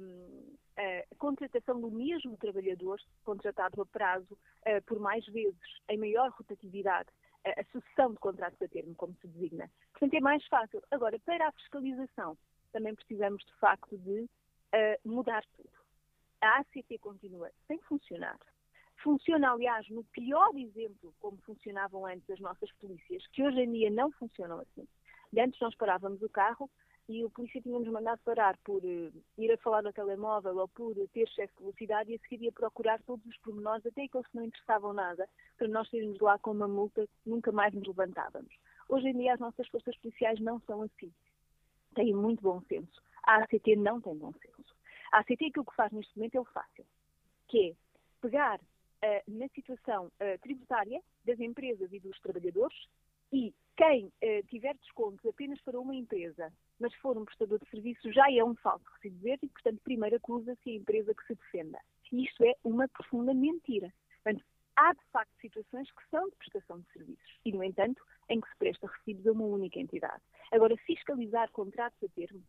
um, 0.00 0.56
a 0.76 1.14
contratação 1.16 1.80
do 1.80 1.90
mesmo 1.90 2.36
trabalhador 2.36 3.00
contratado 3.24 3.80
a 3.80 3.86
prazo 3.86 4.34
uh, 4.34 4.82
por 4.86 5.00
mais 5.00 5.24
vezes, 5.26 5.58
em 5.88 5.96
maior 5.96 6.30
rotatividade, 6.32 7.08
a 7.42 7.64
sucessão 7.72 8.12
de 8.12 8.18
contratos 8.18 8.60
a 8.60 8.68
termo, 8.68 8.94
como 8.94 9.16
se 9.22 9.26
designa. 9.26 9.70
Portanto, 9.92 10.12
é 10.12 10.20
mais 10.20 10.46
fácil. 10.48 10.82
Agora, 10.90 11.18
para 11.20 11.48
a 11.48 11.52
fiscalização, 11.52 12.36
também 12.72 12.94
precisamos, 12.94 13.42
de 13.42 13.54
facto, 13.54 13.96
de 13.96 14.24
uh, 14.24 15.08
mudar 15.08 15.42
tudo. 15.56 15.70
A 16.42 16.58
ACT 16.58 16.98
continua 16.98 17.50
sem 17.66 17.78
funcionar. 17.80 18.38
Funciona, 19.02 19.52
aliás, 19.52 19.88
no 19.88 20.04
pior 20.04 20.54
exemplo 20.56 21.14
como 21.20 21.38
funcionavam 21.38 22.06
antes 22.06 22.28
as 22.30 22.40
nossas 22.40 22.70
polícias, 22.72 23.26
que 23.28 23.42
hoje 23.42 23.60
em 23.60 23.72
dia 23.72 23.90
não 23.90 24.10
funcionam 24.12 24.60
assim. 24.60 24.86
Antes 25.36 25.60
nós 25.60 25.74
parávamos 25.74 26.20
o 26.22 26.28
carro 26.28 26.68
e 27.08 27.24
o 27.24 27.30
polícia 27.30 27.60
tinha-nos 27.62 27.88
mandado 27.88 28.20
parar 28.24 28.56
por 28.58 28.84
uh, 28.84 29.12
ir 29.38 29.52
a 29.52 29.58
falar 29.58 29.82
no 29.82 29.92
telemóvel 29.92 30.56
ou 30.56 30.68
por 30.68 30.94
ter 31.12 31.22
excesso 31.22 31.52
de 31.54 31.60
velocidade 31.60 32.12
e 32.12 32.16
a 32.16 32.18
seguir 32.18 32.44
ia 32.44 32.52
procurar 32.52 33.00
todos 33.02 33.24
os 33.26 33.36
pormenores, 33.38 33.86
até 33.86 34.04
aqueles 34.04 34.26
que 34.26 34.36
não 34.36 34.44
interessavam 34.44 34.92
nada, 34.92 35.28
para 35.56 35.68
nós 35.68 35.88
sairmos 35.88 36.20
lá 36.20 36.38
com 36.38 36.52
uma 36.52 36.68
multa 36.68 37.08
nunca 37.24 37.50
mais 37.50 37.72
nos 37.72 37.86
levantávamos. 37.86 38.54
Hoje 38.88 39.08
em 39.08 39.16
dia 39.16 39.34
as 39.34 39.40
nossas 39.40 39.66
forças 39.68 39.96
policiais 39.96 40.38
não 40.40 40.60
são 40.60 40.82
assim 40.82 41.12
têm 41.94 42.14
muito 42.14 42.42
bom 42.42 42.60
senso. 42.62 43.02
A 43.22 43.36
ACT 43.36 43.76
não 43.76 44.00
tem 44.00 44.16
bom 44.16 44.32
senso. 44.32 44.74
A 45.12 45.18
ACT 45.18 45.46
aquilo 45.46 45.64
que 45.64 45.74
faz 45.74 45.92
neste 45.92 46.16
momento 46.16 46.36
é 46.36 46.40
o 46.40 46.44
fácil, 46.44 46.86
que 47.48 47.70
é 47.70 47.74
pegar 48.20 48.60
uh, 49.04 49.38
na 49.38 49.48
situação 49.48 50.06
uh, 50.06 50.38
tributária 50.42 51.00
das 51.24 51.38
empresas 51.40 51.92
e 51.92 52.00
dos 52.00 52.18
trabalhadores 52.20 52.76
e 53.32 53.54
quem 53.76 54.06
uh, 54.06 54.46
tiver 54.48 54.74
descontos 54.76 55.24
apenas 55.24 55.60
para 55.62 55.80
uma 55.80 55.94
empresa, 55.94 56.52
mas 56.78 56.94
for 56.96 57.16
um 57.16 57.24
prestador 57.24 57.58
de 57.58 57.70
serviço, 57.70 58.12
já 58.12 58.30
é 58.30 58.44
um 58.44 58.54
falso 58.56 58.84
recibo 58.94 59.18
verde 59.20 59.46
e, 59.46 59.48
portanto, 59.48 59.80
primeiro 59.84 60.16
acusa-se 60.16 60.70
a 60.70 60.74
empresa 60.74 61.14
que 61.14 61.26
se 61.26 61.34
defenda. 61.34 61.78
E 62.12 62.24
isto 62.24 62.44
é 62.44 62.54
uma 62.64 62.88
profunda 62.88 63.32
mentira. 63.32 63.92
Portanto, 64.22 64.44
há 64.76 64.92
de 64.92 65.04
facto 65.12 65.32
situações 65.40 65.90
que 65.92 66.08
são 66.10 66.28
de 66.28 66.36
prestação 66.36 66.80
de 66.80 66.92
serviços 66.92 67.38
e, 67.44 67.52
no 67.52 67.62
entanto, 67.62 68.02
em 68.28 68.40
que 68.40 68.48
se 68.48 68.56
presta 68.58 68.86
recibos 68.86 69.26
a 69.26 69.32
uma 69.32 69.44
única 69.44 69.78
entidade. 69.78 70.22
Agora, 70.50 70.76
fiscalizar 70.78 71.50
contratos 71.52 72.02
a 72.02 72.08
termo, 72.08 72.42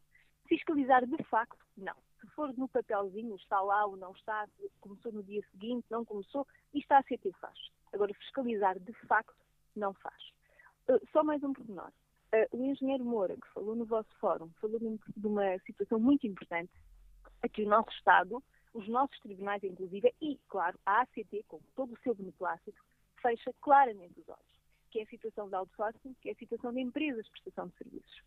fiscalizar 0.48 1.06
de 1.06 1.24
facto, 1.26 1.64
não. 1.78 1.96
Se 2.22 2.28
for 2.28 2.56
no 2.58 2.68
papelzinho, 2.70 3.36
está 3.36 3.60
lá 3.62 3.86
ou 3.86 3.98
não 3.98 4.12
está, 4.12 4.48
começou 4.80 5.12
no 5.12 5.24
dia 5.24 5.44
seguinte, 5.52 5.86
não 5.90 6.06
começou, 6.06 6.48
isto 6.74 6.92
a 6.92 7.00
ACT 7.00 7.32
faz. 7.40 7.58
Agora, 7.92 8.14
fiscalizar 8.14 8.80
de 8.80 8.94
facto, 9.08 9.36
não 9.76 9.94
faz. 9.94 10.32
Uh, 10.88 11.02
só 11.12 11.24
mais 11.24 11.44
um 11.44 11.52
pormenor. 11.52 11.92
Uh, 12.34 12.58
o 12.58 12.64
engenheiro 12.64 13.04
Moura, 13.04 13.36
que 13.36 13.48
falou 13.54 13.76
no 13.76 13.86
vosso 13.86 14.10
fórum, 14.20 14.50
falou 14.62 14.80
de 14.80 15.28
uma 15.28 15.58
situação 15.66 16.00
muito 16.00 16.26
importante, 16.26 16.72
aqui 17.42 17.64
o 17.64 17.68
nosso 17.68 17.90
Estado 17.92 18.42
os 18.74 18.88
nossos 18.88 19.20
tribunais, 19.20 19.64
inclusive, 19.64 20.14
e, 20.22 20.40
claro, 20.48 20.80
a 20.86 21.02
ACT, 21.02 21.44
com 21.48 21.60
todo 21.76 21.94
o 21.94 22.00
seu 22.00 22.16
beneplácito, 22.16 22.82
fecha 23.22 23.54
claramente 23.62 24.20
os 24.20 24.30
olhos, 24.30 24.60
que 24.90 25.00
é 25.00 25.04
a 25.04 25.08
situação 25.08 25.50
de 25.50 25.56
outsourcing, 25.56 26.16
que 26.22 26.30
é 26.30 26.32
a 26.32 26.36
situação 26.36 26.74
de 26.74 26.80
empresas 26.80 27.26
de 27.26 27.32
prestação 27.32 27.68
de 27.68 27.76
serviços. 27.78 28.22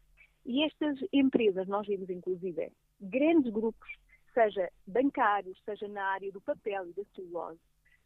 E 0.45 0.63
estas 0.63 0.99
empresas, 1.13 1.67
nós 1.67 1.87
vimos, 1.87 2.11
inclusive, 2.11 2.71
grandes 3.01 3.53
grupos, 3.53 3.89
seja 4.33 4.71
bancários, 4.87 5.61
seja 5.65 5.87
na 5.89 6.05
área 6.05 6.31
do 6.33 6.41
papel 6.41 6.89
e 6.89 6.93
da 6.93 7.05
celulose, 7.15 7.61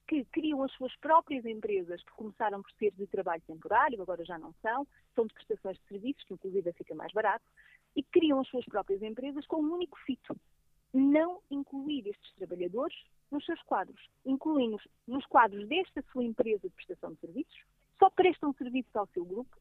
que 0.06 0.24
criam 0.26 0.62
as 0.62 0.72
suas 0.72 0.94
próprias 0.96 1.44
empresas, 1.44 2.02
que 2.02 2.12
começaram 2.12 2.62
por 2.62 2.70
ser 2.72 2.92
de 2.92 3.06
trabalho 3.06 3.42
temporário, 3.46 4.00
agora 4.00 4.24
já 4.24 4.38
não 4.38 4.54
são, 4.62 4.86
são 5.14 5.26
de 5.26 5.34
prestações 5.34 5.76
de 5.78 5.84
serviços, 5.86 6.24
que 6.24 6.34
inclusive 6.34 6.72
fica 6.72 6.94
mais 6.94 7.12
barato, 7.12 7.44
e 7.94 8.02
criam 8.02 8.40
as 8.40 8.48
suas 8.48 8.64
próprias 8.64 9.02
empresas 9.02 9.46
com 9.46 9.62
um 9.62 9.74
único 9.74 9.98
fito, 10.00 10.34
não 10.92 11.40
incluir 11.50 12.06
estes 12.08 12.34
trabalhadores 12.34 12.96
nos 13.30 13.44
seus 13.44 13.60
quadros, 13.62 14.00
incluindo-os 14.24 14.86
nos 15.06 15.26
quadros 15.26 15.68
desta 15.68 16.02
sua 16.10 16.24
empresa 16.24 16.68
de 16.68 16.74
prestação 16.74 17.12
de 17.12 17.20
serviços, 17.20 17.64
só 17.98 18.08
prestam 18.10 18.54
serviços 18.54 18.94
ao 18.96 19.06
seu 19.08 19.24
grupo, 19.24 19.54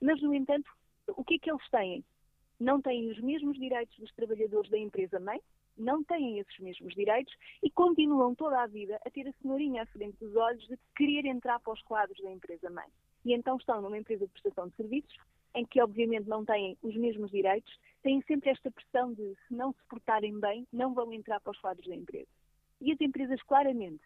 mas, 0.00 0.20
no 0.22 0.32
entanto, 0.32 0.70
o 1.08 1.24
que 1.24 1.34
é 1.34 1.38
que 1.38 1.50
eles 1.50 1.70
têm? 1.70 2.04
Não 2.60 2.80
têm 2.80 3.10
os 3.10 3.18
mesmos 3.20 3.58
direitos 3.58 3.98
dos 3.98 4.12
trabalhadores 4.12 4.70
da 4.70 4.78
empresa-mãe, 4.78 5.40
não 5.78 6.04
têm 6.04 6.38
esses 6.38 6.58
mesmos 6.58 6.94
direitos 6.94 7.34
e 7.62 7.70
continuam 7.70 8.34
toda 8.34 8.60
a 8.62 8.66
vida 8.66 9.00
a 9.04 9.10
ter 9.10 9.26
a 9.26 9.32
senhorinha 9.40 9.82
à 9.82 9.86
frente 9.86 10.18
dos 10.18 10.36
olhos 10.36 10.66
de 10.68 10.78
querer 10.94 11.24
entrar 11.24 11.58
para 11.60 11.72
os 11.72 11.82
quadros 11.82 12.20
da 12.20 12.30
empresa-mãe. 12.30 12.86
E 13.24 13.32
então 13.32 13.56
estão 13.56 13.80
numa 13.80 13.96
empresa 13.96 14.26
de 14.26 14.32
prestação 14.32 14.68
de 14.68 14.76
serviços 14.76 15.16
em 15.54 15.64
que 15.64 15.80
obviamente 15.80 16.28
não 16.28 16.44
têm 16.44 16.76
os 16.82 16.94
mesmos 16.94 17.30
direitos, 17.30 17.72
têm 18.02 18.22
sempre 18.22 18.50
esta 18.50 18.70
pressão 18.70 19.12
de 19.12 19.34
se 19.48 19.54
não 19.54 19.72
se 19.72 19.82
portarem 19.88 20.38
bem, 20.38 20.66
não 20.72 20.94
vão 20.94 21.12
entrar 21.12 21.40
para 21.40 21.52
os 21.52 21.58
quadros 21.58 21.88
da 21.88 21.94
empresa. 21.94 22.28
E 22.80 22.92
as 22.92 23.00
empresas 23.00 23.42
claramente 23.42 24.04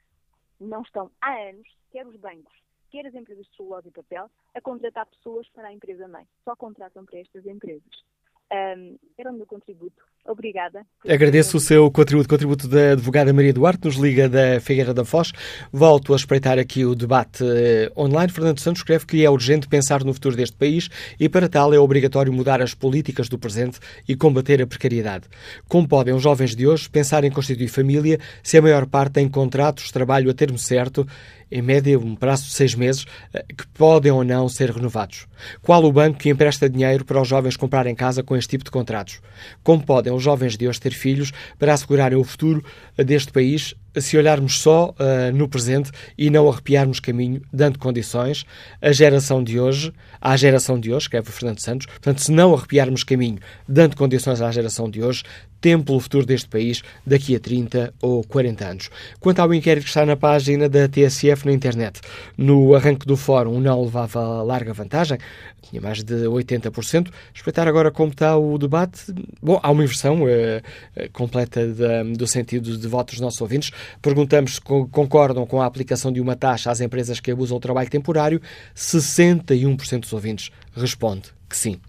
não 0.59 0.83
estão 0.83 1.11
há 1.21 1.35
anos, 1.49 1.69
quer 1.91 2.07
os 2.07 2.17
bancos, 2.17 2.55
quer 2.91 3.07
as 3.07 3.15
empresas 3.15 3.47
de 3.47 3.57
celulose 3.57 3.89
e 3.89 3.93
papel, 3.93 4.31
a 4.55 4.61
contratar 4.61 5.07
pessoas 5.07 5.49
para 5.51 5.69
a 5.69 5.73
empresa 5.73 6.09
mãe. 6.09 6.27
Só 6.45 6.57
contratam 6.57 7.05
para 7.05 7.19
estas 7.19 7.45
empresas. 7.47 8.05
Um, 8.53 8.99
era 9.19 9.31
o 9.31 9.35
meu 9.35 9.47
contributo 9.47 10.03
Obrigada. 10.27 10.87
Agradeço 11.07 11.59
o 11.59 11.61
seu 11.61 11.91
contributo, 11.91 12.29
contributo 12.29 12.67
da 12.67 12.93
advogada 12.93 13.31
Maria 13.31 13.53
Duarte, 13.53 13.85
nos 13.85 13.97
liga 13.97 14.27
da 14.27 14.59
Figueira 14.59 14.95
da 14.95 15.05
Foz. 15.05 15.33
Volto 15.71 16.15
a 16.15 16.17
espreitar 16.17 16.59
aqui 16.59 16.83
o 16.83 16.95
debate 16.95 17.45
eh, 17.45 17.93
online. 17.95 18.33
Fernando 18.33 18.59
Santos 18.59 18.81
escreve 18.81 19.05
que 19.05 19.23
é 19.23 19.29
urgente 19.29 19.69
pensar 19.69 20.03
no 20.03 20.15
futuro 20.15 20.35
deste 20.35 20.57
país 20.57 20.89
e, 21.21 21.29
para 21.29 21.47
tal, 21.47 21.75
é 21.75 21.79
obrigatório 21.79 22.33
mudar 22.33 22.63
as 22.63 22.73
políticas 22.73 23.29
do 23.29 23.39
presente 23.39 23.79
e 24.09 24.17
combater 24.17 24.63
a 24.63 24.67
precariedade. 24.67 25.29
Como 25.69 25.87
podem 25.87 26.15
os 26.15 26.23
jovens 26.23 26.57
de 26.57 26.67
hoje 26.67 26.89
pensar 26.89 27.23
em 27.23 27.31
constituir 27.31 27.69
família 27.69 28.19
se 28.43 28.57
a 28.57 28.63
maior 28.63 28.87
parte 28.87 29.15
tem 29.15 29.29
contratos 29.29 29.85
de 29.85 29.93
trabalho 29.93 30.31
a 30.31 30.35
termo 30.35 30.57
certo 30.57 31.07
em 31.51 31.63
média 31.63 31.99
um 31.99 32.15
prazo 32.15 32.45
de 32.45 32.51
seis 32.51 32.75
meses, 32.75 33.07
eh, 33.33 33.45
que 33.57 33.67
podem 33.69 34.13
ou 34.13 34.25
não 34.25 34.49
ser 34.49 34.71
renovados. 34.71 35.27
Qual 35.63 35.85
o 35.85 35.93
banco 35.93 36.19
que 36.19 36.31
empresta 36.31 36.69
dinheiro 36.69 37.05
para 37.05 37.21
os 37.21 37.29
jovens 37.29 37.57
comprarem 37.57 37.95
casa 37.95 38.23
com 38.23 38.37
este 38.37 38.51
tipo 38.51 38.65
de 38.65 38.71
contratos? 38.71 39.21
Como 39.63 39.85
podem 39.85 40.13
os 40.13 40.23
jovens 40.23 40.57
de 40.57 40.69
hoje 40.69 40.81
ter 40.81 40.93
filhos 40.93 41.33
para 41.59 41.73
assegurarem 41.73 42.19
o 42.19 42.25
futuro 42.25 42.65
eh, 42.97 43.05
deste 43.05 43.33
país 43.33 43.75
se 44.01 44.17
olharmos 44.17 44.61
só 44.61 44.91
uh, 44.91 45.37
no 45.37 45.49
presente 45.49 45.91
e 46.17 46.31
não 46.31 46.49
arrepiarmos 46.49 47.01
caminho, 47.01 47.43
dando 47.53 47.79
condições 47.79 48.45
à 48.81 48.93
geração 48.93 49.43
de 49.43 49.59
hoje, 49.61 49.93
à 50.21 50.37
geração 50.37 50.79
de 50.79 50.93
hoje, 50.93 51.05
escreve 51.05 51.29
o 51.29 51.33
Fernando 51.33 51.61
Santos, 51.61 51.87
portanto, 51.87 52.21
se 52.21 52.33
não 52.33 52.55
arrepiarmos 52.55 53.05
caminho, 53.05 53.39
dando 53.69 53.97
condições 53.97 54.41
à 54.41 54.51
geração 54.51 54.91
de 54.91 55.03
hoje, 55.03 55.23
temo 55.65 55.83
pelo 55.83 55.99
futuro 55.99 56.27
deste 56.27 56.47
país 56.47 56.83
daqui 57.07 57.35
a 57.35 57.41
30 57.41 57.95
ou 58.03 58.23
40 58.23 58.67
anos. 58.67 58.91
Quanto 59.19 59.39
ao 59.39 59.55
inquérito 59.55 59.85
que 59.85 59.89
está 59.89 60.05
na 60.05 60.15
página 60.15 60.69
da 60.69 60.87
TSF 60.87 61.47
na 61.47 61.53
internet, 61.55 62.03
no 62.37 62.75
arranque 62.75 63.07
do 63.07 63.17
fórum 63.17 63.59
não 63.59 63.83
levava 63.83 64.43
larga 64.43 64.75
vantagem, 64.75 65.17
tinha 65.63 65.81
mais 65.81 66.05
de 66.05 66.27
80%. 66.27 67.11
Espreitar 67.35 67.67
agora 67.67 67.91
como 67.91 68.11
está 68.11 68.37
o 68.37 68.59
debate. 68.59 69.07
Bom, 69.41 69.59
há 69.63 69.71
uma 69.71 69.83
inversão 69.83 70.25
uh, 70.25 71.09
completa 71.15 71.67
de, 71.67 72.13
do 72.13 72.27
sentido 72.27 72.77
de 72.77 72.87
votos 72.87 73.15
dos 73.15 73.23
nossos 73.23 73.41
ouvintes. 73.41 73.71
Perguntamos 74.03 74.57
se 74.57 74.61
concordam 74.61 75.47
com 75.47 75.63
a 75.63 75.67
aplicação 75.67 76.13
de 76.13 76.21
uma 76.21 76.37
taxa 76.37 76.71
às 76.71 76.83
empresas 76.83 77.21
que 77.21 77.31
abusam 77.31 77.57
do 77.57 77.63
trabalho 77.63 77.89
temporário. 77.89 78.39
61% 78.77 80.01
dos 80.01 80.13
ouvintes 80.13 80.51
responde 80.77 81.31
que 81.49 81.57
sim. 81.57 81.81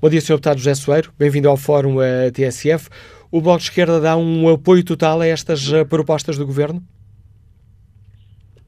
Bom 0.00 0.08
dia, 0.08 0.20
Sr. 0.20 0.34
Deputado 0.34 0.58
José 0.58 0.74
Soeiro. 0.74 1.12
Bem-vindo 1.18 1.48
ao 1.48 1.56
Fórum 1.56 1.96
uh, 1.96 2.30
TSF. 2.32 2.88
O 3.36 3.40
Bloco 3.40 3.58
de 3.58 3.64
Esquerda 3.64 4.00
dá 4.00 4.16
um 4.16 4.48
apoio 4.48 4.84
total 4.84 5.20
a 5.20 5.26
estas 5.26 5.66
uh, 5.72 5.84
propostas 5.84 6.38
do 6.38 6.46
Governo? 6.46 6.80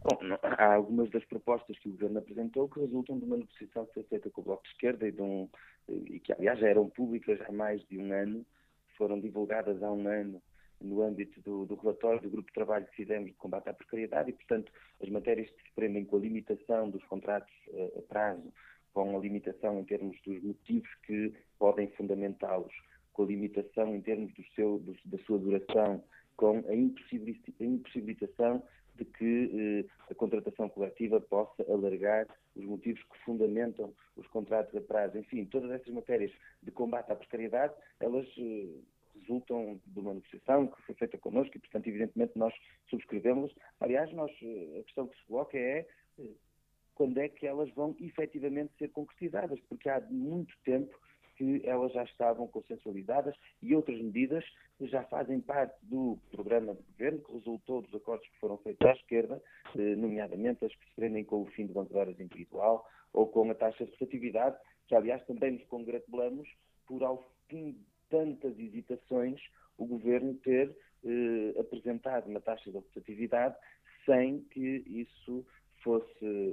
Bom, 0.03 0.19
há 0.43 0.75
algumas 0.75 1.09
das 1.11 1.25
propostas 1.25 1.79
que 1.79 1.89
o 1.89 1.93
Governo 1.93 2.19
apresentou 2.19 2.69
que 2.69 2.81
resultam 2.81 3.17
de 3.17 3.27
uma 3.27 3.37
negociação 3.37 3.87
que 3.87 3.95
foi 3.95 4.03
feita 4.03 4.29
com 4.29 4.41
o 4.41 4.45
Bloco 4.45 4.65
de 4.65 4.71
Esquerda 4.71 5.07
e, 5.07 5.13
de 5.13 5.23
um, 5.23 5.49
e 5.89 6.19
que, 6.19 6.33
aliás, 6.33 6.59
já 6.59 6.69
eram 6.69 6.89
públicas 6.89 7.39
há 7.49 7.53
mais 7.53 7.81
de 7.89 7.97
um 7.97 8.13
ano, 8.13 8.45
foram 8.99 9.21
divulgadas 9.21 9.81
há 9.85 9.93
um 9.93 10.09
ano 10.09 10.43
no 10.81 11.01
âmbito 11.01 11.41
do, 11.43 11.65
do, 11.65 11.77
relatório 11.77 12.21
do 12.21 12.31
grupo 12.31 12.49
de 12.49 12.55
trabalho 12.55 12.87
que 12.87 12.97
fizemos 12.97 13.29
de 13.29 13.35
combate 13.35 13.69
à 13.69 13.73
precariedade 13.73 14.31
e, 14.31 14.33
portanto, 14.33 14.73
as 15.01 15.09
matérias 15.09 15.49
que 15.49 15.63
se 15.63 15.75
prendem 15.77 16.05
com 16.05 16.17
a 16.17 16.19
limitação 16.19 16.91
dos 16.91 17.05
contratos 17.05 17.55
uh, 17.69 18.01
a 18.01 18.03
prazo, 18.03 18.53
com 18.93 19.17
a 19.17 19.21
limitação 19.21 19.79
em 19.79 19.85
termos 19.85 20.21
dos 20.27 20.43
motivos 20.43 20.89
que 21.07 21.33
podem 21.57 21.87
fundamentá-los, 21.93 22.75
com 23.17 23.23
a 23.23 23.27
limitação 23.27 23.95
em 23.95 24.03
termos 24.03 24.33
do 24.35 24.45
seu, 24.55 24.79
do, 24.79 24.95
da 25.07 25.19
sua 25.25 25.39
duração, 25.39 26.05
com 26.37 26.63
a 26.69 26.75
impossibilitação 26.75 28.63
de 28.95 29.07
que 29.07 29.87
eh, 29.89 30.11
a 30.11 30.15
contratação 30.15 30.69
coletiva 30.69 31.19
possa 31.19 31.63
alargar 31.63 32.27
os 32.55 32.65
motivos 32.65 33.03
que 33.05 33.19
fundamentam 33.25 33.93
os 34.17 34.27
contratos 34.29 34.75
a 34.77 34.81
prazo. 34.83 35.17
Enfim, 35.17 35.47
todas 35.47 35.71
essas 35.71 35.89
matérias 35.89 36.31
de 36.63 36.71
combate 36.71 37.11
à 37.11 37.17
precariedade, 37.17 37.73
elas 38.01 38.27
eh, 38.39 38.69
resultam 39.21 39.81
de 39.87 39.99
uma 39.99 40.13
negociação 40.13 40.67
que 40.67 40.83
foi 40.83 40.95
feita 40.95 41.17
connosco 41.17 41.57
e, 41.57 41.61
portanto, 41.61 41.87
evidentemente, 41.87 42.33
nós 42.37 42.55
subscrevemos. 42.91 43.55
Aliás, 43.81 44.13
nós, 44.13 44.31
eh, 44.43 44.81
a 44.81 44.85
questão 44.85 45.09
que 45.09 45.17
se 45.17 45.25
coloca 45.25 45.57
é 45.57 45.87
eh, 46.19 46.31
quando 46.95 47.17
é 47.19 47.31
que 47.31 47.47
elas 47.47 47.71
vão 47.75 47.97
efetivamente 47.99 48.73
ser 48.79 48.89
concretizadas, 48.89 49.59
porque 49.69 49.89
há 49.89 50.01
muito 50.11 50.55
tempo 50.65 50.99
que 51.37 51.63
elas 51.65 51.93
já 51.93 52.03
estavam 52.05 52.47
consensualizadas 52.49 53.35
e 53.63 53.75
outras 53.75 54.01
medidas 54.01 54.45
já 54.81 55.03
fazem 55.05 55.41
parte 55.41 55.77
do 55.83 56.19
programa 56.31 56.75
de 56.75 56.83
governo 56.83 57.21
que 57.21 57.33
resultou 57.33 57.83
dos 57.83 57.95
acordos 57.95 58.27
que 58.29 58.39
foram 58.39 58.59
feitos 58.59 58.87
à 58.87 58.93
esquerda, 58.93 59.43
eh, 59.77 59.97
nomeadamente 59.97 60.65
as 60.65 60.75
que 60.75 60.89
se 60.89 60.95
prendem 60.95 61.25
com 61.25 61.43
o 61.43 61.47
fim 61.47 61.67
de 61.67 61.73
banco 61.73 61.93
de 61.93 61.99
horas 61.99 62.21
individual 62.21 62.87
ou 63.13 63.27
com 63.27 63.51
a 63.51 63.55
taxa 63.55 63.85
de 63.85 63.91
rotatividade, 63.93 64.57
que 64.87 64.95
aliás 64.95 65.25
também 65.27 65.53
nos 65.53 65.65
congratulamos 65.65 66.49
por 66.87 67.03
ao 67.03 67.27
fim 67.49 67.73
de 67.73 67.87
tantas 68.11 68.59
hesitações 68.59 69.41
o 69.79 69.87
governo 69.87 70.35
ter 70.35 70.75
eh, 71.05 71.61
apresentado 71.61 72.29
uma 72.29 72.41
taxa 72.41 72.71
de 72.71 72.77
rotatividade 72.77 73.57
sem 74.05 74.41
que 74.51 74.83
isso 74.87 75.45
fosse 75.83 76.46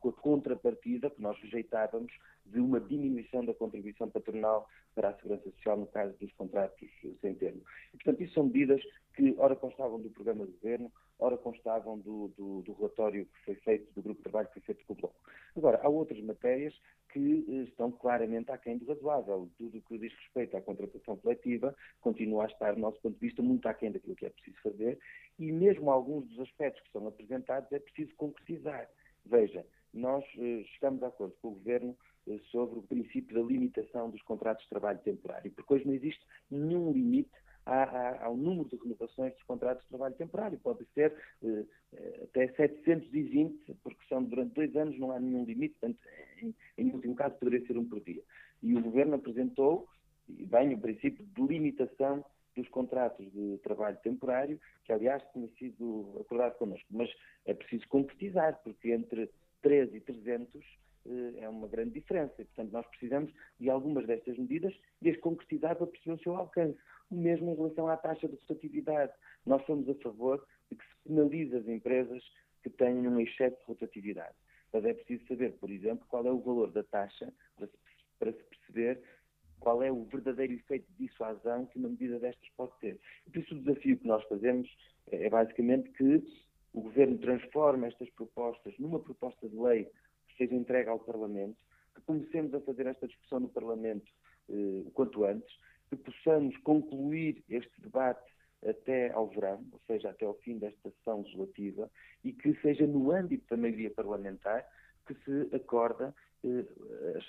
com 0.00 0.10
a 0.10 0.12
contrapartida 0.12 1.10
que 1.10 1.22
nós 1.22 1.38
rejeitávamos 1.40 2.12
de 2.46 2.60
uma 2.60 2.80
diminuição 2.80 3.44
da 3.44 3.54
contribuição 3.54 4.08
patronal 4.08 4.68
para 4.94 5.10
a 5.10 5.14
Segurança 5.14 5.50
Social 5.50 5.76
no 5.76 5.86
caso 5.86 6.16
dos 6.18 6.32
contratos 6.32 6.88
sem 7.20 7.34
termo. 7.34 7.62
E, 7.94 7.96
portanto, 7.96 8.22
isso 8.22 8.34
são 8.34 8.44
medidas 8.44 8.82
que 9.14 9.34
ora 9.38 9.56
constavam 9.56 10.00
do 10.00 10.10
programa 10.10 10.46
de 10.46 10.52
governo, 10.52 10.92
ora 11.18 11.36
constavam 11.36 11.98
do, 11.98 12.28
do, 12.36 12.62
do, 12.62 12.72
relatório 12.72 13.26
que 13.26 13.44
foi 13.44 13.54
feito, 13.56 13.92
do 13.94 14.02
grupo 14.02 14.18
de 14.18 14.22
trabalho 14.24 14.48
que 14.48 14.54
foi 14.54 14.62
feito 14.62 14.86
com 14.86 14.92
o 14.94 14.96
Bloco. 14.96 15.16
Agora, 15.56 15.80
há 15.82 15.88
outras 15.88 16.20
matérias 16.22 16.74
que 17.12 17.44
eh, 17.48 17.52
estão 17.64 17.90
claramente 17.90 18.50
aquém 18.50 18.78
do 18.78 18.86
razoável. 18.86 19.50
Tudo 19.58 19.78
o 19.78 19.82
que 19.82 19.98
diz 19.98 20.12
respeito 20.14 20.56
à 20.56 20.62
contratação 20.62 21.16
coletiva 21.16 21.74
continua 22.00 22.44
a 22.44 22.46
estar, 22.46 22.74
do 22.74 22.80
nosso 22.80 23.00
ponto 23.00 23.14
de 23.14 23.26
vista, 23.26 23.42
muito 23.42 23.66
aquém 23.66 23.90
daquilo 23.90 24.16
que 24.16 24.26
é 24.26 24.30
preciso 24.30 24.56
fazer 24.62 24.98
e 25.38 25.50
mesmo 25.50 25.90
alguns 25.90 26.28
dos 26.28 26.40
aspectos 26.40 26.82
que 26.82 26.92
são 26.92 27.06
apresentados 27.08 27.72
é 27.72 27.78
preciso 27.78 28.14
concretizar. 28.16 28.39
Eh, 30.80 30.86
chegamos 30.86 31.02
a 31.02 31.08
acordo 31.08 31.34
com 31.40 31.48
o 31.48 31.52
Governo 31.52 31.96
eh, 32.26 32.38
sobre 32.50 32.78
o 32.78 32.82
princípio 32.82 33.34
da 33.34 33.46
limitação 33.46 34.10
dos 34.10 34.22
contratos 34.22 34.64
de 34.64 34.70
trabalho 34.70 34.98
temporário, 35.00 35.50
porque 35.52 35.74
hoje 35.74 35.86
não 35.86 35.94
existe 35.94 36.24
nenhum 36.50 36.92
limite 36.92 37.30
ao 37.66 38.36
número 38.36 38.68
de 38.68 38.76
renovações 38.76 39.32
dos 39.34 39.42
contratos 39.44 39.84
de 39.84 39.90
trabalho 39.90 40.14
temporário. 40.14 40.58
Pode 40.58 40.84
ser 40.94 41.14
eh, 41.44 41.64
até 42.24 42.48
720, 42.54 43.74
porque 43.82 44.00
são 44.08 44.24
durante 44.24 44.54
dois 44.54 44.74
anos, 44.74 44.98
não 44.98 45.12
há 45.12 45.20
nenhum 45.20 45.44
limite, 45.44 45.76
portanto, 45.78 45.98
em, 46.78 46.90
último 46.90 47.14
caso, 47.14 47.36
poderia 47.36 47.64
ser 47.66 47.76
um 47.76 47.84
por 47.84 48.00
dia. 48.00 48.22
E 48.62 48.74
o 48.74 48.82
Governo 48.82 49.14
apresentou, 49.14 49.86
e 50.28 50.44
bem, 50.46 50.74
o 50.74 50.80
princípio 50.80 51.24
de 51.24 51.42
limitação 51.42 52.24
dos 52.56 52.68
contratos 52.68 53.30
de 53.30 53.58
trabalho 53.58 53.98
temporário, 54.02 54.58
que 54.84 54.92
aliás 54.92 55.22
tinha 55.32 55.48
sido 55.58 56.18
acordado 56.20 56.56
connosco. 56.58 56.88
Mas 56.90 57.10
é 57.44 57.54
preciso 57.54 57.86
concretizar, 57.88 58.58
porque 58.64 58.90
entre 58.90 59.30
3 59.62 59.94
e 59.94 60.00
300 60.00 60.24
eh, 60.24 60.30
é 60.30 60.36
uma 60.36 60.49
grande 61.80 61.98
diferença. 61.98 62.34
E, 62.38 62.44
portanto, 62.44 62.72
nós 62.72 62.86
precisamos 62.86 63.32
de 63.58 63.70
algumas 63.70 64.06
destas 64.06 64.36
medidas 64.38 64.74
e 65.02 65.10
as 65.10 65.16
concretizar 65.18 65.76
para 65.76 65.86
perceber 65.86 66.14
o 66.14 66.22
seu 66.22 66.36
alcance. 66.36 66.78
O 67.10 67.16
mesmo 67.16 67.50
em 67.50 67.56
relação 67.56 67.88
à 67.88 67.96
taxa 67.96 68.28
de 68.28 68.36
rotatividade. 68.36 69.12
Nós 69.46 69.64
somos 69.66 69.88
a 69.88 69.94
favor 69.96 70.46
de 70.70 70.76
que 70.76 70.84
se 70.84 71.08
penalize 71.08 71.56
as 71.56 71.66
empresas 71.66 72.22
que 72.62 72.70
tenham 72.70 73.12
um 73.12 73.20
excesso 73.20 73.56
de 73.58 73.64
rotatividade. 73.66 74.34
Mas 74.72 74.84
é 74.84 74.94
preciso 74.94 75.26
saber, 75.26 75.52
por 75.54 75.70
exemplo, 75.70 76.06
qual 76.08 76.24
é 76.26 76.30
o 76.30 76.40
valor 76.40 76.70
da 76.70 76.84
taxa 76.84 77.32
para 78.18 78.32
se, 78.32 78.44
perceber 78.44 79.02
qual 79.58 79.82
é 79.82 79.90
o 79.90 80.04
verdadeiro 80.04 80.52
efeito 80.52 80.86
de 80.92 81.06
dissuasão 81.06 81.66
que 81.66 81.78
uma 81.78 81.88
medida 81.88 82.18
destas 82.18 82.48
pode 82.56 82.72
ter. 82.80 82.98
E 83.26 83.30
por 83.30 83.40
isso 83.40 83.54
o 83.54 83.58
desafio 83.58 83.98
que 83.98 84.06
nós 84.06 84.22
fazemos 84.24 84.70
é 85.10 85.28
basicamente 85.28 85.90
que 85.90 86.22
o 86.72 86.82
Governo 86.82 87.18
transforme 87.18 87.88
estas 87.88 88.08
propostas 88.10 88.78
numa 88.78 89.00
proposta 89.00 89.48
de 89.48 89.56
lei 89.56 89.90
seja 90.40 90.54
entregue 90.54 90.88
ao 90.88 90.98
Parlamento, 90.98 91.58
que 91.94 92.00
comecemos 92.02 92.54
a 92.54 92.60
fazer 92.60 92.86
esta 92.86 93.06
discussão 93.06 93.40
no 93.40 93.48
Parlamento 93.48 94.10
eh, 94.48 94.82
o 94.86 94.90
quanto 94.92 95.24
antes, 95.24 95.54
que 95.90 95.96
possamos 95.96 96.56
concluir 96.58 97.44
este 97.48 97.80
debate 97.82 98.30
até 98.66 99.10
ao 99.12 99.28
verão, 99.28 99.64
ou 99.72 99.80
seja, 99.86 100.10
até 100.10 100.24
ao 100.24 100.34
fim 100.34 100.58
desta 100.58 100.90
sessão 100.90 101.22
legislativa, 101.22 101.90
e 102.24 102.32
que 102.32 102.54
seja 102.60 102.86
no 102.86 103.10
âmbito 103.12 103.44
da 103.50 103.56
maioria 103.56 103.90
parlamentar 103.90 104.66
que 105.06 105.14
se 105.24 105.54
acorda 105.54 106.14
eh, 106.42 106.64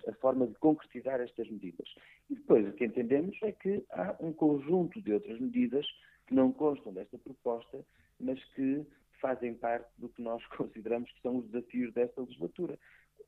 a 0.07 0.13
forma 0.13 0.47
de 0.47 0.55
concretizar 0.55 1.19
estas 1.19 1.49
medidas. 1.49 1.87
E 2.29 2.35
depois 2.35 2.65
o 2.67 2.73
que 2.73 2.85
entendemos 2.85 3.37
é 3.43 3.51
que 3.51 3.83
há 3.91 4.15
um 4.21 4.31
conjunto 4.31 5.01
de 5.01 5.13
outras 5.13 5.39
medidas 5.39 5.85
que 6.27 6.33
não 6.33 6.51
constam 6.51 6.93
desta 6.93 7.17
proposta, 7.17 7.83
mas 8.19 8.41
que 8.53 8.85
fazem 9.21 9.53
parte 9.53 9.87
do 9.97 10.09
que 10.09 10.21
nós 10.21 10.45
consideramos 10.57 11.11
que 11.11 11.21
são 11.21 11.37
os 11.37 11.45
desafios 11.49 11.93
desta 11.93 12.21
legislatura. 12.21 12.77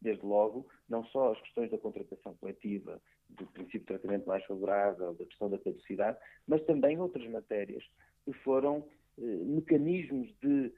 Desde 0.03 0.25
logo, 0.25 0.67
não 0.89 1.05
só 1.05 1.31
as 1.31 1.39
questões 1.39 1.71
da 1.71 1.77
contratação 1.77 2.35
coletiva, 2.35 3.01
do 3.30 3.45
princípio 3.47 3.80
de 3.80 3.85
tratamento 3.85 4.27
mais 4.27 4.43
favorável, 4.45 5.13
da 5.13 5.25
questão 5.25 5.49
da 5.49 5.57
caducidade, 5.57 6.17
mas 6.45 6.61
também 6.65 6.99
outras 6.99 7.25
matérias 7.30 7.84
que 8.25 8.34
foram 8.43 8.85
eh, 9.17 9.21
mecanismos 9.21 10.27
de, 10.41 10.73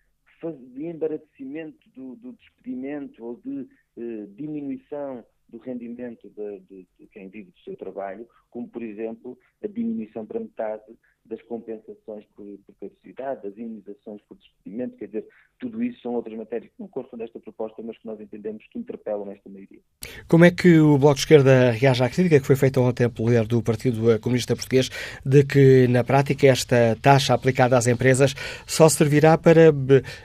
de 0.74 0.86
embaraçamento 0.86 1.90
do, 1.90 2.16
do, 2.18 2.34
despedimento 2.34 3.26
ou 3.26 3.38
de 3.38 3.68
eh, 3.98 4.28
diminuição 4.36 5.26
do 5.50 5.58
rendimento 5.58 6.30
de, 6.30 6.60
de, 6.60 6.88
de, 7.00 7.08
quem 7.08 7.28
vive 7.28 7.50
do 7.50 7.60
seu 7.62 7.76
trabalho, 7.76 8.30
como, 8.52 8.68
por 8.68 8.84
exemplo, 8.84 9.38
a 9.64 9.68
diminuição 9.68 10.24
para 10.24 10.40
metade 10.40 10.84
das 11.26 11.42
compensações 11.44 12.26
por, 12.36 12.46
por 12.66 12.76
capacidade, 12.80 13.44
das 13.44 13.58
indenizações 13.58 14.22
por 14.28 14.38
despedimento, 14.38 14.96
quer 14.98 15.08
dizer, 15.08 15.28
tudo 15.60 15.82
isso 15.84 16.02
são 16.02 16.14
outras 16.14 16.38
matérias 16.38 16.70
que 16.72 16.80
não 16.80 16.88
constam 16.88 17.18
desta 17.18 17.40
proposta, 17.40 17.82
mas 17.82 17.98
que 17.98 18.06
nós 18.06 18.20
entendemos 18.20 18.64
que 18.72 18.78
interpelam 18.78 19.32
esta 19.32 19.50
maioria. 19.50 19.80
Como 20.28 20.46
é 20.46 20.52
que 20.52 20.80
o 20.80 20.98
Bloco 20.98 21.16
de 21.16 21.22
Esquerda 21.22 21.72
reage 21.72 22.04
à 22.04 22.10
crítica 22.10 22.40
que 22.40 22.46
foi 22.46 22.56
feita 22.56 22.80
ontem 22.80 23.10
pelo 23.10 23.30
líder 23.30 23.48
do 23.48 23.62
Partido 23.64 24.20
Comunista 24.20 24.56
Português 24.56 24.90
de 25.26 25.44
que, 25.44 25.88
na 25.88 26.04
prática, 26.04 26.48
esta 26.48 26.96
taxa 27.02 27.34
aplicada 27.34 27.78
às 27.78 27.88
empresas 27.88 28.36
só 28.68 28.88
servirá 28.90 29.38
para, 29.38 29.74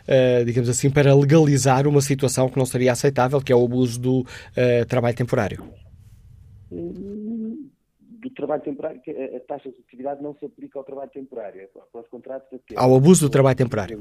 eh, 0.07 0.45
digamos 0.45 0.69
assim, 0.69 0.91
para 0.91 1.15
legalizar 1.15 1.87
uma 1.87 2.01
situação 2.01 2.49
que 2.49 2.59
não 2.59 2.67
seria 2.67 2.93
aceitável, 2.93 3.41
que 3.41 3.53
é 3.53 3.57
o 3.57 3.65
abuso 3.65 4.01
do 4.01 4.21
uh, 4.21 4.87
trabalho 4.89 5.17
temporário? 5.17 5.65
Do 8.21 8.31
trabalho 8.31 8.63
temporário, 8.63 9.01
que 9.01 9.11
a 9.11 9.41
taxa 9.41 9.71
de 9.71 9.81
atividade 9.81 10.23
não 10.23 10.35
se 10.35 10.45
aplica 10.45 10.79
ao 10.79 10.85
trabalho 10.85 11.11
temporário, 11.11 11.61
é 11.61 11.67
para 11.67 12.01
os 12.01 12.09
contratos 12.09 12.49
Ao 12.77 12.95
abuso 12.95 13.27
do 13.27 13.31
trabalho 13.31 13.57
temporário. 13.57 13.99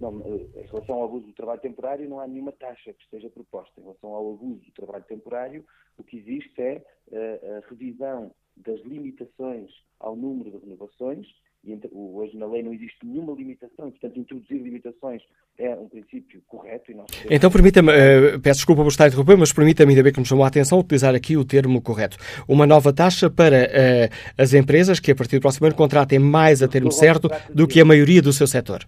Não, 0.00 0.18
em 0.26 0.66
relação 0.66 0.96
ao 0.96 1.04
abuso 1.04 1.26
do 1.26 1.34
trabalho 1.34 1.60
temporário, 1.60 2.08
não 2.08 2.18
há 2.18 2.26
nenhuma 2.26 2.52
taxa 2.52 2.92
que 2.94 3.02
esteja 3.04 3.28
proposta. 3.28 3.78
Em 3.78 3.82
relação 3.82 4.10
ao 4.14 4.32
abuso 4.32 4.60
do 4.64 4.72
trabalho 4.72 5.04
temporário, 5.04 5.64
o 5.98 6.02
que 6.02 6.16
existe 6.16 6.60
é 6.60 6.82
a, 7.12 7.58
a 7.58 7.68
revisão 7.68 8.34
das 8.56 8.80
limitações 8.80 9.70
ao 9.98 10.16
número 10.16 10.50
de 10.50 10.58
renovações 10.58 11.26
e 11.62 11.78
hoje 11.92 12.36
na 12.38 12.46
lei 12.46 12.62
não 12.62 12.72
existe 12.72 12.96
nenhuma 13.04 13.34
limitação, 13.34 13.88
e, 13.88 13.90
portanto, 13.90 14.18
introduzir 14.18 14.62
limitações 14.62 15.22
é 15.58 15.74
um 15.74 15.88
princípio 15.88 16.42
correto. 16.48 16.86
Podemos... 16.86 17.06
Então, 17.30 17.50
permita-me, 17.50 17.90
uh, 17.90 18.40
peço 18.40 18.60
desculpa 18.60 18.82
por 18.82 18.88
estar 18.88 19.04
a 19.04 19.08
interromper, 19.08 19.36
mas 19.36 19.52
permita-me, 19.52 19.92
ainda 19.92 20.02
bem 20.02 20.12
que 20.12 20.20
me 20.20 20.26
chamou 20.26 20.44
a 20.44 20.48
atenção, 20.48 20.78
utilizar 20.78 21.14
aqui 21.14 21.36
o 21.36 21.44
termo 21.44 21.82
correto. 21.82 22.16
Uma 22.48 22.66
nova 22.66 22.92
taxa 22.92 23.28
para 23.28 23.66
uh, 23.66 24.40
as 24.42 24.54
empresas 24.54 24.98
que, 24.98 25.10
a 25.10 25.14
partir 25.14 25.36
do 25.36 25.42
próximo 25.42 25.66
ano, 25.66 25.76
contratem 25.76 26.18
mais 26.18 26.62
a 26.62 26.68
termo 26.68 26.90
certo 26.90 27.28
do 27.54 27.68
que 27.68 27.80
a 27.80 27.84
maioria 27.84 28.22
do 28.22 28.32
seu 28.32 28.46
setor. 28.46 28.86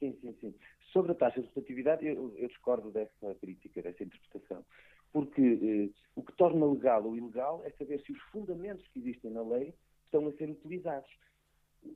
Sim, 0.00 0.12
sim, 0.20 0.34
sim. 0.40 0.54
Sobre 0.92 1.12
a 1.12 1.14
taxa 1.14 1.40
de 1.40 1.46
rotatividade, 1.46 2.04
eu, 2.04 2.34
eu 2.36 2.48
discordo 2.48 2.90
dessa 2.90 3.34
crítica, 3.40 3.80
dessa 3.80 4.02
interpretação. 4.02 4.64
Porque 5.12 5.40
uh, 5.40 5.94
o 6.16 6.22
que 6.22 6.32
torna 6.32 6.66
legal 6.66 7.04
ou 7.04 7.16
ilegal 7.16 7.62
é 7.64 7.70
saber 7.78 8.02
se 8.04 8.10
os 8.10 8.20
fundamentos 8.32 8.84
que 8.92 8.98
existem 8.98 9.30
na 9.30 9.42
lei 9.42 9.72
estão 10.04 10.26
a 10.26 10.32
ser 10.32 10.50
utilizados 10.50 11.08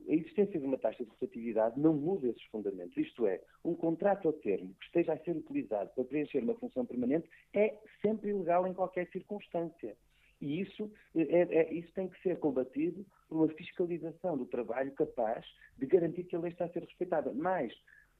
a 0.07 0.13
existência 0.13 0.59
de 0.59 0.65
uma 0.65 0.77
taxa 0.77 1.03
de 1.03 1.09
rotatividade 1.09 1.79
não 1.79 1.93
muda 1.93 2.27
esses 2.27 2.43
fundamentos. 2.45 2.95
Isto 2.97 3.27
é, 3.27 3.41
um 3.63 3.75
contrato 3.75 4.29
a 4.29 4.33
termo 4.33 4.73
que 4.79 4.85
esteja 4.85 5.13
a 5.13 5.17
ser 5.19 5.35
utilizado 5.35 5.89
para 5.95 6.03
preencher 6.03 6.43
uma 6.43 6.55
função 6.55 6.85
permanente 6.85 7.29
é 7.53 7.77
sempre 8.01 8.29
ilegal 8.29 8.67
em 8.67 8.73
qualquer 8.73 9.09
circunstância. 9.11 9.95
E 10.39 10.59
isso, 10.59 10.91
é, 11.15 11.21
é, 11.21 11.73
isso 11.73 11.91
tem 11.93 12.07
que 12.07 12.21
ser 12.21 12.39
combatido 12.39 13.05
por 13.29 13.37
uma 13.37 13.47
fiscalização 13.49 14.37
do 14.37 14.45
trabalho 14.45 14.91
capaz 14.93 15.45
de 15.77 15.85
garantir 15.85 16.23
que 16.23 16.35
a 16.35 16.39
lei 16.39 16.51
está 16.51 16.65
a 16.65 16.69
ser 16.69 16.83
respeitada. 16.83 17.31
Mas 17.31 17.71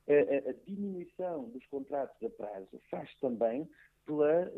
a, 0.07 0.13
a, 0.13 0.49
a 0.51 0.53
diminuição 0.65 1.49
dos 1.49 1.65
contratos 1.67 2.15
a 2.23 2.29
prazo 2.29 2.79
faz 2.89 3.11
também 3.19 3.67
pela, 4.05 4.51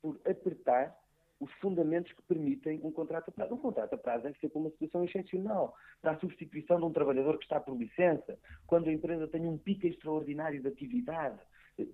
por 0.00 0.20
apertar 0.24 0.96
os 1.40 1.50
fundamentos 1.54 2.12
que 2.12 2.22
permitem 2.22 2.80
um 2.82 2.90
contrato 2.90 3.28
a 3.28 3.32
prazo. 3.32 3.54
Um 3.54 3.58
contrato 3.58 3.94
a 3.94 3.98
prazo 3.98 4.24
deve 4.24 4.38
ser 4.38 4.48
para 4.48 4.60
uma 4.60 4.70
situação 4.70 5.04
excepcional, 5.04 5.74
para 6.00 6.12
a 6.12 6.18
substituição 6.18 6.78
de 6.78 6.84
um 6.84 6.92
trabalhador 6.92 7.38
que 7.38 7.44
está 7.44 7.60
por 7.60 7.76
licença, 7.76 8.38
quando 8.66 8.88
a 8.88 8.92
empresa 8.92 9.28
tem 9.28 9.46
um 9.46 9.56
pico 9.56 9.86
extraordinário 9.86 10.60
de 10.60 10.68
atividade. 10.68 11.38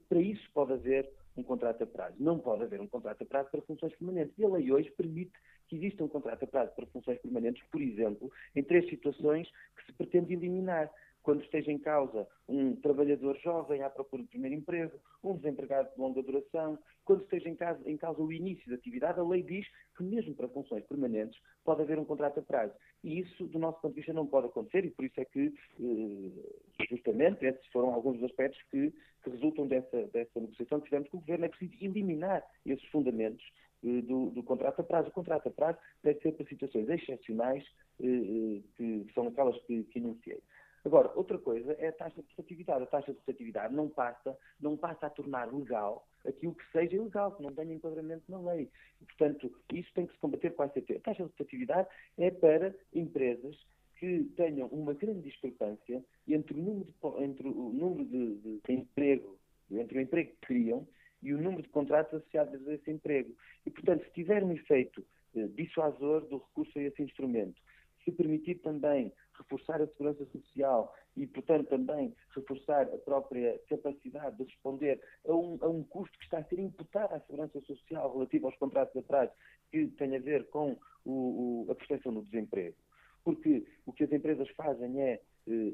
Para 0.08 0.20
isso 0.20 0.48
pode 0.52 0.72
haver 0.72 1.10
um 1.36 1.42
contrato 1.42 1.84
a 1.84 1.86
prazo. 1.86 2.16
Não 2.18 2.38
pode 2.38 2.62
haver 2.62 2.80
um 2.80 2.86
contrato 2.86 3.22
a 3.22 3.26
prazo 3.26 3.50
para 3.50 3.60
funções 3.62 3.94
permanentes. 3.96 4.38
E 4.38 4.44
a 4.44 4.48
lei 4.48 4.72
hoje 4.72 4.90
permite 4.92 5.32
que 5.68 5.76
exista 5.76 6.04
um 6.04 6.08
contrato 6.08 6.44
a 6.44 6.46
prazo 6.46 6.72
para 6.74 6.86
funções 6.86 7.18
permanentes, 7.18 7.62
por 7.70 7.82
exemplo, 7.82 8.30
em 8.54 8.62
três 8.62 8.88
situações 8.88 9.50
que 9.76 9.86
se 9.86 9.92
pretende 9.92 10.32
eliminar 10.32 10.90
quando 11.24 11.42
esteja 11.42 11.72
em 11.72 11.78
causa 11.78 12.28
um 12.46 12.76
trabalhador 12.76 13.36
jovem 13.38 13.82
à 13.82 13.88
procura 13.88 14.22
de 14.22 14.28
primeiro 14.28 14.55
emprego, 14.55 14.92
um 15.24 15.34
desempregado 15.34 15.90
de 15.92 15.98
longa 15.98 16.22
duração, 16.22 16.78
quando 17.05 17.22
esteja 17.22 17.48
em 17.48 17.56
causa, 17.56 17.80
em 17.90 17.96
causa 17.96 18.22
o 18.22 18.32
início 18.32 18.68
da 18.68 18.76
atividade, 18.76 19.18
a 19.18 19.24
lei 19.24 19.42
diz 19.42 19.66
que 19.96 20.05
mesmo 20.05 20.34
para 20.34 20.48
funções 20.48 20.84
permanentes 20.84 21.40
pode 21.64 21.80
haver 21.80 21.98
um 21.98 22.05
contrato 22.05 22.40
a 22.40 22.42
prazo. 22.42 22.74
E 23.02 23.20
isso, 23.20 23.46
do 23.46 23.59
nosso 23.59 23.80
ponto 23.80 23.92
de 23.92 24.01
vista, 24.01 24.12
não 24.12 24.26
pode 24.26 24.48
acontecer 24.48 24.84
e 24.84 24.90
por 24.90 25.05
isso 25.05 25.18
é 25.18 25.24
que, 25.24 25.52
eh, 25.80 26.86
justamente, 26.90 27.44
esses 27.44 27.66
foram 27.68 27.94
alguns 27.94 28.18
dos 28.18 28.30
aspectos 28.30 28.60
que, 28.70 28.92
que 29.22 29.30
resultam 29.30 29.66
dessa, 29.66 30.06
dessa 30.09 30.40
negociação 30.40 30.78
que 30.80 30.86
tivemos 30.86 31.09
com 31.09 31.16
o 31.16 31.20
Governo. 31.20 31.46
É 31.46 31.48
preciso 31.48 31.72
eliminar 31.82 32.44
esses 32.66 32.84
fundamentos 32.88 33.44
eh, 33.82 34.02
do, 34.02 34.30
do, 34.30 34.42
contrato 34.42 34.80
a 34.80 34.84
prazo. 34.84 35.09
O 35.09 35.12
contrato 35.12 35.48
a 35.48 35.52
prazo 35.52 35.78
deve 36.02 36.20
ser 36.20 36.32
para 36.32 36.46
situações 36.46 36.88
excepcionais, 36.88 37.64
eh, 38.01 38.60
que 38.76 39.06
são 39.14 39.28
aquelas 39.28 39.59
que, 39.62 39.84
que 39.84 39.98
enunciei. 39.98 40.42
Agora, 40.85 41.11
outra 41.15 41.39
coisa 41.39 41.73
é 41.78 41.89
a 41.89 41.93
taxa 41.93 42.23
de 42.23 42.28
rotatividade. 42.31 42.82
A 42.82 42.86
taxa 42.86 43.12
de 43.12 43.19
rotatividade 43.19 43.74
não 43.74 43.89
passa, 43.89 44.36
não 44.61 44.77
passa 44.77 45.06
a 45.06 45.11
tornar 45.11 45.52
legal 45.52 46.06
aquilo 46.27 46.55
que 46.55 46.70
seja 46.73 46.97
ilegal, 46.97 47.32
que 47.32 47.43
não 47.43 47.55
tenha 47.55 47.74
enquadramento 47.74 48.24
na 48.31 48.40
lei. 48.40 48.70
E, 49.01 49.05
portanto, 49.05 49.51
isso 49.73 49.90
tem 49.94 50.06
que 50.06 50.12
se 50.12 50.19
combater 50.19 50.51
com 50.55 50.62
a 50.62 50.66
ACT. 50.66 50.97
A 50.97 51.01
taxa 51.01 51.24
de 51.24 51.31
rotatividade 51.31 51.89
é 52.19 52.31
para 52.31 52.74
empresas 52.93 53.56
que 53.98 54.24
tenham 54.36 54.66
uma 54.69 54.93
grande 54.93 55.23
discrepância 55.23 56.05
entre 56.28 56.55
o 56.55 56.62
número 56.62 56.85
de, 56.85 57.24
entre 57.24 57.48
o 57.48 57.73
número 57.73 58.05
de, 58.05 58.35
de, 58.36 58.61
de 58.61 58.73
emprego, 58.73 59.39
entre 59.70 59.98
o 59.98 60.01
emprego 60.01 60.31
que 60.32 60.47
criam 60.47 60.86
e 61.23 61.32
o 61.32 61.40
número 61.40 61.62
de 61.62 61.69
contratos 61.70 62.12
associados 62.12 62.69
a 62.69 62.74
esse 62.74 62.90
emprego. 62.90 63.35
E, 63.65 63.70
portanto, 63.70 64.05
se 64.05 64.12
tiver 64.12 64.44
um 64.44 64.52
efeito 64.52 65.02
eh, 65.35 65.48
dissuasor 65.48 66.27
do 66.27 66.39
recurso 66.39 66.78
a 66.78 66.82
esse 66.82 67.02
instrumento, 67.02 67.61
se 68.05 68.12
permitir 68.12 68.56
também 68.56 69.11
reforçar 69.39 69.81
a 69.81 69.86
segurança 69.89 70.24
social 70.27 70.94
e, 71.16 71.27
portanto, 71.27 71.69
também 71.69 72.15
reforçar 72.35 72.82
a 72.82 72.98
própria 72.98 73.59
capacidade 73.69 74.36
de 74.36 74.44
responder 74.44 75.01
a 75.27 75.32
um, 75.32 75.59
a 75.61 75.69
um 75.69 75.82
custo 75.85 76.16
que 76.19 76.24
está 76.24 76.39
a 76.39 76.44
ser 76.44 76.59
imputado 76.59 77.15
à 77.15 77.20
segurança 77.20 77.61
social 77.62 78.12
relativo 78.12 78.47
aos 78.47 78.56
contratos 78.56 78.94
de 78.94 79.06
prazo, 79.06 79.32
que 79.70 79.86
tem 79.89 80.16
a 80.16 80.20
ver 80.20 80.48
com 80.48 80.77
o, 81.05 81.66
o, 81.66 81.70
a 81.70 81.74
proteção 81.74 82.15
do 82.15 82.23
desemprego. 82.23 82.77
Porque 83.24 83.66
o 83.86 83.93
que 83.93 84.05
as 84.05 84.12
empresas 84.12 84.48
fazem 84.51 85.01
é 85.01 85.20
eh, 85.48 85.73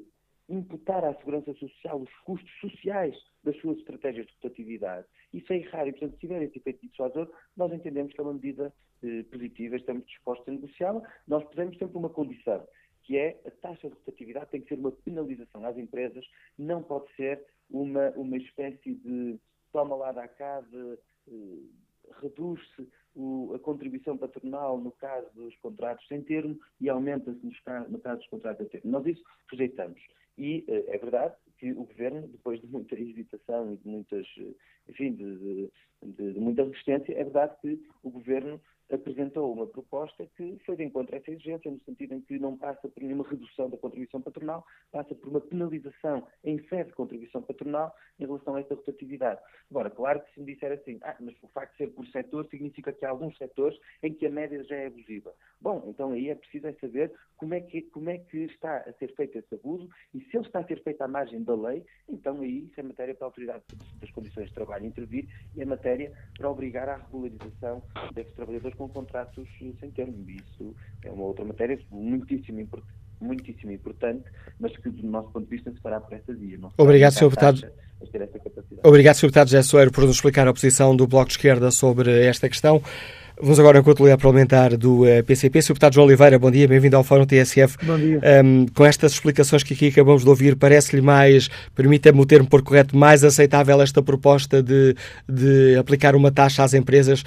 imputar 0.48 1.04
à 1.04 1.14
segurança 1.14 1.54
social 1.54 2.00
os 2.00 2.12
custos 2.24 2.50
sociais 2.60 3.16
das 3.44 3.56
suas 3.60 3.78
estratégias 3.78 4.26
de 4.26 4.32
rotatividade. 4.34 5.06
Isso 5.32 5.52
é 5.52 5.58
errado 5.58 5.88
e, 5.88 5.92
portanto, 5.92 6.14
se 6.14 6.18
tiver 6.18 6.42
esse 6.42 6.58
efeito 6.58 6.86
dissuasor, 6.86 7.30
nós 7.56 7.72
entendemos 7.72 8.12
que 8.12 8.20
é 8.20 8.24
uma 8.24 8.34
medida 8.34 8.72
eh, 9.02 9.22
positiva, 9.30 9.76
estamos 9.76 10.04
dispostos 10.06 10.46
a 10.48 10.50
negociá-la. 10.50 11.02
Nós 11.26 11.44
pusemos 11.44 11.78
sempre 11.78 11.96
uma 11.96 12.10
condição, 12.10 12.66
que 13.10 13.18
é 13.18 13.36
a 13.44 13.50
taxa 13.50 13.88
de 13.88 13.94
rotatividade 13.96 14.50
tem 14.52 14.60
que 14.60 14.68
ser 14.68 14.78
uma 14.78 14.92
penalização 14.92 15.66
às 15.66 15.76
empresas, 15.76 16.24
não 16.56 16.80
pode 16.80 17.12
ser 17.16 17.44
uma, 17.68 18.10
uma 18.10 18.36
espécie 18.36 18.94
de 18.94 19.36
toma 19.72 19.96
lá 19.96 20.12
da 20.12 20.28
casa, 20.28 20.96
eh, 21.26 21.32
reduz-se 22.22 22.88
a 23.52 23.58
contribuição 23.58 24.16
patronal 24.16 24.78
no 24.78 24.92
caso 24.92 25.28
dos 25.34 25.56
contratos 25.56 26.06
sem 26.06 26.22
termo 26.22 26.56
e 26.80 26.88
aumenta-se 26.88 27.40
no 27.88 27.98
caso 27.98 28.20
dos 28.20 28.28
contratos 28.28 28.64
a 28.64 28.68
termo. 28.68 28.92
Nós 28.92 29.04
isso 29.04 29.24
rejeitamos. 29.50 30.00
E 30.38 30.64
eh, 30.68 30.94
é 30.94 30.98
verdade 30.98 31.34
que 31.58 31.72
o 31.72 31.82
Governo, 31.82 32.28
depois 32.28 32.60
de 32.60 32.68
muita 32.68 32.94
hesitação 32.94 33.72
e 33.72 33.76
de 33.76 33.88
muitas, 33.88 34.24
eh, 34.38 34.54
enfim, 34.88 35.14
de, 35.14 35.68
de, 36.00 36.32
de 36.32 36.38
muita 36.38 36.62
resistência, 36.62 37.12
é 37.12 37.24
verdade 37.24 37.56
que 37.60 37.82
o 38.04 38.10
Governo 38.10 38.60
apresentou 38.90 39.52
uma 39.52 39.66
proposta 39.66 40.26
que 40.36 40.58
foi 40.64 40.76
de 40.76 40.84
encontro 40.84 41.14
a 41.14 41.18
essa 41.18 41.30
exigência, 41.30 41.70
no 41.70 41.80
sentido 41.80 42.14
em 42.14 42.20
que 42.20 42.38
não 42.38 42.56
passa 42.56 42.88
por 42.88 43.02
nenhuma 43.02 43.28
redução 43.28 43.70
da 43.70 43.76
contribuição 43.76 44.20
patronal, 44.20 44.64
passa 44.90 45.14
por 45.14 45.28
uma 45.28 45.40
penalização 45.40 46.26
em 46.44 46.58
sede 46.68 46.90
de 46.90 46.96
contribuição 46.96 47.42
patronal 47.42 47.94
em 48.18 48.26
relação 48.26 48.54
a 48.54 48.60
esta 48.60 48.74
rotatividade. 48.74 49.40
Agora, 49.70 49.90
claro 49.90 50.20
que 50.20 50.34
se 50.34 50.40
me 50.40 50.52
disser 50.52 50.72
assim, 50.72 50.98
ah, 51.02 51.16
mas 51.20 51.34
o 51.42 51.48
facto 51.48 51.72
de 51.72 51.78
ser 51.78 51.86
por 51.88 52.06
setor 52.08 52.46
significa 52.48 52.92
que 52.92 53.04
há 53.04 53.10
alguns 53.10 53.36
setores 53.38 53.78
em 54.02 54.12
que 54.12 54.26
a 54.26 54.30
média 54.30 54.62
já 54.64 54.76
é 54.76 54.86
abusiva. 54.86 55.32
Bom, 55.60 55.84
então 55.86 56.12
aí 56.12 56.28
é 56.28 56.34
preciso 56.34 56.66
é 56.66 56.72
saber 56.74 57.12
como 57.36 57.54
é, 57.54 57.60
que, 57.60 57.82
como 57.82 58.10
é 58.10 58.18
que 58.18 58.38
está 58.44 58.78
a 58.78 58.92
ser 58.94 59.14
feito 59.14 59.38
esse 59.38 59.54
abuso 59.54 59.88
e 60.14 60.20
se 60.20 60.36
ele 60.36 60.46
está 60.46 60.60
a 60.60 60.66
ser 60.66 60.82
feito 60.82 61.00
à 61.02 61.08
margem 61.08 61.42
da 61.42 61.54
lei, 61.54 61.84
então 62.08 62.40
aí 62.40 62.64
isso 62.64 62.80
é 62.80 62.82
matéria 62.82 63.14
para 63.14 63.26
a 63.26 63.28
Autoridade 63.28 63.62
das 64.00 64.10
Condições 64.10 64.48
de 64.48 64.54
Trabalho 64.54 64.86
intervir 64.86 65.28
e 65.54 65.62
é 65.62 65.64
matéria 65.64 66.12
para 66.36 66.50
obrigar 66.50 66.88
à 66.88 66.96
regularização 66.96 67.82
desses 68.12 68.34
trabalhadores 68.34 68.76
com 68.80 68.88
contratos 68.88 69.46
sem 69.58 69.90
termo. 69.90 70.24
Isso 70.28 70.74
é 71.04 71.10
uma 71.10 71.24
outra 71.24 71.44
matéria 71.44 71.78
muitíssimo 71.90 72.60
importante 72.60 73.00
muitíssimo 73.20 73.70
importante, 73.70 74.24
mas 74.58 74.74
que, 74.78 74.88
do 74.88 75.06
nosso 75.06 75.28
ponto 75.28 75.44
de 75.44 75.50
vista, 75.50 75.70
se 75.70 75.78
fará 75.80 76.00
por 76.00 76.14
essa 76.14 76.32
via. 76.32 76.58
Obrigado, 76.78 77.12
Sr. 77.12 77.24
Deputado. 77.24 77.72
Obrigado, 78.82 79.14
Sr. 79.16 79.26
Deputado 79.26 79.48
José 79.48 79.62
Soeiro, 79.62 79.92
por 79.92 80.04
nos 80.04 80.16
explicar 80.16 80.48
a 80.48 80.54
posição 80.54 80.96
do 80.96 81.06
Bloco 81.06 81.26
de 81.26 81.32
Esquerda 81.32 81.70
sobre 81.70 82.24
esta 82.24 82.48
questão. 82.48 82.82
Vamos 83.42 83.58
agora 83.58 83.78
ao 83.78 83.80
encontro 83.80 84.04
parlamentar 84.18 84.76
do 84.76 85.00
PCP. 85.26 85.58
Eh, 85.58 85.62
Sr. 85.62 85.68
Deputado 85.68 85.94
João 85.94 86.06
Oliveira, 86.06 86.38
bom 86.38 86.50
dia, 86.50 86.68
bem-vindo 86.68 86.94
ao 86.94 87.02
Fórum 87.02 87.24
TSF. 87.24 87.78
Bom 87.86 87.96
dia. 87.96 88.20
Um, 88.44 88.66
com 88.66 88.84
estas 88.84 89.12
explicações 89.12 89.62
que 89.62 89.72
aqui 89.72 89.88
acabamos 89.88 90.24
de 90.24 90.28
ouvir, 90.28 90.56
parece-lhe 90.56 91.00
mais, 91.00 91.48
permita-me 91.74 92.20
o 92.20 92.26
termo 92.26 92.46
por 92.46 92.62
correto, 92.62 92.94
mais 92.94 93.24
aceitável 93.24 93.80
esta 93.80 94.02
proposta 94.02 94.62
de, 94.62 94.94
de 95.26 95.74
aplicar 95.76 96.14
uma 96.14 96.30
taxa 96.30 96.62
às 96.62 96.74
empresas 96.74 97.24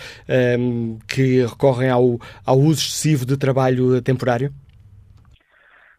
um, 0.60 1.00
que 1.08 1.44
recorrem 1.48 1.90
ao, 1.90 2.20
ao 2.46 2.60
uso 2.60 2.82
excessivo 2.82 3.26
de 3.26 3.36
trabalho 3.36 4.00
temporário? 4.04 4.54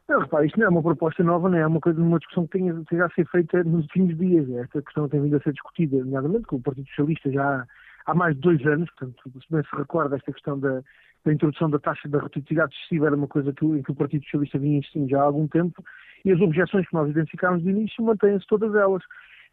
Não, 0.09 0.21
repare, 0.21 0.47
isto 0.47 0.61
não 0.61 0.67
é 0.67 0.69
uma 0.69 0.83
proposta 0.83 1.25
nova, 1.25 1.49
não 1.49 1.59
é 1.59 1.67
uma, 1.67 1.81
coisa, 1.81 2.01
uma 2.01 2.19
discussão 2.19 2.47
que 2.47 2.59
tenha, 2.59 2.73
tenha 2.89 3.05
a 3.05 3.11
ser 3.11 3.27
feita 3.27 3.65
nos 3.65 3.83
últimos 3.83 4.17
dias. 4.17 4.49
Esta 4.63 4.81
questão 4.81 5.09
tem 5.09 5.21
vindo 5.21 5.37
a 5.37 5.41
ser 5.41 5.53
discutida, 5.53 5.97
nomeadamente 5.99 6.47
com 6.47 6.55
o 6.55 6.63
Partido 6.63 6.87
Socialista 6.91 7.33
já 7.33 7.67
há 8.07 8.15
mais 8.15 8.35
de 8.35 8.41
dois 8.41 8.65
anos, 8.67 8.91
portanto, 8.91 9.23
se 9.41 9.53
bem 9.53 9.63
se 9.63 9.77
recorda, 9.77 10.17
esta 10.17 10.33
questão 10.33 10.59
da, 10.59 10.83
da 11.25 11.33
introdução 11.33 11.71
da 11.71 11.79
taxa 11.79 12.09
da 12.09 12.19
rotatividade 12.19 12.75
excessiva 12.75 13.07
era 13.07 13.17
uma 13.17 13.29
coisa 13.29 13.53
que, 13.53 13.65
em 13.65 13.83
que 13.83 13.91
o 13.91 13.95
Partido 13.95 14.25
Socialista 14.25 14.59
vinha 14.59 14.79
insistindo 14.79 15.09
já 15.09 15.21
há 15.21 15.25
algum 15.25 15.49
tempo, 15.49 15.83
e 16.25 16.33
as 16.33 16.41
objeções 16.41 16.87
que 16.89 16.95
nós 16.95 17.11
identificámos 17.11 17.63
de 17.63 17.71
início 17.71 18.03
mantêm-se 18.03 18.47
todas 18.47 18.75
elas. 18.75 19.03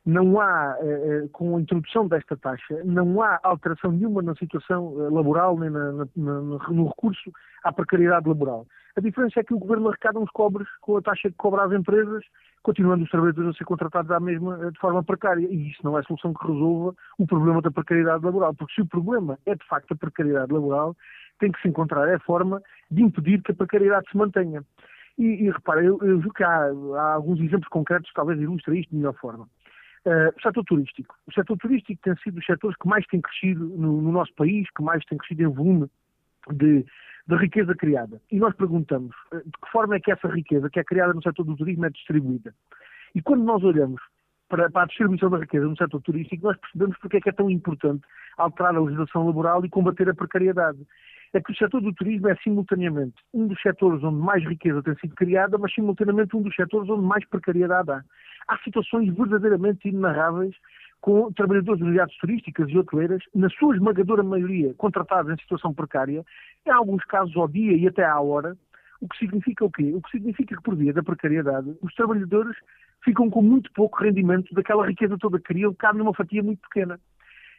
Não 0.03 0.39
há, 0.41 0.77
eh, 0.81 0.85
eh, 0.85 1.27
com 1.31 1.55
a 1.55 1.61
introdução 1.61 2.07
desta 2.07 2.35
taxa, 2.35 2.81
não 2.83 3.21
há 3.21 3.39
alteração 3.43 3.91
nenhuma 3.91 4.23
na 4.23 4.33
situação 4.35 4.95
eh, 4.99 5.09
laboral 5.11 5.59
nem 5.59 5.69
na, 5.69 5.91
na, 5.91 6.41
no 6.41 6.87
recurso 6.87 7.31
à 7.63 7.71
precariedade 7.71 8.27
laboral. 8.27 8.65
A 8.95 9.01
diferença 9.01 9.39
é 9.39 9.43
que 9.43 9.53
o 9.53 9.59
Governo 9.59 9.89
arrecada 9.89 10.19
uns 10.19 10.29
cobres 10.31 10.67
com 10.81 10.97
a 10.97 11.01
taxa 11.01 11.29
que 11.29 11.37
cobra 11.37 11.63
às 11.63 11.71
empresas 11.71 12.23
continuando 12.63 13.03
os 13.03 13.09
trabalhadores 13.09 13.51
a 13.51 13.57
ser 13.57 13.63
contratados 13.63 14.11
à 14.11 14.19
mesma 14.19 14.59
eh, 14.63 14.71
de 14.71 14.79
forma 14.79 15.03
precária. 15.03 15.45
E 15.45 15.71
isso 15.71 15.79
não 15.83 15.97
é 15.97 16.03
solução 16.03 16.33
que 16.33 16.45
resolva 16.45 16.95
o 17.17 17.25
problema 17.25 17.61
da 17.61 17.71
precariedade 17.71 18.23
laboral. 18.23 18.53
Porque 18.53 18.73
se 18.75 18.81
o 18.81 18.85
problema 18.85 19.37
é 19.45 19.55
de 19.55 19.65
facto 19.65 19.91
a 19.93 19.95
precariedade 19.95 20.53
laboral, 20.53 20.95
tem 21.39 21.51
que 21.51 21.61
se 21.61 21.67
encontrar 21.67 22.07
a 22.07 22.19
forma 22.19 22.61
de 22.89 23.01
impedir 23.01 23.41
que 23.41 23.51
a 23.51 23.55
precariedade 23.55 24.09
se 24.09 24.17
mantenha. 24.17 24.63
E, 25.17 25.45
e 25.45 25.51
repara, 25.51 25.83
eu, 25.83 25.99
eu 26.01 26.21
que 26.33 26.43
há, 26.43 26.71
há, 26.97 27.13
alguns 27.13 27.39
exemplos 27.39 27.67
concretos 27.67 28.09
que 28.09 28.15
talvez 28.15 28.39
ilustrem 28.39 28.79
isto 28.79 28.91
de 28.91 28.97
melhor 28.97 29.15
forma. 29.15 29.47
Uh, 30.05 30.33
o 30.35 30.41
setor 30.41 30.63
turístico. 30.63 31.15
O 31.27 31.33
setor 31.33 31.57
turístico 31.57 32.01
tem 32.01 32.15
sido 32.17 32.35
dos 32.35 32.45
setores 32.45 32.75
que 32.77 32.87
mais 32.87 33.05
tem 33.07 33.21
crescido 33.21 33.65
no, 33.65 34.01
no 34.01 34.11
nosso 34.11 34.33
país, 34.33 34.67
que 34.75 34.81
mais 34.81 35.03
tem 35.05 35.17
crescido 35.17 35.43
em 35.43 35.47
volume 35.47 35.87
de, 36.49 36.85
da 37.27 37.37
riqueza 37.37 37.75
criada. 37.75 38.21
E 38.31 38.37
nós 38.37 38.55
perguntamos 38.55 39.15
eh, 39.33 39.37
de 39.37 39.51
que 39.51 39.71
forma 39.71 39.95
é 39.95 39.99
que 39.99 40.11
essa 40.11 40.27
riqueza 40.27 40.69
que 40.69 40.79
é 40.79 40.83
criada 40.83 41.13
no 41.13 41.21
setor 41.21 41.43
do 41.43 41.55
turismo 41.55 41.85
é 41.85 41.89
distribuída. 41.89 42.53
E 43.13 43.21
quando 43.21 43.43
nós 43.43 43.63
olhamos 43.63 44.01
para, 44.49 44.69
para, 44.69 44.83
a 44.83 44.87
distribuição 44.87 45.29
da 45.29 45.37
riqueza 45.37 45.65
no 45.65 45.77
setor 45.77 46.01
turístico, 46.01 46.43
nós 46.43 46.57
percebemos 46.57 46.97
porque 46.99 47.17
é 47.17 47.21
que 47.21 47.29
é 47.29 47.33
tão 47.33 47.49
importante 47.49 48.03
alterar 48.37 48.75
a 48.75 48.79
legislação 48.81 49.25
laboral 49.25 49.63
e 49.65 49.69
combater 49.69 50.09
a 50.09 50.13
precariedade. 50.13 50.79
É 51.33 51.39
que 51.39 51.51
o 51.53 51.55
setor 51.55 51.81
do 51.81 51.93
turismo 51.93 52.27
é 52.27 52.35
simultaneamente 52.37 53.15
um 53.33 53.47
dos 53.47 53.61
setores 53.61 54.03
onde 54.03 54.17
mais 54.17 54.43
riqueza 54.43 54.83
tem 54.83 54.95
sido 54.95 55.15
criada, 55.15 55.57
mas 55.57 55.73
simultaneamente 55.73 56.35
um 56.35 56.41
dos 56.41 56.53
setores 56.53 56.89
onde 56.89 57.05
mais 57.05 57.25
precariedade 57.29 57.89
há. 57.91 58.03
Há 58.49 58.57
situações 58.59 59.13
verdadeiramente 59.15 59.87
inenarráveis 59.87 60.53
com 61.01 61.33
trabalhadores 61.33 61.79
de 61.79 61.83
unidades 61.85 62.15
turísticas 62.17 62.69
e 62.69 62.77
hoteleiras, 62.77 63.23
na 63.33 63.49
sua 63.49 63.75
esmagadora 63.75 64.23
maioria 64.23 64.73
contratados 64.75 65.31
em 65.33 65.41
situação 65.41 65.73
precária, 65.73 66.23
em 66.65 66.69
alguns 66.69 67.03
casos 67.05 67.35
ao 67.35 67.47
dia 67.47 67.75
e 67.75 67.87
até 67.87 68.05
à 68.05 68.19
hora, 68.19 68.55
o 69.01 69.07
que 69.07 69.17
significa 69.17 69.65
o 69.65 69.71
quê? 69.71 69.91
O 69.95 70.01
que 70.01 70.11
significa 70.11 70.55
que 70.55 70.61
por 70.61 70.75
via 70.75 70.93
da 70.93 71.01
precariedade 71.01 71.75
os 71.81 71.93
trabalhadores 71.95 72.55
ficam 73.03 73.31
com 73.31 73.41
muito 73.41 73.71
pouco 73.73 74.03
rendimento 74.03 74.53
daquela 74.53 74.85
riqueza 74.85 75.17
toda 75.17 75.39
que 75.39 75.45
criam, 75.45 75.73
cabe 75.73 75.97
numa 75.97 76.13
fatia 76.13 76.43
muito 76.43 76.61
pequena. 76.61 76.99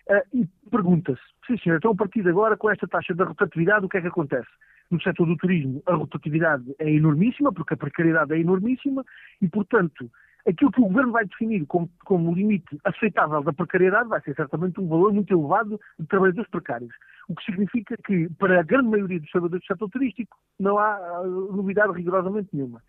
Uh, 0.08 0.38
e 0.38 0.48
pergunta-se, 0.70 1.20
sim 1.46 1.58
senhor, 1.58 1.76
então 1.76 1.90
a 1.90 1.96
partir 1.96 2.22
de 2.22 2.28
agora, 2.28 2.56
com 2.56 2.70
esta 2.70 2.86
taxa 2.86 3.14
da 3.14 3.24
rotatividade, 3.24 3.84
o 3.84 3.88
que 3.88 3.98
é 3.98 4.00
que 4.00 4.08
acontece? 4.08 4.48
No 4.90 5.00
setor 5.00 5.26
do 5.26 5.36
turismo, 5.36 5.82
a 5.86 5.94
rotatividade 5.94 6.64
é 6.78 6.90
enormíssima, 6.90 7.52
porque 7.52 7.74
a 7.74 7.76
precariedade 7.76 8.34
é 8.34 8.38
enormíssima, 8.38 9.04
e, 9.40 9.48
portanto, 9.48 10.10
aquilo 10.46 10.72
que 10.72 10.80
o 10.80 10.86
Governo 10.86 11.12
vai 11.12 11.24
definir 11.24 11.64
como, 11.66 11.90
como 12.04 12.34
limite 12.34 12.78
aceitável 12.84 13.42
da 13.42 13.52
precariedade 13.52 14.08
vai 14.08 14.20
ser 14.22 14.34
certamente 14.34 14.80
um 14.80 14.88
valor 14.88 15.12
muito 15.12 15.32
elevado 15.32 15.80
de 15.98 16.06
trabalhadores 16.06 16.50
precários. 16.50 16.92
O 17.28 17.34
que 17.34 17.44
significa 17.44 17.96
que, 18.04 18.28
para 18.38 18.60
a 18.60 18.62
grande 18.62 18.88
maioria 18.88 19.20
dos 19.20 19.30
trabalhadores 19.30 19.64
do 19.64 19.72
setor 19.72 19.90
turístico, 19.90 20.36
não 20.58 20.78
há 20.78 20.96
ah, 20.96 21.22
novidade 21.24 21.92
rigorosamente 21.92 22.48
nenhuma. 22.52 22.82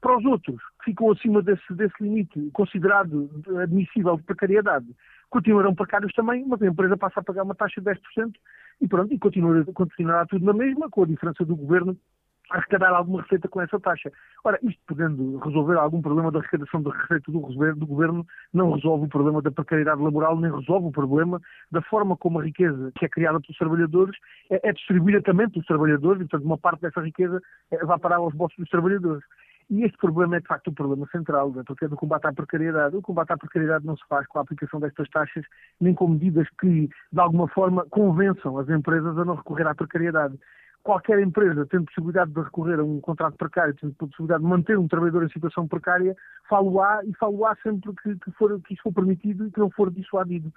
Para 0.00 0.18
os 0.18 0.24
outros, 0.24 0.60
que 0.80 0.90
ficam 0.90 1.10
acima 1.10 1.42
desse, 1.42 1.72
desse 1.72 1.94
limite 2.00 2.50
considerado 2.52 3.30
admissível 3.62 4.16
de 4.16 4.24
precariedade, 4.24 4.86
continuarão 5.30 5.74
precários 5.74 6.12
também, 6.12 6.44
mas 6.46 6.60
a 6.60 6.66
empresa 6.66 6.96
passa 6.96 7.20
a 7.20 7.22
pagar 7.22 7.44
uma 7.44 7.54
taxa 7.54 7.80
de 7.80 7.88
10% 7.88 8.32
e 8.80 8.88
pronto, 8.88 9.12
e 9.12 9.18
continuará, 9.18 9.64
continuará 9.72 10.26
tudo 10.26 10.44
na 10.44 10.52
mesma, 10.52 10.90
com 10.90 11.02
a 11.02 11.06
diferença 11.06 11.44
do 11.44 11.56
Governo 11.56 11.96
arrecadar 12.50 12.90
alguma 12.90 13.22
receita 13.22 13.48
com 13.48 13.60
essa 13.60 13.78
taxa. 13.80 14.12
Ora, 14.44 14.58
isto 14.62 14.80
podendo 14.86 15.38
resolver 15.38 15.76
algum 15.76 16.00
problema 16.00 16.30
da 16.30 16.38
arrecadação 16.38 16.82
da 16.82 16.92
receita 16.92 17.30
do, 17.32 17.40
do 17.40 17.86
governo, 17.86 18.26
não 18.52 18.72
resolve 18.72 19.06
o 19.06 19.08
problema 19.08 19.42
da 19.42 19.50
precariedade 19.50 20.00
laboral, 20.00 20.38
nem 20.38 20.54
resolve 20.54 20.88
o 20.88 20.92
problema 20.92 21.40
da 21.70 21.82
forma 21.82 22.16
como 22.16 22.38
a 22.38 22.44
riqueza 22.44 22.92
que 22.96 23.04
é 23.04 23.08
criada 23.08 23.40
pelos 23.40 23.58
trabalhadores 23.58 24.16
é, 24.50 24.68
é 24.68 24.72
distribuída 24.72 25.22
também 25.22 25.48
pelos 25.48 25.66
trabalhadores, 25.66 26.22
e, 26.22 26.28
portanto, 26.28 26.46
uma 26.46 26.58
parte 26.58 26.82
dessa 26.82 27.00
riqueza 27.00 27.40
é, 27.70 27.84
vai 27.84 27.98
parar 27.98 28.16
aos 28.16 28.34
bolsos 28.34 28.58
dos 28.58 28.68
trabalhadores. 28.68 29.24
E 29.68 29.82
este 29.82 29.98
problema 29.98 30.36
é, 30.36 30.40
de 30.40 30.46
facto, 30.46 30.68
o 30.68 30.72
problema 30.72 31.08
central, 31.10 31.50
né, 31.50 31.62
porque 31.66 31.86
é 31.86 31.88
do 31.88 31.96
combate 31.96 32.26
à 32.26 32.32
precariedade. 32.32 32.96
O 32.96 33.02
combate 33.02 33.32
à 33.32 33.36
precariedade 33.36 33.84
não 33.84 33.96
se 33.96 34.04
faz 34.08 34.24
com 34.28 34.38
a 34.38 34.42
aplicação 34.42 34.78
destas 34.78 35.08
taxas, 35.08 35.44
nem 35.80 35.92
com 35.92 36.06
medidas 36.06 36.46
que, 36.60 36.88
de 37.12 37.20
alguma 37.20 37.48
forma, 37.48 37.84
convençam 37.90 38.58
as 38.58 38.68
empresas 38.68 39.18
a 39.18 39.24
não 39.24 39.34
recorrer 39.34 39.66
à 39.66 39.74
precariedade 39.74 40.38
qualquer 40.86 41.18
empresa 41.18 41.66
tendo 41.66 41.86
possibilidade 41.86 42.30
de 42.30 42.40
recorrer 42.40 42.78
a 42.78 42.84
um 42.84 43.00
contrato 43.00 43.36
precário, 43.36 43.74
tendo 43.74 43.92
possibilidade 43.94 44.44
de 44.44 44.48
manter 44.48 44.78
um 44.78 44.86
trabalhador 44.86 45.24
em 45.24 45.28
situação 45.28 45.66
precária, 45.66 46.14
falo-á 46.48 47.00
e 47.04 47.12
falo-á 47.14 47.56
sempre 47.60 47.92
que, 48.00 48.14
que, 48.14 48.30
for, 48.30 48.60
que 48.62 48.74
isso 48.74 48.84
for 48.84 48.94
permitido 48.94 49.48
e 49.48 49.50
que 49.50 49.58
não 49.58 49.68
for 49.68 49.90
dissuadido. 49.90 50.52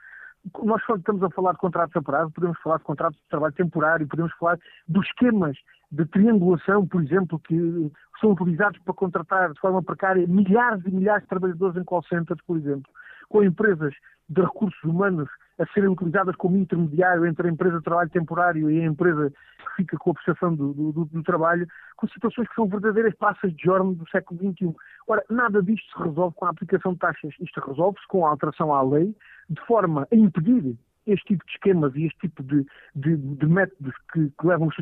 Nós 0.64 0.82
estamos 0.88 1.24
a 1.24 1.32
falar 1.32 1.54
de 1.54 1.58
contratos 1.58 1.96
a 1.96 2.02
prazo, 2.02 2.32
podemos 2.32 2.60
falar 2.62 2.78
de 2.78 2.84
contratos 2.84 3.20
de 3.20 3.28
trabalho 3.28 3.54
temporário, 3.56 4.08
podemos 4.08 4.32
falar 4.34 4.60
dos 4.88 5.04
esquemas 5.08 5.58
de 5.92 6.06
triangulação, 6.06 6.86
por 6.86 7.02
exemplo, 7.02 7.40
que 7.40 7.92
são 8.22 8.34
utilizados 8.34 8.80
para 8.86 8.94
contratar 8.94 9.52
de 9.52 9.60
forma 9.60 9.82
precária 9.82 10.28
milhares 10.28 10.86
e 10.86 10.92
milhares 10.92 11.24
de 11.24 11.30
trabalhadores 11.30 11.76
em 11.76 11.84
call 11.84 12.04
centers, 12.04 12.40
por 12.46 12.56
exemplo, 12.56 12.92
com 13.30 13.44
empresas 13.44 13.96
de 14.30 14.42
recursos 14.42 14.84
humanos 14.84 15.28
a 15.60 15.66
serem 15.74 15.90
utilizadas 15.90 16.36
como 16.38 16.58
intermediário 16.58 17.26
entre 17.26 17.48
a 17.48 17.52
empresa 17.52 17.78
de 17.78 17.84
trabalho 17.84 18.10
temporário 18.10 18.72
e 18.72 18.82
a 18.82 18.86
empresa 18.86 19.30
que 19.30 19.76
fica 19.76 19.98
com 19.98 20.12
a 20.12 20.14
prestação 20.14 20.56
do, 20.56 20.74
do, 20.74 21.06
do 21.06 21.24
trabalho, 21.24 21.68
com 21.98 22.08
situações 22.08 22.48
que 22.48 22.56
são 22.56 22.68
verdadeiras 22.68 23.14
passas 23.16 23.54
de 23.54 23.64
jorno 23.64 23.94
do 23.94 24.10
século 24.10 24.40
XXI. 24.40 24.74
Ora, 25.08 25.24
nada 25.30 25.62
disto 25.62 25.86
se 25.92 26.04
resolve 26.04 26.36
com 26.36 26.46
a 26.46 26.50
aplicação 26.50 26.94
de 26.94 27.00
taxas. 27.00 27.34
Isto 27.40 27.60
resolve-se 27.60 28.08
com 28.08 28.26
a 28.26 28.30
alteração 28.30 28.74
à 28.74 28.82
lei, 28.82 29.14
de 29.50 29.62
forma 29.66 30.08
a 30.12 30.16
impedir 30.16 30.78
este 31.06 31.26
tipo 31.26 31.46
de 31.46 31.52
esquemas 31.52 31.96
e 31.96 32.06
este 32.06 32.20
tipo 32.20 32.44
de, 32.44 32.66
de, 32.96 33.18
de 33.18 33.46
métodos 33.46 33.94
que, 34.14 34.30
que 34.30 34.48
levam, 34.48 34.68
os, 34.68 34.76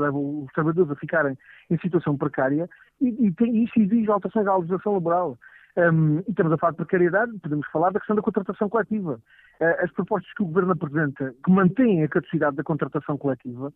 levam, 0.00 0.44
os, 0.44 0.52
trabalhadores 0.52 0.92
a 0.92 0.96
ficarem 0.96 1.38
em 1.70 1.78
situação 1.78 2.16
precária 2.16 2.68
e, 3.00 3.26
e 3.26 3.32
tem, 3.32 3.64
isso 3.64 3.72
exige 3.78 4.10
alterações 4.10 4.46
à 4.46 4.56
legislação 4.56 4.94
laboral. 4.94 5.38
Um, 5.74 6.18
e 6.18 6.30
estamos 6.30 6.52
a 6.52 6.58
falar 6.58 6.72
de 6.72 6.76
precariedade, 6.76 7.38
podemos 7.38 7.66
falar 7.68 7.90
da 7.90 7.98
questão 7.98 8.14
da 8.14 8.20
contratação 8.22 8.68
coletiva. 8.68 9.18
Uh, 9.58 9.84
as 9.84 9.90
propostas 9.92 10.30
que 10.34 10.42
o 10.42 10.46
Governo 10.46 10.72
apresenta, 10.72 11.34
que 11.42 11.50
mantêm 11.50 12.02
a 12.04 12.08
caducidade 12.08 12.56
da 12.56 12.62
contratação 12.62 13.16
coletiva, 13.16 13.72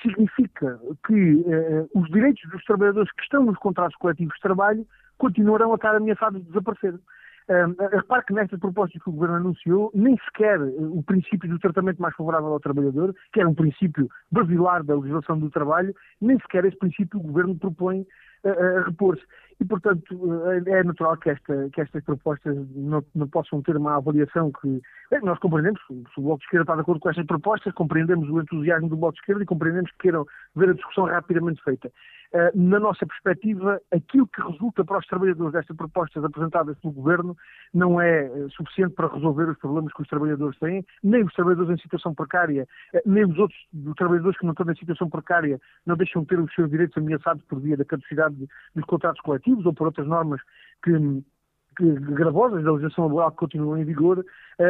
significa 0.00 0.78
que 1.04 1.34
uh, 1.34 1.90
os 1.94 2.08
direitos 2.08 2.48
dos 2.50 2.62
trabalhadores 2.64 3.10
que 3.12 3.22
estão 3.22 3.44
nos 3.44 3.58
contratos 3.58 3.96
coletivos 3.96 4.34
de 4.34 4.40
trabalho 4.40 4.86
continuarão 5.18 5.72
a 5.72 5.74
estar 5.74 5.94
ameaçados 5.94 6.40
de 6.40 6.46
desaparecer. 6.46 6.94
Repare 7.90 8.24
que 8.26 8.32
nestas 8.32 8.60
propostas 8.60 9.02
que 9.02 9.08
o 9.08 9.12
Governo 9.12 9.36
anunciou, 9.36 9.90
nem 9.92 10.16
sequer 10.18 10.60
o 10.60 11.02
princípio 11.02 11.48
do 11.48 11.58
tratamento 11.58 12.00
mais 12.00 12.14
favorável 12.14 12.52
ao 12.52 12.60
trabalhador, 12.60 13.12
que 13.32 13.40
era 13.40 13.48
um 13.48 13.54
princípio 13.54 14.08
basilar 14.30 14.84
da 14.84 14.94
legislação 14.94 15.36
do 15.36 15.50
trabalho, 15.50 15.92
nem 16.20 16.38
sequer 16.38 16.64
esse 16.64 16.78
princípio 16.78 17.18
o 17.18 17.22
Governo 17.24 17.58
propõe 17.58 18.06
a, 18.44 18.82
repor-se. 18.84 19.22
E, 19.60 19.64
portanto, 19.64 20.16
eh, 20.50 20.70
é 20.70 20.82
natural 20.82 21.18
que, 21.18 21.28
esta, 21.28 21.68
que 21.70 21.82
estas 21.82 22.02
propostas 22.02 22.56
não, 22.74 23.04
não, 23.14 23.28
possam 23.28 23.60
ter 23.60 23.76
uma 23.76 23.96
avaliação 23.96 24.50
que. 24.50 24.80
Bem, 25.10 25.20
nós 25.22 25.38
compreendemos, 25.38 25.78
se 25.86 26.20
o 26.20 26.22
Bloco 26.22 26.38
de 26.38 26.44
Esquerda 26.44 26.62
está 26.62 26.74
de 26.76 26.80
acordo 26.80 27.00
com 27.00 27.10
estas 27.10 27.26
propostas, 27.26 27.74
compreendemos 27.74 28.28
o 28.30 28.40
entusiasmo 28.40 28.88
do 28.88 28.96
Bloco 28.96 29.14
de 29.14 29.20
Esquerda 29.20 29.42
e 29.42 29.46
compreendemos 29.46 29.90
que 29.92 29.98
queiram 29.98 30.24
ver 30.56 30.70
a 30.70 30.74
discussão 30.74 31.04
rapidamente 31.04 31.62
feita. 31.62 31.92
Uh, 32.32 32.50
na 32.54 32.78
nossa 32.78 33.04
perspectiva, 33.04 33.80
aquilo 33.90 34.28
que 34.28 34.40
resulta 34.40 34.84
para 34.84 34.98
os 34.98 35.06
trabalhadores 35.06 35.52
destas 35.52 35.76
propostas 35.76 36.24
apresentadas 36.24 36.78
pelo 36.78 36.94
Governo 36.94 37.36
não 37.74 38.00
é 38.00 38.30
uh, 38.30 38.48
suficiente 38.52 38.94
para 38.94 39.12
resolver 39.12 39.50
os 39.50 39.58
problemas 39.58 39.92
que 39.92 40.00
os 40.00 40.08
trabalhadores 40.08 40.56
têm, 40.60 40.86
nem 41.02 41.24
os 41.24 41.32
trabalhadores 41.34 41.72
em 41.72 41.82
situação 41.82 42.14
precária, 42.14 42.68
nem 43.04 43.24
os 43.24 43.36
outros 43.36 43.58
os 43.84 43.94
trabalhadores 43.94 44.38
que 44.38 44.44
não 44.44 44.52
estão 44.52 44.70
em 44.70 44.76
situação 44.76 45.10
precária 45.10 45.60
não 45.84 45.96
deixam 45.96 46.22
de 46.22 46.28
ter 46.28 46.38
os 46.38 46.54
seus 46.54 46.70
direitos 46.70 46.96
ameaçados 46.96 47.42
por 47.46 47.58
via 47.58 47.76
da 47.76 47.84
caducidade 47.84 48.29
dos 48.30 48.84
contratos 48.86 49.20
coletivos 49.22 49.64
ou 49.66 49.72
por 49.72 49.86
outras 49.86 50.06
normas 50.06 50.40
que, 50.82 50.92
gravosas 51.80 52.62
da 52.64 52.72
legislação 52.72 53.04
laboral 53.04 53.30
que 53.30 53.38
continuam 53.38 53.78
em 53.78 53.84
vigor 53.84 54.24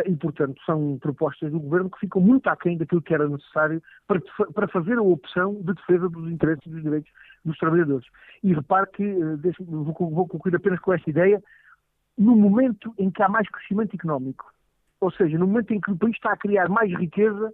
e, 0.07 0.15
portanto, 0.17 0.61
são 0.65 0.99
propostas 1.01 1.51
do 1.51 1.59
Governo 1.59 1.91
que 1.91 1.99
ficam 1.99 2.21
muito 2.23 2.47
aquém 2.49 2.77
daquilo 2.77 3.03
que 3.03 3.15
era 3.15 3.29
necessário 3.29 3.83
para, 4.07 4.21
para 4.55 4.69
fazer 4.69 4.99
a 4.99 5.03
opção 5.03 5.55
de 5.55 5.75
defesa 5.75 6.09
dos 6.09 6.31
interesses 6.31 6.65
e 6.67 6.71
dos 6.71 6.83
direitos 6.83 7.11
dos 7.45 7.57
trabalhadores. 7.59 8.07
E 8.43 8.53
repare 8.53 8.87
que, 8.93 9.15
vou, 9.61 10.11
vou 10.11 10.29
concluir 10.29 10.55
apenas 10.55 10.79
com 10.81 10.93
esta 10.93 11.11
ideia, 11.11 11.43
no 12.17 12.37
momento 12.37 12.95
em 12.99 13.11
que 13.11 13.23
há 13.23 13.29
mais 13.29 13.49
crescimento 13.49 13.95
económico, 13.95 14.53
ou 15.01 15.11
seja, 15.11 15.39
no 15.39 15.47
momento 15.47 15.73
em 15.73 15.81
que 15.81 15.91
o 15.91 15.97
país 15.97 16.15
está 16.15 16.33
a 16.33 16.37
criar 16.37 16.69
mais 16.69 16.93
riqueza, 16.93 17.53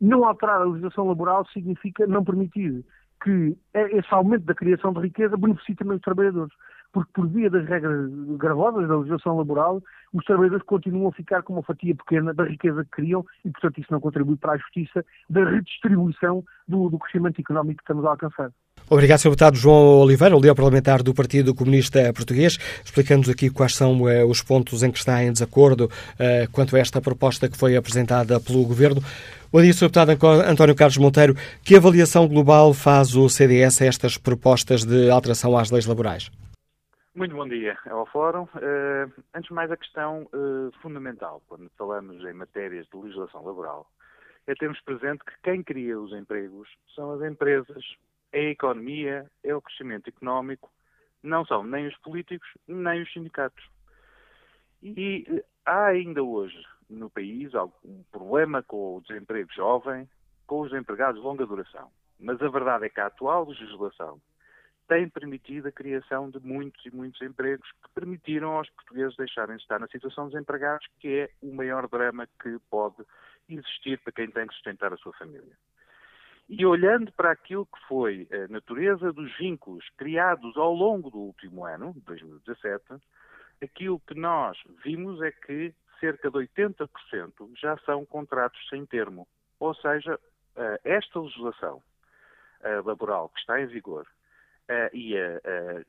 não 0.00 0.24
alterar 0.24 0.60
a 0.60 0.64
legislação 0.64 1.08
laboral 1.08 1.46
significa 1.48 2.06
não 2.06 2.24
permitir 2.24 2.84
que 3.24 3.56
esse 3.74 4.14
aumento 4.14 4.44
da 4.44 4.54
criação 4.54 4.92
de 4.92 5.00
riqueza 5.00 5.36
beneficie 5.36 5.74
também 5.74 5.96
os 5.96 6.02
trabalhadores. 6.02 6.52
Porque 6.92 7.10
por 7.12 7.26
via 7.26 7.50
das 7.50 7.66
regras 7.66 8.08
gravosas 8.36 8.86
da 8.86 8.96
legislação 8.96 9.38
laboral, 9.38 9.82
os 10.12 10.24
trabalhadores 10.24 10.64
continuam 10.64 11.08
a 11.08 11.12
ficar 11.12 11.42
com 11.42 11.54
uma 11.54 11.62
fatia 11.62 11.96
pequena 11.96 12.34
da 12.34 12.44
riqueza 12.44 12.84
que 12.84 12.90
criam 12.90 13.24
e, 13.44 13.50
portanto, 13.50 13.80
isso 13.80 13.92
não 13.92 14.00
contribui 14.00 14.36
para 14.36 14.52
a 14.52 14.58
justiça 14.58 15.04
da 15.28 15.44
redistribuição 15.44 16.44
do, 16.68 16.90
do 16.90 16.98
crescimento 16.98 17.40
económico 17.40 17.78
que 17.78 17.82
estamos 17.82 18.04
a 18.04 18.10
alcançar. 18.10 18.52
Obrigado, 18.90 19.18
Sr. 19.18 19.30
Deputado 19.30 19.56
João 19.56 20.02
Oliveira, 20.02 20.36
o 20.36 20.38
líder 20.38 20.54
parlamentar 20.54 21.02
do 21.02 21.14
Partido 21.14 21.54
Comunista 21.54 22.12
Português, 22.12 22.58
explicando-nos 22.84 23.30
aqui 23.30 23.48
quais 23.48 23.74
são 23.74 24.06
eh, 24.06 24.22
os 24.22 24.42
pontos 24.42 24.82
em 24.82 24.92
que 24.92 24.98
está 24.98 25.24
em 25.24 25.32
desacordo 25.32 25.88
eh, 26.18 26.46
quanto 26.52 26.76
a 26.76 26.78
esta 26.78 27.00
proposta 27.00 27.48
que 27.48 27.56
foi 27.56 27.76
apresentada 27.76 28.38
pelo 28.38 28.62
Governo. 28.62 29.00
Bom 29.50 29.62
dia, 29.62 29.72
Sr. 29.72 29.88
Deputado 29.88 30.10
António 30.46 30.76
Carlos 30.76 30.98
Monteiro. 30.98 31.34
Que 31.64 31.76
avaliação 31.76 32.28
global 32.28 32.74
faz 32.74 33.16
o 33.16 33.26
CDS 33.26 33.80
a 33.80 33.86
estas 33.86 34.18
propostas 34.18 34.84
de 34.84 35.08
alteração 35.08 35.56
às 35.56 35.70
leis 35.70 35.86
laborais? 35.86 36.30
Muito 37.14 37.34
bom 37.34 37.48
dia 37.48 37.78
ao 37.88 38.04
Fórum. 38.04 38.42
Uh, 38.42 39.10
antes 39.34 39.48
de 39.48 39.54
mais, 39.54 39.70
a 39.70 39.76
questão 39.78 40.28
fundamental, 40.82 41.40
quando 41.48 41.70
falamos 41.78 42.22
em 42.22 42.34
matérias 42.34 42.86
de 42.92 42.98
legislação 43.00 43.42
laboral, 43.44 43.86
é 44.46 44.54
termos 44.54 44.80
presente 44.82 45.24
que 45.24 45.32
quem 45.42 45.62
cria 45.62 45.98
os 45.98 46.12
empregos 46.12 46.68
são 46.94 47.12
as 47.12 47.22
empresas 47.22 47.82
a 48.34 48.50
economia, 48.50 49.30
é 49.44 49.54
o 49.54 49.62
crescimento 49.62 50.08
económico, 50.08 50.70
não 51.22 51.46
são 51.46 51.62
nem 51.62 51.86
os 51.86 51.96
políticos, 51.98 52.48
nem 52.66 53.02
os 53.02 53.12
sindicatos. 53.12 53.64
E 54.82 55.42
há 55.64 55.86
ainda 55.86 56.22
hoje 56.22 56.60
no 56.90 57.08
país 57.08 57.54
algum 57.54 58.02
problema 58.10 58.62
com 58.62 58.96
o 58.96 59.00
desemprego 59.00 59.50
jovem, 59.52 60.08
com 60.46 60.60
os 60.60 60.72
empregados 60.72 61.20
de 61.20 61.26
longa 61.26 61.46
duração. 61.46 61.90
Mas 62.18 62.42
a 62.42 62.48
verdade 62.48 62.86
é 62.86 62.88
que 62.88 63.00
a 63.00 63.06
atual 63.06 63.48
legislação 63.48 64.20
tem 64.86 65.08
permitido 65.08 65.68
a 65.68 65.72
criação 65.72 66.28
de 66.28 66.38
muitos 66.40 66.84
e 66.84 66.94
muitos 66.94 67.22
empregos 67.22 67.70
que 67.82 67.88
permitiram 67.94 68.52
aos 68.52 68.68
portugueses 68.70 69.16
deixarem 69.16 69.56
de 69.56 69.62
estar 69.62 69.78
na 69.78 69.88
situação 69.88 70.26
de 70.26 70.32
desempregados, 70.32 70.86
que 70.98 71.20
é 71.20 71.30
o 71.40 71.54
maior 71.54 71.88
drama 71.88 72.28
que 72.42 72.58
pode 72.68 72.96
existir 73.48 73.98
para 74.00 74.12
quem 74.12 74.30
tem 74.30 74.46
que 74.46 74.54
sustentar 74.54 74.92
a 74.92 74.96
sua 74.96 75.12
família. 75.14 75.56
E 76.48 76.64
olhando 76.66 77.10
para 77.12 77.30
aquilo 77.30 77.66
que 77.66 77.86
foi 77.88 78.28
a 78.30 78.52
natureza 78.52 79.12
dos 79.12 79.34
vínculos 79.38 79.88
criados 79.96 80.56
ao 80.56 80.74
longo 80.74 81.10
do 81.10 81.18
último 81.18 81.64
ano, 81.64 81.94
2017, 82.04 82.84
aquilo 83.62 83.98
que 84.00 84.14
nós 84.14 84.58
vimos 84.84 85.22
é 85.22 85.32
que 85.32 85.74
cerca 85.98 86.30
de 86.30 86.36
80% 86.36 86.88
já 87.56 87.78
são 87.78 88.04
contratos 88.04 88.60
sem 88.68 88.84
termo. 88.84 89.26
Ou 89.58 89.74
seja, 89.74 90.20
eh, 90.56 90.80
esta 90.84 91.18
legislação 91.18 91.82
eh, 92.62 92.80
laboral 92.84 93.30
que 93.30 93.40
está 93.40 93.60
em 93.60 93.66
vigor 93.66 94.06
e 94.94 95.14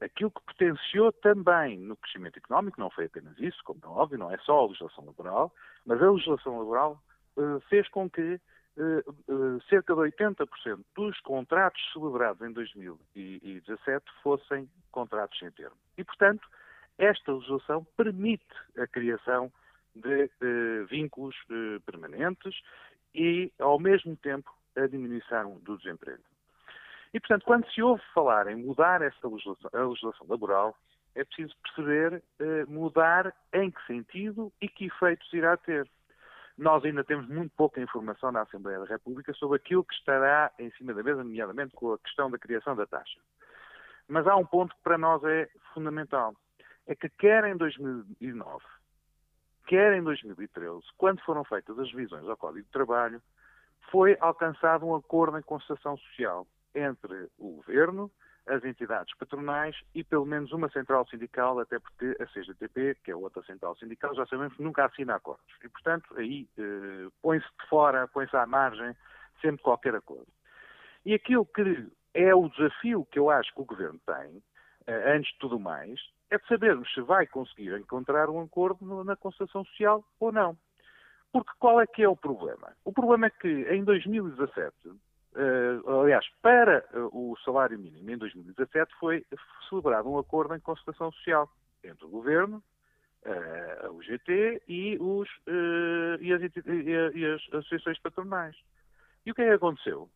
aquilo 0.01 0.29
que 0.29 0.41
potenciou 0.41 1.09
também 1.13 1.79
no 1.79 1.95
crescimento 1.95 2.37
económico, 2.37 2.77
não 2.77 2.89
foi 2.89 3.05
apenas 3.05 3.39
isso, 3.39 3.57
como 3.63 3.79
é 3.81 3.87
óbvio, 3.87 4.17
não 4.17 4.29
é 4.29 4.37
só 4.39 4.59
a 4.59 4.67
legislação 4.67 5.05
laboral, 5.05 5.53
mas 5.85 6.03
a 6.03 6.11
legislação 6.11 6.59
laboral 6.59 7.01
fez 7.69 7.87
com 7.87 8.09
que 8.09 8.37
cerca 9.69 9.93
de 9.93 10.01
80% 10.01 10.79
dos 10.95 11.19
contratos 11.21 11.81
celebrados 11.93 12.41
em 12.41 12.51
2017 12.51 14.05
fossem 14.21 14.69
contratos 14.91 15.39
sem 15.39 15.49
termo. 15.51 15.77
E, 15.97 16.03
portanto, 16.03 16.47
esta 16.97 17.31
legislação 17.31 17.85
permite 17.95 18.45
a 18.77 18.85
criação 18.87 19.51
de 19.95 20.29
vínculos 20.89 21.35
permanentes 21.85 22.53
e, 23.13 23.51
ao 23.59 23.79
mesmo 23.79 24.15
tempo, 24.17 24.53
a 24.75 24.87
diminuição 24.87 25.57
do 25.59 25.77
desemprego. 25.77 26.23
E, 27.13 27.19
portanto, 27.19 27.45
quando 27.45 27.65
se 27.71 27.81
ouve 27.81 28.03
falar 28.13 28.47
em 28.47 28.57
mudar 28.57 29.01
esta 29.01 29.27
legislação, 29.27 29.69
a 29.73 29.87
legislação 29.87 30.27
laboral, 30.27 30.75
é 31.15 31.23
preciso 31.23 31.55
perceber 31.63 32.21
eh, 32.39 32.65
mudar 32.67 33.33
em 33.53 33.71
que 33.71 33.85
sentido 33.87 34.51
e 34.61 34.67
que 34.67 34.87
efeitos 34.87 35.31
irá 35.31 35.55
ter. 35.55 35.87
Nós 36.57 36.83
ainda 36.85 37.03
temos 37.03 37.27
muito 37.27 37.53
pouca 37.55 37.81
informação 37.81 38.31
na 38.31 38.41
Assembleia 38.41 38.79
da 38.79 38.85
República 38.85 39.33
sobre 39.33 39.57
aquilo 39.57 39.83
que 39.83 39.93
estará 39.93 40.51
em 40.57 40.71
cima 40.71 40.93
da 40.93 41.03
mesa, 41.03 41.23
nomeadamente 41.23 41.75
com 41.75 41.93
a 41.93 41.99
questão 41.99 42.31
da 42.31 42.37
criação 42.37 42.75
da 42.75 42.85
taxa. 42.85 43.19
Mas 44.07 44.25
há 44.25 44.35
um 44.35 44.45
ponto 44.45 44.73
que 44.75 44.81
para 44.81 44.97
nós 44.97 45.23
é 45.23 45.49
fundamental. 45.73 46.33
É 46.87 46.95
que 46.95 47.09
quer 47.09 47.43
em 47.45 47.57
2009, 47.57 48.63
quer 49.67 49.93
em 49.93 50.03
2013, 50.03 50.85
quando 50.97 51.19
foram 51.21 51.43
feitas 51.43 51.77
as 51.79 51.91
revisões 51.91 52.27
ao 52.27 52.37
Código 52.37 52.65
de 52.65 52.71
Trabalho, 52.71 53.21
foi 53.91 54.15
alcançado 54.19 54.85
um 54.85 54.95
acordo 54.95 55.37
em 55.37 55.41
concertação 55.41 55.97
social 55.97 56.47
entre 56.73 57.29
o 57.37 57.55
governo, 57.55 58.11
as 58.47 58.63
entidades 58.63 59.15
patronais 59.17 59.75
e 59.93 60.03
pelo 60.03 60.25
menos 60.25 60.51
uma 60.51 60.69
central 60.69 61.07
sindical, 61.07 61.59
até 61.59 61.79
porque 61.79 62.15
a 62.19 62.25
CGTP, 62.27 62.95
que 63.03 63.11
é 63.11 63.15
outra 63.15 63.43
central 63.43 63.75
sindical, 63.77 64.13
já 64.15 64.25
sabemos 64.27 64.55
que 64.55 64.63
nunca 64.63 64.85
assina 64.85 65.15
acordos. 65.15 65.45
E, 65.63 65.69
portanto, 65.69 66.13
aí 66.17 66.47
eh, 66.57 67.07
põe-se 67.21 67.45
de 67.45 67.67
fora, 67.67 68.07
põe-se 68.07 68.35
à 68.35 68.45
margem 68.45 68.95
sempre 69.41 69.63
qualquer 69.63 69.95
acordo. 69.95 70.27
E 71.05 71.13
aquilo 71.13 71.45
que 71.45 71.87
é 72.13 72.33
o 72.35 72.49
desafio 72.49 73.05
que 73.05 73.19
eu 73.19 73.29
acho 73.29 73.53
que 73.53 73.61
o 73.61 73.65
governo 73.65 73.99
tem, 74.05 74.43
eh, 74.87 75.15
antes 75.15 75.31
de 75.33 75.39
tudo 75.39 75.59
mais, 75.59 75.99
é 76.29 76.37
de 76.37 76.47
sabermos 76.47 76.91
se 76.93 77.01
vai 77.01 77.25
conseguir 77.25 77.73
encontrar 77.77 78.29
um 78.29 78.41
acordo 78.41 79.03
na 79.03 79.15
concertação 79.15 79.65
social 79.65 80.03
ou 80.19 80.31
não. 80.31 80.57
Porque 81.31 81.51
qual 81.59 81.81
é 81.81 81.87
que 81.87 82.03
é 82.03 82.07
o 82.07 82.15
problema? 82.15 82.73
O 82.85 82.93
problema 82.93 83.27
é 83.27 83.29
que 83.29 83.47
em 83.47 83.83
2017 83.83 84.73
Uh, 84.89 84.95
aliás, 86.01 86.25
para 86.41 86.85
uh, 86.93 87.31
o 87.31 87.37
salário 87.43 87.77
mínimo 87.77 88.09
em 88.09 88.17
2017 88.17 88.93
foi 88.99 89.25
celebrado 89.69 90.09
um 90.09 90.17
acordo 90.17 90.55
em 90.55 90.59
concertação 90.59 91.11
social 91.11 91.49
entre 91.83 92.05
o 92.05 92.09
Governo, 92.09 92.63
uh, 93.25 93.85
a 93.87 93.91
UGT 93.91 94.63
e, 94.67 94.97
os, 94.99 95.29
e, 96.21 96.33
as, 96.33 96.41
e, 97.15 97.25
as, 97.25 97.41
associações 97.53 97.99
patronais. 97.99 98.55
E 99.25 99.31
o 99.31 99.35
que 99.35 99.41
é 99.41 99.47
que 99.47 99.53
aconteceu? 99.53 100.09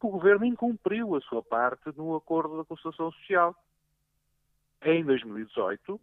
O 0.00 0.08
Governo 0.08 0.44
incumpriu 0.44 1.16
a 1.16 1.20
sua 1.22 1.42
parte 1.42 1.90
no 1.96 2.14
acordo 2.14 2.58
da 2.58 2.64
concertação 2.64 3.10
social. 3.12 3.56
Em 4.82 5.02
2018, 5.02 5.98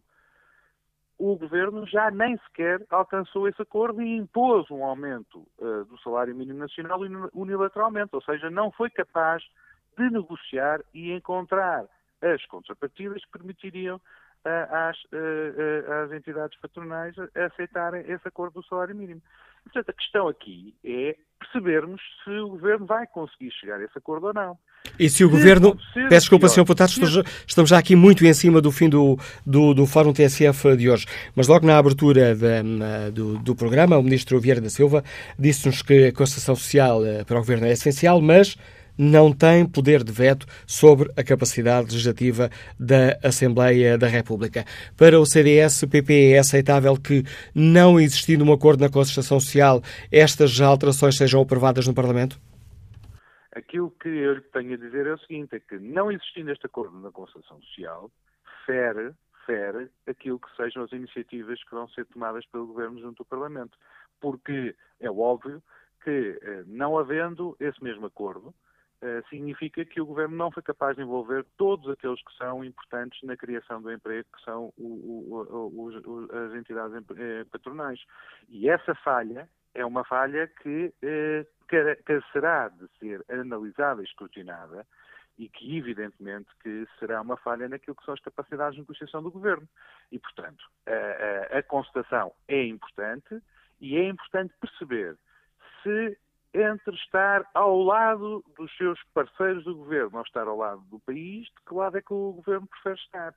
o 1.22 1.36
governo 1.36 1.86
já 1.86 2.10
nem 2.10 2.36
sequer 2.38 2.84
alcançou 2.90 3.46
esse 3.46 3.62
acordo 3.62 4.02
e 4.02 4.16
impôs 4.16 4.68
um 4.72 4.84
aumento 4.84 5.46
uh, 5.60 5.84
do 5.84 5.96
salário 6.00 6.34
mínimo 6.34 6.58
nacional 6.58 6.98
unilateralmente, 7.32 8.10
ou 8.12 8.20
seja, 8.22 8.50
não 8.50 8.72
foi 8.72 8.90
capaz 8.90 9.40
de 9.96 10.10
negociar 10.10 10.80
e 10.92 11.12
encontrar 11.12 11.84
as 12.20 12.44
contrapartidas 12.46 13.24
que 13.24 13.30
permitiriam 13.30 13.98
uh, 13.98 14.74
às, 14.74 14.98
uh, 15.04 15.92
às 16.02 16.12
entidades 16.12 16.58
patronais 16.58 17.14
aceitarem 17.36 18.02
esse 18.10 18.26
acordo 18.26 18.60
do 18.60 18.66
salário 18.66 18.96
mínimo. 18.96 19.22
Portanto, 19.62 19.90
a 19.90 19.94
questão 19.94 20.26
aqui 20.26 20.74
é 20.84 21.16
percebermos 21.38 22.02
se 22.24 22.30
o 22.30 22.48
governo 22.48 22.84
vai 22.84 23.06
conseguir 23.06 23.52
chegar 23.52 23.78
a 23.78 23.84
esse 23.84 23.96
acordo 23.96 24.26
ou 24.26 24.34
não. 24.34 24.58
E 24.98 25.08
se 25.08 25.24
o 25.24 25.28
se 25.28 25.32
Governo. 25.32 25.76
Peço 25.94 26.22
desculpa, 26.22 26.48
Sr. 26.48 26.60
Deputado, 26.60 26.92
estamos 27.46 27.70
já 27.70 27.78
aqui 27.78 27.96
muito 27.96 28.24
em 28.24 28.34
cima 28.34 28.60
do 28.60 28.70
fim 28.70 28.88
do, 28.88 29.18
do, 29.44 29.74
do 29.74 29.86
Fórum 29.86 30.12
TSF 30.12 30.76
de 30.76 30.90
hoje. 30.90 31.06
Mas 31.34 31.48
logo 31.48 31.66
na 31.66 31.78
abertura 31.78 32.36
do, 33.12 33.38
do 33.38 33.54
programa, 33.54 33.98
o 33.98 34.02
Ministro 34.02 34.38
Vieira 34.40 34.60
da 34.60 34.70
Silva 34.70 35.02
disse-nos 35.38 35.82
que 35.82 36.06
a 36.06 36.12
Constituição 36.12 36.54
Social 36.54 37.04
eh, 37.04 37.24
para 37.24 37.36
o 37.36 37.40
Governo 37.40 37.66
é 37.66 37.72
essencial, 37.72 38.20
mas 38.20 38.56
não 38.96 39.32
tem 39.32 39.64
poder 39.64 40.04
de 40.04 40.12
veto 40.12 40.46
sobre 40.66 41.10
a 41.16 41.22
capacidade 41.22 41.90
legislativa 41.90 42.50
da 42.78 43.18
Assembleia 43.22 43.96
da 43.96 44.06
República. 44.06 44.64
Para 44.96 45.18
o 45.18 45.26
CDS-PP 45.26 46.32
é 46.32 46.38
aceitável 46.38 46.96
que, 46.96 47.24
não 47.54 47.98
existindo 47.98 48.44
um 48.44 48.52
acordo 48.52 48.80
na 48.80 48.90
Constituição 48.90 49.40
Social, 49.40 49.82
estas 50.10 50.60
alterações 50.60 51.16
sejam 51.16 51.40
aprovadas 51.40 51.86
no 51.86 51.94
Parlamento? 51.94 52.38
Aquilo 53.54 53.90
que 53.90 54.08
eu 54.08 54.34
lhe 54.34 54.40
tenho 54.40 54.74
a 54.74 54.76
dizer 54.78 55.06
é 55.06 55.12
o 55.12 55.18
seguinte, 55.18 55.56
é 55.56 55.60
que 55.60 55.78
não 55.78 56.10
existindo 56.10 56.50
este 56.50 56.66
acordo 56.66 56.98
na 56.98 57.10
Constituição 57.10 57.60
Social, 57.60 58.10
fere, 58.64 59.14
fere 59.44 59.90
aquilo 60.06 60.40
que 60.40 60.56
sejam 60.56 60.84
as 60.84 60.92
iniciativas 60.92 61.62
que 61.62 61.74
vão 61.74 61.86
ser 61.88 62.06
tomadas 62.06 62.46
pelo 62.46 62.66
Governo 62.66 63.00
junto 63.00 63.22
ao 63.22 63.26
Parlamento. 63.26 63.76
Porque 64.20 64.74
é 65.00 65.10
óbvio 65.10 65.62
que, 66.02 66.38
eh, 66.40 66.64
não 66.66 66.96
havendo 66.96 67.56
esse 67.60 67.82
mesmo 67.82 68.06
acordo, 68.06 68.54
uh, 69.02 69.28
significa 69.28 69.84
que 69.84 70.00
o 70.00 70.06
Governo 70.06 70.36
não 70.36 70.50
foi 70.50 70.62
capaz 70.62 70.96
de 70.96 71.02
envolver 71.02 71.44
todos 71.56 71.88
aqueles 71.90 72.22
que 72.22 72.36
são 72.36 72.64
importantes 72.64 73.20
na 73.22 73.36
criação 73.36 73.82
do 73.82 73.92
emprego, 73.92 74.26
que 74.34 74.44
são 74.44 74.72
o, 74.78 74.86
o, 74.86 75.90
o, 75.90 76.28
as 76.46 76.54
entidades 76.54 77.04
patronais. 77.50 78.00
E 78.48 78.68
essa 78.68 78.94
falha 78.96 79.48
é 79.74 79.84
uma 79.84 80.04
falha 80.04 80.46
que 80.46 80.92
carecerá 82.04 82.68
de 82.68 82.86
ser 82.98 83.24
analisada 83.28 84.02
e 84.02 84.04
escrutinada 84.04 84.86
e 85.38 85.48
que, 85.48 85.76
evidentemente, 85.76 86.48
que 86.62 86.86
será 86.98 87.20
uma 87.22 87.36
falha 87.36 87.68
naquilo 87.68 87.96
que 87.96 88.04
são 88.04 88.14
as 88.14 88.20
capacidades 88.20 88.74
de 88.74 88.82
negociação 88.82 89.22
do 89.22 89.30
Governo. 89.30 89.66
E, 90.10 90.18
portanto, 90.18 90.64
a, 90.86 91.56
a, 91.56 91.58
a 91.58 91.62
constatação 91.62 92.32
é 92.46 92.64
importante 92.64 93.42
e 93.80 93.96
é 93.96 94.08
importante 94.08 94.52
perceber 94.60 95.16
se 95.82 96.18
entre 96.54 96.94
estar 96.96 97.48
ao 97.54 97.82
lado 97.82 98.44
dos 98.58 98.70
seus 98.76 99.02
parceiros 99.14 99.64
do 99.64 99.74
Governo 99.74 100.18
ou 100.18 100.22
estar 100.22 100.46
ao 100.46 100.56
lado 100.56 100.82
do 100.82 101.00
país, 101.00 101.46
de 101.46 101.62
que 101.66 101.74
lado 101.74 101.96
é 101.96 102.02
que 102.02 102.12
o 102.12 102.34
Governo 102.34 102.66
prefere 102.66 102.96
estar. 102.96 103.34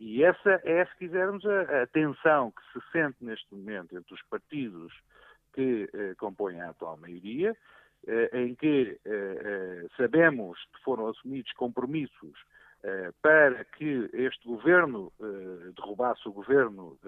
E 0.00 0.24
essa 0.24 0.60
é, 0.64 0.84
se 0.86 0.96
quisermos, 0.96 1.44
a, 1.44 1.82
a 1.82 1.86
tensão 1.88 2.50
que 2.50 2.62
se 2.72 2.90
sente 2.90 3.22
neste 3.22 3.54
momento 3.54 3.96
entre 3.96 4.14
os 4.14 4.22
partidos 4.22 4.92
que 5.54 5.88
eh, 5.92 6.14
compõem 6.18 6.60
a 6.60 6.70
atual 6.70 6.96
maioria, 6.96 7.56
eh, 8.06 8.28
em 8.34 8.54
que 8.54 9.00
eh, 9.02 9.08
eh, 9.08 9.86
sabemos 9.96 10.58
que 10.74 10.82
foram 10.82 11.08
assumidos 11.08 11.52
compromissos 11.52 12.38
para 13.22 13.64
que 13.64 14.10
este 14.12 14.46
governo 14.46 15.10
derrubasse 15.74 16.28
o 16.28 16.32
governo 16.32 16.98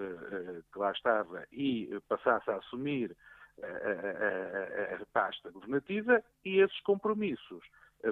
que 0.73 0.79
lá 0.79 0.91
estava 0.91 1.45
e 1.51 1.87
passasse 2.09 2.49
a 2.49 2.55
assumir 2.55 3.15
a, 3.61 3.67
a, 3.67 4.95
a 4.95 5.05
pasta 5.13 5.51
governativa 5.51 6.23
e 6.43 6.61
esses 6.61 6.79
compromissos 6.79 7.63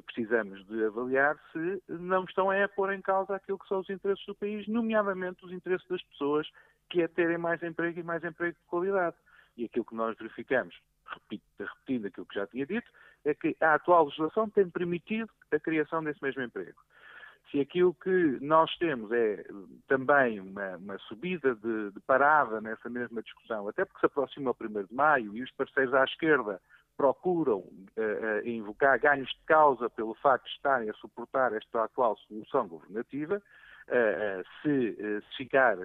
precisamos 0.05 0.63
de 0.67 0.85
avaliar 0.85 1.39
se 1.51 1.81
não 1.89 2.25
estão 2.25 2.51
a 2.51 2.67
pôr 2.67 2.93
em 2.93 3.01
causa 3.01 3.35
aquilo 3.35 3.57
que 3.57 3.67
são 3.67 3.79
os 3.79 3.89
interesses 3.89 4.27
do 4.27 4.35
país, 4.35 4.67
nomeadamente 4.67 5.43
os 5.43 5.51
interesses 5.51 5.87
das 5.87 6.03
pessoas, 6.03 6.47
que 6.87 7.01
é 7.01 7.07
terem 7.07 7.39
mais 7.39 7.63
emprego 7.63 7.99
e 7.99 8.03
mais 8.03 8.23
emprego 8.23 8.55
de 8.59 8.67
qualidade. 8.67 9.15
E 9.57 9.65
aquilo 9.65 9.86
que 9.86 9.95
nós 9.95 10.18
verificamos 10.18 10.76
repetindo 11.60 12.07
aquilo 12.07 12.26
que 12.26 12.36
já 12.36 12.48
tinha 12.48 12.65
dito, 12.65 12.90
é 13.23 13.34
que 13.34 13.56
a 13.61 13.76
atual 13.76 14.06
legislação 14.06 14.49
tem 14.49 14.69
permitido 14.69 15.30
a 15.52 15.60
criação 15.60 16.03
desse 16.03 16.22
mesmo 16.22 16.41
emprego. 16.41 16.80
Se 17.52 17.60
aquilo 17.60 17.94
que 17.94 18.40
nós 18.41 18.76
temos 18.77 19.11
é 19.11 19.45
também 19.88 20.40
uma, 20.40 20.77
uma 20.77 20.98
subida 20.99 21.56
de, 21.56 21.91
de, 21.91 21.99
parada 22.02 22.60
nessa 22.60 22.90
mesma 22.90 23.22
discussão, 23.22 23.68
até 23.68 23.86
porque 23.86 23.99
se 23.99 24.06
aproxima 24.07 24.52
o 24.52 24.56
1 24.60 24.86
de 24.86 24.94
maio 24.94 25.38
e 25.38 25.44
os 25.44 25.52
parceiros 25.52 25.94
à 25.94 26.03
esquerda 26.03 26.60
procuram 26.98 27.60
uh, 27.60 28.41
uh, 28.44 28.48
invocar 28.48 28.99
ganhos 28.99 29.30
de 29.30 29.45
causa 29.45 29.90
pelo 29.90 30.15
facto 30.15 30.45
de 30.45 30.52
estarem 30.52 30.90
a 30.90 30.94
suportar 30.94 31.53
esta 31.53 31.84
atual 31.84 32.18
solução 32.27 32.68
governativa, 32.68 33.38
uh, 33.38 34.44
se, 34.61 34.95
se, 34.95 35.38
ficar 35.38 35.77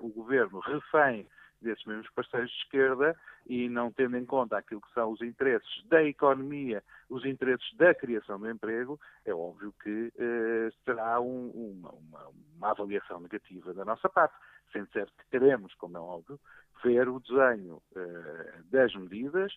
o 0.00 0.08
governo 0.08 0.58
refém 0.60 1.26
desses 1.62 1.84
mesmos 1.84 2.10
parceiros 2.10 2.50
de 2.50 2.56
esquerda 2.58 3.16
e 3.46 3.68
não 3.68 3.90
tendo 3.92 4.16
em 4.16 4.24
conta 4.24 4.56
aquilo 4.56 4.80
que 4.80 4.92
são 4.92 5.10
os 5.10 5.20
interesses 5.20 5.84
da 5.88 6.02
economia, 6.02 6.82
os 7.08 7.24
interesses 7.24 7.74
da 7.76 7.94
criação 7.94 8.38
do 8.38 8.50
emprego, 8.50 9.00
é 9.24 9.34
óbvio 9.34 9.74
que 9.82 10.12
eh, 10.16 10.70
terá 10.84 11.20
um, 11.20 11.50
uma, 11.50 11.90
uma, 11.90 12.28
uma, 12.56 12.70
avaliação 12.70 13.20
negativa 13.20 13.72
da 13.74 13.84
nossa 13.84 14.08
parte. 14.08 14.34
Sendo 14.72 14.90
certo 14.90 15.12
que 15.18 15.30
queremos, 15.30 15.74
como 15.74 15.96
é 15.96 16.00
óbvio, 16.00 16.40
ver 16.82 17.08
o 17.08 17.20
desenho 17.20 17.82
eh, 17.94 18.60
das 18.70 18.94
medidas, 18.94 19.52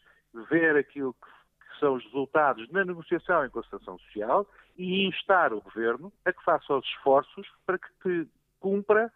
ver 0.50 0.76
aquilo 0.76 1.14
que, 1.14 1.68
que 1.68 1.80
são 1.80 1.96
os 1.96 2.04
resultados 2.06 2.70
na 2.72 2.84
negociação 2.84 3.46
em 3.46 3.50
concertação 3.50 3.98
social 4.00 4.48
e 4.78 5.08
instar 5.08 5.54
o 5.54 5.62
Governo 5.62 6.12
a 6.26 6.34
que 6.34 6.44
faça 6.44 6.74
os 6.74 6.86
esforços 6.86 7.48
para 7.66 7.78
que 7.78 8.28
cumpra 8.60 9.12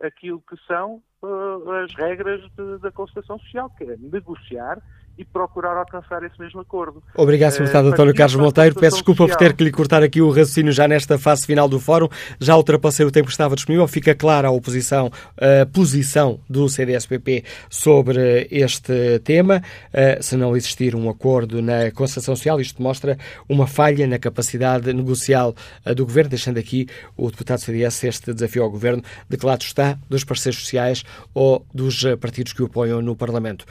aquilo 0.00 0.40
que 0.42 0.56
são 0.66 1.02
uh, 1.22 1.70
as 1.84 1.94
regras 1.94 2.40
de, 2.56 2.78
da 2.78 2.90
concertação 2.92 3.38
social, 3.38 3.70
que 3.70 3.84
é 3.84 3.96
negociar 3.96 4.82
e 5.16 5.24
procurar 5.24 5.76
alcançar 5.76 6.22
esse 6.24 6.38
mesmo 6.40 6.60
acordo. 6.60 7.02
Obrigado, 7.16 7.52
Sr. 7.52 7.60
Deputado 7.60 7.86
uh, 7.86 7.92
António 7.92 8.14
Carlos 8.14 8.36
Monteiro. 8.36 8.74
Peço 8.74 8.96
desculpa 8.96 9.22
social. 9.22 9.38
por 9.38 9.44
ter 9.44 9.52
que 9.54 9.64
lhe 9.64 9.70
cortar 9.70 10.02
aqui 10.02 10.20
o 10.20 10.28
raciocínio 10.28 10.72
já 10.72 10.88
nesta 10.88 11.18
fase 11.18 11.46
final 11.46 11.68
do 11.68 11.78
fórum. 11.78 12.08
Já 12.40 12.56
ultrapassei 12.56 13.06
o 13.06 13.10
tempo 13.10 13.26
que 13.26 13.32
estava 13.32 13.54
disponível. 13.54 13.86
Fica 13.86 14.14
clara 14.14 14.48
a 14.48 14.50
oposição, 14.50 15.10
a 15.36 15.66
posição 15.66 16.40
do 16.50 16.68
CDSPP 16.68 17.44
sobre 17.70 18.48
este 18.50 19.20
tema. 19.20 19.62
Uh, 19.92 20.22
se 20.22 20.36
não 20.36 20.56
existir 20.56 20.96
um 20.96 21.08
acordo 21.08 21.62
na 21.62 21.90
concertação 21.92 22.34
social, 22.34 22.60
isto 22.60 22.82
mostra 22.82 23.16
uma 23.48 23.66
falha 23.66 24.06
na 24.06 24.18
capacidade 24.18 24.92
negocial 24.92 25.54
uh, 25.86 25.94
do 25.94 26.04
Governo, 26.04 26.30
deixando 26.30 26.58
aqui 26.58 26.88
o 27.16 27.30
deputado 27.30 27.58
CDS 27.58 28.02
este 28.04 28.32
desafio 28.34 28.64
ao 28.64 28.70
Governo 28.70 29.02
de 29.28 29.36
que 29.36 29.46
lado 29.46 29.62
está, 29.62 29.96
dos 30.10 30.24
parceiros 30.24 30.60
sociais 30.60 31.04
ou 31.32 31.64
dos 31.72 32.04
partidos 32.20 32.52
que 32.52 32.62
o 32.62 32.66
apoiam 32.66 33.00
no 33.00 33.14
Parlamento. 33.14 33.64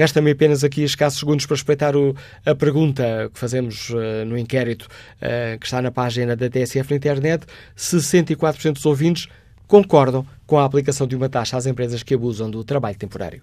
Resta-me 0.00 0.30
apenas 0.30 0.64
aqui 0.64 0.82
escassos 0.82 1.20
segundos 1.20 1.44
para 1.44 1.56
respeitar 1.56 1.94
o, 1.94 2.16
a 2.46 2.54
pergunta 2.54 3.30
que 3.34 3.38
fazemos 3.38 3.90
uh, 3.90 4.24
no 4.26 4.38
inquérito 4.38 4.88
uh, 5.16 5.58
que 5.58 5.66
está 5.66 5.82
na 5.82 5.90
página 5.90 6.34
da 6.34 6.48
TSF 6.48 6.88
na 6.88 6.96
internet. 6.96 7.44
64% 7.76 8.72
dos 8.72 8.86
ouvintes 8.86 9.28
concordam 9.66 10.24
com 10.46 10.58
a 10.58 10.64
aplicação 10.64 11.06
de 11.06 11.14
uma 11.14 11.28
taxa 11.28 11.58
às 11.58 11.66
empresas 11.66 12.02
que 12.02 12.14
abusam 12.14 12.50
do 12.50 12.64
trabalho 12.64 12.96
temporário. 12.96 13.42